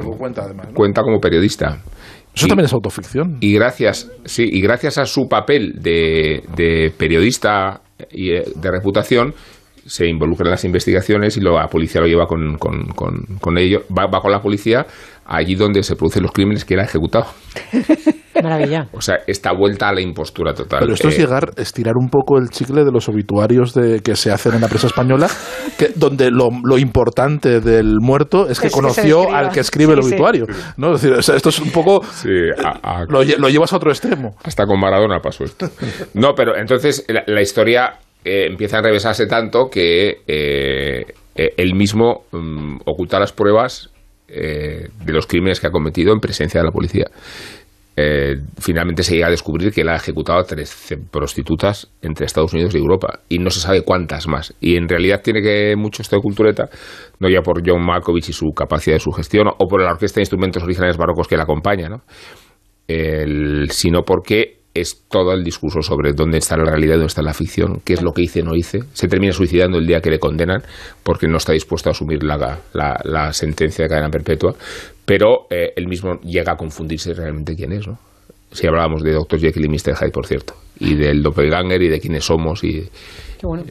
cuenta, 0.73 1.03
como 1.03 1.19
periodista. 1.19 1.83
Eso 2.35 2.49
también 2.49 2.67
es 2.67 2.73
autoficción. 2.73 3.39
Y 3.41 3.55
gracias, 3.55 4.11
sí, 4.25 4.45
y 4.51 4.61
gracias 4.61 4.99
a 4.99 5.07
su 5.07 5.29
papel 5.29 5.75
de, 5.81 6.93
periodista 6.99 7.81
y 8.11 8.33
eh, 8.33 8.45
de 8.55 8.71
reputación, 8.71 9.35
se 9.87 10.07
involucra 10.07 10.47
en 10.47 10.51
las 10.51 10.65
investigaciones 10.65 11.37
y 11.37 11.41
la 11.41 11.69
policía 11.69 12.01
lo 12.01 12.07
lleva 12.07 12.27
con, 12.27 12.57
con, 12.57 12.87
con, 13.41 13.59
ello, 13.59 13.83
va, 13.97 14.07
va, 14.07 14.21
con 14.21 14.33
la 14.33 14.41
policía 14.41 14.87
allí 15.27 15.55
donde 15.55 15.83
se 15.83 15.97
producen 15.97 16.23
los 16.23 16.33
crímenes 16.33 16.65
que 16.65 16.79
ha 16.79 16.85
ejecutado. 16.85 17.27
Maravilla. 18.43 18.89
O 18.93 19.01
sea, 19.01 19.21
esta 19.27 19.53
vuelta 19.53 19.89
a 19.89 19.93
la 19.93 20.01
impostura 20.01 20.53
total. 20.55 20.81
Pero 20.81 20.95
esto 20.95 21.09
es 21.09 21.19
eh, 21.19 21.23
llegar, 21.23 21.53
estirar 21.57 21.95
un 21.97 22.11
poco 22.11 22.37
el 22.37 22.51
chicle 22.51 22.85
de 22.85 22.91
los 22.91 23.09
obituarios 23.09 23.75
de, 23.75 24.01
que 24.01 24.17
se 24.17 24.33
hacen 24.33 24.55
en 24.55 24.61
la 24.61 24.69
prensa 24.69 24.89
española, 24.89 25.29
que, 25.79 25.91
donde 25.95 26.31
lo, 26.31 26.51
importante 26.77 27.61
del 27.61 28.01
muerto 28.01 28.49
es 28.49 28.61
que 28.61 28.71
conoció 28.71 29.33
al 29.33 29.51
que 29.51 29.61
escribe 29.61 29.95
el 29.95 30.01
obituario. 30.01 30.47
¿no? 30.77 30.95
Es 30.95 31.03
decir, 31.03 31.17
esto 31.17 31.49
es 31.49 31.61
un 31.61 31.71
poco... 31.71 32.03
lo, 33.09 33.23
llevas 33.23 33.73
a 33.73 33.77
otro 33.77 33.91
extremo. 33.91 34.37
Hasta 34.43 34.67
con 34.67 34.81
Maradona 34.81 35.21
pasó 35.21 35.45
esto. 35.45 35.71
No, 36.15 36.35
pero 36.35 36.57
entonces 36.57 37.07
la, 37.27 37.41
historia 37.41 37.95
eh, 38.25 38.47
empieza 38.51 38.77
a 38.77 38.79
enrevesarse 38.81 39.27
tanto 39.27 39.69
que 39.71 40.23
eh, 40.27 41.07
él 41.35 41.75
mismo 41.75 42.25
mm, 42.33 42.79
oculta 42.85 43.21
las 43.21 43.33
pruebas 43.33 43.94
de 44.27 45.13
los 45.13 45.27
crímenes 45.27 45.61
que 45.61 45.67
ha 45.67 45.71
cometido 45.71 46.13
en 46.13 46.21
presencia 46.21 46.61
de 46.61 46.67
la 46.67 46.73
policía. 46.73 47.07
Eh, 47.97 48.39
finalmente 48.59 49.05
se 49.05 49.15
llega 49.15 49.29
a 49.29 49.31
descubrir 49.31 49.73
que 49.73 49.83
él 49.83 49.89
ha 49.89 49.95
ejecutado 49.95 50.41
a 50.41 50.45
13 50.45 50.97
prostitutas 51.13 51.89
entre 52.03 52.27
Estados 52.27 52.53
Unidos 52.53 52.75
y 52.75 52.79
Europa 52.79 53.21
y 53.29 53.39
no 53.39 53.51
se 53.51 53.61
sabe 53.61 53.83
cuántas 53.83 54.27
más. 54.27 54.53
Y 54.61 54.77
en 54.77 54.89
realidad 54.89 55.21
tiene 55.23 55.41
que 55.41 55.77
mucho 55.77 56.03
esto 56.03 56.17
de 56.17 56.23
cultureta, 56.23 56.69
no 57.21 57.29
ya 57.29 57.41
por 57.41 57.63
John 57.65 57.85
Malkovich 57.85 58.31
y 58.31 58.33
su 58.33 58.51
capacidad 58.51 58.97
de 58.97 59.01
sugestión 59.01 59.47
o 59.47 59.69
por 59.69 59.81
la 59.81 59.93
orquesta 59.93 60.17
de 60.17 60.23
instrumentos 60.23 60.63
originales 60.65 60.97
barrocos 60.97 61.29
que 61.29 61.37
le 61.37 61.43
acompaña, 61.43 61.89
¿no? 61.89 62.03
sino 63.71 64.03
porque 64.03 64.64
es 64.75 65.05
todo 65.09 65.33
el 65.33 65.45
discurso 65.45 65.83
sobre 65.83 66.13
dónde 66.13 66.39
está 66.39 66.57
la 66.57 66.65
realidad, 66.65 66.95
dónde 66.95 67.07
está 67.07 67.23
la 67.23 67.33
ficción, 67.33 67.81
qué 67.85 67.95
es 67.95 68.03
lo 68.03 68.13
que 68.13 68.23
hice 68.23 68.43
no 68.43 68.57
hice. 68.57 68.81
Se 68.93 69.07
termina 69.07 69.33
suicidando 69.33 69.79
el 69.79 69.87
día 69.87 70.01
que 70.01 70.11
le 70.11 70.19
condenan 70.19 70.63
porque 71.03 71.29
no 71.29 71.37
está 71.37 71.53
dispuesto 71.53 71.89
a 71.89 71.93
asumir 71.93 72.25
la, 72.25 72.61
la, 72.73 73.33
sentencia 73.33 73.85
de 73.85 73.89
cadena 73.89 74.11
perpetua, 74.11 74.55
pero 75.05 75.47
eh, 75.49 75.73
él 75.77 75.87
mismo 75.87 76.21
llega 76.23 76.53
a 76.53 76.57
confundirse 76.57 77.15
realmente 77.15 77.55
quién 77.55 77.73
es. 77.73 77.87
¿no? 77.87 77.99
Si 78.51 78.67
hablábamos 78.67 79.03
de 79.03 79.13
Dr. 79.13 79.39
Jekyll 79.39 79.65
y 79.65 79.69
Mr. 79.69 79.97
Hyde, 79.97 80.11
por 80.13 80.27
cierto, 80.27 80.55
y 80.81 80.95
del 80.95 81.23
doppelganger 81.23 81.81
y 81.81 81.89
de 81.89 82.01
quiénes 82.01 82.25
somos. 82.25 82.65
Y, 82.65 82.89
Qué 83.39 83.47
bueno. 83.47 83.65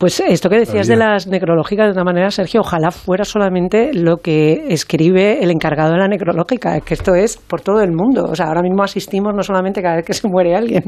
Pues 0.00 0.18
esto 0.18 0.48
que 0.48 0.60
decías 0.60 0.86
de 0.86 0.96
las 0.96 1.26
necrológicas, 1.26 1.88
de 1.88 1.92
una 1.92 2.04
manera, 2.04 2.30
Sergio, 2.30 2.62
ojalá 2.62 2.90
fuera 2.90 3.22
solamente 3.22 3.90
lo 3.92 4.16
que 4.16 4.64
escribe 4.70 5.44
el 5.44 5.50
encargado 5.50 5.92
de 5.92 5.98
la 5.98 6.08
necrológica, 6.08 6.80
que 6.80 6.94
esto 6.94 7.14
es 7.14 7.36
por 7.36 7.60
todo 7.60 7.82
el 7.82 7.92
mundo. 7.92 8.24
O 8.24 8.34
sea, 8.34 8.46
ahora 8.46 8.62
mismo 8.62 8.82
asistimos 8.82 9.34
no 9.34 9.42
solamente 9.42 9.82
cada 9.82 9.96
vez 9.96 10.06
que 10.06 10.14
se 10.14 10.26
muere 10.26 10.56
alguien, 10.56 10.84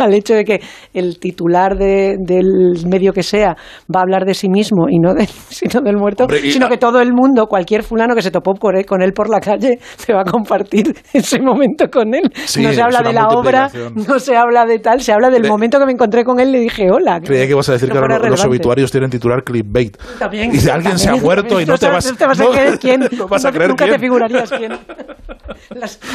al 0.04 0.14
hecho 0.14 0.34
de 0.34 0.44
que 0.44 0.60
el 0.94 1.18
titular 1.18 1.76
de, 1.76 2.16
del 2.18 2.86
medio 2.88 3.12
que 3.12 3.22
sea 3.22 3.56
va 3.94 4.00
a 4.00 4.02
hablar 4.02 4.24
de 4.24 4.34
sí 4.34 4.48
mismo 4.48 4.86
y 4.88 4.98
no 4.98 5.14
de, 5.14 5.26
sino 5.48 5.80
del 5.80 5.96
muerto, 5.96 6.26
sino 6.30 6.68
que 6.68 6.76
todo 6.76 7.00
el 7.00 7.12
mundo, 7.12 7.46
cualquier 7.46 7.82
fulano 7.82 8.14
que 8.14 8.22
se 8.22 8.30
topó 8.30 8.54
con 8.54 9.02
él, 9.02 9.12
por 9.12 9.28
la 9.28 9.40
calle, 9.40 9.78
se 9.96 10.12
va 10.12 10.22
a 10.22 10.24
compartir 10.24 10.94
ese 11.12 11.40
momento 11.40 11.88
con 11.90 12.14
él. 12.14 12.22
no 12.32 12.72
se 12.72 12.82
habla 12.82 13.02
de 13.02 13.12
la 13.12 13.28
obra, 13.28 13.70
no 13.94 14.18
se 14.18 14.36
habla 14.36 14.64
de 14.66 14.78
tal, 14.78 15.00
se 15.00 15.12
habla 15.12 15.30
del 15.30 15.46
momento 15.46 15.78
que 15.78 15.86
me 15.86 15.92
encontré 15.92 16.24
con 16.24 16.40
él 16.40 16.48
y 16.48 16.52
le 16.52 16.60
dije 16.60 16.90
hola. 16.90 17.20
Creía 17.20 17.44
que 17.44 17.52
ibas 17.52 17.68
a 17.68 17.72
decir 17.72 17.90
que 17.90 18.28
los 18.28 18.44
obituarios 18.44 18.90
tienen 18.90 19.10
titular 19.10 19.42
clickbait. 19.44 19.96
También, 20.18 20.52
y 20.54 20.68
alguien 20.68 20.98
se 20.98 21.10
ha 21.10 21.16
muerto 21.16 21.60
y 21.60 21.66
no 21.66 21.78
te 21.78 21.88
vas, 21.88 22.16
te 22.16 22.26
vas 22.26 22.40
a 22.40 22.46
creer 22.46 22.78
quién. 22.78 23.00
No 23.16 23.28
vas 23.28 23.44
a 23.44 23.52
creer 23.52 23.70
Nunca 23.70 23.86
te 23.86 23.98
figurarías 23.98 24.50
quién. 24.50 24.72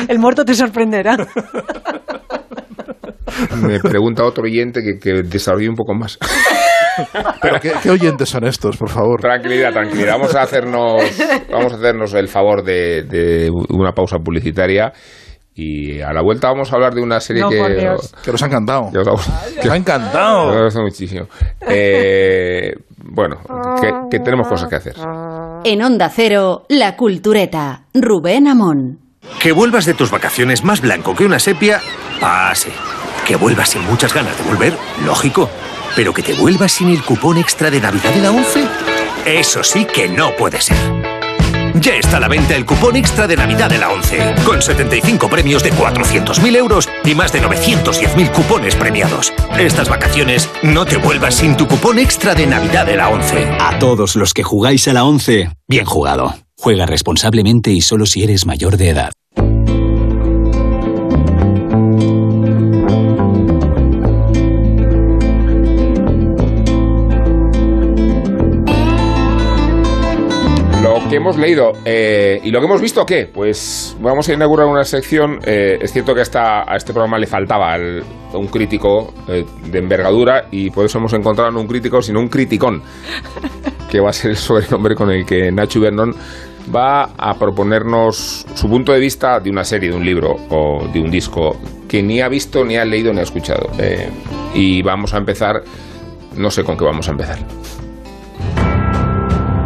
el 0.08 0.20
muerto 0.20 0.44
te 0.44 0.54
sorprenderá. 0.54 1.18
Me 3.62 3.80
pregunta 3.80 4.24
otro 4.24 4.44
oyente 4.44 4.82
que, 4.82 5.00
que 5.00 5.24
desarrolle 5.24 5.70
un 5.70 5.76
poco 5.76 5.94
más. 5.94 6.18
Pero 7.42 7.60
¿qué, 7.60 7.90
oyentes 7.90 8.30
son 8.30 8.46
estos, 8.46 8.78
por 8.78 8.90
favor? 8.90 9.20
Tranquilidad, 9.20 9.72
tranquilidad. 9.72 10.14
Vamos 10.14 10.36
a 10.36 10.42
hacernos, 10.44 11.02
vamos 11.52 11.74
a 11.74 11.76
hacernos 11.76 12.14
el 12.14 12.28
favor 12.28 12.64
de, 12.64 13.50
una 13.70 13.92
pausa 13.92 14.18
publicitaria. 14.20 14.92
Y 15.58 16.02
a 16.02 16.12
la 16.12 16.22
vuelta 16.22 16.50
vamos 16.50 16.72
a 16.72 16.76
hablar 16.76 16.94
de 16.94 17.02
una 17.02 17.22
serie 17.22 17.44
que, 17.50 17.96
que 18.24 18.32
nos 18.32 18.44
ha 18.44 18.48
encantado. 18.48 18.92
Que 18.92 18.98
nos 18.98 19.70
ha 19.70 19.76
encantado. 19.78 20.54
Nos 20.54 20.64
gusta 20.64 20.82
muchísimo. 20.82 21.28
Eh, 21.62 22.74
bueno, 22.98 23.38
que, 24.10 24.20
tenemos 24.20 24.48
cosas 24.48 24.70
que 24.70 24.76
hacer. 24.76 24.96
En 25.64 25.82
Onda 25.82 26.10
Cero, 26.10 26.66
La 26.68 26.98
Cultureta. 26.98 27.84
Rubén 27.94 28.48
Amón. 28.50 29.00
Que 29.42 29.54
vuelvas 29.54 29.86
de 29.86 29.94
tus 29.94 30.12
vacaciones 30.12 30.64
más 30.64 30.82
blanco 30.82 31.16
que 31.16 31.26
una 31.26 31.40
sepia, 31.40 31.80
pase. 32.20 32.72
Que 33.26 33.36
vuelvas 33.36 33.70
sin 33.70 33.84
muchas 33.86 34.14
ganas 34.14 34.38
de 34.38 34.44
volver, 34.44 34.78
lógico. 35.04 35.50
Pero 35.96 36.14
que 36.14 36.22
te 36.22 36.34
vuelvas 36.34 36.72
sin 36.72 36.90
el 36.90 37.04
cupón 37.04 37.38
extra 37.38 37.72
de 37.72 37.82
Navidad 37.82 38.14
de 38.14 38.22
la 38.22 38.32
11, 38.32 38.68
eso 39.26 39.64
sí 39.64 39.86
que 39.86 40.08
no 40.08 40.36
puede 40.36 40.62
ser. 40.62 40.78
Ya 41.76 41.96
está 41.96 42.18
a 42.18 42.20
la 42.20 42.28
venta 42.28 42.56
el 42.56 42.66
cupón 42.66 42.96
extra 42.96 43.28
de 43.28 43.36
Navidad 43.36 43.70
de 43.70 43.80
la 43.80 43.90
11, 43.90 44.36
con 44.46 44.62
75 44.62 45.28
premios 45.28 45.64
de 45.64 45.74
400.000 45.74 46.56
euros 46.56 46.88
y 47.04 47.16
más 47.16 47.34
de 47.34 47.42
910.000 47.42 48.32
cupones 48.32 48.76
premiados. 48.76 49.34
Estas 49.58 49.90
vacaciones 49.90 50.50
no 50.62 50.86
te 50.86 50.98
vuelvas 50.98 51.36
sin 51.36 51.58
tu 51.58 51.68
cupón 51.68 52.00
extra 52.00 52.36
de 52.36 52.46
Navidad 52.48 52.86
de 52.86 52.96
la 52.96 53.10
11. 53.10 53.58
A 53.60 53.80
todos 53.80 54.16
los 54.16 54.34
que 54.34 54.44
jugáis 54.44 54.88
a 54.88 54.94
la 54.94 55.04
11, 55.04 55.50
bien 55.68 55.86
jugado. 55.86 56.36
Juega 56.58 56.86
responsablemente 56.86 57.72
y 57.72 57.82
solo 57.82 58.06
si 58.06 58.24
eres 58.24 58.46
mayor 58.46 58.78
de 58.78 58.90
edad. 58.90 59.12
Que 71.10 71.18
hemos 71.18 71.38
leído 71.38 71.74
eh, 71.86 72.40
y 72.44 72.52
lo 72.52 72.60
que 72.60 72.66
hemos 72.66 72.82
visto, 72.82 73.06
¿qué? 73.06 73.30
Pues 73.32 73.96
vamos 74.02 74.28
a 74.28 74.34
inaugurar 74.34 74.68
una 74.68 74.84
sección. 74.84 75.40
Eh, 75.46 75.78
es 75.82 75.92
cierto 75.92 76.14
que 76.16 76.22
a 76.22 76.76
este 76.76 76.94
programa 76.94 77.20
le 77.20 77.28
faltaba 77.28 77.76
un 78.34 78.48
crítico 78.48 79.14
eh, 79.28 79.46
de 79.72 79.80
envergadura 79.80 80.48
y 80.52 80.72
por 80.72 80.86
eso 80.86 80.98
hemos 80.98 81.14
encontrado 81.14 81.52
no 81.52 81.62
un 81.62 81.68
crítico, 81.68 82.02
sino 82.02 82.20
un 82.20 82.28
criticón, 82.28 82.82
que 83.90 84.00
va 84.00 84.10
a 84.10 84.14
ser 84.14 84.32
el 84.32 84.38
sobrenombre 84.38 84.96
con 84.96 85.12
el 85.12 85.26
que 85.26 85.52
Nacho 85.52 85.80
Vernon 85.80 86.16
va 86.76 87.12
a 87.18 87.38
proponernos 87.38 88.46
su 88.56 88.68
punto 88.68 88.92
de 88.92 89.00
vista 89.00 89.40
de 89.40 89.52
una 89.52 89.64
serie, 89.64 89.92
de 89.92 89.96
un 89.96 90.06
libro 90.06 90.36
o 90.50 90.88
de 90.92 91.00
un 91.00 91.12
disco 91.12 91.56
que 91.88 92.02
ni 92.02 92.22
ha 92.22 92.28
visto, 92.28 92.66
ni 92.66 92.78
ha 92.78 92.86
leído, 92.86 93.14
ni 93.14 93.20
ha 93.20 93.24
escuchado. 93.24 93.70
y 94.56 94.82
vamos 94.82 95.14
a 95.14 95.18
empezar, 95.18 95.62
no 96.36 96.50
sé 96.50 96.64
con 96.64 96.76
qué 96.76 96.84
vamos 96.84 97.08
a 97.08 97.12
empezar. 97.12 97.38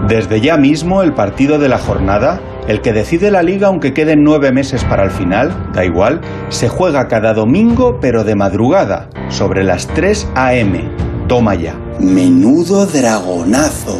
Desde 0.10 0.42
ya 0.42 0.58
mismo 0.58 1.04
el 1.04 1.14
partido 1.14 1.60
de 1.60 1.70
la 1.70 1.78
jornada, 1.78 2.42
el 2.68 2.82
que 2.82 2.94
decide 2.94 3.30
la 3.30 3.44
liga 3.44 3.68
aunque 3.68 3.94
queden 3.94 4.24
nueve 4.24 4.52
meses 4.52 4.84
para 4.84 5.04
el 5.04 5.12
final, 5.12 5.72
da 5.72 5.86
igual, 5.86 6.22
se 6.50 6.68
juega 6.68 7.08
cada 7.08 7.36
domingo 7.36 8.00
pero 8.02 8.24
de 8.24 8.34
madrugada, 8.34 9.08
sobre 9.30 9.64
las 9.64 9.86
3 9.86 10.30
a.m. 10.34 10.90
Toma 11.28 11.54
ya. 11.54 11.76
Menudo 12.00 12.88
dragonazo. 12.88 14.00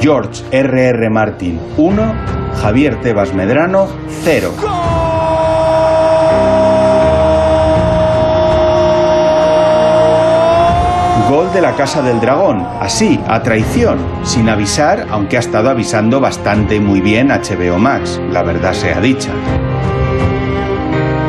George 0.00 0.42
R.R. 0.52 0.88
R. 0.88 1.10
Martin 1.10 1.60
1, 1.76 2.14
Javier 2.62 2.98
Tebas 3.02 3.34
Medrano 3.34 3.88
0. 4.24 4.52
Gol 11.28 11.52
de 11.52 11.60
la 11.60 11.74
Casa 11.74 12.02
del 12.02 12.20
Dragón, 12.20 12.66
así, 12.80 13.18
a 13.26 13.42
traición, 13.42 13.98
sin 14.22 14.48
avisar, 14.48 15.06
aunque 15.10 15.36
ha 15.36 15.40
estado 15.40 15.70
avisando 15.70 16.20
bastante 16.20 16.80
muy 16.80 17.00
bien 17.00 17.28
HBO 17.28 17.78
Max, 17.78 18.20
la 18.30 18.42
verdad 18.42 18.72
sea 18.74 19.00
dicha. 19.00 19.30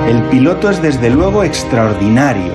El 0.07 0.21
piloto 0.23 0.69
es 0.69 0.81
desde 0.81 1.09
luego 1.09 1.43
extraordinario. 1.43 2.53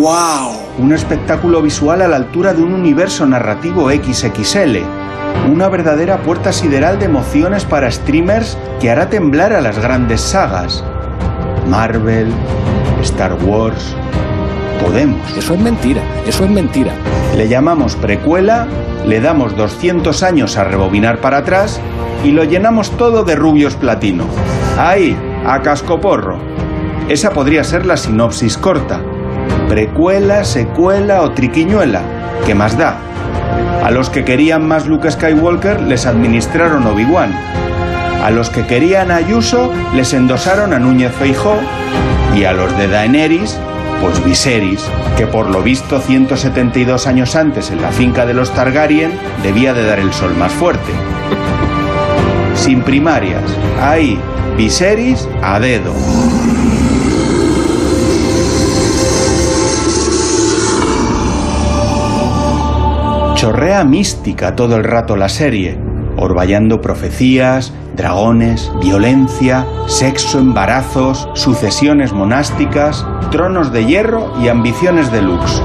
¡Wow! 0.00 0.52
Un 0.78 0.92
espectáculo 0.92 1.60
visual 1.60 2.02
a 2.02 2.08
la 2.08 2.16
altura 2.16 2.54
de 2.54 2.62
un 2.62 2.72
universo 2.72 3.26
narrativo 3.26 3.90
XXL. 3.90 4.78
Una 5.52 5.68
verdadera 5.68 6.18
puerta 6.18 6.52
sideral 6.52 6.98
de 6.98 7.06
emociones 7.06 7.64
para 7.64 7.90
streamers 7.90 8.56
que 8.80 8.90
hará 8.90 9.10
temblar 9.10 9.52
a 9.52 9.60
las 9.60 9.78
grandes 9.78 10.20
sagas. 10.20 10.82
Marvel, 11.68 12.32
Star 13.02 13.34
Wars, 13.44 13.94
podemos. 14.76 15.20
Eso 15.36 15.54
es 15.54 15.60
mentira, 15.60 16.02
eso 16.26 16.44
es 16.44 16.50
mentira. 16.50 16.92
Le 17.36 17.48
llamamos 17.48 17.96
precuela, 17.96 18.66
le 19.06 19.20
damos 19.20 19.56
200 19.56 20.22
años 20.22 20.56
a 20.56 20.64
rebobinar 20.64 21.20
para 21.20 21.38
atrás 21.38 21.80
y 22.24 22.30
lo 22.30 22.44
llenamos 22.44 22.90
todo 22.96 23.24
de 23.24 23.36
rubios 23.36 23.74
platino. 23.76 24.24
Ahí, 24.78 25.16
a 25.46 25.60
cascoporro. 25.62 26.38
Esa 27.08 27.30
podría 27.30 27.62
ser 27.62 27.86
la 27.86 27.96
sinopsis 27.96 28.58
corta. 28.58 29.00
Precuela, 29.68 30.44
secuela 30.44 31.22
o 31.22 31.32
triquiñuela. 31.32 32.02
¿Qué 32.44 32.54
más 32.54 32.76
da? 32.76 32.96
A 33.84 33.90
los 33.90 34.10
que 34.10 34.24
querían 34.24 34.66
más 34.66 34.86
Luke 34.86 35.10
Skywalker 35.10 35.80
les 35.82 36.06
administraron 36.06 36.86
Obi-Wan. 36.86 37.30
A 38.24 38.30
los 38.30 38.50
que 38.50 38.66
querían 38.66 39.12
a 39.12 39.16
Ayuso 39.16 39.72
les 39.94 40.12
endosaron 40.14 40.72
a 40.72 40.80
Núñez 40.80 41.12
Feijó. 41.12 41.54
Y 42.34 42.44
a 42.44 42.52
los 42.52 42.76
de 42.76 42.88
Daenerys, 42.88 43.58
pues 44.00 44.24
Viserys, 44.24 44.84
que 45.16 45.26
por 45.26 45.48
lo 45.50 45.62
visto 45.62 46.00
172 46.00 47.06
años 47.06 47.36
antes 47.36 47.70
en 47.70 47.82
la 47.82 47.90
finca 47.90 48.26
de 48.26 48.34
los 48.34 48.52
Targaryen 48.52 49.12
debía 49.42 49.74
de 49.74 49.84
dar 49.84 49.98
el 49.98 50.12
sol 50.12 50.36
más 50.36 50.52
fuerte. 50.52 50.92
Sin 52.54 52.82
primarias. 52.82 53.44
Ahí, 53.80 54.18
Viserys 54.56 55.28
a 55.42 55.60
dedo. 55.60 55.94
Chorrea 63.36 63.84
mística 63.84 64.56
todo 64.56 64.76
el 64.76 64.84
rato 64.84 65.14
la 65.14 65.28
serie, 65.28 65.78
orvallando 66.16 66.80
profecías, 66.80 67.74
dragones, 67.94 68.72
violencia, 68.80 69.66
sexo, 69.86 70.38
embarazos, 70.38 71.28
sucesiones 71.34 72.14
monásticas, 72.14 73.06
tronos 73.30 73.72
de 73.72 73.84
hierro 73.84 74.32
y 74.40 74.48
ambiciones 74.48 75.10
de 75.12 75.22
lux. 75.22 75.62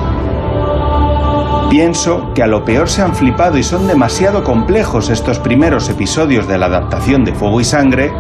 Pienso 1.70 2.34
que 2.34 2.44
a 2.44 2.48
lo 2.48 2.66
peor 2.66 2.90
se 2.90 3.02
han 3.02 3.16
flipado 3.16 3.58
y 3.58 3.64
son 3.64 3.88
demasiado 3.88 4.44
complejos 4.44 5.10
estos 5.10 5.40
primeros 5.40 5.90
episodios 5.90 6.46
de 6.48 6.58
la 6.58 6.66
adaptación 6.66 7.24
de 7.24 7.34
Fuego 7.34 7.62
y 7.62 7.64
Sangre, 7.64 8.12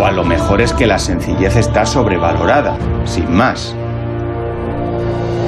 o 0.00 0.06
a 0.06 0.10
lo 0.10 0.24
mejor 0.24 0.62
es 0.62 0.72
que 0.72 0.86
la 0.86 0.98
sencillez 0.98 1.54
está 1.56 1.84
sobrevalorada, 1.84 2.78
sin 3.04 3.30
más. 3.30 3.76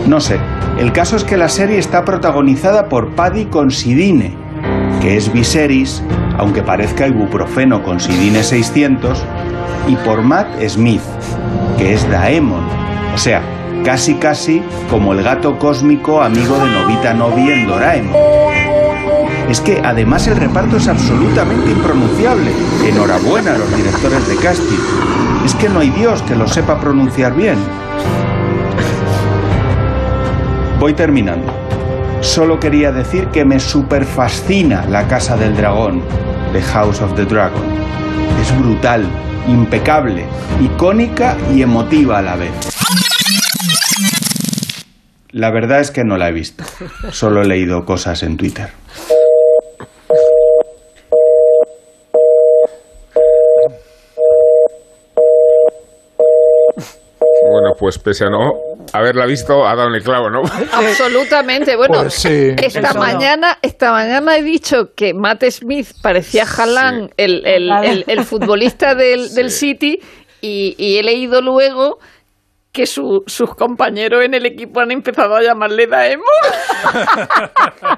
No 0.07 0.20
sé, 0.20 0.38
el 0.78 0.92
caso 0.92 1.16
es 1.16 1.24
que 1.24 1.38
la 1.38 1.49
serie 1.49 1.78
está 1.78 2.05
protagonizada 2.05 2.90
por 2.90 3.14
Paddy 3.14 3.47
Considine, 3.47 4.36
que 5.01 5.16
es 5.16 5.32
Viserys, 5.32 6.03
aunque 6.36 6.62
parezca 6.62 7.09
ibuprofeno 7.09 7.82
Considine 7.82 8.42
600, 8.42 9.24
y 9.88 9.97
por 9.97 10.20
Matt 10.20 10.49
Smith, 10.68 11.01
que 11.78 11.94
es 11.94 12.07
Daemon, 12.11 12.65
o 13.16 13.18
sea, 13.18 13.40
casi 13.82 14.16
casi 14.16 14.62
como 14.90 15.14
el 15.14 15.22
gato 15.22 15.58
cósmico 15.58 16.20
amigo 16.20 16.58
de 16.58 16.70
Novita 16.70 17.14
Novi 17.14 17.50
en 17.50 17.66
Doraemon. 17.66 18.14
Es 19.48 19.62
que 19.62 19.80
además 19.82 20.26
el 20.26 20.36
reparto 20.36 20.76
es 20.76 20.86
absolutamente 20.86 21.70
impronunciable. 21.70 22.50
Enhorabuena 22.86 23.54
a 23.54 23.58
los 23.58 23.74
directores 23.74 24.28
de 24.28 24.36
casting. 24.36 24.76
Es 25.46 25.54
que 25.54 25.70
no 25.70 25.80
hay 25.80 25.88
Dios 25.88 26.20
que 26.24 26.36
lo 26.36 26.46
sepa 26.46 26.78
pronunciar 26.78 27.34
bien. 27.34 27.56
Voy 30.78 30.92
terminando. 30.92 31.50
Solo 32.20 32.60
quería 32.60 32.92
decir 32.92 33.28
que 33.28 33.46
me 33.46 33.58
superfascina 33.58 34.84
la 34.90 35.08
Casa 35.08 35.38
del 35.38 35.56
Dragón, 35.56 36.02
The 36.52 36.60
House 36.60 37.00
of 37.00 37.14
the 37.14 37.24
Dragon. 37.24 37.64
Es 38.42 38.54
brutal, 38.58 39.06
impecable, 39.48 40.26
icónica 40.60 41.34
y 41.54 41.62
emotiva 41.62 42.18
a 42.18 42.22
la 42.22 42.36
vez. 42.36 42.75
La 45.37 45.51
verdad 45.51 45.80
es 45.80 45.91
que 45.91 46.03
no 46.03 46.16
la 46.16 46.30
he 46.30 46.32
visto. 46.32 46.64
Solo 47.12 47.43
he 47.43 47.47
leído 47.47 47.84
cosas 47.84 48.22
en 48.22 48.39
Twitter. 48.39 48.70
Bueno, 57.51 57.74
pues 57.78 57.99
pese 57.99 58.24
a 58.24 58.30
no 58.30 58.53
haberla 58.93 59.26
visto, 59.26 59.66
ha 59.66 59.74
dado 59.76 59.89
en 59.89 59.95
el 59.97 60.03
clavo, 60.03 60.30
¿no? 60.30 60.43
Absolutamente. 60.72 61.76
Bueno, 61.76 62.01
Pues 62.03 62.14
sí. 62.14 62.53
esta 62.57 62.95
mañana, 62.95 63.59
esta 63.62 63.93
mañana 63.93 64.37
he 64.37 64.43
dicho 64.43 64.95
que 64.95 65.12
Matt 65.14 65.45
Smith 65.51 65.89
parecía 66.03 66.45
Haaland, 66.45 67.11
el, 67.16 67.45
el- 67.47 67.70
el- 67.84 68.05
el 68.07 68.24
futbolista 68.24 68.95
del, 68.95 69.34
del 69.34 69.51
City, 69.51 70.01
y, 70.41 70.74
y 70.78 70.99
he 70.99 71.03
leído 71.03 71.41
luego 71.41 71.99
que 72.76 72.84
su- 72.86 73.22
sus 73.26 73.54
compañeros 73.54 74.22
en 74.22 74.34
el 74.34 74.44
equipo 74.44 74.80
han 74.80 74.90
empezado 74.90 75.34
a 75.34 75.42
llamarle 75.42 75.86
Daemon. 75.86 76.26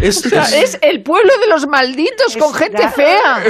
Es, 0.00 0.24
O 0.24 0.28
sea, 0.28 0.42
es 0.44 0.52
es 0.74 0.78
el 0.82 1.02
pueblo 1.02 1.30
de 1.40 1.46
los 1.48 1.66
malditos 1.66 2.36
con 2.38 2.50
Es 2.50 2.56
gente 2.56 2.82
la- 2.82 2.90
fea. 2.90 3.42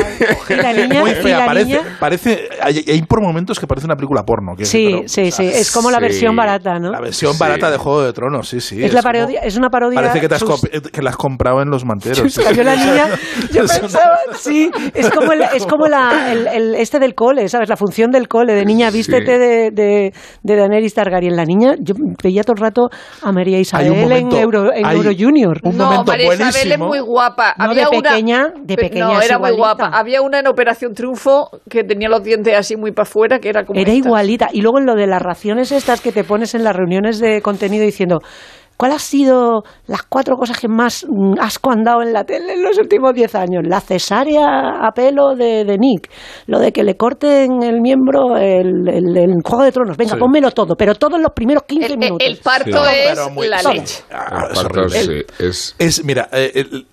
Y 0.48 0.54
la 0.54 0.72
niña, 0.72 1.00
muy 1.00 1.10
y 1.10 1.14
fea. 1.14 1.38
la 1.40 1.46
Parece, 1.46 1.66
niña- 1.66 1.96
parece 2.00 2.48
hay, 2.60 2.84
hay 2.88 3.02
por 3.02 3.20
momentos 3.22 3.60
que 3.60 3.66
parece 3.66 3.86
una 3.86 3.94
película 3.96 4.22
porno. 4.24 4.54
que- 4.56 4.64
Sí, 4.64 4.88
pero, 4.90 5.08
sí, 5.08 5.28
o 5.28 5.30
sea, 5.30 5.32
sí. 5.32 5.58
Es 5.58 5.70
como 5.70 5.90
la 5.90 5.98
sí. 5.98 6.02
versión 6.02 6.34
barata, 6.36 6.78
¿no? 6.78 6.90
La 6.90 7.00
versión 7.00 7.32
Sí. 7.34 7.38
barata 7.38 7.70
de 7.70 7.76
Juego 7.76 8.02
de 8.02 8.12
Tronos, 8.12 8.48
sí, 8.48 8.60
sí. 8.60 8.82
Es 8.82 8.92
la 8.92 9.02
como- 9.02 9.12
parodia, 9.12 9.40
es 9.40 9.56
una 9.56 9.68
parodia. 9.70 10.00
Parece 10.00 10.20
que, 10.20 10.28
te 10.28 10.34
has 10.34 10.44
que 10.92 11.02
la 11.02 11.10
has 11.10 11.16
comprado 11.16 11.62
en 11.62 11.70
los 11.70 11.84
manteros. 11.84 12.18
sí. 12.32 12.42
Yo 12.54 12.62
la 12.64 12.76
niña, 12.76 13.06
yo 13.52 13.62
Es 13.64 13.78
pensaba, 13.78 14.18
sí, 14.36 14.70
es 14.94 15.10
como, 15.10 15.32
el, 15.32 15.42
es 15.42 15.66
como 15.66 15.86
la, 15.86 16.32
el, 16.32 16.46
el- 16.48 16.74
este 16.76 16.98
del 16.98 17.14
cole, 17.14 17.48
¿sabes? 17.48 17.68
La 17.68 17.76
función 17.76 18.10
del 18.10 18.28
cole, 18.28 18.54
de 18.54 18.64
niña, 18.64 18.90
de, 19.32 19.70
de, 19.70 20.12
de 20.42 20.56
Daenerys 20.56 20.94
Targaryen. 20.94 21.36
La 21.36 21.44
niña, 21.44 21.74
yo 21.80 21.94
veía 22.22 22.42
todo 22.42 22.54
el 22.56 22.62
rato 22.62 22.88
a 23.22 23.32
María 23.32 23.58
Isabel 23.58 23.90
momento- 23.94 24.36
en, 24.36 24.42
Euro, 24.42 24.72
en 24.72 24.84
hay 24.86 24.96
Euro 24.96 25.10
Junior. 25.18 25.60
un 25.64 25.76
no, 25.76 25.84
momento 25.86 26.12
María 26.12 26.34
Isabel 26.34 26.72
es 26.72 26.78
muy 26.78 27.00
guapa. 27.00 27.54
No, 27.58 27.64
Había 27.66 27.88
de 27.88 27.96
una- 27.98 28.10
pequeña, 28.10 28.48
de 28.62 28.76
Pe- 28.76 28.82
pequeña 28.84 29.06
No, 29.06 29.20
era 29.20 29.38
muy 29.38 29.52
guapa. 29.52 29.86
Había 29.92 30.22
una 30.22 30.38
en 30.40 30.46
Operación 30.46 30.94
Triunfo 30.94 31.50
que 31.68 31.84
tenía 31.84 32.08
los 32.08 32.22
dientes 32.22 32.54
así 32.56 32.76
muy 32.76 32.92
para 32.92 33.04
afuera, 33.04 33.38
que 33.38 33.48
era 33.48 33.64
como 33.64 33.80
Era 33.80 33.90
esta. 33.92 34.06
igualita. 34.06 34.48
Y 34.52 34.60
luego 34.60 34.78
en 34.78 34.86
lo 34.86 34.94
de 34.94 35.06
las 35.06 35.22
raciones 35.22 35.72
estas 35.72 36.00
que 36.00 36.12
te 36.12 36.24
pones 36.24 36.54
en 36.54 36.64
las 36.64 36.74
reuniones 36.76 37.18
de 37.20 37.40
contenido 37.42 37.84
diciendo, 37.84 38.20
¿cuál 38.76 38.92
ha 38.92 38.98
sido 38.98 39.62
las 39.86 40.02
cuatro 40.02 40.36
cosas 40.36 40.58
que 40.60 40.68
más 40.68 41.04
mm, 41.08 41.38
asco 41.40 41.70
han 41.70 41.82
dado 41.84 42.02
en 42.02 42.12
la 42.12 42.24
tele 42.24 42.54
en 42.54 42.62
los 42.62 42.78
últimos 42.78 43.14
diez 43.14 43.34
años? 43.34 43.62
La 43.66 43.80
cesárea 43.80 44.46
a 44.82 44.90
pelo 44.92 45.34
de, 45.36 45.64
de 45.64 45.76
Nick, 45.78 46.10
lo 46.46 46.58
de 46.58 46.72
que 46.72 46.82
le 46.84 46.96
corten 46.96 47.62
el 47.62 47.80
miembro 47.80 48.36
el, 48.36 48.88
el- 48.88 49.16
el 49.16 49.32
Juego 49.44 49.64
de 49.64 49.72
Tronos. 49.72 49.96
Venga, 49.96 50.14
Sí. 50.14 50.20
pónmelo 50.20 50.50
todo, 50.50 50.74
pero 50.76 50.94
todo 50.94 51.16
en 51.16 51.22
los 51.22 51.32
primeros 51.32 51.64
15 51.64 51.86
El, 51.86 51.92
el- 51.92 51.98
minutos. 51.98 52.26
el 52.28 52.36
parto 52.38 52.84
Sí. 52.84 52.90
es 53.10 53.48
la 53.50 53.72
leche. 53.72 54.04
Ah, 54.12 54.48
es 54.52 54.58
Parto, 54.62 54.84
es... 55.38 55.74
Es, 55.78 56.04
mira, 56.04 56.28
eh, 56.32 56.52
el- 56.54 56.86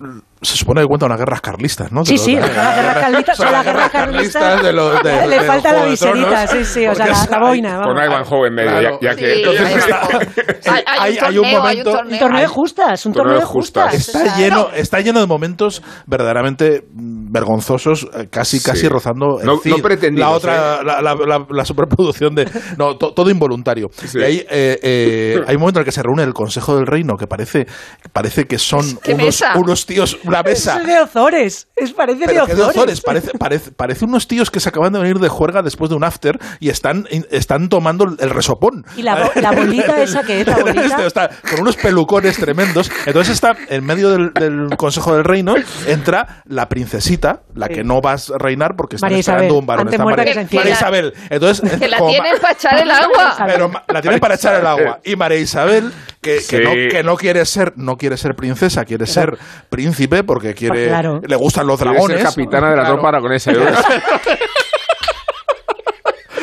se 0.44 0.58
supone 0.58 0.82
que 0.82 0.88
cuenta 0.88 1.06
unas 1.06 1.20
guerras 1.20 1.40
carlistas, 1.42 1.92
¿no? 1.92 2.04
Sí, 2.04 2.14
De 2.14 2.18
sí, 2.18 2.36
los- 2.36 2.46
son 2.48 2.56
las 2.56 2.76
guerras 2.76 2.98
carlistas. 2.98 3.38
son 3.38 3.46
Son 3.46 3.54
las 3.54 3.66
guerras 3.66 3.90
carlistas. 3.92 4.64
de 4.64 4.74
los- 4.74 5.04
de- 5.04 5.28
Le 5.28 5.40
de 5.40 5.42
falta 5.46 5.70
la 5.72 5.80
Juego 5.80 5.86
de 5.86 5.92
viserita, 5.92 6.48
sí, 6.48 6.66
sí, 6.66 6.88
o 6.88 6.96
sea, 6.96 7.06
la, 7.06 7.28
la 7.30 7.40
boina. 7.40 7.78
vamos. 7.78 7.94
Con 7.94 8.04
Ivanhoe 8.04 8.48
en 8.48 8.54
medio, 8.56 8.70
Claro. 8.72 9.00
ya, 9.02 9.10
ya 9.12 9.16
que... 9.16 9.26
Sí, 9.36 9.40
entonces 9.42 9.66
hay, 9.66 9.74
está- 9.78 10.74
hay- 10.74 10.84
hay 10.88 11.18
hay- 11.18 11.18
un 11.18 11.24
hay 11.24 11.38
un 11.38 11.44
torneo, 11.44 11.64
hay 11.64 11.78
un 11.78 11.84
momento- 11.84 11.92
torneo. 11.92 12.14
Un 12.14 12.20
torneo 12.20 12.42
de 12.42 12.48
justas, 12.48 13.06
un 13.06 13.14
torneo 13.14 13.38
de 13.40 13.46
justas. 13.46 13.94
Está 13.94 14.38
lleno, 14.38 14.70
está 14.74 15.00
lleno 15.02 15.20
de 15.20 15.28
momentos 15.28 15.84
verdaderamente 16.08 16.86
vergonzosos, 17.32 18.08
eh, 18.14 18.28
casi 18.30 18.60
Sí. 18.60 18.66
casi 18.66 18.88
rozando 18.88 19.40
el 19.40 19.46
No- 19.46 19.58
Cid. 19.58 19.72
no 19.72 19.78
la 20.18 20.30
otra, 20.30 20.80
¿eh? 20.82 20.84
la, 20.86 21.02
la- 21.02 21.16
la- 21.16 21.46
la 21.50 21.66
superproducción 21.66 22.36
de 22.36 22.46
no, 22.78 22.98
to- 22.98 23.14
todo 23.14 23.30
involuntario. 23.30 23.88
Sí. 23.94 24.20
Y 24.20 24.24
ahí 24.24 24.38
eh, 24.50 24.80
eh, 24.84 25.36
hay 25.48 25.56
un 25.56 25.62
momento 25.62 25.80
en 25.80 25.82
el 25.82 25.86
que 25.86 25.92
se 25.92 26.04
reúne 26.04 26.24
el 26.24 26.34
Consejo 26.34 26.76
del 26.76 26.86
Reino 26.86 27.16
que 27.18 27.28
parece 27.28 27.66
parece 28.12 28.46
que 28.46 28.58
son 28.60 28.98
¿Qué 29.02 29.14
unos, 29.14 29.26
mesa? 29.26 29.54
unos 29.58 29.86
tíos, 29.86 30.18
una 30.26 30.44
mesa. 30.44 30.80
Es 30.82 30.86
de 30.88 31.00
Ozores, 31.00 31.68
es 31.76 31.94
parece 31.94 32.26
Pero 32.26 32.42
de 32.42 32.48
que 32.48 32.56
de 32.56 32.62
Ozores. 32.62 32.78
Ozores, 32.78 33.02
parece, 33.02 33.32
parece, 33.38 33.72
parece 33.72 34.06
unos 34.06 34.28
tíos 34.28 34.52
que 34.52 34.60
se 34.60 34.70
acaban 34.70 34.92
de 34.94 35.00
venir 35.00 35.20
de 35.20 35.30
juerga 35.30 35.62
después 35.62 35.90
de 35.90 35.96
un 35.96 36.04
after 36.04 36.38
y 36.60 36.70
están, 36.70 37.06
están 37.32 37.70
tomando 37.70 38.06
el 38.20 38.30
resopón. 38.30 38.84
Y 38.98 39.04
la, 39.04 39.16
bo- 39.16 39.32
la 39.42 39.52
bolita 39.52 40.02
esa 40.02 40.24
que 40.24 40.42
es, 40.42 40.48
la 40.48 40.58
bolita. 40.58 40.82
Este 40.86 41.06
está 41.06 41.30
con 41.50 41.62
unos 41.62 41.78
pelucones 41.78 42.38
tremendos. 42.38 42.92
Entonces 43.06 43.34
está 43.34 43.56
en 43.70 43.86
medio 43.86 44.10
del, 44.10 44.34
del 44.34 44.76
Consejo 44.78 45.14
del 45.16 45.24
Reino, 45.24 45.56
entra 45.88 46.42
la 46.46 46.68
princesita, 46.68 47.21
la 47.56 47.68
que 47.70 47.84
no 47.84 48.02
vas 48.02 48.32
a 48.32 48.38
reinar 48.38 48.76
porque 48.76 48.96
está 48.96 49.06
María 49.06 49.20
esperando 49.20 49.46
Isabel, 49.46 49.60
un 49.60 49.66
varón. 49.66 49.88
Está 49.90 50.04
María, 50.04 50.46
que. 50.48 50.56
María 50.56 50.72
Isabel. 50.74 51.14
Entonces, 51.30 51.80
Que 51.80 51.88
la 51.88 51.98
como 51.98 52.10
tienen 52.12 52.38
para 52.42 52.54
echar 52.54 52.78
el 52.82 52.92
agua. 52.92 53.36
pero 53.46 53.72
la 53.88 54.02
tienen 54.02 54.20
para 54.20 54.36
echar 54.36 54.60
el 54.60 54.66
agua. 54.68 55.00
Y 55.04 55.16
María 55.16 55.38
Isabel, 55.40 55.92
que, 56.22 56.40
que 56.50 56.60
no, 56.60 56.72
que 56.72 57.04
no 57.04 57.16
quiere 57.18 57.46
ser, 57.46 57.74
no 57.76 57.98
quiere 57.98 58.18
ser 58.18 58.36
princesa, 58.36 58.86
quiere 58.86 59.06
ser 59.06 59.38
príncipe 59.70 60.24
porque 60.24 60.54
quiere, 60.54 60.88
Claro. 60.88 61.22
le 61.26 61.36
gustan 61.36 61.68
los 61.68 61.78
Quiere 61.80 61.94
dragones. 61.94 62.18
ser 62.18 62.28
capitana 62.28 62.70
de 62.72 62.76
la 62.76 62.82
Claro. 62.82 62.96
tropa 62.96 63.10
aragonesa. 63.10 63.52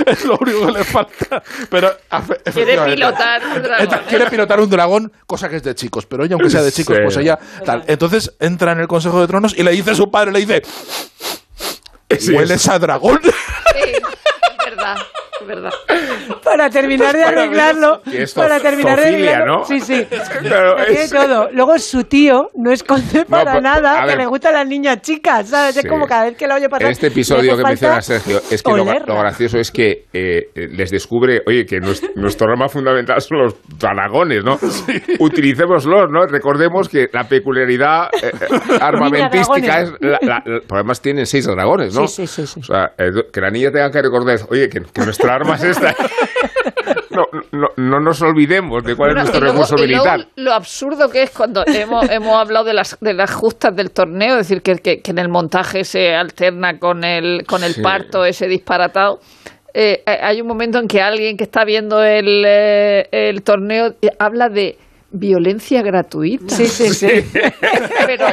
es 0.12 0.24
lo 0.24 0.36
único 0.38 0.66
que 0.66 0.72
le 0.72 0.84
falta. 0.84 1.42
Pero 1.70 1.90
Quiere 2.52 2.78
pilotar 2.84 3.42
un 3.44 3.62
dragón. 3.62 3.80
Esta- 3.82 4.00
Quiere 4.06 4.26
pilotar 4.30 4.60
un 4.60 4.70
dragón, 4.70 5.12
cosa 5.26 5.48
que 5.48 5.56
es 5.56 5.62
de 5.62 5.74
chicos. 5.74 6.06
Pero 6.06 6.24
ella, 6.24 6.34
aunque 6.34 6.50
sea 6.50 6.62
de 6.62 6.72
chicos, 6.72 6.96
Sí. 6.96 7.02
pues 7.04 7.16
ella 7.18 7.38
tal. 7.64 7.84
Entonces 7.86 8.34
entra 8.40 8.72
en 8.72 8.80
el 8.80 8.88
Consejo 8.88 9.20
de 9.20 9.26
Tronos 9.26 9.54
y 9.56 9.62
le 9.62 9.70
dice 9.72 9.90
a 9.92 9.94
su 9.94 10.10
padre, 10.10 10.32
le 10.32 10.40
dice, 10.40 10.62
¿hueles 12.32 12.68
a 12.68 12.78
dragón? 12.78 13.20
Sí, 13.22 13.30
es 13.82 14.64
verdad. 14.64 14.96
verdad. 15.46 15.70
Para 16.44 16.70
terminar 16.70 17.14
de 17.16 17.24
arreglarlo. 17.24 18.02
Para 18.34 18.60
terminar 18.60 18.98
de 18.98 19.06
arreglarlo. 19.06 19.58
¿no? 19.58 19.64
Sí, 19.64 19.80
sí. 19.80 20.06
Claro, 20.42 20.76
Tiene 20.86 21.02
es- 21.02 21.10
todo. 21.10 21.50
Luego 21.52 21.78
su 21.78 22.04
tío 22.04 22.50
no 22.54 22.70
esconde 22.72 23.24
para 23.24 23.52
pues, 23.52 23.62
nada 23.62 24.00
que 24.02 24.06
ver. 24.08 24.18
le 24.18 24.26
gustan 24.26 24.54
las 24.54 24.66
niñas 24.66 25.00
chicas, 25.02 25.48
¿sabes? 25.48 25.76
Es 25.76 25.82
Sí. 25.82 25.88
como 25.88 26.06
cada 26.06 26.24
vez 26.24 26.36
que 26.36 26.46
la 26.46 26.54
oye 26.56 26.68
pasar. 26.68 26.90
Este 26.90 27.08
episodio 27.08 27.56
que 27.56 27.62
menciona 27.64 28.00
Sergio 28.02 28.40
es 28.50 28.62
que 28.62 28.70
lo, 28.72 28.84
lo 28.84 29.18
gracioso 29.18 29.58
es 29.58 29.70
que 29.70 30.06
eh, 30.12 30.50
les 30.54 30.90
descubre, 30.90 31.42
oye, 31.46 31.66
que 31.66 31.80
nuestro, 31.80 32.10
nuestro 32.14 32.50
arma 32.50 32.68
fundamental 32.68 33.20
son 33.20 33.38
los 33.38 33.54
dragones, 33.78 34.44
¿no? 34.44 34.58
Utilicémoslos, 35.18 36.10
¿no? 36.10 36.26
Recordemos 36.26 36.88
que 36.88 37.08
la 37.12 37.24
peculiaridad 37.24 38.08
eh, 38.22 38.30
eh, 38.40 38.78
armamentística 38.80 39.80
es. 39.82 39.92
La, 40.00 40.18
la- 40.22 40.42
la- 40.44 40.60
además 40.70 41.00
tienen 41.00 41.26
seis 41.26 41.46
dragones, 41.46 41.94
¿no? 41.94 42.06
Sí, 42.06 42.26
sí, 42.26 42.46
sí, 42.46 42.46
sí. 42.54 42.60
O 42.60 42.64
sea, 42.64 42.92
eh, 42.98 43.10
que 43.32 43.40
la 43.40 43.50
niña 43.50 43.70
tenga 43.70 43.90
que 43.90 44.02
recordar, 44.02 44.38
oye, 44.50 44.68
que, 44.68 44.80
que 44.82 45.04
arma 45.28 45.54
es 45.56 45.64
esta. 45.64 45.94
No, 47.10 47.24
no, 47.52 47.68
no 47.76 48.00
nos 48.00 48.22
olvidemos 48.22 48.84
de 48.84 48.94
cuál 48.94 49.08
Bueno, 49.10 49.22
es 49.22 49.24
nuestro 49.26 49.40
luego- 49.40 49.62
recurso 49.64 49.76
luego 49.76 50.04
militar. 50.04 50.28
lo 50.36 50.52
absurdo 50.52 51.10
que 51.10 51.22
es 51.24 51.30
cuando 51.30 51.64
hemos, 51.66 52.08
hemos 52.10 52.36
hablado 52.36 52.64
de 52.66 52.74
las, 52.74 52.96
de 53.00 53.12
las 53.12 53.32
justas 53.32 53.74
del 53.74 53.90
torneo, 53.90 54.38
es 54.38 54.46
decir, 54.48 54.62
que, 54.62 54.76
que- 54.76 55.00
que 55.02 55.10
en 55.10 55.18
el 55.18 55.28
montaje 55.28 55.82
se 55.84 56.14
alterna 56.14 56.78
con 56.78 57.02
el, 57.04 57.44
con 57.46 57.64
el 57.64 57.74
Sí. 57.74 57.82
parto, 57.82 58.24
ese 58.24 58.46
disparatado. 58.46 59.18
Eh, 59.74 60.02
hay 60.06 60.40
un 60.40 60.46
momento 60.46 60.78
en 60.78 60.86
que 60.86 61.00
alguien 61.02 61.36
que 61.36 61.44
está 61.44 61.64
viendo 61.64 62.02
el, 62.04 62.44
eh, 62.46 63.08
el 63.10 63.42
torneo 63.42 63.94
habla 64.18 64.48
de 64.48 64.78
violencia 65.10 65.80
gratuita. 65.82 66.54
Sí, 66.54 66.66
sí, 66.66 66.88
sí. 66.92 67.06
pero 68.06 68.26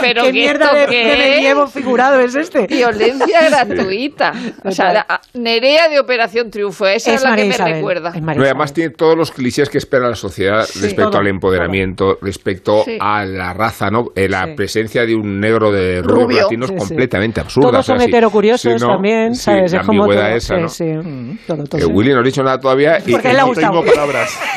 pero 0.00 0.22
¿Qué 0.22 0.28
que 0.28 0.32
mierda 0.32 0.64
esto 0.66 0.76
de, 0.78 0.86
qué 0.86 0.96
de 1.04 1.12
es? 1.12 1.18
medievo 1.36 1.66
figurado 1.66 2.20
es 2.20 2.34
este? 2.34 2.66
Violencia 2.66 3.48
gratuita. 3.50 4.32
O 4.64 4.70
sea, 4.70 4.92
la- 4.92 5.20
Nerea 5.34 5.88
de 5.88 6.00
Operación 6.00 6.50
Triunfo, 6.50 6.86
esa 6.86 7.10
es, 7.10 7.16
Es 7.16 7.22
la 7.22 7.30
María 7.30 7.44
que 7.44 7.48
me 7.50 7.54
Isabel, 7.54 7.74
recuerda. 7.74 8.12
es 8.14 8.22
María 8.22 8.38
No, 8.40 8.44
y 8.46 8.48
además 8.48 8.72
tiene 8.72 8.90
todos 8.90 9.16
los 9.16 9.30
clichés 9.30 9.68
que 9.68 9.78
espera 9.78 10.08
la 10.08 10.14
sociedad 10.14 10.60
respecto 10.60 11.10
todo, 11.10 11.20
al 11.20 11.26
empoderamiento, 11.28 12.16
respecto 12.22 12.82
Sí. 12.84 12.96
a 13.00 13.24
la 13.24 13.52
raza, 13.52 13.90
¿no? 13.90 14.06
Eh, 14.16 14.28
la 14.28 14.46
Sí. 14.46 14.52
presencia 14.56 15.04
de 15.04 15.14
un 15.14 15.38
negro 15.38 15.70
de 15.70 16.00
Rubio. 16.02 16.42
latinos 16.42 16.70
Sí, 16.70 16.74
sí. 16.80 16.88
completamente 16.88 17.40
absurda. 17.40 17.70
Todos 17.72 17.86
son 17.86 17.96
o 17.96 17.98
sea, 17.98 18.06
sí. 18.06 18.10
heterocuriosos 18.10 18.72
Sí, 18.80 18.86
¿no? 18.86 18.92
también, 18.94 19.34
Sí, 19.34 19.42
¿sabes? 19.42 19.72
la 19.72 19.80
es 19.80 19.86
como 19.86 20.06
todo, 20.06 20.26
esa, 20.26 20.54
sí, 20.56 20.60
¿no? 20.62 20.68
sí. 20.68 21.38
Todo, 21.46 21.64
todo, 21.64 21.80
sí. 21.80 21.86
Willy 21.92 22.14
no 22.14 22.20
ha 22.20 22.22
dicho 22.22 22.42
nada 22.42 22.58
todavía. 22.58 22.98
y- 23.06 23.12
no 23.12 23.52
tengo 23.52 23.84
palabras. 23.84 24.30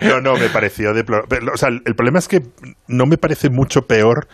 No, 0.00 0.20
no, 0.20 0.27
me 0.36 0.48
pareció 0.48 0.94
deplorable. 0.94 1.50
O 1.52 1.56
sea, 1.56 1.68
el 1.68 1.94
problema 1.94 2.18
es 2.18 2.28
que 2.28 2.42
no 2.86 3.06
me 3.06 3.18
parece 3.18 3.50
mucho 3.50 3.86
peor 3.86 4.28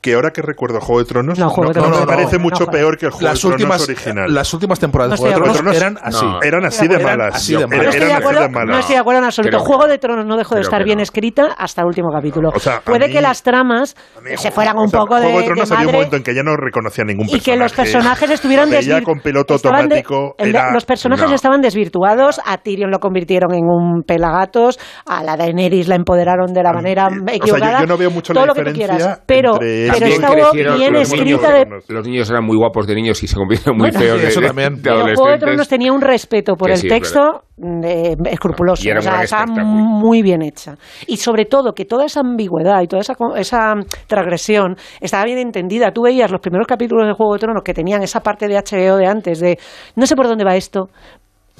que 0.00 0.14
ahora 0.14 0.30
que 0.30 0.40
recuerdo 0.40 0.80
Juego 0.80 1.00
de 1.00 1.04
Tronos, 1.04 1.38
No, 1.38 1.50
Juego 1.50 1.72
de 1.72 1.78
no, 1.80 1.84
Tronos 1.86 2.00
me 2.00 2.06
parece 2.06 2.36
no, 2.38 2.42
mucho 2.44 2.64
no, 2.64 2.70
peor 2.70 2.96
que 2.96 3.06
el 3.06 3.12
Juego 3.12 3.26
Las 3.28 3.34
de 3.34 3.40
Tronos 3.40 3.54
últimas, 3.60 3.82
original. 3.88 4.34
las 4.34 4.54
últimas 4.54 4.80
temporadas 4.80 5.10
de 5.12 5.16
Juego 5.18 5.46
de 5.46 5.52
Tronos 5.52 5.76
eran 5.76 5.98
así. 6.02 6.26
Eran 6.42 6.64
así 6.64 6.88
de 6.88 6.94
Eran 6.94 7.18
malas. 7.18 7.34
así 7.34 7.52
de 7.52 7.58
Eran- 7.58 7.68
malas. 7.70 7.84
No 7.84 7.90
estoy, 7.90 8.00
de 8.00 8.06
eran 8.06 8.16
así 8.16 8.22
acuerdo, 8.22 8.40
de 8.40 8.48
malas. 8.48 8.68
no 8.74 8.78
estoy 8.78 8.94
de 8.94 9.00
acuerdo 9.00 9.18
en 9.18 9.24
absoluto. 9.26 9.50
Creo 9.56 9.60
Juego 9.66 9.86
de 9.88 9.98
Tronos 9.98 10.26
no 10.26 10.36
dejó 10.38 10.54
de 10.54 10.60
estar 10.62 10.84
bien 10.84 10.96
no. 10.96 11.02
escrita 11.02 11.48
hasta 11.58 11.82
el 11.82 11.86
último 11.88 12.08
capítulo. 12.14 12.48
O 12.54 12.58
sea, 12.58 12.76
a 12.76 12.80
Puede 12.80 13.08
mí- 13.08 13.12
que 13.12 13.20
las 13.20 13.42
tramas 13.42 13.94
se 14.36 14.50
fueran 14.50 14.78
un 14.78 14.84
O 14.84 14.88
sea, 14.88 15.00
poco 15.00 15.16
de, 15.16 15.22
Juego 15.24 15.36
de 15.38 15.42
de 15.42 15.46
Tronos 15.48 15.70
había 15.70 15.80
un 15.80 15.86
madre 15.86 15.96
momento 15.98 16.16
en 16.16 16.22
que 16.22 16.34
ya 16.34 16.42
no 16.42 16.56
reconocía 16.56 17.04
ningún 17.04 17.26
y 17.26 17.32
personaje. 17.32 17.50
que 17.50 17.56
los 17.58 17.72
personajes 17.74 18.30
estuvieran 18.30 18.70
Veía 18.70 18.78
desvirtuados. 18.78 19.04
con 19.04 19.20
piloto 19.20 19.54
automático. 19.54 20.34
Los 20.72 20.84
personajes 20.86 21.30
estaban 21.30 21.60
desvirtuados. 21.60 22.40
A 22.46 22.56
Tyrion 22.58 22.90
lo 22.90 23.00
convirtieron 23.00 23.52
en 23.52 23.64
un 23.64 24.02
pelagatos. 24.06 24.78
A 25.06 25.22
la 25.22 25.36
Daenerys 25.36 25.88
la 25.88 25.96
empoderaron 25.96 26.54
de 26.54 26.62
la 26.62 26.72
manera 26.72 27.08
o 27.08 27.10
sea, 27.10 27.18
yo- 27.18 27.34
equivocada. 27.34 27.80
yo 27.80 27.86
no 27.86 27.98
veo 27.98 28.10
mucho 28.10 28.32
la 28.32 28.46
diferencia. 28.46 29.20
Pero, 29.26 29.54
entre- 29.60 29.89
pero 29.92 30.00
También 30.00 30.12
estaba 30.22 30.34
crecieron 30.34 30.76
bien 30.78 30.92
los 30.92 31.12
niños, 31.12 31.42
escrita 31.42 31.52
de 31.52 31.94
Los 31.94 32.06
niños 32.06 32.30
eran 32.30 32.44
muy 32.44 32.56
guapos 32.56 32.86
de 32.86 32.94
niños 32.94 33.22
y 33.22 33.26
se 33.26 33.36
convirtieron 33.36 33.76
muy 33.76 33.90
Bueno, 33.90 33.98
feos 34.00 34.16
sí, 34.18 34.22
de, 34.22 34.28
eso 34.28 34.40
de- 34.40 34.46
también. 34.46 34.74
de 34.76 34.82
Pero 34.82 35.00
Juego 35.14 35.30
de. 35.30 35.38
Tronos 35.38 35.68
tenía 35.68 35.92
un 35.92 36.00
respeto 36.00 36.54
por 36.56 36.68
Que 36.68 36.74
el 36.74 36.78
sí, 36.80 36.88
texto 36.88 37.42
eh, 37.84 38.16
escrupuloso. 38.26 38.82
O 38.96 39.00
sea, 39.02 39.22
estaba 39.22 39.46
muy 39.46 40.22
bien 40.22 40.42
hecha. 40.42 40.76
Y 41.06 41.16
sobre 41.18 41.44
todo 41.44 41.72
que 41.72 41.84
toda 41.84 42.04
esa 42.06 42.20
ambigüedad 42.20 42.80
y 42.82 42.86
toda 42.86 43.02
esa, 43.02 43.14
esa 43.36 43.74
transgresión 44.06 44.76
estaba 45.00 45.24
bien 45.24 45.38
entendida. 45.38 45.92
Tú 45.92 46.02
veías 46.02 46.30
los 46.30 46.40
primeros 46.40 46.66
capítulos 46.66 47.06
de 47.06 47.12
Juego 47.12 47.34
de 47.34 47.38
Tronos 47.40 47.62
que 47.64 47.74
tenían 47.74 48.02
esa 48.02 48.20
parte 48.20 48.48
de 48.48 48.54
HBO 48.56 48.96
de 48.96 49.06
antes, 49.06 49.40
de 49.40 49.58
no 49.96 50.06
sé 50.06 50.16
por 50.16 50.26
dónde 50.26 50.44
va 50.44 50.56
esto. 50.56 50.88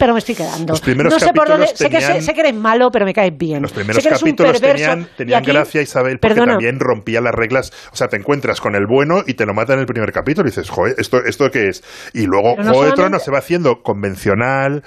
Pero 0.01 0.15
me 0.15 0.19
estoy 0.19 0.35
quedando. 0.35 0.73
Los 0.73 0.81
primeros 0.81 1.13
no 1.13 1.21
sé 1.21 1.33
por 1.33 1.47
dónde. 1.47 1.67
capítulos 1.67 1.79
Sé, 1.79 2.15
que, 2.17 2.23
sé, 2.23 2.35
que 2.35 2.41
eres 2.41 2.55
malo, 2.55 2.91
pero 2.91 3.05
me 3.05 3.15
caes 3.15 3.37
bien. 3.39 3.63
Los 3.63 3.71
Sé 3.71 3.77
primeros 3.77 4.03
que 4.03 4.09
eres 4.09 4.23
un 4.23 4.29
capítulos 4.31 4.53
perverso, 4.61 4.77
tenían, 4.91 5.09
tenían 5.17 5.43
aquí- 5.43 5.53
gracia, 5.53 5.83
Isabel, 5.83 6.19
porque 6.19 6.35
Perdona. 6.35 6.53
también 6.55 6.81
rompía 6.81 7.21
las 7.21 7.35
reglas. 7.35 7.73
O 7.93 7.97
sea, 7.97 8.09
te 8.09 8.17
encuentras 8.17 8.61
con 8.61 8.75
el 8.75 8.87
bueno 8.87 9.23
y 9.27 9.35
te 9.35 9.47
lo 9.47 9.55
mata 9.55 9.75
en 9.75 9.79
el 9.81 9.87
primer 9.87 10.11
capítulo 10.11 10.49
y 10.49 10.51
dices, 10.51 10.69
joder, 10.69 10.97
¿esto, 10.99 11.25
esto 11.25 11.51
qué 11.51 11.69
es? 11.69 11.85
Y 12.15 12.23
luego 12.27 12.49
no 12.49 12.55
Juego 12.55 12.65
de 12.65 12.73
solamente- 12.73 12.97
Tronos 12.97 13.23
se 13.23 13.31
va 13.31 13.39
haciendo 13.39 13.83
convencional, 13.83 14.83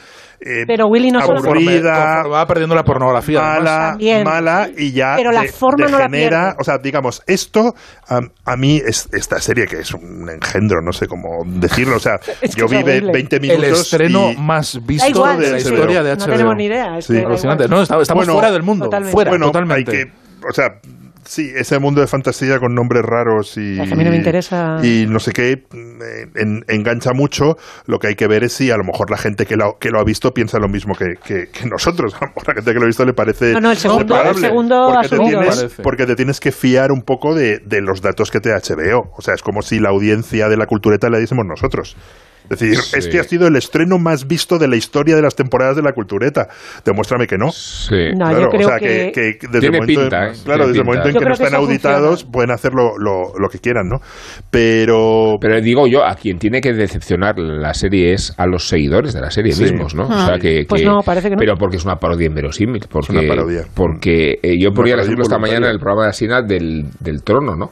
eh, 0.46 0.66
Pero 0.68 0.88
Willy 0.88 1.10
no 1.12 1.22
solo- 1.22 1.40
aburrida, 1.40 2.16
Conforme 2.24 2.30
va 2.30 2.48
perdiendo 2.48 2.76
la 2.76 2.84
pornografía. 2.84 3.42
mala, 3.42 3.90
También. 3.92 4.24
mala 4.24 4.70
y 4.78 4.92
ya 4.92 5.16
Pero 5.16 5.32
la 5.32 5.42
de- 5.44 5.48
forma 5.50 5.86
no 5.88 5.98
la 5.98 6.08
degenera. 6.08 6.40
pierde. 6.42 6.56
o 6.60 6.64
sea, 6.64 6.78
digamos, 6.80 7.24
esto 7.28 7.74
a, 8.08 8.20
a 8.46 8.58
mí 8.58 8.82
es 8.86 9.08
esta 9.14 9.40
serie 9.40 9.66
que 9.68 9.80
es 9.80 9.94
un 9.94 10.30
engendro, 10.30 10.82
no 10.82 10.92
sé 10.94 11.08
cómo 11.08 11.44
decirlo. 11.46 11.96
O 11.96 12.00
sea, 12.00 12.20
Es 12.42 12.56
que 12.56 12.62
yo 12.62 12.68
vi 12.68 12.78
ve- 12.84 12.98
horrible. 12.98 13.12
20 13.14 13.36
El 13.38 13.42
minutos 13.42 13.82
estreno 13.82 14.32
y- 14.32 14.38
más 14.38 14.86
visto 14.86 15.08
igual, 15.10 15.40
de 15.40 15.52
la 15.52 15.60
sí, 15.60 15.66
sí. 15.66 15.74
historia 15.74 16.04
de 16.04 16.12
HBO. 16.12 16.28
No 16.28 16.34
tenemos 16.34 16.56
ni 16.58 16.66
idea. 16.66 16.98
es 16.98 17.06
Sí. 17.06 17.14
que. 17.14 17.22
No, 17.24 17.34
estamos, 17.36 17.90
estamos 17.90 18.08
Bueno, 18.14 18.34
fuera 18.34 18.52
del 18.52 18.64
mundo. 18.64 18.86
totalmente. 18.86 19.14
Fuera, 19.14 19.32
bueno, 19.32 19.46
totalmente. 19.48 19.92
hay 19.92 19.98
que, 20.06 20.12
o 20.48 20.52
sea, 20.52 20.76
sí, 21.26 21.52
ese 21.56 21.80
mundo 21.80 22.02
de 22.02 22.08
fantasía 22.08 22.60
con 22.60 22.74
nombres 22.76 23.04
raros 23.04 23.58
y, 23.58 23.80
a 23.80 23.86
mí 23.86 24.04
no 24.04 24.10
me 24.12 24.18
interesa. 24.18 24.80
y 24.84 25.06
no 25.08 25.20
sé 25.20 25.32
qué, 25.32 25.52
eh, 25.52 25.64
en- 26.36 26.64
engancha 26.68 27.14
mucho. 27.14 27.58
Lo 27.86 28.00
que 28.00 28.08
hay 28.08 28.16
que 28.16 28.28
ver 28.28 28.44
es 28.44 28.54
si 28.54 28.72
a 28.72 28.78
lo 28.78 28.84
mejor 28.84 29.10
la 29.12 29.18
gente 29.18 29.46
que 29.46 29.56
lo, 29.56 29.78
que 29.80 29.90
lo 29.90 30.00
ha 30.00 30.04
visto 30.04 30.34
piensa 30.34 30.60
lo 30.60 30.68
mismo 30.70 30.96
que, 30.96 31.16
que- 31.24 31.48
que 31.50 31.66
nosotros. 31.68 32.14
A 32.22 32.26
lo 32.26 32.28
mejor 32.28 32.48
la 32.48 32.54
gente 32.56 32.72
que 32.74 32.80
lo 32.80 32.84
ha 32.84 32.88
visto 32.88 33.06
le 33.06 33.14
parece 33.14 33.54
No, 33.54 33.62
no, 33.62 33.72
el 33.72 33.78
segundo- 33.78 34.16
el 34.30 34.36
segundo 34.36 34.92
porque 34.94 35.10
te, 35.10 35.18
tienes, 35.18 35.74
porque 35.84 36.06
te 36.06 36.16
tienes 36.16 36.40
que 36.40 36.52
fiar 36.52 36.92
un 36.92 37.02
poco 37.02 37.34
de, 37.36 37.60
de 37.60 37.82
los 37.82 38.02
datos 38.02 38.32
que 38.32 38.40
te 38.40 38.50
da 38.50 38.58
HBO. 38.60 39.12
O 39.18 39.22
sea, 39.22 39.34
es 39.34 39.42
como 39.42 39.62
si 39.62 39.80
la 39.80 39.90
audiencia 39.90 40.50
de 40.50 40.58
la 40.58 40.66
cultureta 40.68 41.10
la 41.10 41.18
diésemos 41.18 41.46
nosotros. 41.46 41.96
Es 42.50 42.60
decir, 42.60 42.76
Sí. 42.78 43.00
este 43.00 43.20
ha 43.20 43.24
sido 43.24 43.48
el 43.48 43.56
estreno 43.56 43.98
más 43.98 44.28
visto 44.28 44.58
de 44.60 44.68
la 44.68 44.76
historia 44.76 45.16
de 45.16 45.22
las 45.22 45.36
temporadas 45.36 45.76
de 45.76 45.82
la 45.82 45.94
cultureta. 45.94 46.48
Demuéstrame 46.86 47.26
que 47.28 47.38
no. 47.38 47.52
Sí. 47.52 47.96
No, 48.18 48.26
Claro, 48.30 48.42
yo 48.42 48.48
creo 48.50 48.68
o 48.68 48.70
sea, 48.70 48.80
que- 48.80 49.12
que, 49.14 49.38
que 49.40 49.48
desde 49.48 49.60
Tiene 49.60 49.78
el 49.78 49.82
momento, 49.82 50.02
pinta, 50.02 50.28
¿eh? 50.28 50.32
claro, 50.44 50.68
desde 50.68 50.80
el 50.80 50.84
pinta. 50.84 50.84
momento 50.86 51.08
en 51.08 51.14
Yo 51.14 51.20
que 51.20 51.26
no 51.26 51.34
están 51.34 51.56
auditados 51.56 52.10
funciona. 52.10 52.32
pueden 52.32 52.52
hacer 52.52 52.74
lo, 52.74 52.98
lo- 52.98 53.34
lo 53.40 53.50
que 53.50 53.60
quieran, 53.60 53.88
¿no? 53.90 54.00
Pero, 54.52 55.38
Pero 55.42 55.60
digo 55.62 55.88
yo, 55.88 56.06
a 56.06 56.16
quien 56.16 56.38
tiene 56.38 56.62
que 56.62 56.74
decepcionar 56.74 57.40
la 57.40 57.74
serie 57.74 58.14
es 58.14 58.34
a 58.38 58.46
los 58.46 58.68
seguidores 58.68 59.14
de 59.14 59.22
la 59.22 59.32
serie 59.32 59.52
Sí. 59.54 59.64
mismos, 59.64 59.96
¿no? 59.96 60.04
Ah. 60.10 60.24
O 60.24 60.28
sea, 60.28 60.40
que, 60.40 60.66
Pues 60.68 60.82
que- 60.82 60.88
no, 60.88 61.00
parece 61.02 61.30
que 61.30 61.36
no. 61.36 61.40
Pero 61.40 61.56
porque 61.58 61.78
es 61.78 61.86
una 61.86 61.96
parodia 61.96 62.28
inverosímil. 62.28 62.84
Porque, 62.90 63.12
una 63.14 63.28
parodia. 63.28 63.64
Porque 63.74 64.40
eh, 64.44 64.58
yo 64.60 64.72
ponía 64.72 64.94
el 64.94 65.00
ejemplo 65.02 65.24
esta 65.24 65.40
mañana 65.40 65.68
en 65.68 65.74
el 65.74 65.80
programa 65.80 66.04
de 66.04 66.10
Asina 66.10 66.42
del, 66.42 66.86
del 67.00 67.24
trono, 67.24 67.56
¿no? 67.56 67.72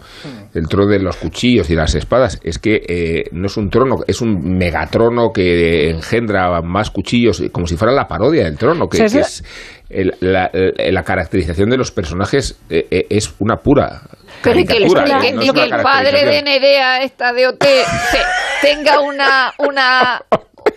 El 0.53 0.67
trono 0.67 0.87
de 0.87 0.99
los 0.99 1.17
cuchillos 1.17 1.69
y 1.69 1.75
las 1.75 1.93
espadas. 1.95 2.39
Es 2.43 2.57
que 2.59 2.81
eh, 2.87 3.23
no 3.31 3.45
es 3.45 3.57
un 3.57 3.69
trono, 3.69 3.97
es 4.07 4.21
un 4.21 4.57
megatrono 4.61 5.31
que 5.33 5.89
engendra 5.89 6.61
más 6.61 6.91
cuchillos, 6.91 7.41
como 7.51 7.65
si 7.65 7.75
fuera 7.77 7.91
la 7.93 8.07
parodia 8.07 8.43
del 8.43 8.57
trono, 8.57 8.87
que, 8.87 9.03
es 9.03 9.43
el- 9.89 10.13
la, 10.21 11.03
caracterización 11.03 11.69
de 11.71 11.77
los 11.77 11.91
personajes 11.91 12.59
eh, 12.69 12.85
eh, 12.91 13.07
es 13.09 13.33
una 13.39 13.57
pura. 13.57 14.01
Pero 14.43 14.59
y 14.59 14.65
que, 14.65 14.77
el, 14.77 14.83
que- 14.93 15.27
¿eh? 15.29 15.33
No 15.33 15.53
que 15.53 15.63
el 15.63 15.81
padre 15.81 16.25
de. 16.25 16.41
Nerea, 16.43 17.01
esta 17.03 17.33
de 17.33 17.47
OT, 17.47 17.63
se- 17.63 18.67
tenga 18.67 18.99
una, 18.99 19.51
una, 19.57 20.21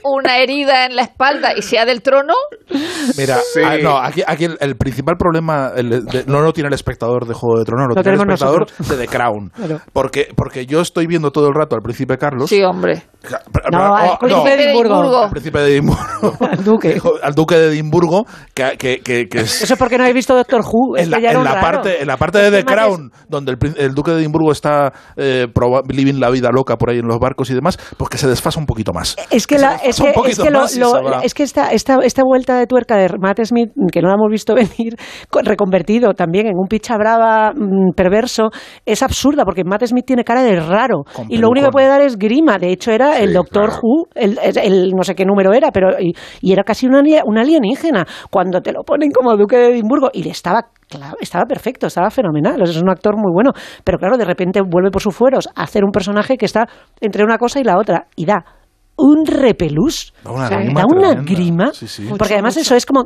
una 0.04 0.38
herida 0.38 0.86
en 0.86 0.96
la 0.96 1.02
espalda 1.02 1.52
y 1.56 1.62
sea 1.62 1.84
del 1.84 2.02
trono, 2.02 2.34
Mira, 3.16 3.38
Sí. 3.52 3.60
ah, 3.64 3.76
no, 3.82 3.98
aquí, 3.98 4.22
aquí 4.26 4.44
el, 4.44 4.56
el 4.60 4.76
principal 4.76 5.16
problema 5.16 5.72
el 5.76 6.04
de- 6.04 6.24
no 6.26 6.40
lo 6.40 6.52
tiene 6.52 6.68
el 6.68 6.74
espectador 6.74 7.26
de 7.26 7.34
Juego 7.34 7.58
de 7.58 7.64
Tronos, 7.64 7.88
lo, 7.88 7.94
Lo 7.94 8.02
tiene 8.02 8.16
el 8.16 8.22
espectador 8.22 8.60
nosotros. 8.62 8.88
de 8.88 8.96
The 8.96 9.08
Crown. 9.08 9.50
Claro. 9.50 9.80
Porque, 9.92 10.28
porque 10.34 10.66
yo 10.66 10.80
estoy 10.80 11.06
viendo 11.06 11.30
todo 11.30 11.48
el 11.48 11.54
rato 11.54 11.76
al 11.76 11.82
príncipe 11.82 12.16
Carlos. 12.18 12.48
sí, 12.50 12.62
hombre. 12.62 13.02
No, 13.72 13.94
al 13.94 14.18
príncipe 14.18 14.56
de 14.56 14.64
Edimburgo. 14.64 15.22
al 15.24 15.30
príncipe 15.30 15.58
de 15.60 15.72
Edimburgo. 15.72 16.02
Al 16.50 16.64
duque. 16.64 17.00
al 17.22 17.34
duque 17.34 17.54
de 17.56 17.68
Edimburgo, 17.68 18.26
que, 18.54 18.76
que, 18.78 19.00
que- 19.00 19.28
que 19.28 19.40
es... 19.40 19.62
Eso 19.62 19.74
es 19.74 19.78
porque 19.78 19.96
no 19.96 20.04
habéis 20.04 20.14
visto 20.16 20.34
Doctor 20.34 20.60
Who. 20.60 20.96
Es 20.96 21.04
en 21.04 21.10
la, 21.10 21.16
que 21.18 21.22
ya 21.22 21.28
era 21.30 21.38
en 21.38 21.38
un 21.38 21.44
la 21.44 21.54
raro. 21.54 21.66
parte, 21.78 22.00
en 22.02 22.06
la 22.06 22.16
parte 22.16 22.38
de 22.38 22.50
The 22.50 22.58
es- 22.58 22.64
Crown, 22.64 23.10
donde 23.28 23.52
el, 23.52 23.58
el 23.76 23.94
duque 23.94 24.10
de 24.12 24.18
Edimburgo 24.20 24.52
está 24.52 24.92
eh, 25.16 25.46
living 25.88 26.20
la 26.20 26.30
vida 26.30 26.50
loca 26.52 26.76
por 26.76 26.90
ahí 26.90 26.98
en 26.98 27.06
los 27.06 27.18
barcos 27.18 27.48
y 27.50 27.54
demás, 27.54 27.78
pues 27.96 28.10
que 28.10 28.18
se 28.18 28.28
desfasa 28.28 28.60
un 28.60 28.66
poquito 28.66 28.92
más. 28.92 29.16
Es 29.30 29.46
que, 29.46 29.58
la, 29.58 29.73
es 29.82 30.00
que, 30.00 30.12
es 30.28 30.38
que, 30.38 30.50
lo- 30.50 30.64
es 31.22 31.34
que 31.34 31.42
esta, 31.42 31.70
esta, 31.72 31.96
esta 32.02 32.22
vuelta 32.24 32.58
de 32.58 32.66
tuerca 32.66 32.96
de 32.96 33.08
Matt 33.18 33.40
Smith, 33.44 33.70
que 33.92 34.00
no 34.00 34.08
la 34.08 34.14
hemos 34.14 34.30
visto 34.30 34.54
venir, 34.78 34.94
con- 35.30 35.44
reconvertido 35.44 36.12
también 36.14 36.46
en 36.46 36.54
un 36.56 36.66
picha 36.68 36.96
brava 36.96 37.52
mm, 37.52 37.92
perverso, 37.96 38.50
es 38.86 39.02
absurda 39.02 39.44
porque 39.44 39.64
Matt 39.64 39.84
Smith 39.86 40.04
tiene 40.06 40.24
cara 40.24 40.42
de 40.42 40.56
raro 40.60 41.04
Con 41.12 41.26
y 41.30 41.38
lo 41.38 41.48
único 41.48 41.66
que 41.66 41.72
puede 41.72 41.88
dar 41.88 42.00
es 42.02 42.16
grima. 42.18 42.58
De 42.58 42.70
hecho, 42.70 42.90
era 42.90 43.18
el 43.20 43.32
Doctor 43.32 43.66
claro. 43.68 43.80
Who, 43.82 44.06
el, 44.14 44.38
el- 44.42 44.58
el 44.58 44.90
no 44.94 45.02
sé 45.02 45.14
qué 45.14 45.24
número 45.24 45.52
era, 45.52 45.70
pero 45.70 45.98
y, 46.00 46.12
y 46.40 46.52
era 46.52 46.62
casi 46.64 46.86
un, 46.86 46.94
alie- 46.94 47.22
un 47.24 47.38
alienígena. 47.38 48.06
Cuando 48.30 48.60
te 48.60 48.72
lo 48.72 48.82
ponen 48.82 49.10
como 49.10 49.36
Duque 49.36 49.56
de 49.56 49.68
Edimburgo 49.68 50.10
y 50.12 50.22
le 50.22 50.30
estaba. 50.30 50.68
claro, 50.88 51.16
estaba 51.20 51.44
perfecto, 51.46 51.86
estaba 51.86 52.10
fenomenal, 52.10 52.60
es 52.62 52.80
un 52.80 52.88
actor 52.90 53.14
muy 53.16 53.32
bueno, 53.32 53.50
pero 53.84 53.98
claro, 53.98 54.16
de 54.16 54.24
repente 54.24 54.60
vuelve 54.60 54.90
por 54.90 55.02
sus 55.02 55.14
fueros 55.14 55.48
a 55.54 55.62
hacer 55.64 55.84
un 55.84 55.90
personaje 55.90 56.36
que 56.36 56.44
está 56.46 56.66
entre 57.00 57.24
una 57.24 57.38
cosa 57.38 57.60
y 57.60 57.64
la 57.64 57.76
otra, 57.78 58.06
y 58.16 58.26
da 58.26 58.44
un 58.96 59.26
repelús. 59.26 60.12
Da 60.22 60.30
una 60.30 60.44
O 60.44 60.48
sea, 60.48 60.58
grima 60.58 60.80
da 60.80 60.86
una 60.86 61.14
grima. 61.14 61.72
Sí, 61.72 61.88
sí. 61.88 62.06
Porque 62.16 62.34
además 62.34 62.56
eso 62.56 62.74
es 62.74 62.86
como 62.86 63.04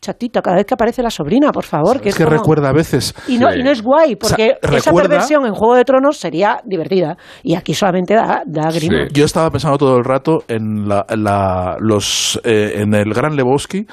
chatito 0.00 0.40
cada 0.42 0.56
vez 0.56 0.66
que 0.66 0.74
aparece 0.74 1.02
la 1.02 1.10
sobrina, 1.10 1.50
por 1.52 1.64
favor. 1.64 2.00
Que 2.00 2.10
Es 2.10 2.14
que 2.16 2.24
como- 2.24 2.36
recuerda 2.36 2.68
a 2.70 2.72
veces. 2.72 3.14
Y 3.26 3.38
no, 3.38 3.54
y 3.54 3.62
no 3.62 3.70
es 3.70 3.82
guay, 3.82 4.16
porque 4.16 4.56
O 4.62 4.68
sea, 4.68 4.76
esa 4.78 4.90
recuerda- 4.90 5.08
perversión 5.08 5.46
en 5.46 5.52
Juego 5.54 5.74
de 5.74 5.84
Tronos 5.84 6.16
sería 6.18 6.60
divertida. 6.64 7.16
Y 7.42 7.54
aquí 7.54 7.74
solamente 7.74 8.14
da, 8.14 8.42
da 8.46 8.70
grima. 8.70 9.06
Yo 9.12 9.24
estaba 9.24 9.50
pensando 9.50 9.78
todo 9.78 9.96
el 9.96 10.04
rato 10.04 10.44
en 10.48 10.88
la, 10.88 11.04
en 11.08 11.24
la- 11.24 11.76
los 11.80 12.40
eh, 12.44 12.74
en 12.82 12.94
el 12.94 13.12
Gran 13.12 13.36
Lebowski, 13.36 13.86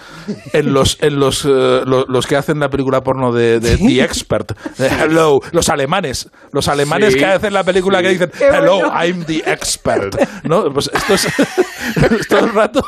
en 0.53 0.73
los 0.73 1.01
en 1.01 1.19
los, 1.19 1.45
eh, 1.45 1.81
lo- 1.85 2.05
los 2.07 2.27
que 2.27 2.35
hacen 2.35 2.59
la 2.59 2.69
película 2.69 3.01
porno 3.01 3.31
de, 3.31 3.59
de 3.59 3.77
The 3.77 4.01
Expert, 4.03 4.51
de 4.77 4.87
Hello, 4.87 5.39
los 5.51 5.69
alemanes, 5.69 6.29
los 6.51 6.67
alemanes 6.67 7.13
Sí, 7.13 7.19
que 7.19 7.25
hacen 7.25 7.53
la 7.53 7.63
película 7.63 8.01
que 8.01 8.09
dicen 8.09 8.31
Qué 8.37 8.47
Hello, 8.47 8.75
bueno. 8.79 8.91
I'm 9.03 9.25
the 9.25 9.39
expert, 9.45 10.15
¿no? 10.43 10.65
Pues 10.71 10.89
esto 10.93 11.13
es 11.15 11.27
todo 12.29 12.39
el 12.45 12.53
rato 12.53 12.81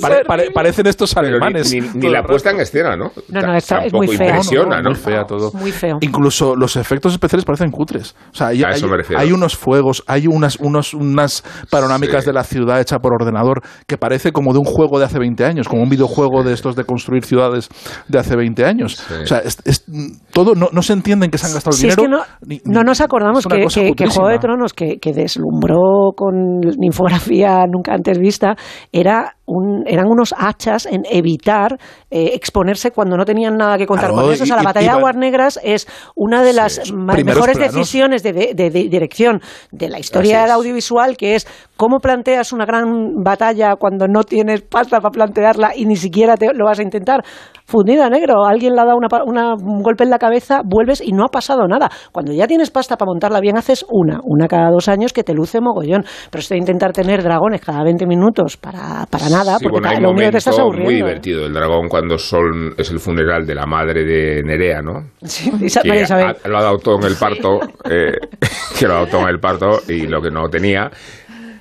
pare- 0.00 0.24
pare- 0.24 0.50
parecen 0.52 0.86
estos 0.86 1.14
ni- 1.16 1.20
alemanes. 1.28 1.72
ni, 1.72 1.80
ni 1.80 2.06
el 2.06 2.12
la. 2.12 2.22
Puesta 2.30 2.50
en 2.50 2.60
escena, 2.60 2.96
¿no? 2.96 3.10
No, 3.28 3.40
no, 3.42 3.54
está- 3.56 3.84
es 3.84 3.92
muy 3.92 4.08
feo. 4.08 4.26
impresiona, 4.28 4.76
No, 4.76 4.82
¿no? 4.82 4.90
muy 4.90 4.98
fea 4.98 5.24
todo. 5.24 5.50
Muy 5.54 5.72
feo. 5.72 5.98
Incluso 6.00 6.54
los 6.56 6.76
efectos 6.76 7.12
especiales 7.12 7.44
parecen 7.44 7.70
cutres. 7.70 8.14
O 8.32 8.36
sea, 8.36 8.48
hay, 8.48 8.62
A 8.62 8.70
eso 8.70 8.86
hay- 8.86 8.90
me 8.90 8.96
refiero. 8.98 9.20
hay 9.20 9.32
unos 9.32 9.56
fuegos, 9.56 10.02
hay 10.06 10.26
unas, 10.26 10.56
unos, 10.60 10.94
unas 10.94 11.42
panorámicas 11.70 12.24
Sí. 12.24 12.30
de 12.30 12.34
la 12.34 12.44
ciudad 12.44 12.80
hecha 12.80 12.98
por 12.98 13.12
ordenador 13.14 13.62
que 13.86 13.96
parece 13.98 14.32
como 14.32 14.52
de 14.52 14.58
un 14.58 14.64
juego 14.64 14.98
de 14.98 15.04
hace 15.06 15.18
20 15.18 15.44
años, 15.44 15.68
como 15.68 15.82
un 15.82 15.88
videojuego 15.88 16.42
de 16.42 16.52
estos 16.52 16.76
de 16.76 16.84
construir 16.84 17.24
ciudades 17.24 17.68
de 18.08 18.18
hace 18.18 18.36
20 18.36 18.64
años. 18.64 19.02
O 19.22 19.26
sea, 19.26 19.38
es, 19.38 19.58
es- 19.64 19.84
todo 20.32 20.54
no, 20.54 20.68
no 20.72 20.82
se 20.82 20.92
entiende 20.92 21.24
en 21.26 21.30
qué 21.30 21.38
se 21.38 21.46
han 21.46 21.54
gastado 21.54 21.76
el 21.76 21.88
es 21.88 21.96
dinero. 21.96 22.02
que 22.02 22.08
no, 22.08 22.22
ni- 22.46 22.60
no 22.64 22.82
nos 22.84 23.00
acordamos 23.00 23.46
que, 23.46 23.66
que- 23.66 23.92
que. 23.94 24.06
Juego 24.10 24.28
de 24.28 24.38
Tronos, 24.38 24.72
que, 24.74 24.98
que 25.00 25.12
deslumbró 25.12 26.12
con 26.16 26.60
infografía 26.82 27.64
nunca 27.66 27.94
antes 27.94 28.18
vista, 28.18 28.56
era 28.92 29.36
un, 29.50 29.84
eran 29.86 30.06
unos 30.06 30.32
hachas 30.38 30.86
en 30.86 31.02
evitar 31.10 31.78
eh, 32.10 32.30
exponerse 32.34 32.92
cuando 32.92 33.16
no 33.16 33.24
tenían 33.24 33.56
nada 33.56 33.76
que 33.76 33.86
contar 33.86 34.10
Claro, 34.10 34.24
con 34.26 34.32
eso. 34.34 34.44
O 34.44 34.46
sea, 34.46 34.56
la 34.56 34.62
batalla 34.62 34.92
de 34.92 34.98
Aguas 34.98 35.16
Negras 35.16 35.58
es 35.62 35.86
una 36.14 36.42
de 36.42 36.52
las 36.52 36.92
mejores 36.92 37.56
planos. 37.56 37.74
decisiones 37.74 38.22
de, 38.22 38.32
de- 38.32 38.54
de- 38.54 38.70
dirección 38.70 39.40
de 39.72 39.88
la 39.88 39.98
historia 39.98 40.42
del 40.42 40.50
audiovisual, 40.52 41.16
que 41.16 41.34
es 41.34 41.46
cómo 41.80 41.98
planteas 41.98 42.52
una 42.52 42.66
gran 42.66 43.22
batalla 43.24 43.74
cuando 43.76 44.06
no 44.06 44.22
tienes 44.22 44.60
pasta 44.60 45.00
para 45.00 45.10
plantearla 45.12 45.70
y 45.74 45.86
ni 45.86 45.96
siquiera 45.96 46.36
te, 46.36 46.52
lo 46.52 46.66
vas 46.66 46.78
a 46.78 46.82
intentar. 46.82 47.22
Fundida, 47.64 48.10
negro. 48.10 48.44
Alguien 48.44 48.74
le 48.74 48.82
ha 48.82 48.84
dado 48.84 48.98
una, 48.98 49.08
una- 49.24 49.54
un 49.54 49.80
golpe 49.80 50.04
en 50.04 50.10
la 50.10 50.18
cabeza, 50.18 50.60
vuelves 50.62 51.00
y 51.02 51.12
no 51.12 51.24
ha 51.24 51.28
pasado 51.28 51.66
nada. 51.66 51.88
Cuando 52.12 52.32
ya 52.34 52.46
tienes 52.46 52.70
pasta 52.70 52.98
para 52.98 53.06
montarla 53.08 53.40
bien, 53.40 53.56
haces 53.56 53.86
una, 53.88 54.20
una 54.24 54.46
cada 54.46 54.68
dos 54.70 54.88
años 54.88 55.14
que 55.14 55.22
te 55.24 55.32
luce 55.32 55.58
mogollón. 55.62 56.04
Pero 56.30 56.40
esto 56.40 56.52
de 56.54 56.58
intentar 56.58 56.92
tener 56.92 57.22
dragones 57.22 57.62
cada 57.62 57.82
20 57.82 58.06
minutos 58.06 58.58
para, 58.58 59.06
para 59.08 59.30
nada, 59.30 59.56
Sí, 59.56 59.64
porque 59.64 59.78
bueno, 59.80 59.88
hay 59.88 60.02
lo 60.02 60.10
único 60.10 60.26
que 60.26 60.32
te 60.32 60.38
estás 60.38 60.58
momento 60.58 60.76
muy 60.76 60.84
aburriendo. 60.84 61.06
divertido. 61.06 61.46
El 61.46 61.52
dragón 61.54 61.88
cuando 61.88 62.18
Sol 62.18 62.74
es 62.76 62.90
el 62.90 62.98
funeral 62.98 63.46
de 63.46 63.54
la 63.54 63.64
madre 63.64 64.04
de 64.04 64.42
Nerea, 64.42 64.82
¿no? 64.82 65.04
Sí, 65.22 65.50
Isa- 65.62 65.80
que 65.80 65.92
ha- 65.92 66.48
lo 66.48 66.58
ha 66.58 66.62
dado 66.62 66.76
todo 66.76 66.98
en 66.98 67.04
el 67.06 67.16
parto, 67.18 67.58
eh, 67.88 68.12
que 68.78 68.86
lo 68.86 68.92
ha 68.92 68.96
dado 68.96 69.06
todo 69.06 69.22
en 69.22 69.28
el 69.28 69.38
parto 69.40 69.78
y 69.88 70.06
lo 70.08 70.20
que 70.20 70.30
no 70.30 70.46
tenía. 70.50 70.90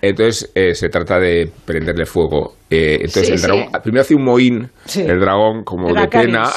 Entonces 0.01 0.51
eh, 0.55 0.73
se 0.75 0.89
trata 0.89 1.19
de 1.19 1.51
prenderle 1.65 2.05
fuego. 2.05 2.53
Eh, 2.69 2.95
entonces 3.01 3.27
Sí, 3.27 3.31
el 3.33 3.39
sí. 3.39 3.47
dragón, 3.47 3.65
primero 3.83 4.01
hace 4.01 4.15
un 4.15 4.23
mohín, 4.23 4.69
Sí. 4.85 5.01
el 5.01 5.19
dragón 5.19 5.63
como 5.63 5.89
Era 5.89 6.01
de 6.01 6.07
pena. 6.07 6.43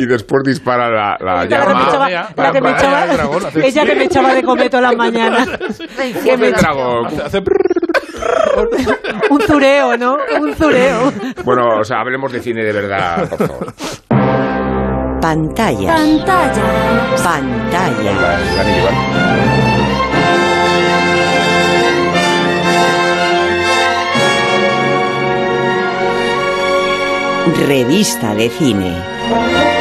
Y 0.00 0.06
después 0.06 0.44
dispara 0.46 0.88
la, 0.88 1.16
llama. 1.18 1.48
la 2.36 2.52
que 2.52 2.60
me 2.60 2.70
echaba- 2.70 3.04
ella 3.64 3.84
que 3.84 3.96
me 3.96 4.04
echaba 4.04 4.32
de 4.32 4.44
come 4.44 4.70
todas 4.70 4.92
las 4.92 4.96
mañanas. 4.96 5.48
Que 6.24 6.36
me 6.36 6.46
el 6.46 6.52
dragón. 6.52 7.08
un 9.30 9.40
zureo, 9.40 9.96
¿no? 9.96 10.18
Un 10.40 10.54
zureo. 10.54 11.12
Bueno, 11.44 11.80
o 11.80 11.84
sea, 11.84 11.98
hablemos 11.98 12.30
de 12.30 12.38
cine 12.40 12.62
de 12.62 12.72
verdad, 12.72 13.28
por 13.28 13.48
favor. 13.48 13.74
Pantalla. 15.20 15.94
Pantalla. 15.96 16.62
Pantalla. 17.24 18.38
Revista 27.54 28.34
de 28.34 28.50
cine. 28.50 29.77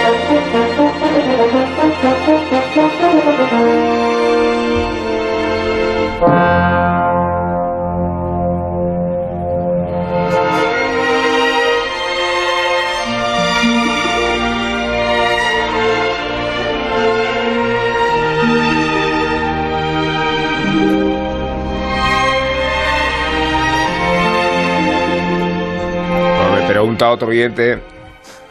Otro 27.18 27.30
oyente 27.30 27.80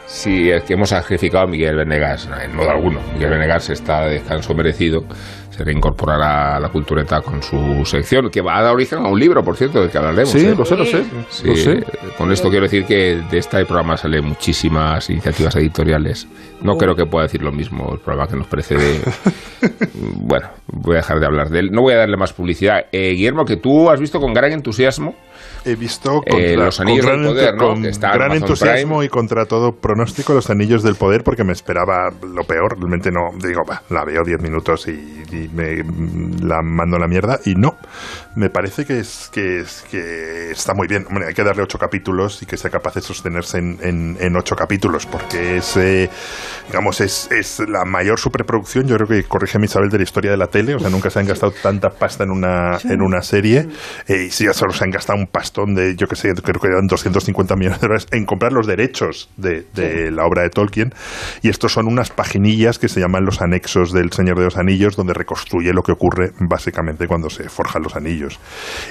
si 0.07 0.49
es 0.49 0.63
que 0.63 0.73
hemos 0.73 0.89
sacrificado 0.89 1.43
a 1.43 1.47
Miguel 1.47 1.75
Venegas. 1.75 2.29
En 2.41 2.55
modo 2.55 2.71
alguno. 2.71 2.99
Miguel 3.13 3.31
Venegas 3.31 3.69
está 3.69 4.05
de 4.05 4.13
descanso 4.13 4.55
merecido. 4.55 5.03
Se 5.51 5.63
reincorporará 5.63 6.55
a 6.55 6.59
la 6.59 6.69
cultureta 6.69 7.21
con 7.21 7.41
su 7.41 7.83
sección, 7.83 8.29
que 8.29 8.41
va 8.41 8.57
a 8.57 8.61
dar 8.61 8.73
origen 8.73 8.99
a 8.99 9.07
un 9.07 9.19
libro, 9.19 9.43
por 9.43 9.57
cierto, 9.57 9.81
del 9.81 9.89
que 9.89 9.97
hablaremos. 9.97 10.29
Sí, 10.29 10.45
¿eh? 10.45 10.55
lo 10.55 10.63
sé, 10.63 10.77
lo 10.77 10.85
sé. 10.85 11.03
Sí, 11.29 11.47
Lo 11.47 11.55
sé. 11.55 11.83
Con 12.17 12.31
esto 12.31 12.49
quiero 12.49 12.63
decir 12.63 12.85
que 12.85 13.21
de 13.29 13.37
este 13.37 13.65
programa 13.65 13.97
salen 13.97 14.23
muchísimas 14.23 15.09
iniciativas 15.09 15.55
editoriales. 15.55 16.27
No 16.61 16.77
creo 16.77 16.95
que 16.95 17.05
pueda 17.05 17.23
decir 17.23 17.41
lo 17.41 17.51
mismo 17.51 17.91
el 17.93 17.99
programa 17.99 18.29
que 18.29 18.37
nos 18.37 18.47
precede. 18.47 19.01
bueno, 19.93 20.49
voy 20.67 20.95
a 20.95 20.97
dejar 20.97 21.19
de 21.19 21.25
hablar 21.25 21.49
de 21.49 21.59
él. 21.59 21.69
No 21.71 21.81
voy 21.81 21.93
a 21.93 21.97
darle 21.97 22.17
más 22.17 22.33
publicidad. 22.33 22.85
Eh, 22.91 23.11
Guillermo, 23.13 23.45
que 23.45 23.57
tú 23.57 23.89
has 23.89 23.99
visto 23.99 24.19
con 24.19 24.33
gran 24.33 24.51
entusiasmo 24.51 25.15
He 25.65 25.75
visto 25.75 26.21
Eh, 26.25 26.31
contra- 26.31 26.65
Los 26.65 26.79
Anillos 26.79 27.05
con 27.05 27.21
del 27.23 27.27
Poder, 27.33 27.55
¿no? 27.55 27.67
con 27.67 27.81
Que 27.83 27.89
está 27.89 28.13
gran 28.13 28.31
entusiasmo 28.31 29.03
y 29.03 29.09
contra 29.09 29.45
todo 29.45 29.73
pronóstico 29.73 30.33
Los 30.33 30.49
Anillos 30.49 30.81
del 30.81 30.95
Poder 30.95 31.23
porque 31.23 31.43
me 31.43 31.51
esperaba 31.51 32.09
lo 32.21 32.43
peor. 32.43 32.77
Realmente 32.79 33.11
no, 33.11 33.29
digo, 33.37 33.63
va, 33.69 33.81
la 33.89 34.05
veo 34.05 34.23
10 34.23 34.41
minutos 34.41 34.87
y, 34.87 34.91
y 34.91 35.49
me 35.53 35.83
la 36.45 36.61
mando 36.63 36.95
a 36.95 36.99
la 36.99 37.07
mierda 37.07 37.39
y 37.45 37.55
no. 37.55 37.75
Me 38.35 38.49
parece 38.49 38.85
que 38.85 38.99
es 38.99 39.29
que, 39.33 39.59
es, 39.59 39.83
que 39.91 40.51
está 40.51 40.73
muy 40.73 40.87
bien. 40.87 41.05
Hombre, 41.07 41.27
hay 41.27 41.33
que 41.33 41.43
darle 41.43 41.63
ocho 41.63 41.77
capítulos 41.77 42.41
y 42.41 42.45
que 42.45 42.55
sea 42.55 42.69
capaz 42.71 42.93
de 42.95 43.01
sostenerse 43.01 43.57
en, 43.57 43.77
en, 43.81 44.17
en 44.19 44.35
ocho 44.37 44.55
capítulos 44.55 45.05
porque 45.05 45.57
es, 45.57 45.75
eh, 45.77 46.09
digamos, 46.67 47.01
es, 47.01 47.29
es 47.31 47.59
la 47.67 47.83
mayor 47.83 48.19
superproducción. 48.19 48.87
Yo 48.87 48.95
creo 48.95 49.07
que 49.07 49.23
corrige 49.47 49.65
Isabel 49.65 49.89
de 49.89 49.97
la 49.97 50.03
historia 50.03 50.31
de 50.31 50.37
la 50.37 50.47
tele. 50.47 50.75
O 50.75 50.79
sea, 50.79 50.89
nunca 50.89 51.09
se 51.09 51.19
han 51.19 51.25
gastado 51.25 51.53
tanta 51.63 51.89
pasta 51.89 52.23
en 52.23 52.31
una, 52.31 52.77
en 52.83 53.01
una 53.01 53.21
serie. 53.21 53.67
Eh, 54.07 54.25
y 54.27 54.29
sí, 54.29 54.45
solo 54.51 54.73
se 54.73 54.83
han 54.83 54.91
gastado 54.91 55.17
un 55.19 55.27
pastón 55.27 55.73
de, 55.73 55.95
yo 55.95 56.07
que 56.07 56.15
sé, 56.15 56.33
creo 56.33 56.59
que 56.59 56.67
eran 56.67 56.87
250 56.87 57.55
millones 57.55 57.79
de 57.79 57.87
dólares 57.87 58.07
en 58.11 58.25
comprar 58.25 58.51
los 58.51 58.67
derechos 58.67 59.29
de, 59.37 59.65
de 59.73 60.11
la 60.11 60.25
obra 60.25 60.43
de 60.43 60.49
Tolkien. 60.49 60.93
Y 61.41 61.49
estos 61.49 61.73
son 61.73 61.87
unas 61.87 62.09
paginillas 62.09 62.79
que 62.79 62.89
se 62.89 62.99
llaman 62.99 63.25
los 63.25 63.41
anexos 63.41 63.91
del 63.91 64.11
Señor 64.11 64.37
de 64.37 64.45
los 64.45 64.57
Anillos, 64.57 64.95
donde 64.95 65.13
reconstruye 65.13 65.71
lo 65.73 65.81
que 65.81 65.91
ocurre 65.91 66.31
básicamente 66.39 67.07
cuando 67.07 67.29
se 67.29 67.49
forjan 67.49 67.83
los 67.83 67.95
anillos. 67.95 68.39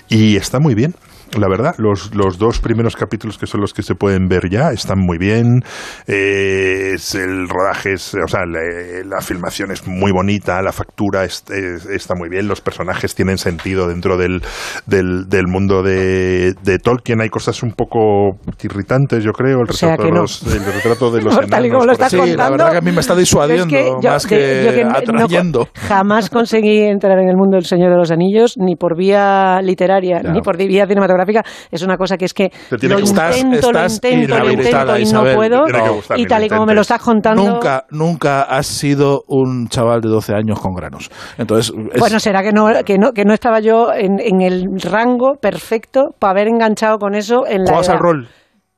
Y 0.08 0.36
está 0.36 0.58
muy 0.58 0.74
bien. 0.74 0.94
La 1.36 1.48
verdad, 1.48 1.74
los, 1.78 2.14
los 2.14 2.38
dos 2.38 2.60
primeros 2.60 2.96
capítulos 2.96 3.38
que 3.38 3.46
son 3.46 3.60
los 3.60 3.72
que 3.74 3.82
se 3.82 3.94
pueden 3.94 4.28
ver 4.28 4.48
ya 4.50 4.70
están 4.72 4.98
muy 4.98 5.18
bien. 5.18 5.60
Eh, 6.06 6.92
es- 6.94 7.14
el 7.14 7.48
rodaje 7.48 7.92
es, 7.94 8.14
o 8.14 8.28
sea, 8.28 8.40
la, 8.46 8.60
la 9.04 9.20
filmación 9.20 9.70
es 9.72 9.86
muy 9.86 10.12
bonita, 10.12 10.60
la 10.62 10.72
factura 10.72 11.24
es- 11.24 11.44
es- 11.50 11.86
está 11.86 12.14
muy 12.16 12.28
bien, 12.28 12.48
los 12.48 12.60
personajes 12.60 13.14
tienen 13.14 13.38
sentido 13.38 13.88
dentro 13.88 14.16
del, 14.16 14.42
del, 14.86 15.28
del 15.28 15.46
mundo 15.48 15.82
de, 15.82 16.54
de 16.62 16.78
Tolkien. 16.78 17.20
Hay 17.20 17.28
cosas 17.28 17.62
un 17.62 17.72
poco 17.72 18.36
irritantes, 18.62 19.22
yo 19.24 19.32
creo. 19.32 19.60
El 19.60 19.70
O 19.70 19.72
sea 19.72 19.90
retrato, 19.90 20.02
que 20.02 20.08
de, 20.08 20.14
no. 20.14 20.22
los, 20.22 20.42
el 20.42 20.64
retrato 20.64 21.10
de 21.10 21.22
los 21.24 21.34
Por 21.34 21.46
tal 21.46 21.64
y 21.64 21.68
enanos, 21.68 21.84
como 21.84 21.86
lo 21.86 21.92
ejemplo. 21.92 22.06
Sí, 22.08 22.16
la 22.16 22.22
contando, 22.44 22.52
verdad 22.56 22.72
que 22.72 22.78
a 22.78 22.80
mí 22.80 22.92
me 22.92 23.00
está 23.00 23.14
disuadiendo 23.16 23.64
es 23.64 23.72
que 23.72 23.90
yo- 24.02 24.10
más 24.10 24.22
de- 24.22 24.28
que, 24.28 24.64
yo 24.64 24.72
que 24.74 24.84
no- 24.84 24.90
atrayendo. 24.90 25.68
jamás 25.88 26.30
conseguí 26.30 26.78
entrar 26.82 27.18
en 27.18 27.28
el 27.28 27.36
mundo 27.36 27.56
del 27.56 27.64
Señor 27.64 27.90
de 27.90 27.96
los 27.96 28.10
Anillos, 28.10 28.54
ni 28.56 28.76
por 28.76 28.96
vía 28.96 29.60
literaria, 29.62 30.20
Ya. 30.22 30.30
ni 30.30 30.40
por 30.40 30.56
vía 30.56 30.86
cinematográfica. 30.86 31.25
Es 31.70 31.82
una 31.82 31.96
cosa 31.96 32.16
que 32.16 32.24
es 32.26 32.34
que 32.34 32.50
lo 32.70 32.78
que 32.78 32.86
intento, 32.86 33.72
lo 33.72 33.78
Estás- 33.80 33.94
intento, 33.94 34.38
lo 34.38 34.50
intento 34.52 34.98
y 34.98 35.04
no 35.06 35.24
puedo. 35.34 35.64
Gustar, 35.94 36.18
Y 36.18 36.26
tal 36.26 36.44
y 36.44 36.48
como 36.48 36.66
me 36.66 36.74
lo 36.74 36.80
estás 36.82 37.00
contando... 37.02 37.42
Nunca, 37.44 37.84
nunca 37.90 38.42
has 38.42 38.66
sido 38.66 39.22
un 39.28 39.68
chaval 39.68 40.00
de 40.00 40.08
12 40.08 40.34
años 40.34 40.60
con 40.60 40.74
granos. 40.74 41.10
Entonces, 41.38 41.72
es- 41.92 42.00
Bueno, 42.00 42.18
será 42.20 42.42
que 42.42 42.52
no, 42.52 42.66
que 42.84 42.98
no, 42.98 43.12
que 43.12 43.24
no 43.24 43.32
estaba 43.34 43.60
yo 43.60 43.92
en, 43.92 44.18
en 44.20 44.40
el 44.40 44.64
rango 44.82 45.34
perfecto 45.40 46.10
para 46.18 46.32
haber 46.32 46.48
enganchado 46.48 46.98
con 46.98 47.14
eso 47.14 47.46
en 47.46 47.62
la 47.64 47.70
¿juegas 47.70 47.88
al 47.88 47.98
rol? 47.98 48.28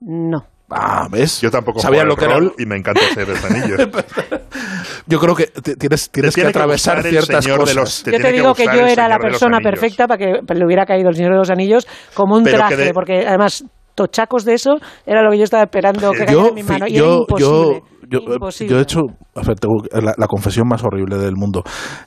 No. 0.00 0.44
Ah, 0.70 1.08
¿ves? 1.10 1.40
Yo 1.40 1.50
tampoco 1.50 1.80
Sabía 1.80 2.04
lo 2.04 2.14
que 2.14 2.26
era. 2.26 2.34
rol 2.34 2.52
y 2.58 2.66
me 2.66 2.76
encanta 2.76 3.00
ser 3.14 3.26
de 3.26 3.46
anillos. 3.46 3.88
yo 5.06 5.18
creo 5.18 5.34
que 5.34 5.46
tienes, 5.46 6.10
tienes 6.10 6.34
que 6.34 6.46
atravesar 6.46 7.02
ciertas 7.02 7.46
cosas. 7.46 8.04
yo 8.04 8.18
te 8.18 8.32
digo 8.32 8.54
que, 8.54 8.64
yo 8.64 8.86
era 8.86 9.08
la 9.08 9.18
persona 9.18 9.60
perfecta 9.60 10.06
para 10.06 10.18
que 10.18 10.54
le 10.54 10.66
hubiera 10.66 10.84
caído 10.84 11.08
el 11.08 11.16
Señor 11.16 11.32
de 11.32 11.38
los 11.38 11.50
Anillos 11.50 11.86
como 12.14 12.36
un 12.36 12.44
traje, 12.44 12.92
porque 12.92 13.26
además 13.26 13.64
tochacos 13.94 14.44
de 14.44 14.54
eso 14.54 14.76
era 15.06 15.22
lo 15.22 15.30
que 15.30 15.38
yo 15.38 15.44
estaba 15.44 15.64
esperando 15.64 16.12
que 16.12 16.26
cayera 16.26 16.48
en 16.48 16.54
mi 16.54 16.62
mano. 16.62 16.86
Y 16.86 16.94
yo, 16.94 17.20
imposible. 17.20 17.82
Yo, 18.10 18.20
yo, 18.66 18.78
he 18.78 18.82
hecho 18.82 19.00
la, 19.34 20.14
la, 20.16 20.26
confesión 20.28 20.66
más 20.66 20.82
horrible 20.82 21.16
del 21.16 21.34
mundo. 21.34 21.62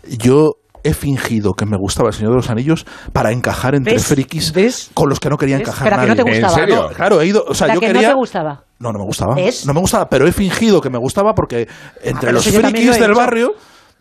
Yo 0.08 0.54
he 0.84 0.94
fingido 0.94 1.54
que 1.54 1.66
me 1.66 1.78
gustaba 1.78 2.10
el 2.10 2.16
Señor 2.16 2.32
de 2.32 2.38
los 2.38 2.50
Anillos 2.50 2.86
para 3.14 3.32
encajar 3.32 3.76
entre 3.76 4.00
frikis 4.00 4.92
con 4.94 5.10
los 5.10 5.20
que 5.20 5.30
no 5.30 5.38
quería 5.38 5.58
encajar 5.58 5.84
pero 5.84 5.98
nadie. 5.98 6.10
no 6.10 6.16
te 6.16 6.24
gustaba. 6.24 6.54
¿En 6.54 6.60
serio? 6.60 6.90
claro, 6.96 7.22
he 7.22 7.28
ido, 7.28 7.44
o 7.48 7.54
sea, 7.54 7.68
la 7.68 7.76
yo 7.76 7.80
que 7.80 7.88
quería 7.88 8.02
no 8.02 8.08
te 8.10 8.20
gustaba. 8.20 8.64
No, 8.80 8.92
no 8.92 9.00
me 9.00 9.06
gustaba. 9.06 9.36
No 9.66 9.74
me 9.74 9.80
gustaba, 9.80 10.10
pero 10.10 10.28
he 10.28 10.32
fingido 10.32 10.82
que 10.82 10.90
me 10.90 10.98
gustaba 10.98 11.34
porque 11.34 11.68
entre 12.04 12.30
ah, 12.30 12.34
los 12.34 12.48
frikis 12.48 13.00
del 13.00 13.14
barrio 13.14 13.54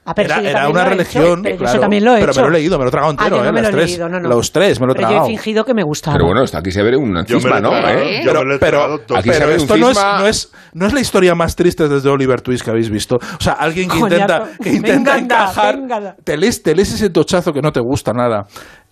Ah, 0.02 0.14
era, 0.16 0.68
una 0.68 0.86
religión, 0.86 1.42
pero 1.42 1.58
claro, 1.58 1.80
también 1.80 2.04
lo 2.04 2.16
he 2.16 2.20
pero 2.20 2.32
hecho. 2.32 2.40
me 2.40 2.48
lo 2.48 2.56
he 2.56 2.58
leído, 2.58 2.78
me 2.78 2.84
lo 2.84 2.88
he 2.88 2.90
tragado 2.90 3.10
ah, 3.10 3.22
entero, 3.22 3.42
ah, 3.42 3.48
eh, 3.48 3.52
me 3.52 3.60
los, 3.60 3.70
lo 3.70 3.76
tres, 3.76 3.90
leído, 3.90 4.08
no, 4.08 4.18
no. 4.18 4.28
los 4.30 4.52
tres, 4.52 4.80
me 4.80 4.86
lo 4.86 4.92
he 4.92 4.94
pero 4.94 5.08
tragado. 5.08 5.26
yo 5.26 5.32
he 5.32 5.36
fingido 5.36 5.64
que 5.64 5.74
me 5.74 5.82
gustaba. 5.82 6.16
Pero 6.16 6.26
bueno, 6.26 6.42
aquí 6.42 6.70
se 6.70 6.82
ve 6.82 6.96
un 6.96 7.24
cisma, 7.26 7.60
¿no? 7.60 7.76
¿Eh? 7.76 8.22
Pero, 8.24 8.40
pero, 8.58 8.94
aquí 8.94 9.28
pero 9.28 9.34
se 9.34 9.46
ve 9.46 9.54
esto 9.56 9.74
un 9.74 9.80
no 9.80 9.90
es, 9.90 9.96
cisma... 9.98 10.18
no, 10.18 10.26
es, 10.26 10.52
no 10.72 10.86
es 10.86 10.92
la 10.94 11.00
historia 11.00 11.34
más 11.34 11.54
triste 11.54 11.86
desde 11.86 12.08
Oliver 12.08 12.40
Twist 12.40 12.64
que 12.64 12.70
habéis 12.70 12.88
visto. 12.88 13.16
O 13.16 13.42
sea, 13.42 13.52
alguien 13.52 13.90
que 13.90 13.98
intenta, 13.98 14.48
que 14.62 14.70
intenta 14.70 15.18
encajar, 15.18 15.78
te 16.24 16.36
lees, 16.38 16.62
te 16.62 16.74
lees 16.74 16.94
ese 16.94 17.10
tochazo 17.10 17.52
que 17.52 17.60
no 17.60 17.70
te 17.70 17.80
gusta 17.80 18.12
nada 18.14 18.46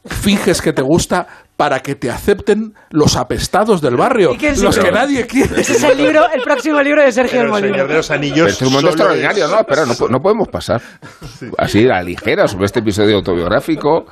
finges 0.08 0.62
que 0.62 0.72
te 0.72 0.82
gusta 0.82 1.26
para 1.58 1.80
que 1.80 1.96
te 1.96 2.08
acepten 2.08 2.72
los 2.90 3.16
apestados 3.16 3.80
del 3.80 3.96
barrio, 3.96 4.30
los 4.62 4.78
que 4.78 4.92
nadie 4.92 5.26
quiere. 5.26 5.60
Ese 5.60 5.72
es 5.72 5.82
el 5.82 5.98
libro, 5.98 6.22
el 6.32 6.40
próximo 6.42 6.80
libro 6.80 7.02
de 7.02 7.10
Sergio 7.10 7.40
El 7.40 7.48
Molino. 7.48 7.72
Señor 7.74 7.88
de 7.88 7.94
los 7.94 8.10
Anillos. 8.12 8.48
Este 8.52 8.64
es 8.64 8.68
un 8.68 8.74
momento 8.74 8.90
extraordinario, 8.90 9.48
¿no? 9.48 9.56
Pero 9.68 9.84
no, 9.84 9.94
no 10.08 10.20
podemos 10.20 10.46
pasar 10.46 10.80
así 11.58 11.84
a 11.86 11.88
la 11.94 12.02
ligera 12.04 12.46
sobre 12.46 12.66
este 12.66 12.78
episodio 12.78 13.16
autobiográfico. 13.16 14.04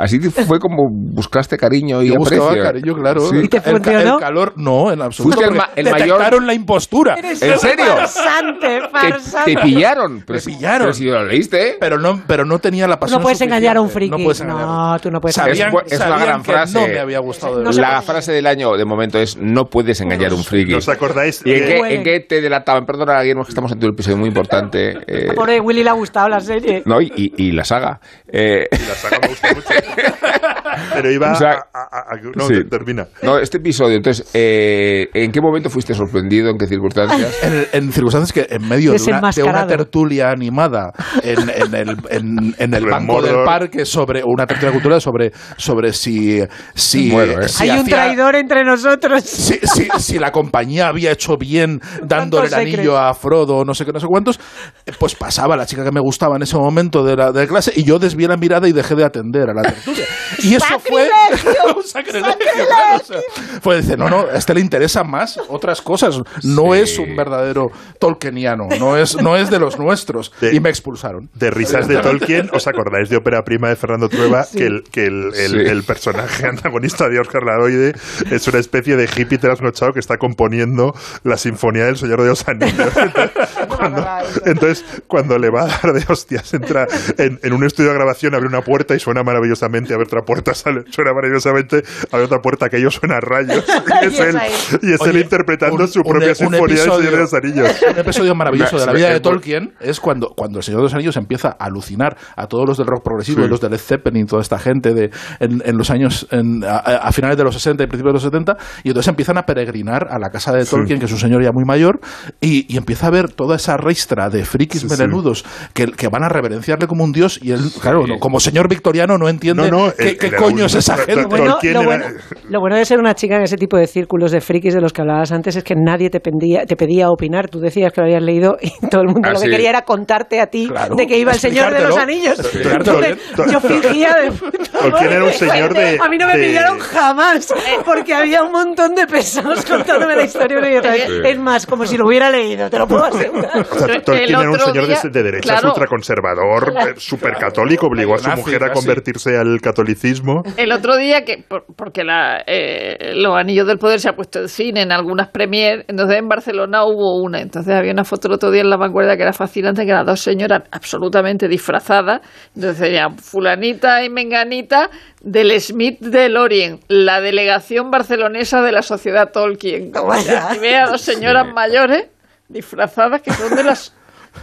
Así 0.00 0.18
fue 0.18 0.58
como 0.58 0.88
buscaste 0.90 1.56
cariño 1.56 2.02
y 2.02 2.08
Yo 2.08 2.16
buscaba 2.16 2.46
aprecio. 2.48 2.64
cariño, 2.64 2.94
claro. 2.94 3.20
Sí. 3.20 3.36
¿Y 3.44 3.48
te 3.48 3.58
el, 3.58 3.80
ca- 3.80 4.02
el 4.02 4.16
calor, 4.18 4.54
no, 4.56 4.90
en 4.90 5.00
absoluto. 5.00 5.36
Fuiste 5.36 5.52
el 5.52 5.56
ma- 5.56 5.70
el 5.76 5.90
mayor- 5.92 6.42
la 6.42 6.54
impostura. 6.54 7.14
Eres 7.14 7.40
¿En 7.40 7.56
serio? 7.60 7.84
Farsante, 7.86 8.80
Te, 8.80 8.88
farsante. 8.88 9.54
te 9.54 9.60
pillaron. 9.62 10.24
Pero 10.26 10.34
Me 10.34 10.40
si- 10.40 10.50
pillaron. 10.50 10.80
Pero 10.86 10.92
si 10.92 11.04
lo 11.04 11.24
leíste. 11.24 11.76
Pero 11.78 11.98
no, 11.98 12.20
pero 12.26 12.44
no 12.44 12.58
tenía 12.58 12.88
la 12.88 12.98
pasión 12.98 13.20
no 13.20 13.22
puedes 13.22 13.40
engañar 13.42 13.76
a 13.76 13.80
un 13.80 13.88
friki. 13.90 14.10
No 14.10 14.16
puedes 14.24 14.40
engañar. 14.40 14.66
No, 14.66 14.98
tú 15.00 15.10
no 15.12 15.20
puedes 15.20 15.36
Sabían, 15.36 15.72
Es 15.86 15.92
es 15.92 16.00
una 16.00 16.18
gran 16.18 16.42
frase. 16.44 16.79
No 16.86 16.88
me 16.94 16.98
había 17.00 17.18
gustado. 17.20 17.58
de 17.58 17.64
No 17.64 17.70
la 17.72 18.02
frase 18.02 18.32
del 18.32 18.46
año 18.46 18.76
de 18.76 18.84
momento 18.84 19.18
es 19.18 19.36
no 19.36 19.66
puedes 19.66 20.00
engañar 20.00 20.32
a 20.32 20.34
un 20.34 20.44
friki. 20.44 20.74
¿Os 20.74 20.88
acordáis? 20.88 21.42
¿Y 21.44 21.52
en 21.52 21.64
qué, 21.64 21.76
en 21.94 22.02
qué 22.02 22.20
te 22.20 22.40
delataban? 22.40 22.86
Perdona, 22.86 23.20
Guillermo, 23.22 23.44
que 23.44 23.50
estamos 23.50 23.72
ante 23.72 23.86
un 23.86 23.92
episodio 23.92 24.16
muy 24.16 24.28
importante. 24.28 24.98
eh, 25.06 25.28
A 25.30 25.34
pobre 25.34 25.60
Willy 25.60 25.82
le 25.84 25.90
ha 25.90 25.94
gustado 25.94 26.28
la 26.28 26.40
serie. 26.40 26.82
no, 26.86 27.00
y, 27.00 27.12
y- 27.16 27.32
y 27.48 27.52
la 27.52 27.64
saga. 27.64 28.00
Eh, 28.28 28.66
La 28.70 28.94
saga 28.94 29.18
me 29.22 29.28
gusta 29.28 29.54
mucho. 29.54 29.68
Pero 30.94 31.10
iba 31.10 31.32
O 31.32 31.34
sea, 31.34 31.52
a, 31.72 31.78
a- 31.80 32.14
a- 32.14 32.20
No, 32.36 32.46
sí. 32.46 32.64
termina. 32.68 33.06
no, 33.22 33.38
este 33.38 33.58
episodio, 33.58 33.96
entonces, 33.96 34.28
eh, 34.34 35.08
¿en 35.14 35.32
qué 35.32 35.40
momento 35.40 35.70
fuiste 35.70 35.94
sorprendido? 35.94 36.50
¿En 36.50 36.58
qué 36.58 36.66
circunstancias? 36.66 37.36
En, 37.42 37.66
en 37.84 37.92
circunstancias 37.92 38.32
que 38.32 38.54
en 38.54 38.68
medio 38.68 38.92
de 38.92 38.96
una, 38.96 39.04
de 39.04 39.10
una 39.12 39.28
Desenmascarado. 39.28 39.66
tertulia 39.68 40.30
animada 40.30 40.92
en, 41.22 41.48
en 41.48 41.74
el, 41.74 41.96
en, 42.10 42.54
en 42.58 42.74
el 42.74 42.80
Sobre 42.80 42.90
banco 42.90 43.12
Mordor. 43.12 43.36
del 43.36 43.44
parque 43.44 43.84
sobre 43.84 44.22
una 44.24 44.46
tertulia 44.46 44.72
cultural 44.72 45.00
sobre, 45.00 45.32
sobre 45.56 45.92
si, 45.92 46.40
si, 46.74 47.10
Bueno, 47.10 47.40
eh. 47.42 47.48
si 47.48 47.68
Hay 47.68 47.78
un 47.80 47.86
traidor 47.86 48.36
entre 48.36 48.64
nosotros. 48.64 49.22
si, 49.24 49.58
si- 49.62 49.88
si 49.98 50.18
la 50.18 50.30
compañía 50.32 50.88
había 50.88 51.12
hecho 51.12 51.36
bien 51.36 51.80
dándole 52.02 52.48
el 52.48 52.54
anillo 52.54 52.98
a 52.98 53.14
Frodo, 53.14 53.64
no 53.64 53.74
sé 53.74 53.84
qué, 53.84 53.92
no 53.92 54.00
sé 54.00 54.06
cuántos, 54.06 54.38
eh, 54.86 54.92
pues 54.98 55.14
pasaba 55.14 55.56
la 55.56 55.66
chica 55.66 55.84
que 55.84 55.92
me 55.92 56.00
gustaba 56.00 56.36
en 56.36 56.42
ese 56.42 56.56
momento 56.56 57.02
de 57.04 57.16
la, 57.16 57.32
de 57.32 57.40
la 57.42 57.46
clase 57.46 57.72
y 57.74 57.84
yo 57.84 57.98
desvié 57.98 58.28
la 58.28 58.36
mirada 58.36 58.68
y 58.68 58.72
dejé 58.72 58.94
de 58.94 59.04
atender 59.04 59.48
a 59.50 59.54
la 59.54 59.62
tertulia. 59.62 60.04
Y 60.42 60.54
eso 60.64 60.78
fue 60.80 61.08
un 61.76 61.82
sacrilegio, 61.84 62.36
claro, 62.66 63.00
o 63.00 63.04
sea, 63.04 63.20
fue 63.62 63.76
decir, 63.76 63.98
no, 63.98 64.08
no, 64.08 64.20
a 64.22 64.34
este 64.36 64.54
le 64.54 64.60
interesan 64.60 65.10
más 65.10 65.38
otras 65.48 65.80
cosas, 65.82 66.18
no 66.42 66.72
Sí. 66.74 66.80
es 66.80 66.98
un 66.98 67.16
verdadero 67.16 67.68
tolkieniano, 67.98 68.68
no 68.78 68.96
es, 68.96 69.16
no 69.20 69.36
es 69.36 69.50
de 69.50 69.58
los 69.58 69.78
nuestros. 69.78 70.32
De- 70.40 70.54
y 70.54 70.60
me 70.60 70.68
expulsaron. 70.70 71.28
De 71.34 71.50
risas 71.50 71.88
de 71.88 71.96
Tolkien, 71.98 72.50
¿os 72.52 72.66
acordáis 72.66 73.08
de 73.08 73.16
Ópera 73.16 73.42
Prima 73.42 73.68
de 73.68 73.76
Fernando 73.76 74.08
Trueba? 74.08 74.46
Que, 74.52 74.66
el, 74.66 74.82
que 74.90 75.06
el, 75.06 75.32
el- 75.34 75.50
Sí. 75.50 75.56
el 75.70 75.82
personaje 75.82 76.46
antagonista 76.46 77.08
de 77.08 77.18
Oscar 77.20 77.42
Laroide 77.44 77.92
es 78.30 78.46
una 78.48 78.58
especie 78.58 78.96
de 78.96 79.04
hippie 79.04 79.38
trasnochado 79.38 79.92
que 79.92 80.00
está 80.00 80.16
componiendo 80.16 80.92
la 81.24 81.36
Sinfonía 81.36 81.84
del 81.86 81.96
Señor 81.96 82.22
de 82.22 82.28
los 82.28 82.46
Anillos. 82.48 82.92
cuando, 83.68 84.04
entonces, 84.46 84.84
cuando 85.06 85.38
le 85.38 85.50
va 85.50 85.62
a 85.62 85.66
dar 85.66 85.92
de 85.92 86.04
hostias, 86.08 86.52
entra 86.54 86.86
en, 87.18 87.38
en 87.42 87.52
un 87.52 87.64
estudio 87.64 87.90
de 87.90 87.96
grabación, 87.96 88.34
abre 88.34 88.46
una 88.46 88.62
puerta 88.62 88.94
y 88.94 89.00
suena 89.00 89.22
maravillosamente, 89.22 89.92
abre 89.94 90.06
otra 90.06 90.22
puerta, 90.22 90.49
sale, 90.54 90.84
suena 90.90 91.12
maravillosamente, 91.12 91.82
abre 92.10 92.24
otra 92.24 92.40
puerta, 92.40 92.66
aquello 92.66 92.90
suena 92.90 93.16
a 93.16 93.20
rayos. 93.20 93.64
Y 94.02 94.06
es 94.06 94.12
Y 94.12 94.16
es 94.16 94.20
él, 94.20 94.36
y 94.82 94.92
es 94.92 95.00
él 95.02 95.10
Oye, 95.10 95.20
interpretando 95.20 95.76
un- 95.84 95.88
su 95.88 96.02
propia 96.02 96.28
un 96.30 96.34
Sinfonía 96.36 96.76
del 96.76 96.90
Señor 96.90 97.02
de 97.02 97.16
los 97.18 97.34
Anillos. 97.34 97.70
Un 97.90 97.98
episodio 97.98 98.34
maravilloso 98.34 98.78
de 98.78 98.86
la 98.86 98.92
vida 98.92 99.10
de 99.10 99.20
Tolkien 99.20 99.74
es 99.80 100.00
cuando, 100.00 100.30
cuando 100.36 100.58
el 100.58 100.64
Señor 100.64 100.80
de 100.80 100.84
los 100.84 100.94
Anillos 100.94 101.16
empieza 101.16 101.48
a 101.58 101.64
alucinar 101.66 102.16
a 102.36 102.46
todos 102.46 102.66
los 102.66 102.78
del 102.78 102.86
rock 102.86 103.02
progresivo 103.04 103.40
Sí. 103.40 103.44
y 103.46 103.48
los 103.48 103.60
de 103.60 103.68
Led 103.70 103.78
Zeppelin, 103.78 104.26
toda 104.26 104.42
esta 104.42 104.58
gente 104.58 104.94
de, 104.94 105.10
en, 105.40 105.62
en 105.64 105.76
los 105.76 105.90
años, 105.90 106.26
en- 106.30 106.64
a, 106.64 106.76
a 106.78 107.12
finales 107.12 107.36
de 107.36 107.44
los 107.44 107.54
60 107.54 107.82
y 107.84 107.86
principios 107.86 108.12
de 108.12 108.14
los 108.14 108.22
70, 108.22 108.56
y 108.84 108.88
entonces 108.88 109.08
empiezan 109.08 109.38
a 109.38 109.46
peregrinar 109.46 110.08
a 110.10 110.18
la 110.18 110.30
casa 110.30 110.52
de 110.52 110.64
Tolkien, 110.64 110.98
que 110.98 111.06
es 111.06 111.12
un 111.12 111.18
señor 111.18 111.42
ya 111.42 111.52
muy 111.52 111.64
mayor, 111.64 112.00
y, 112.40 112.72
y 112.72 112.76
empieza 112.76 113.06
a 113.08 113.10
ver 113.10 113.30
toda 113.32 113.56
esa 113.56 113.76
ristra 113.76 114.30
de 114.30 114.44
frikis 114.44 114.80
Sí, 114.82 114.88
sí. 114.88 114.94
melenudos 114.96 115.44
que, 115.74 115.86
que 115.92 116.08
van 116.08 116.24
a 116.24 116.28
reverenciarle 116.28 116.86
como 116.86 117.04
un 117.04 117.12
dios, 117.12 117.38
y 117.42 117.52
él, 117.52 117.60
claro, 117.80 118.06
no, 118.06 118.18
como 118.18 118.40
señor 118.40 118.68
victoriano 118.68 119.18
no 119.18 119.28
entiende 119.28 119.70
No, 119.70 119.86
no, 119.86 119.92
qué, 119.94 120.10
el- 120.10 120.18
qué 120.18 120.26
el- 120.28 120.34
coño 120.40 120.64
es 120.66 120.74
esa 120.74 120.96
gente. 120.96 121.24
Bueno, 121.26 121.58
lo, 121.62 121.82
bueno, 121.84 122.04
lo 122.48 122.60
bueno 122.60 122.76
de 122.76 122.84
ser 122.84 122.98
una 122.98 123.14
chica 123.14 123.36
en 123.36 123.42
ese 123.42 123.56
tipo 123.56 123.76
de 123.76 123.86
círculos 123.86 124.32
de 124.32 124.40
frikis 124.40 124.74
de 124.74 124.80
los 124.80 124.92
que 124.92 125.02
hablabas 125.02 125.32
antes 125.32 125.56
es 125.56 125.64
que 125.64 125.74
nadie 125.76 126.10
te 126.10 126.20
pedía, 126.20 126.64
te 126.66 126.76
pedía 126.76 127.08
opinar. 127.10 127.48
Tú 127.48 127.60
decías 127.60 127.92
que 127.92 128.00
lo 128.00 128.06
habías 128.06 128.22
leído 128.22 128.56
y 128.60 128.70
todo 128.90 129.02
el 129.02 129.08
mundo 129.08 129.28
Ah, 129.28 129.32
lo 129.32 129.40
que 129.40 129.46
sí. 129.46 129.50
quería 129.50 129.70
era 129.70 129.82
contarte 129.82 130.40
a 130.40 130.46
ti 130.46 130.68
Claro, 130.68 130.94
de 130.96 131.06
que 131.06 131.18
iba 131.18 131.32
el 131.32 131.38
Señor 131.40 131.72
de 131.72 131.80
los. 131.82 131.96
Anillos. 131.96 132.38
Entonces, 132.54 133.18
yo 133.52 133.60
fingía 133.60 134.14
de... 134.14 134.30
Tolkien 134.30 135.12
era 135.12 135.24
un 135.24 135.32
señor 135.32 135.74
de- 135.74 135.98
A 136.02 136.08
mí 136.08 136.16
no 136.18 136.26
me 136.26 136.36
de- 136.38 136.46
pidieron 136.46 136.78
jamás 136.78 137.52
porque 137.84 138.14
había 138.14 138.42
un 138.42 138.52
montón 138.52 138.94
de 138.94 139.06
pesados 139.06 139.64
contándome 139.66 140.16
la 140.16 140.24
historia 140.24 140.58
una 140.58 140.70
y 140.72 140.76
otra 140.76 140.92
vez. 140.92 141.06
Sí. 141.06 141.20
Es 141.24 141.38
más, 141.38 141.66
como 141.66 141.84
si 141.86 141.96
lo 141.98 142.06
hubiera 142.06 142.30
leído, 142.30 142.70
te 142.70 142.78
lo 142.78 142.86
puedo 142.86 143.04
asegurar. 143.04 143.50
O 143.70 143.78
sea, 143.78 143.94
El 143.94 144.02
Tolkien 144.02 144.28
era 144.30 144.50
un 144.50 144.58
señor 144.58 144.86
de, 144.86 144.94
día- 144.94 145.10
de 145.10 145.22
derechas, 145.22 145.52
claro. 145.60 145.68
ultraconservador, 145.68 146.72
eh, 146.88 146.94
supercatólico, 146.96 147.86
obligó 147.86 148.14
a 148.14 148.18
su 148.18 148.30
mujer 148.30 148.64
a 148.64 148.72
convertirse 148.72 149.36
al 149.36 149.60
catolicismo. 149.60 150.29
El 150.56 150.72
otro 150.72 150.96
día, 150.96 151.24
que 151.24 151.44
por- 151.46 151.64
porque 151.76 152.04
la, 152.04 152.42
eh, 152.46 153.12
los 153.14 153.36
Anillos 153.36 153.66
del 153.66 153.78
Poder 153.78 154.00
se 154.00 154.08
ha 154.08 154.12
puesto 154.12 154.40
en 154.40 154.48
cine 154.48 154.82
en 154.82 154.92
algunas 154.92 155.28
premier, 155.28 155.84
entonces 155.88 156.18
en 156.18 156.28
Barcelona 156.28 156.84
hubo 156.84 157.22
una. 157.22 157.40
Entonces 157.40 157.74
había 157.74 157.92
una 157.92 158.04
foto 158.04 158.28
el 158.28 158.34
otro 158.34 158.50
día 158.50 158.62
en 158.62 158.70
La 158.70 158.76
Vanguardia 158.76 159.16
que 159.16 159.22
era 159.22 159.32
fascinante, 159.32 159.84
que 159.84 159.90
eran 159.90 160.06
dos 160.06 160.20
señoras 160.20 160.62
absolutamente 160.70 161.48
disfrazadas. 161.48 162.20
Entonces 162.54 162.78
decían 162.80 163.18
fulanita 163.18 164.04
y 164.04 164.08
menganita 164.10 164.90
del 165.22 165.58
Smith 165.60 166.00
de 166.00 166.28
Lorien, 166.28 166.80
la 166.88 167.20
delegación 167.20 167.90
barcelonesa 167.90 168.62
de 168.62 168.72
la 168.72 168.82
sociedad 168.82 169.30
Tolkien. 169.32 169.90
Vaya. 169.92 170.48
Y 170.54 170.58
ve 170.58 170.76
a 170.76 170.86
dos 170.86 171.00
señoras 171.00 171.46
mayores 171.54 172.08
disfrazadas 172.48 173.22
que 173.22 173.32
son 173.32 173.54
de 173.54 173.62
las 173.64 173.94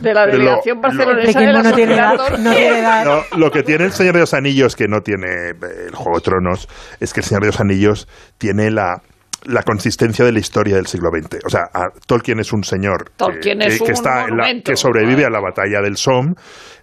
de 0.01 0.13
la 0.13 0.25
delegación 0.27 0.77
lo- 0.77 0.81
barcelonesa 0.81 1.39
de 1.39 1.45
la 1.53 1.63
no 1.63 1.73
tiene 1.73 1.93
sociedad 1.95 2.13
edad, 2.13 2.17
Tolkien. 2.17 2.43
no 2.43 2.51
tiene 2.51 2.79
edad. 2.79 3.05
No, 3.05 3.37
lo 3.37 3.51
que 3.51 3.63
tiene 3.63 3.85
el 3.85 3.91
Señor 3.91 4.13
de 4.13 4.19
los 4.21 4.33
Anillos, 4.33 4.75
que 4.75 4.87
no 4.87 5.01
tiene 5.01 5.27
eh, 5.27 5.53
el 5.87 5.95
Juego 5.95 6.17
de 6.19 6.23
Tronos, 6.23 6.67
es 6.99 7.13
que 7.13 7.21
el 7.21 7.25
Señor 7.25 7.41
de 7.41 7.47
los 7.47 7.59
Anillos 7.59 8.07
tiene 8.37 8.69
la 8.71 9.01
la 9.43 9.61
consistencia 9.61 10.25
de 10.25 10.31
la 10.31 10.39
historia 10.39 10.75
del 10.75 10.87
siglo 10.87 11.09
XX. 11.11 11.45
O 11.45 11.49
sea, 11.49 11.61
Tolkien 12.07 12.39
es 12.39 12.51
un 12.51 12.63
señor 12.63 13.11
Tolkien 13.15 13.59
que, 13.59 13.67
es 13.67 13.77
que 13.77 13.83
un 13.83 13.91
está 13.91 14.25
en 14.25 14.35
la- 14.35 14.61
que 14.65 14.75
sobrevive 14.75 15.25
a 15.25 15.29
la 15.29 15.39
batalla 15.39 15.79
del 15.79 15.95
Somme. 15.95 16.33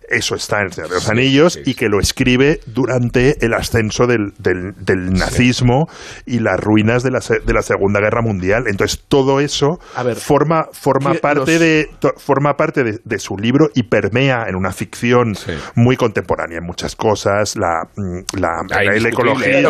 Eso 0.08 0.34
está 0.34 0.58
en 0.60 0.66
el 0.66 0.72
Señor 0.72 0.88
de 0.90 0.94
los 0.96 1.08
Anillos 1.08 1.58
y 1.64 1.74
que 1.74 1.88
lo 1.88 1.98
escribe 2.00 2.60
durante 2.66 3.44
el 3.44 3.54
ascenso 3.54 4.06
del, 4.06 4.32
del- 4.38 4.72
del 4.78 5.12
nazismo 5.12 5.86
y 6.26 6.40
las 6.40 6.58
ruinas 6.60 7.02
de 7.02 7.10
la, 7.10 7.20
se- 7.20 7.40
de 7.40 7.52
la 7.54 7.62
Segunda 7.62 8.00
Guerra 8.00 8.20
Mundial. 8.22 8.64
Entonces 8.68 9.02
todo 9.08 9.40
eso 9.40 9.78
A 9.94 10.02
ver, 10.02 10.16
forma, 10.16 10.66
forma 10.72 11.14
parte, 11.14 11.52
los- 11.52 11.60
de, 11.60 11.88
to- 12.00 12.12
forma 12.16 12.54
parte 12.54 12.84
de, 12.84 12.98
de 13.04 13.18
su 13.18 13.36
libro 13.36 13.68
y 13.74 13.84
permea 13.84 14.44
en 14.48 14.56
una 14.56 14.72
ficción 14.72 15.34
Sí. 15.34 15.52
muy 15.74 15.96
contemporánea 15.96 16.58
en 16.58 16.64
muchas 16.64 16.94
cosas, 16.96 17.56
la, 17.56 17.84
mm, 17.96 18.38
la, 18.40 18.50
la 18.68 19.08
ecología, 19.08 19.60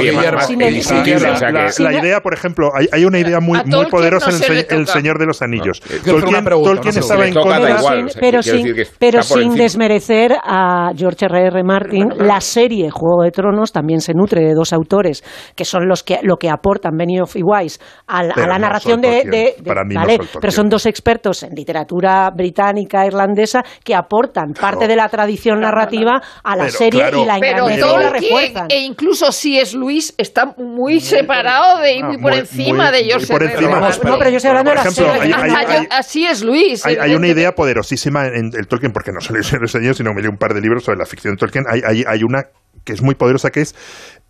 la, 1.79 1.93
idea, 1.93 2.21
por 2.21 2.35
ejemplo, 2.35 2.71
hay, 2.75 2.87
hay 2.93 3.05
una 3.05 3.19
idea 3.19 3.41
muy, 3.41 3.61
muy 3.65 3.87
poderosa 3.87 4.31
no 4.31 4.37
en 4.37 4.43
el, 4.69 4.87
Se-. 4.87 4.93
Señor 4.93 5.19
de 5.19 5.27
los 5.27 5.43
Anillos. 5.43 5.81
No, 6.07 6.13
Tolkien, 6.13 6.45
pregunta, 6.45 6.71
Tolkien 6.71 6.93
una 6.95 7.01
estaba 7.01 7.27
en 7.27 7.35
contra... 7.35 7.79
igual, 7.79 7.97
sin- 7.99 8.07
o 8.07 8.09
sea, 8.11 8.21
pero 8.21 8.43
sin, 8.43 8.53
decir 8.57 8.75
que 8.75 8.87
pero 8.99 9.23
sin 9.23 9.55
desmerecer 9.55 10.24
leer 10.29 10.39
a 10.43 10.91
George 10.97 11.27
R.R. 11.27 11.47
R. 11.49 11.65
Martin, 11.65 12.09
la 12.19 12.41
serie 12.41 12.91
Juego 12.91 13.23
de 13.23 13.31
Tronos 13.31 13.73
también 13.73 14.01
se 14.01 14.13
nutre 14.15 14.41
de 14.43 14.55
dos 14.55 14.73
autores 14.73 15.23
que 15.55 15.65
son 15.65 15.87
los 15.89 16.03
que 16.03 16.19
lo 16.23 16.37
que 16.37 16.49
aportan 16.51 16.97
Benioff 16.97 17.37
y 17.37 17.43
Weiss 17.43 17.81
a, 18.07 18.23
la- 18.23 18.33
a 18.33 18.35
Pero 18.35 18.47
la 18.49 18.55
no 18.55 18.61
narración 18.61 19.01
de, 19.01 19.09
Tolkien. 19.23 19.31
de- 19.31 19.55
de- 19.59 19.63
Para 19.65 19.85
mí 19.85 19.95
no 19.95 20.01
vale, 20.01 20.19
pero 20.41 20.51
son 20.53 20.69
dos 20.69 20.87
expertos 20.87 21.43
en 21.43 21.55
literatura 21.55 22.31
británica 22.35 23.07
irlandesa 23.07 23.63
que 23.85 23.95
aportan 23.95 24.53
parte 24.59 24.87
de 24.89 24.97
la 24.97 25.09
tradición 25.09 25.61
narrativa 25.61 26.21
a 26.43 26.57
la 26.57 26.65
Pero, 26.65 26.77
serie 26.77 27.01
claro, 27.01 27.23
y 27.23 27.27
la 27.27 27.39
Pero 27.41 27.69
engrandecen 27.69 28.01
y 28.01 28.03
la 28.03 28.11
refuerzan. 28.11 28.67
e 28.71 28.81
incluso 28.81 29.33
si 29.33 29.59
es 29.59 29.75
Luis 29.75 30.15
está 30.19 30.55
muy 30.57 31.01
separado 31.01 31.81
de 31.81 31.95
y 31.95 32.03
muy 32.03 32.17
ah, 32.17 32.19
por 32.21 32.31
muy- 32.33 32.41
encima 32.41 32.91
muy- 32.91 32.99
de 32.99 33.05
George 33.05 33.27
por 33.27 33.43
encima. 33.43 33.81
Martin. 33.81 34.11
no, 34.11 34.19
pero 34.19 34.31
yo 34.31 34.37
estoy 34.37 34.49
hablando 34.51 34.71
Por 34.73 34.79
de 34.81 34.85
la 34.85 34.91
serie. 34.91 35.11
hay- 35.13 35.33
hay- 35.33 35.51
Hasta 35.55 35.63
yo- 35.75 35.81
hay- 35.81 35.87
así 35.91 36.27
es 36.27 36.45
Luis. 36.45 36.87
Hay, 36.87 36.97
hay 36.97 37.15
una 37.15 37.29
idea 37.29 37.53
poderosísima 37.53 38.27
en 38.27 38.51
el 38.59 38.67
Tolkien, 38.67 38.93
porque 38.93 39.11
no 39.13 39.21
solo 39.21 39.41
en 39.41 39.61
los 39.61 39.75
años, 39.75 39.97
sino 39.97 40.13
me 40.15 40.23
leí 40.23 40.31
un 40.31 40.39
par 40.39 40.55
de 40.55 40.61
libros 40.61 40.85
sobre 40.85 40.99
la 40.99 41.07
ficción 41.07 41.35
de 41.35 41.39
Tolkien. 41.39 41.65
Hay, 41.69 41.83
hay, 41.85 42.05
hay 42.07 42.23
una 42.23 42.47
que 42.85 42.93
es 42.93 43.03
muy 43.03 43.15
poderosa, 43.15 43.51
que 43.51 43.63
es 43.63 43.75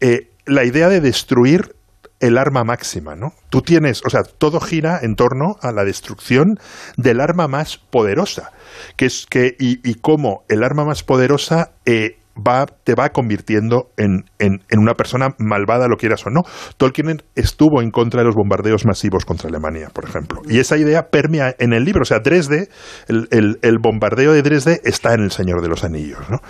eh, 0.01 0.31
la 0.47 0.65
idea 0.65 0.89
de 0.89 1.01
destruir 1.01 1.75
el 2.21 2.39
arma 2.39 2.65
máxima, 2.65 3.17
¿no? 3.17 3.35
Tú 3.51 3.61
tienes, 3.61 4.03
o 4.07 4.11
sea, 4.11 4.23
todo 4.23 4.61
gira 4.61 5.01
en 5.03 5.17
torno 5.17 5.57
a 5.61 5.73
la 5.73 5.85
destrucción 5.85 6.59
del 6.97 7.21
arma 7.21 7.49
más 7.49 7.77
poderosa, 7.77 8.53
que 8.97 9.07
es 9.07 9.27
que 9.29 9.57
y, 9.59 9.95
cómo 9.97 10.45
el 10.49 10.63
arma 10.63 10.85
más 10.85 11.03
poderosa 11.03 11.73
eh, 11.85 12.19
va 12.37 12.67
te 12.67 12.95
va 12.95 13.11
convirtiendo 13.11 13.91
en, 13.97 14.25
en, 14.39 14.61
una 14.79 14.95
persona 14.95 15.35
malvada, 15.39 15.89
lo 15.89 15.97
quieras 15.97 16.27
o 16.27 16.31
no. 16.31 16.43
Tolkien 16.77 17.23
estuvo 17.35 17.81
en 17.81 17.91
contra 17.91 18.21
de 18.21 18.27
los 18.27 18.35
bombardeos 18.35 18.85
masivos 18.85 19.25
contra 19.25 19.49
Alemania, 19.49 19.91
por 19.93 20.05
ejemplo, 20.05 20.43
y 20.49 20.59
esa 20.59 20.77
idea 20.77 21.09
permea 21.11 21.55
en 21.59 21.73
el 21.73 21.85
libro, 21.85 22.03
o 22.03 22.05
sea, 22.05 22.19
Dresde, 22.21 22.69
el, 23.09 23.29
el- 23.31 23.59
el 23.63 23.79
bombardeo 23.79 24.33
de 24.33 24.43
Dresde 24.43 24.81
está 24.85 25.15
en 25.15 25.21
El 25.23 25.31
Señor 25.31 25.63
de 25.63 25.69
los 25.69 25.85
Anillos, 25.85 26.21
¿no? 26.29 26.41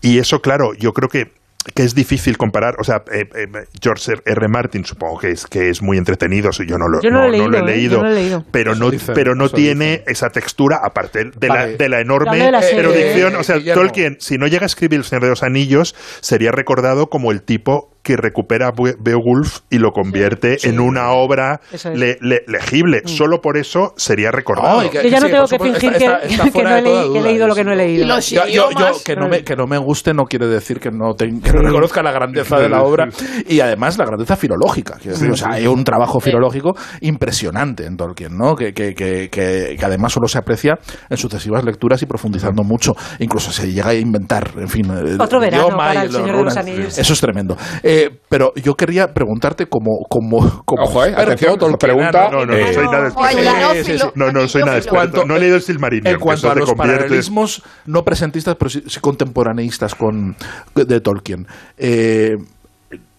Y 0.00 0.18
eso, 0.18 0.40
claro, 0.40 0.74
yo 0.74 0.92
creo 0.92 1.08
que 1.08 1.32
que 1.74 1.82
es 1.82 1.94
difícil 1.94 2.36
comparar, 2.38 2.76
o 2.78 2.84
sea, 2.84 3.02
eh, 3.12 3.28
eh, 3.34 3.46
George 3.82 4.14
R. 4.24 4.48
Martin 4.48 4.84
supongo 4.84 5.18
que 5.18 5.30
es 5.30 5.46
que 5.46 5.68
es 5.68 5.82
muy 5.82 5.98
entretenido, 5.98 6.52
si 6.52 6.66
yo 6.66 6.78
no 6.78 6.88
lo, 6.88 7.00
Yo 7.02 7.10
no 7.10 7.28
lo 7.28 7.34
he 7.34 7.38
no 7.38 7.48
leído, 7.66 7.68
¿eh? 7.68 7.88
Yo 7.88 7.96
no 7.96 8.02
lo 8.02 8.08
he 8.08 8.14
leído. 8.14 8.44
pero 8.50 8.72
Eso 8.72 8.80
no, 8.80 8.90
dicen, 8.90 9.14
pero 9.14 9.34
no 9.34 9.48
tiene 9.48 10.02
esa 10.06 10.30
textura, 10.30 10.80
aparte 10.82 11.24
de, 11.36 11.48
Vale. 11.48 11.72
la, 11.72 11.76
de 11.76 11.88
la 11.88 12.00
enorme 12.00 12.36
de 12.38 12.50
la 12.50 12.62
serie. 12.62 12.80
erudición. 12.80 13.36
O 13.36 13.42
sea, 13.42 13.56
Guillermo. 13.56 13.82
Tolkien, 13.82 14.16
si 14.20 14.38
no 14.38 14.46
llega 14.46 14.64
a 14.64 14.66
escribir 14.66 14.98
El 14.98 15.04
Señor 15.04 15.24
de 15.24 15.30
los 15.30 15.42
Anillos, 15.42 15.94
sería 16.20 16.52
recordado 16.52 17.08
como 17.08 17.32
el 17.32 17.42
tipo 17.42 17.95
que 18.06 18.16
recupera 18.16 18.70
Beowulf 19.00 19.60
y 19.68 19.78
lo 19.78 19.90
convierte 19.90 20.58
en 20.62 20.78
una 20.78 21.10
obra 21.10 21.60
es. 21.72 21.84
le- 21.86 22.18
le- 22.20 22.42
legible. 22.46 23.02
Solo 23.06 23.40
por 23.40 23.56
eso 23.56 23.94
sería 23.96 24.30
recordado. 24.30 24.78
Ay, 24.80 24.90
que- 24.90 25.02
Yo 25.02 25.08
ya 25.08 25.18
no 25.18 25.26
sí, 25.26 25.32
tengo 25.32 25.44
que 25.46 25.56
supuesto, 25.56 25.80
fingir 25.80 25.96
está- 25.96 26.20
que, 26.20 26.26
está 26.28 26.44
que 26.44 26.50
fuera 26.52 26.70
no 26.70 26.76
he, 26.76 26.82
leído, 26.82 27.00
que 27.00 27.06
he 27.06 27.20
duda, 27.20 27.30
leído 27.30 27.46
lo 27.48 27.54
que 27.56 27.64
no 27.64 27.72
he 27.72 27.76
leído. 27.76 28.04
Y 28.04 28.06
los 28.06 28.30
Yo, 28.30 28.46
yo- 28.46 28.70
yo 28.70 28.70
idiomas. 28.70 29.02
que, 29.02 29.16
no 29.16 29.28
me, 29.28 29.42
que 29.42 29.56
no 29.56 29.66
me 29.66 29.78
guste 29.78 30.14
no 30.14 30.24
quiere 30.26 30.46
decir 30.46 30.78
que 30.78 30.90
no, 30.92 31.14
te- 31.14 31.26
que 31.26 31.52
no 31.52 31.62
reconozca 31.62 32.00
la 32.04 32.12
grandeza 32.12 32.58
de 32.60 32.68
la 32.68 32.82
obra 32.82 33.08
y 33.48 33.58
además 33.58 33.98
la 33.98 34.04
grandeza 34.04 34.36
filológica. 34.36 34.96
decir, 35.02 35.30
o 35.30 35.36
sea, 35.36 35.48
hay 35.54 35.66
un 35.66 35.82
trabajo 35.82 36.20
filológico 36.20 36.76
impresionante 37.00 37.86
en 37.86 37.96
Tolkien, 37.96 38.36
¿no? 38.36 38.54
Que, 38.54 38.72
que, 38.72 38.94
que, 38.94 39.28
que- 39.30 39.76
que 39.78 39.84
además 39.84 40.12
solo 40.12 40.28
se 40.28 40.38
aprecia 40.38 40.74
en 41.08 41.16
sucesivas 41.16 41.64
lecturas 41.64 42.02
y 42.02 42.06
profundizando 42.06 42.62
mucho. 42.62 42.92
Incluso 43.18 43.50
se 43.50 43.72
llega 43.72 43.90
a 43.90 43.94
inventar, 43.94 44.50
en 44.58 44.68
fin, 44.68 44.86
Otro 45.18 45.40
verano 45.40 45.64
idioma 45.68 45.76
para 45.88 46.02
El 46.04 46.12
Señor 46.12 46.36
de 46.36 46.44
los. 46.44 46.56
Anillos. 46.56 46.98
Eso 46.98 47.12
es 47.12 47.20
tremendo. 47.20 47.56
Eh, 47.82 47.95
pero 48.28 48.52
yo 48.56 48.74
quería 48.74 49.08
preguntarte 49.14 49.66
como, 49.66 49.98
como, 50.08 50.62
como 50.64 50.82
Ojo, 50.84 51.04
eh, 51.04 51.14
atención, 51.16 51.56
pregunta- 51.78 52.28
No, 52.30 52.38
no, 52.44 52.46
no 52.46 52.54
Eh, 52.54 52.72
soy 52.74 52.84
nada 52.86 53.08
experto. 53.08 53.38
anglófilo, 53.50 54.12
No, 54.14 54.32
no 54.32 54.48
soy 54.48 54.62
nada 54.62 54.78
experto. 54.78 55.24
no 55.24 55.36
he 55.36 55.40
leído 55.40 55.56
el 55.56 55.62
Silmarillion. 55.62 56.14
En 56.14 56.20
cuanto 56.20 56.50
a 56.50 56.54
los 56.54 56.72
paralelismos 56.74 57.62
no 57.86 58.02
presentistas, 58.04 58.56
pero 58.56 58.68
sí, 58.70 58.82
sí 58.86 59.00
contemporaneístas 59.00 59.94
con, 59.94 60.36
de 60.74 61.00
Tolkien. 61.00 61.46
eh, 61.78 62.36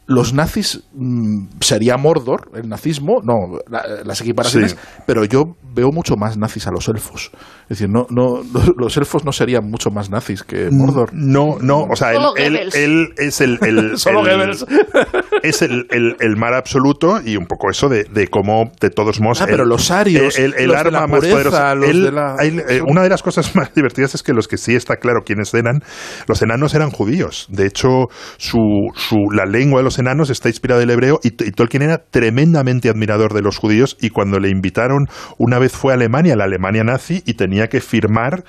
los 0.08 0.34
nazis 0.34 0.84
mm, 0.94 1.48
sería 1.60 1.98
Mordor, 1.98 2.50
el 2.56 2.68
nazismo, 2.70 3.22
no, 3.24 3.60
la- 3.70 4.04
las 4.06 4.22
equiparaciones, 4.22 4.72
Sí. 4.72 4.78
pero 5.06 5.26
yo 5.26 5.56
veo 5.76 5.92
mucho 5.92 6.16
más 6.16 6.38
nazis 6.38 6.66
a 6.68 6.72
los 6.72 6.88
elfos. 6.88 7.32
Es 7.64 7.78
decir, 7.80 7.90
no, 7.90 8.08
no, 8.10 8.42
los, 8.78 8.96
elfos 8.98 9.26
no 9.26 9.32
serían 9.34 9.70
mucho 9.70 9.90
más 9.92 10.10
nazis 10.10 10.44
que 10.44 10.70
Mordor. 10.72 11.10
No, 11.14 11.58
no, 11.60 11.82
o 11.92 11.96
sea, 11.96 12.14
él, 12.14 12.22
él, 12.38 12.70
él 12.74 13.08
es 13.18 13.42
el, 13.42 13.60
el- 13.62 13.98
Solo 14.00 14.26
el- 14.26 14.52
es 15.44 15.62
el, 15.62 15.86
el, 15.92 16.16
el 16.20 16.36
mar 16.38 16.54
absoluto 16.54 17.20
y 17.24 17.36
un 17.36 17.46
poco 17.46 17.70
eso 17.70 17.90
de, 17.90 18.06
de 18.06 18.28
cómo 18.30 18.72
de 18.80 18.90
todos 18.90 19.20
modos 19.20 19.42
Ah, 19.42 19.46
pero 19.48 19.66
los 19.66 19.92
arios, 19.92 20.40
el, 20.40 20.54
el 20.58 20.68
los 20.70 20.84
de 20.84 20.92
la 20.92 21.00
arma 21.00 21.08
más 21.08 21.20
pureza, 21.20 21.34
poderosa 21.36 21.76
los 21.76 21.90
él- 21.90 22.04
de 22.04 22.12
la- 22.12 22.36
eh, 22.42 22.82
una 22.88 23.04
de 23.04 23.10
las 23.10 23.22
cosas 23.22 23.54
más 23.56 23.74
divertidas 23.74 24.16
es 24.16 24.24
que 24.24 24.34
los 24.34 24.48
que 24.48 24.58
sí 24.58 24.74
está 24.76 24.96
claro 24.96 25.22
quiénes 25.26 25.54
eran 25.54 25.82
los 26.28 26.42
enanos 26.42 26.74
eran 26.74 26.92
judíos 26.92 27.48
de 27.50 27.66
hecho 27.68 28.08
su, 28.38 28.60
su 28.96 29.18
la 29.36 29.46
lengua 29.46 29.80
de 29.80 29.84
los 29.84 29.97
enanos 30.00 30.30
está 30.30 30.50
inspirada 30.50 30.80
del 30.80 30.90
hebreo 30.90 31.20
y, 31.24 31.28
y 31.28 31.52
Tolkien 31.52 31.84
era 31.84 31.98
tremendamente 31.98 32.90
admirador 32.90 33.34
de 33.34 33.42
los 33.42 33.58
judíos 33.58 33.98
y 34.00 34.10
cuando 34.10 34.40
le 34.40 34.50
invitaron 34.50 35.08
una 35.38 35.60
vez 35.60 35.72
fue 35.72 35.94
a 35.94 35.96
Alemania 35.96 36.36
la 36.36 36.46
Alemania 36.46 36.84
nazi 36.84 37.24
y 37.26 37.34
tenía 37.34 37.70
que 37.70 37.82
firmar 37.82 38.44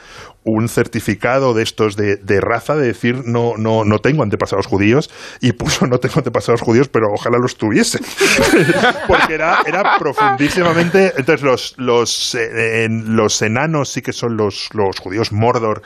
un 0.48 0.68
certificado 0.68 1.54
de 1.54 1.62
estos 1.62 1.96
de, 1.96 2.40
raza 2.40 2.74
de 2.76 2.86
decir 2.86 3.22
no, 3.24 3.52
no, 3.56 3.84
no 3.84 3.98
tengo 3.98 4.22
antepasados 4.22 4.66
judíos 4.66 5.10
y 5.40 5.52
puso 5.52 5.86
no 5.86 5.98
tengo 5.98 6.14
antepasados 6.18 6.60
judíos 6.60 6.88
pero 6.88 7.06
ojalá 7.12 7.38
los 7.38 7.56
tuviese 7.56 7.98
porque 9.06 9.34
era, 9.34 9.60
era 9.66 9.96
profundísimamente 9.98 11.12
entonces 11.16 11.42
los, 11.42 11.74
los, 11.78 12.34
eh, 12.34 12.88
los 12.90 13.42
enanos 13.42 13.90
sí 13.90 14.02
que 14.02 14.12
son 14.12 14.36
los, 14.36 14.68
los 14.72 14.98
judíos 15.00 15.32
Mordor 15.32 15.82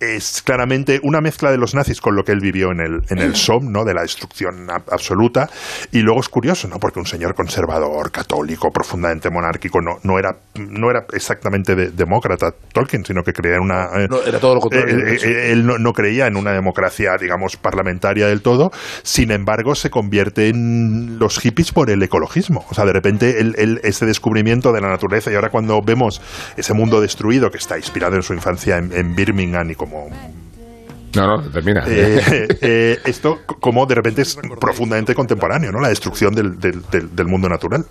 es 0.00 0.42
claramente 0.42 1.00
una 1.02 1.20
mezcla 1.20 1.50
de 1.50 1.58
los 1.58 1.74
nazis 1.74 2.00
con 2.00 2.14
lo 2.16 2.22
que 2.24 2.32
él 2.32 2.40
vivió 2.40 2.70
en 2.72 2.80
el, 2.80 3.00
en 3.10 3.18
el 3.18 3.34
Somme 3.36 3.70
¿no? 3.70 3.84
de 3.84 3.94
la 3.94 4.02
destrucción 4.02 4.68
ab- 4.68 4.84
absoluta 4.90 5.48
y 5.92 6.00
luego 6.00 6.20
es 6.20 6.28
curioso 6.28 6.68
¿no? 6.68 6.78
porque 6.78 6.98
un 7.00 7.06
señor 7.06 7.34
conservador 7.34 8.10
católico 8.10 8.68
profundamente 8.70 9.30
monárquico 9.30 9.80
no, 9.80 9.98
no 10.02 10.18
era 10.18 10.36
no 10.54 10.90
era 10.90 11.06
exactamente 11.12 11.74
de- 11.74 11.90
demócrata 11.90 12.52
Tolkien 12.72 13.04
sino 13.04 13.22
que 13.22 13.32
creía 13.32 13.56
en 13.56 13.62
una 13.62 13.88
No, 14.08 14.22
era 14.22 14.38
todo 14.38 14.54
lo 14.56 14.60
contrario, 14.60 14.98
eh, 14.98 15.14
eh, 15.14 15.18
eh, 15.22 15.52
él 15.52 15.66
no, 15.66 15.78
no 15.78 15.92
creía 15.92 16.26
en 16.26 16.36
una 16.36 16.52
democracia, 16.52 17.16
digamos, 17.20 17.56
parlamentaria 17.56 18.26
del 18.26 18.42
todo. 18.42 18.70
Sin 19.02 19.30
embargo, 19.30 19.74
se 19.74 19.90
convierte 19.90 20.48
en 20.48 21.18
los 21.18 21.38
hippies 21.38 21.72
por 21.72 21.90
el 21.90 22.02
ecologismo. 22.02 22.64
O 22.70 22.74
sea, 22.74 22.84
de 22.84 22.92
repente, 22.92 23.40
él- 23.40 23.54
él- 23.58 23.80
ese 23.84 24.06
descubrimiento 24.06 24.72
de 24.72 24.80
la 24.80 24.88
naturaleza, 24.88 25.30
y 25.30 25.34
ahora 25.34 25.50
cuando 25.50 25.80
vemos 25.82 26.20
ese 26.56 26.74
mundo 26.74 27.00
destruido 27.00 27.50
que 27.50 27.58
está 27.58 27.76
inspirado 27.76 28.16
en 28.16 28.22
su 28.22 28.32
infancia 28.34 28.76
en, 28.78 28.92
en 28.92 29.14
Birmingham 29.14 29.70
y 29.70 29.74
como 29.74 30.08
No, 31.14 31.26
no, 31.38 31.50
termina. 31.50 31.82
eh, 31.86 32.46
eh, 32.60 32.98
esto 33.06 33.38
como 33.60 33.86
de 33.86 33.94
repente 33.94 34.22
es 34.22 34.36
profundamente 34.60 35.14
contemporáneo, 35.14 35.72
¿no? 35.72 35.80
La 35.80 35.88
destrucción 35.88 36.34
del, 36.34 36.58
del- 36.58 36.82
del- 36.90 37.14
del 37.16 37.26
mundo 37.26 37.48
natural. 37.48 37.84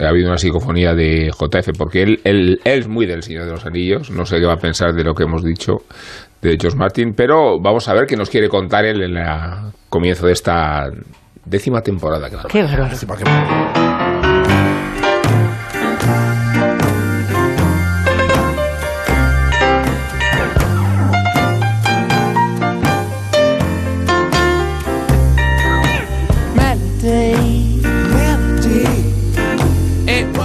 Ha 0.00 0.08
habido 0.08 0.28
una 0.28 0.38
psicofonía 0.38 0.94
de 0.94 1.30
JF, 1.30 1.76
porque 1.76 2.02
él, 2.02 2.20
él, 2.24 2.60
él 2.64 2.80
es 2.80 2.88
muy 2.88 3.06
del 3.06 3.22
Señor 3.22 3.46
de 3.46 3.52
los 3.52 3.66
Anillos, 3.66 4.10
no 4.10 4.26
sé 4.26 4.38
qué 4.38 4.46
va 4.46 4.54
a 4.54 4.60
pensar 4.60 4.92
de 4.92 5.04
lo 5.04 5.14
que 5.14 5.24
hemos 5.24 5.44
dicho 5.44 5.82
de 6.40 6.56
George 6.60 6.76
Martin, 6.76 7.14
pero 7.14 7.60
vamos 7.60 7.88
a 7.88 7.94
ver 7.94 8.06
qué 8.06 8.16
nos 8.16 8.28
quiere 8.28 8.48
contar 8.48 8.84
él 8.84 9.02
en 9.02 9.16
el 9.16 9.26
comienzo 9.88 10.26
de 10.26 10.32
esta 10.32 10.90
décima 11.44 11.80
temporada. 11.80 12.28
que 12.28 12.36
va. 12.36 12.42
Qué 12.48 13.91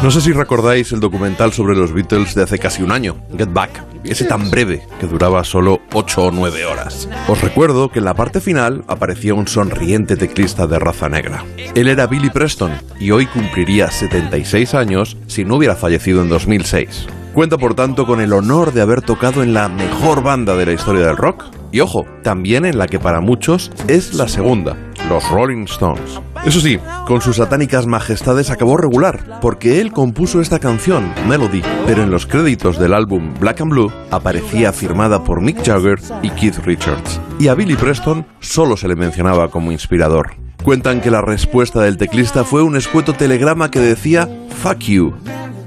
No 0.08 0.12
sé 0.12 0.22
si 0.22 0.32
recordáis 0.32 0.94
el 0.94 1.02
documental 1.02 1.52
sobre 1.52 1.76
los 1.76 1.92
Beatles 1.92 2.34
de 2.34 2.44
hace 2.44 2.60
casi 2.60 2.82
un 2.82 2.94
año, 2.94 3.18
Get 3.38 3.52
Back, 3.52 3.84
ese 4.06 4.24
tan 4.24 4.50
breve 4.50 4.88
que 5.02 5.06
duraba 5.06 5.44
solo 5.44 5.82
8 5.92 6.28
o 6.28 6.32
9 6.32 6.66
horas. 6.66 7.10
Os 7.28 7.42
recuerdo 7.42 7.90
que 7.90 8.00
en 8.00 8.06
la 8.06 8.14
parte 8.14 8.40
final 8.40 8.86
aparecía 8.88 9.34
un 9.34 9.50
sonriente 9.50 10.16
teclista 10.16 10.66
de 10.66 10.80
raza 10.80 11.10
negra. 11.10 11.44
Él 11.76 11.90
era 11.90 12.08
Billy 12.08 12.30
Preston 12.30 12.72
y 13.02 13.12
hoy 13.12 13.26
cumpliría 13.26 13.92
76 13.92 14.76
años 14.76 15.18
si 15.28 15.44
no 15.44 15.58
hubiera 15.58 15.76
fallecido 15.76 16.22
en 16.22 16.30
2006. 16.30 17.08
Cuenta 17.34 17.58
por 17.58 17.76
tanto 17.76 18.06
con 18.06 18.22
el 18.22 18.32
honor 18.32 18.72
de 18.72 18.84
haber 18.84 19.02
tocado 19.02 19.44
en 19.44 19.54
la 19.54 19.68
mejor 19.68 20.24
banda 20.24 20.56
de 20.56 20.68
la 20.68 20.72
historia 20.72 21.06
del 21.06 21.18
rock 21.18 21.44
y 21.74 21.82
ojo, 21.82 22.06
también 22.24 22.64
en 22.64 22.78
la 22.78 22.88
que 22.88 22.98
para 22.98 23.20
muchos 23.20 23.72
es 23.90 24.14
la 24.14 24.30
segunda, 24.30 24.78
los 25.10 25.30
Rolling 25.30 25.66
Stones. 25.66 26.20
Eso 26.46 26.60
sí, 26.60 26.80
con 27.06 27.22
sus 27.22 27.38
satánicas 27.38 27.86
majestades 27.86 28.50
acabó 28.50 28.78
regular, 28.78 29.40
porque 29.42 29.82
él 29.82 29.92
compuso 29.92 30.42
esta 30.42 30.60
canción, 30.60 31.14
Melody, 31.28 31.62
pero 31.86 32.04
en 32.04 32.12
los 32.12 32.26
créditos 32.26 32.78
del 32.80 32.94
álbum 32.94 33.34
Black 33.40 33.62
and 33.62 33.72
Blue 33.72 33.92
aparecía 34.12 34.74
firmada 34.74 35.24
por 35.24 35.42
Mick 35.42 35.64
Jagger 35.64 36.00
y 36.22 36.30
Keith 36.32 36.60
Richards. 36.66 37.20
Y 37.40 37.48
a 37.48 37.54
Billy 37.54 37.76
Preston 37.76 38.26
solo 38.40 38.78
se 38.78 38.88
le 38.88 38.96
mencionaba 38.96 39.50
como 39.50 39.72
inspirador. 39.72 40.36
Cuentan 40.64 41.02
que 41.02 41.12
la 41.12 41.22
respuesta 41.22 41.82
del 41.82 41.98
teclista 41.98 42.44
fue 42.44 42.62
un 42.62 42.76
escueto 42.76 43.14
telegrama 43.14 43.72
que 43.72 43.80
decía 43.80 44.28
Fuck 44.62 44.80
you. 44.80 45.14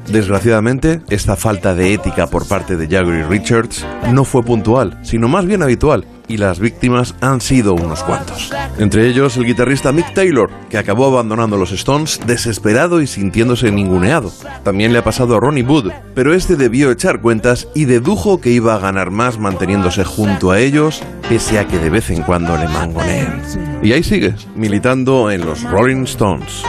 Desgraciadamente, 0.08 1.02
esta 1.08 1.36
falta 1.36 1.74
de 1.74 1.94
ética 1.94 2.26
por 2.26 2.48
parte 2.48 2.76
de 2.76 2.88
Jagger 2.88 3.20
y 3.20 3.22
Richards 3.22 3.86
no 4.12 4.24
fue 4.24 4.42
puntual, 4.42 4.98
sino 5.02 5.28
más 5.28 5.46
bien 5.46 5.62
habitual, 5.62 6.04
y 6.26 6.36
las 6.36 6.60
víctimas 6.60 7.14
han 7.20 7.40
sido 7.40 7.74
unos 7.74 8.02
cuantos. 8.02 8.52
Entre 8.78 9.08
ellos 9.08 9.36
el 9.36 9.44
guitarrista 9.44 9.92
Mick 9.92 10.14
Taylor, 10.14 10.50
que 10.68 10.78
acabó 10.78 11.06
abandonando 11.06 11.56
los 11.56 11.72
Stones 11.72 12.20
desesperado 12.24 13.00
y 13.00 13.06
sintiéndose 13.06 13.70
ninguneado. 13.72 14.32
También 14.62 14.92
le 14.92 15.00
ha 15.00 15.04
pasado 15.04 15.36
a 15.36 15.40
Ronnie 15.40 15.64
Wood, 15.64 15.90
pero 16.14 16.32
este 16.34 16.56
debió 16.56 16.90
echar 16.90 17.20
cuentas 17.20 17.68
y 17.74 17.84
dedujo 17.84 18.40
que 18.40 18.50
iba 18.50 18.74
a 18.74 18.78
ganar 18.78 19.10
más 19.10 19.38
manteniéndose 19.38 20.04
junto 20.04 20.52
a 20.52 20.60
ellos, 20.60 21.02
pese 21.28 21.58
a 21.58 21.66
que 21.66 21.78
de 21.78 21.90
vez 21.90 22.10
en 22.10 22.22
cuando 22.22 22.56
le 22.56 22.68
mangoneen. 22.68 23.42
Y 23.82 23.92
ahí 23.92 24.02
sigue, 24.02 24.34
militando 24.54 25.30
en 25.30 25.44
los 25.44 25.62
Rolling 25.62 26.04
Stones. 26.04 26.62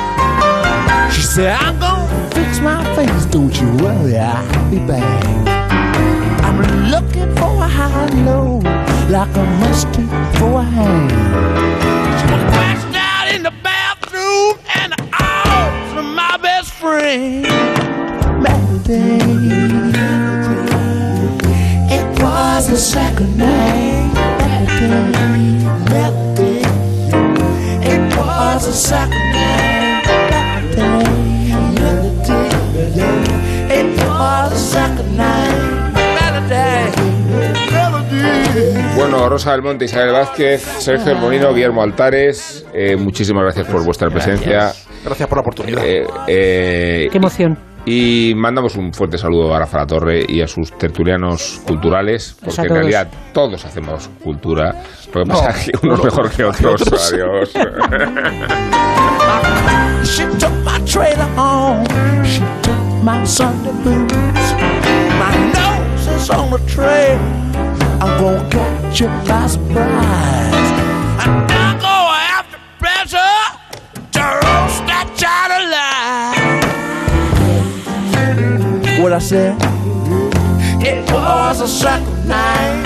My 2.62 2.84
face, 2.96 3.26
don't 3.26 3.54
you 3.60 3.68
worry, 3.84 4.18
I'll 4.18 4.70
be 4.70 4.78
back. 4.80 5.48
I'm 6.44 6.60
looking 6.92 7.34
for 7.36 7.52
a 7.58 7.68
high 7.68 8.06
low, 8.24 8.60
like 9.10 9.36
a 9.36 9.46
mustard 9.60 10.08
for 10.38 10.60
a 10.60 10.64
hand. 10.64 11.12
She 12.20 12.26
was 12.32 12.44
passed 12.54 12.96
out 12.96 13.34
in 13.34 13.42
the 13.44 13.54
bathroom 13.64 14.60
and 14.76 14.94
arms 15.20 15.98
of 15.98 16.06
my 16.06 16.38
best 16.38 16.72
friend. 16.74 17.44
Melody. 18.44 19.18
It 21.98 22.22
was 22.22 22.70
a 22.70 22.78
second 22.78 23.38
name. 23.38 24.14
Melody. 24.40 25.66
Melody. 25.90 26.62
It 27.92 28.18
was 28.18 28.68
a 28.68 28.74
second 28.74 29.31
Bueno, 38.96 39.30
Rosa 39.30 39.54
del 39.54 39.62
Monte, 39.62 39.86
Isabel 39.86 40.12
Vázquez, 40.12 40.62
Sergio 40.62 41.16
Molino, 41.16 41.54
Guillermo 41.54 41.82
Altares, 41.82 42.66
eh, 42.74 42.96
muchísimas 42.96 43.44
gracias 43.44 43.68
por 43.68 43.84
vuestra 43.84 44.10
presencia. 44.10 44.72
Gracias 45.04 45.28
por 45.28 45.38
la 45.38 45.42
oportunidad. 45.42 45.84
Eh, 45.86 46.06
eh, 46.28 47.08
Qué 47.12 47.18
emoción. 47.18 47.58
Y 47.86 48.34
mandamos 48.36 48.76
un 48.76 48.94
fuerte 48.94 49.18
saludo 49.18 49.56
a 49.56 49.60
Rafa 49.60 49.80
La 49.80 49.88
Torre 49.88 50.24
y 50.28 50.42
a 50.42 50.48
sus 50.48 50.72
tertulianos 50.78 51.62
culturales, 51.66 52.36
Pues 52.44 52.56
porque 52.56 52.68
en 52.68 52.76
realidad 52.76 53.08
todos 53.34 53.66
hacemos 53.66 54.10
cultura. 54.24 54.76
Lo 55.14 55.24
que 55.24 55.30
pasa 55.30 55.44
No, 55.44 55.50
es 55.50 55.66
que 55.66 55.72
unos 55.88 55.98
no, 55.98 56.06
mejor 56.06 56.30
que 56.30 56.44
otros. 56.44 57.12
Adiós. 57.12 57.54
My 63.04 63.24
Sunday 63.24 63.72
blues. 63.82 64.12
My 65.18 65.34
nose 65.56 66.08
is 66.08 66.30
on 66.30 66.52
the 66.52 66.60
trail. 66.68 67.18
I'm 68.00 68.20
gonna 68.22 68.48
catch 68.52 69.00
you 69.02 69.08
by 69.28 69.48
surprise. 69.48 70.72
I'm 71.18 71.48
gonna 71.48 72.18
have 72.30 72.52
to 72.52 72.60
pressure 72.78 73.18
to 74.12 74.20
roast 74.22 74.86
that 74.86 75.08
child 75.18 75.52
alive. 78.86 79.02
What 79.02 79.14
I 79.14 79.20
said? 79.20 79.58
It 80.86 81.12
was 81.12 81.62
a 81.62 81.68
second 81.68 82.28
night. 82.28 82.86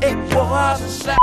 It 0.00 0.16
was 0.32 0.80
a 0.80 0.88
second 0.88 1.20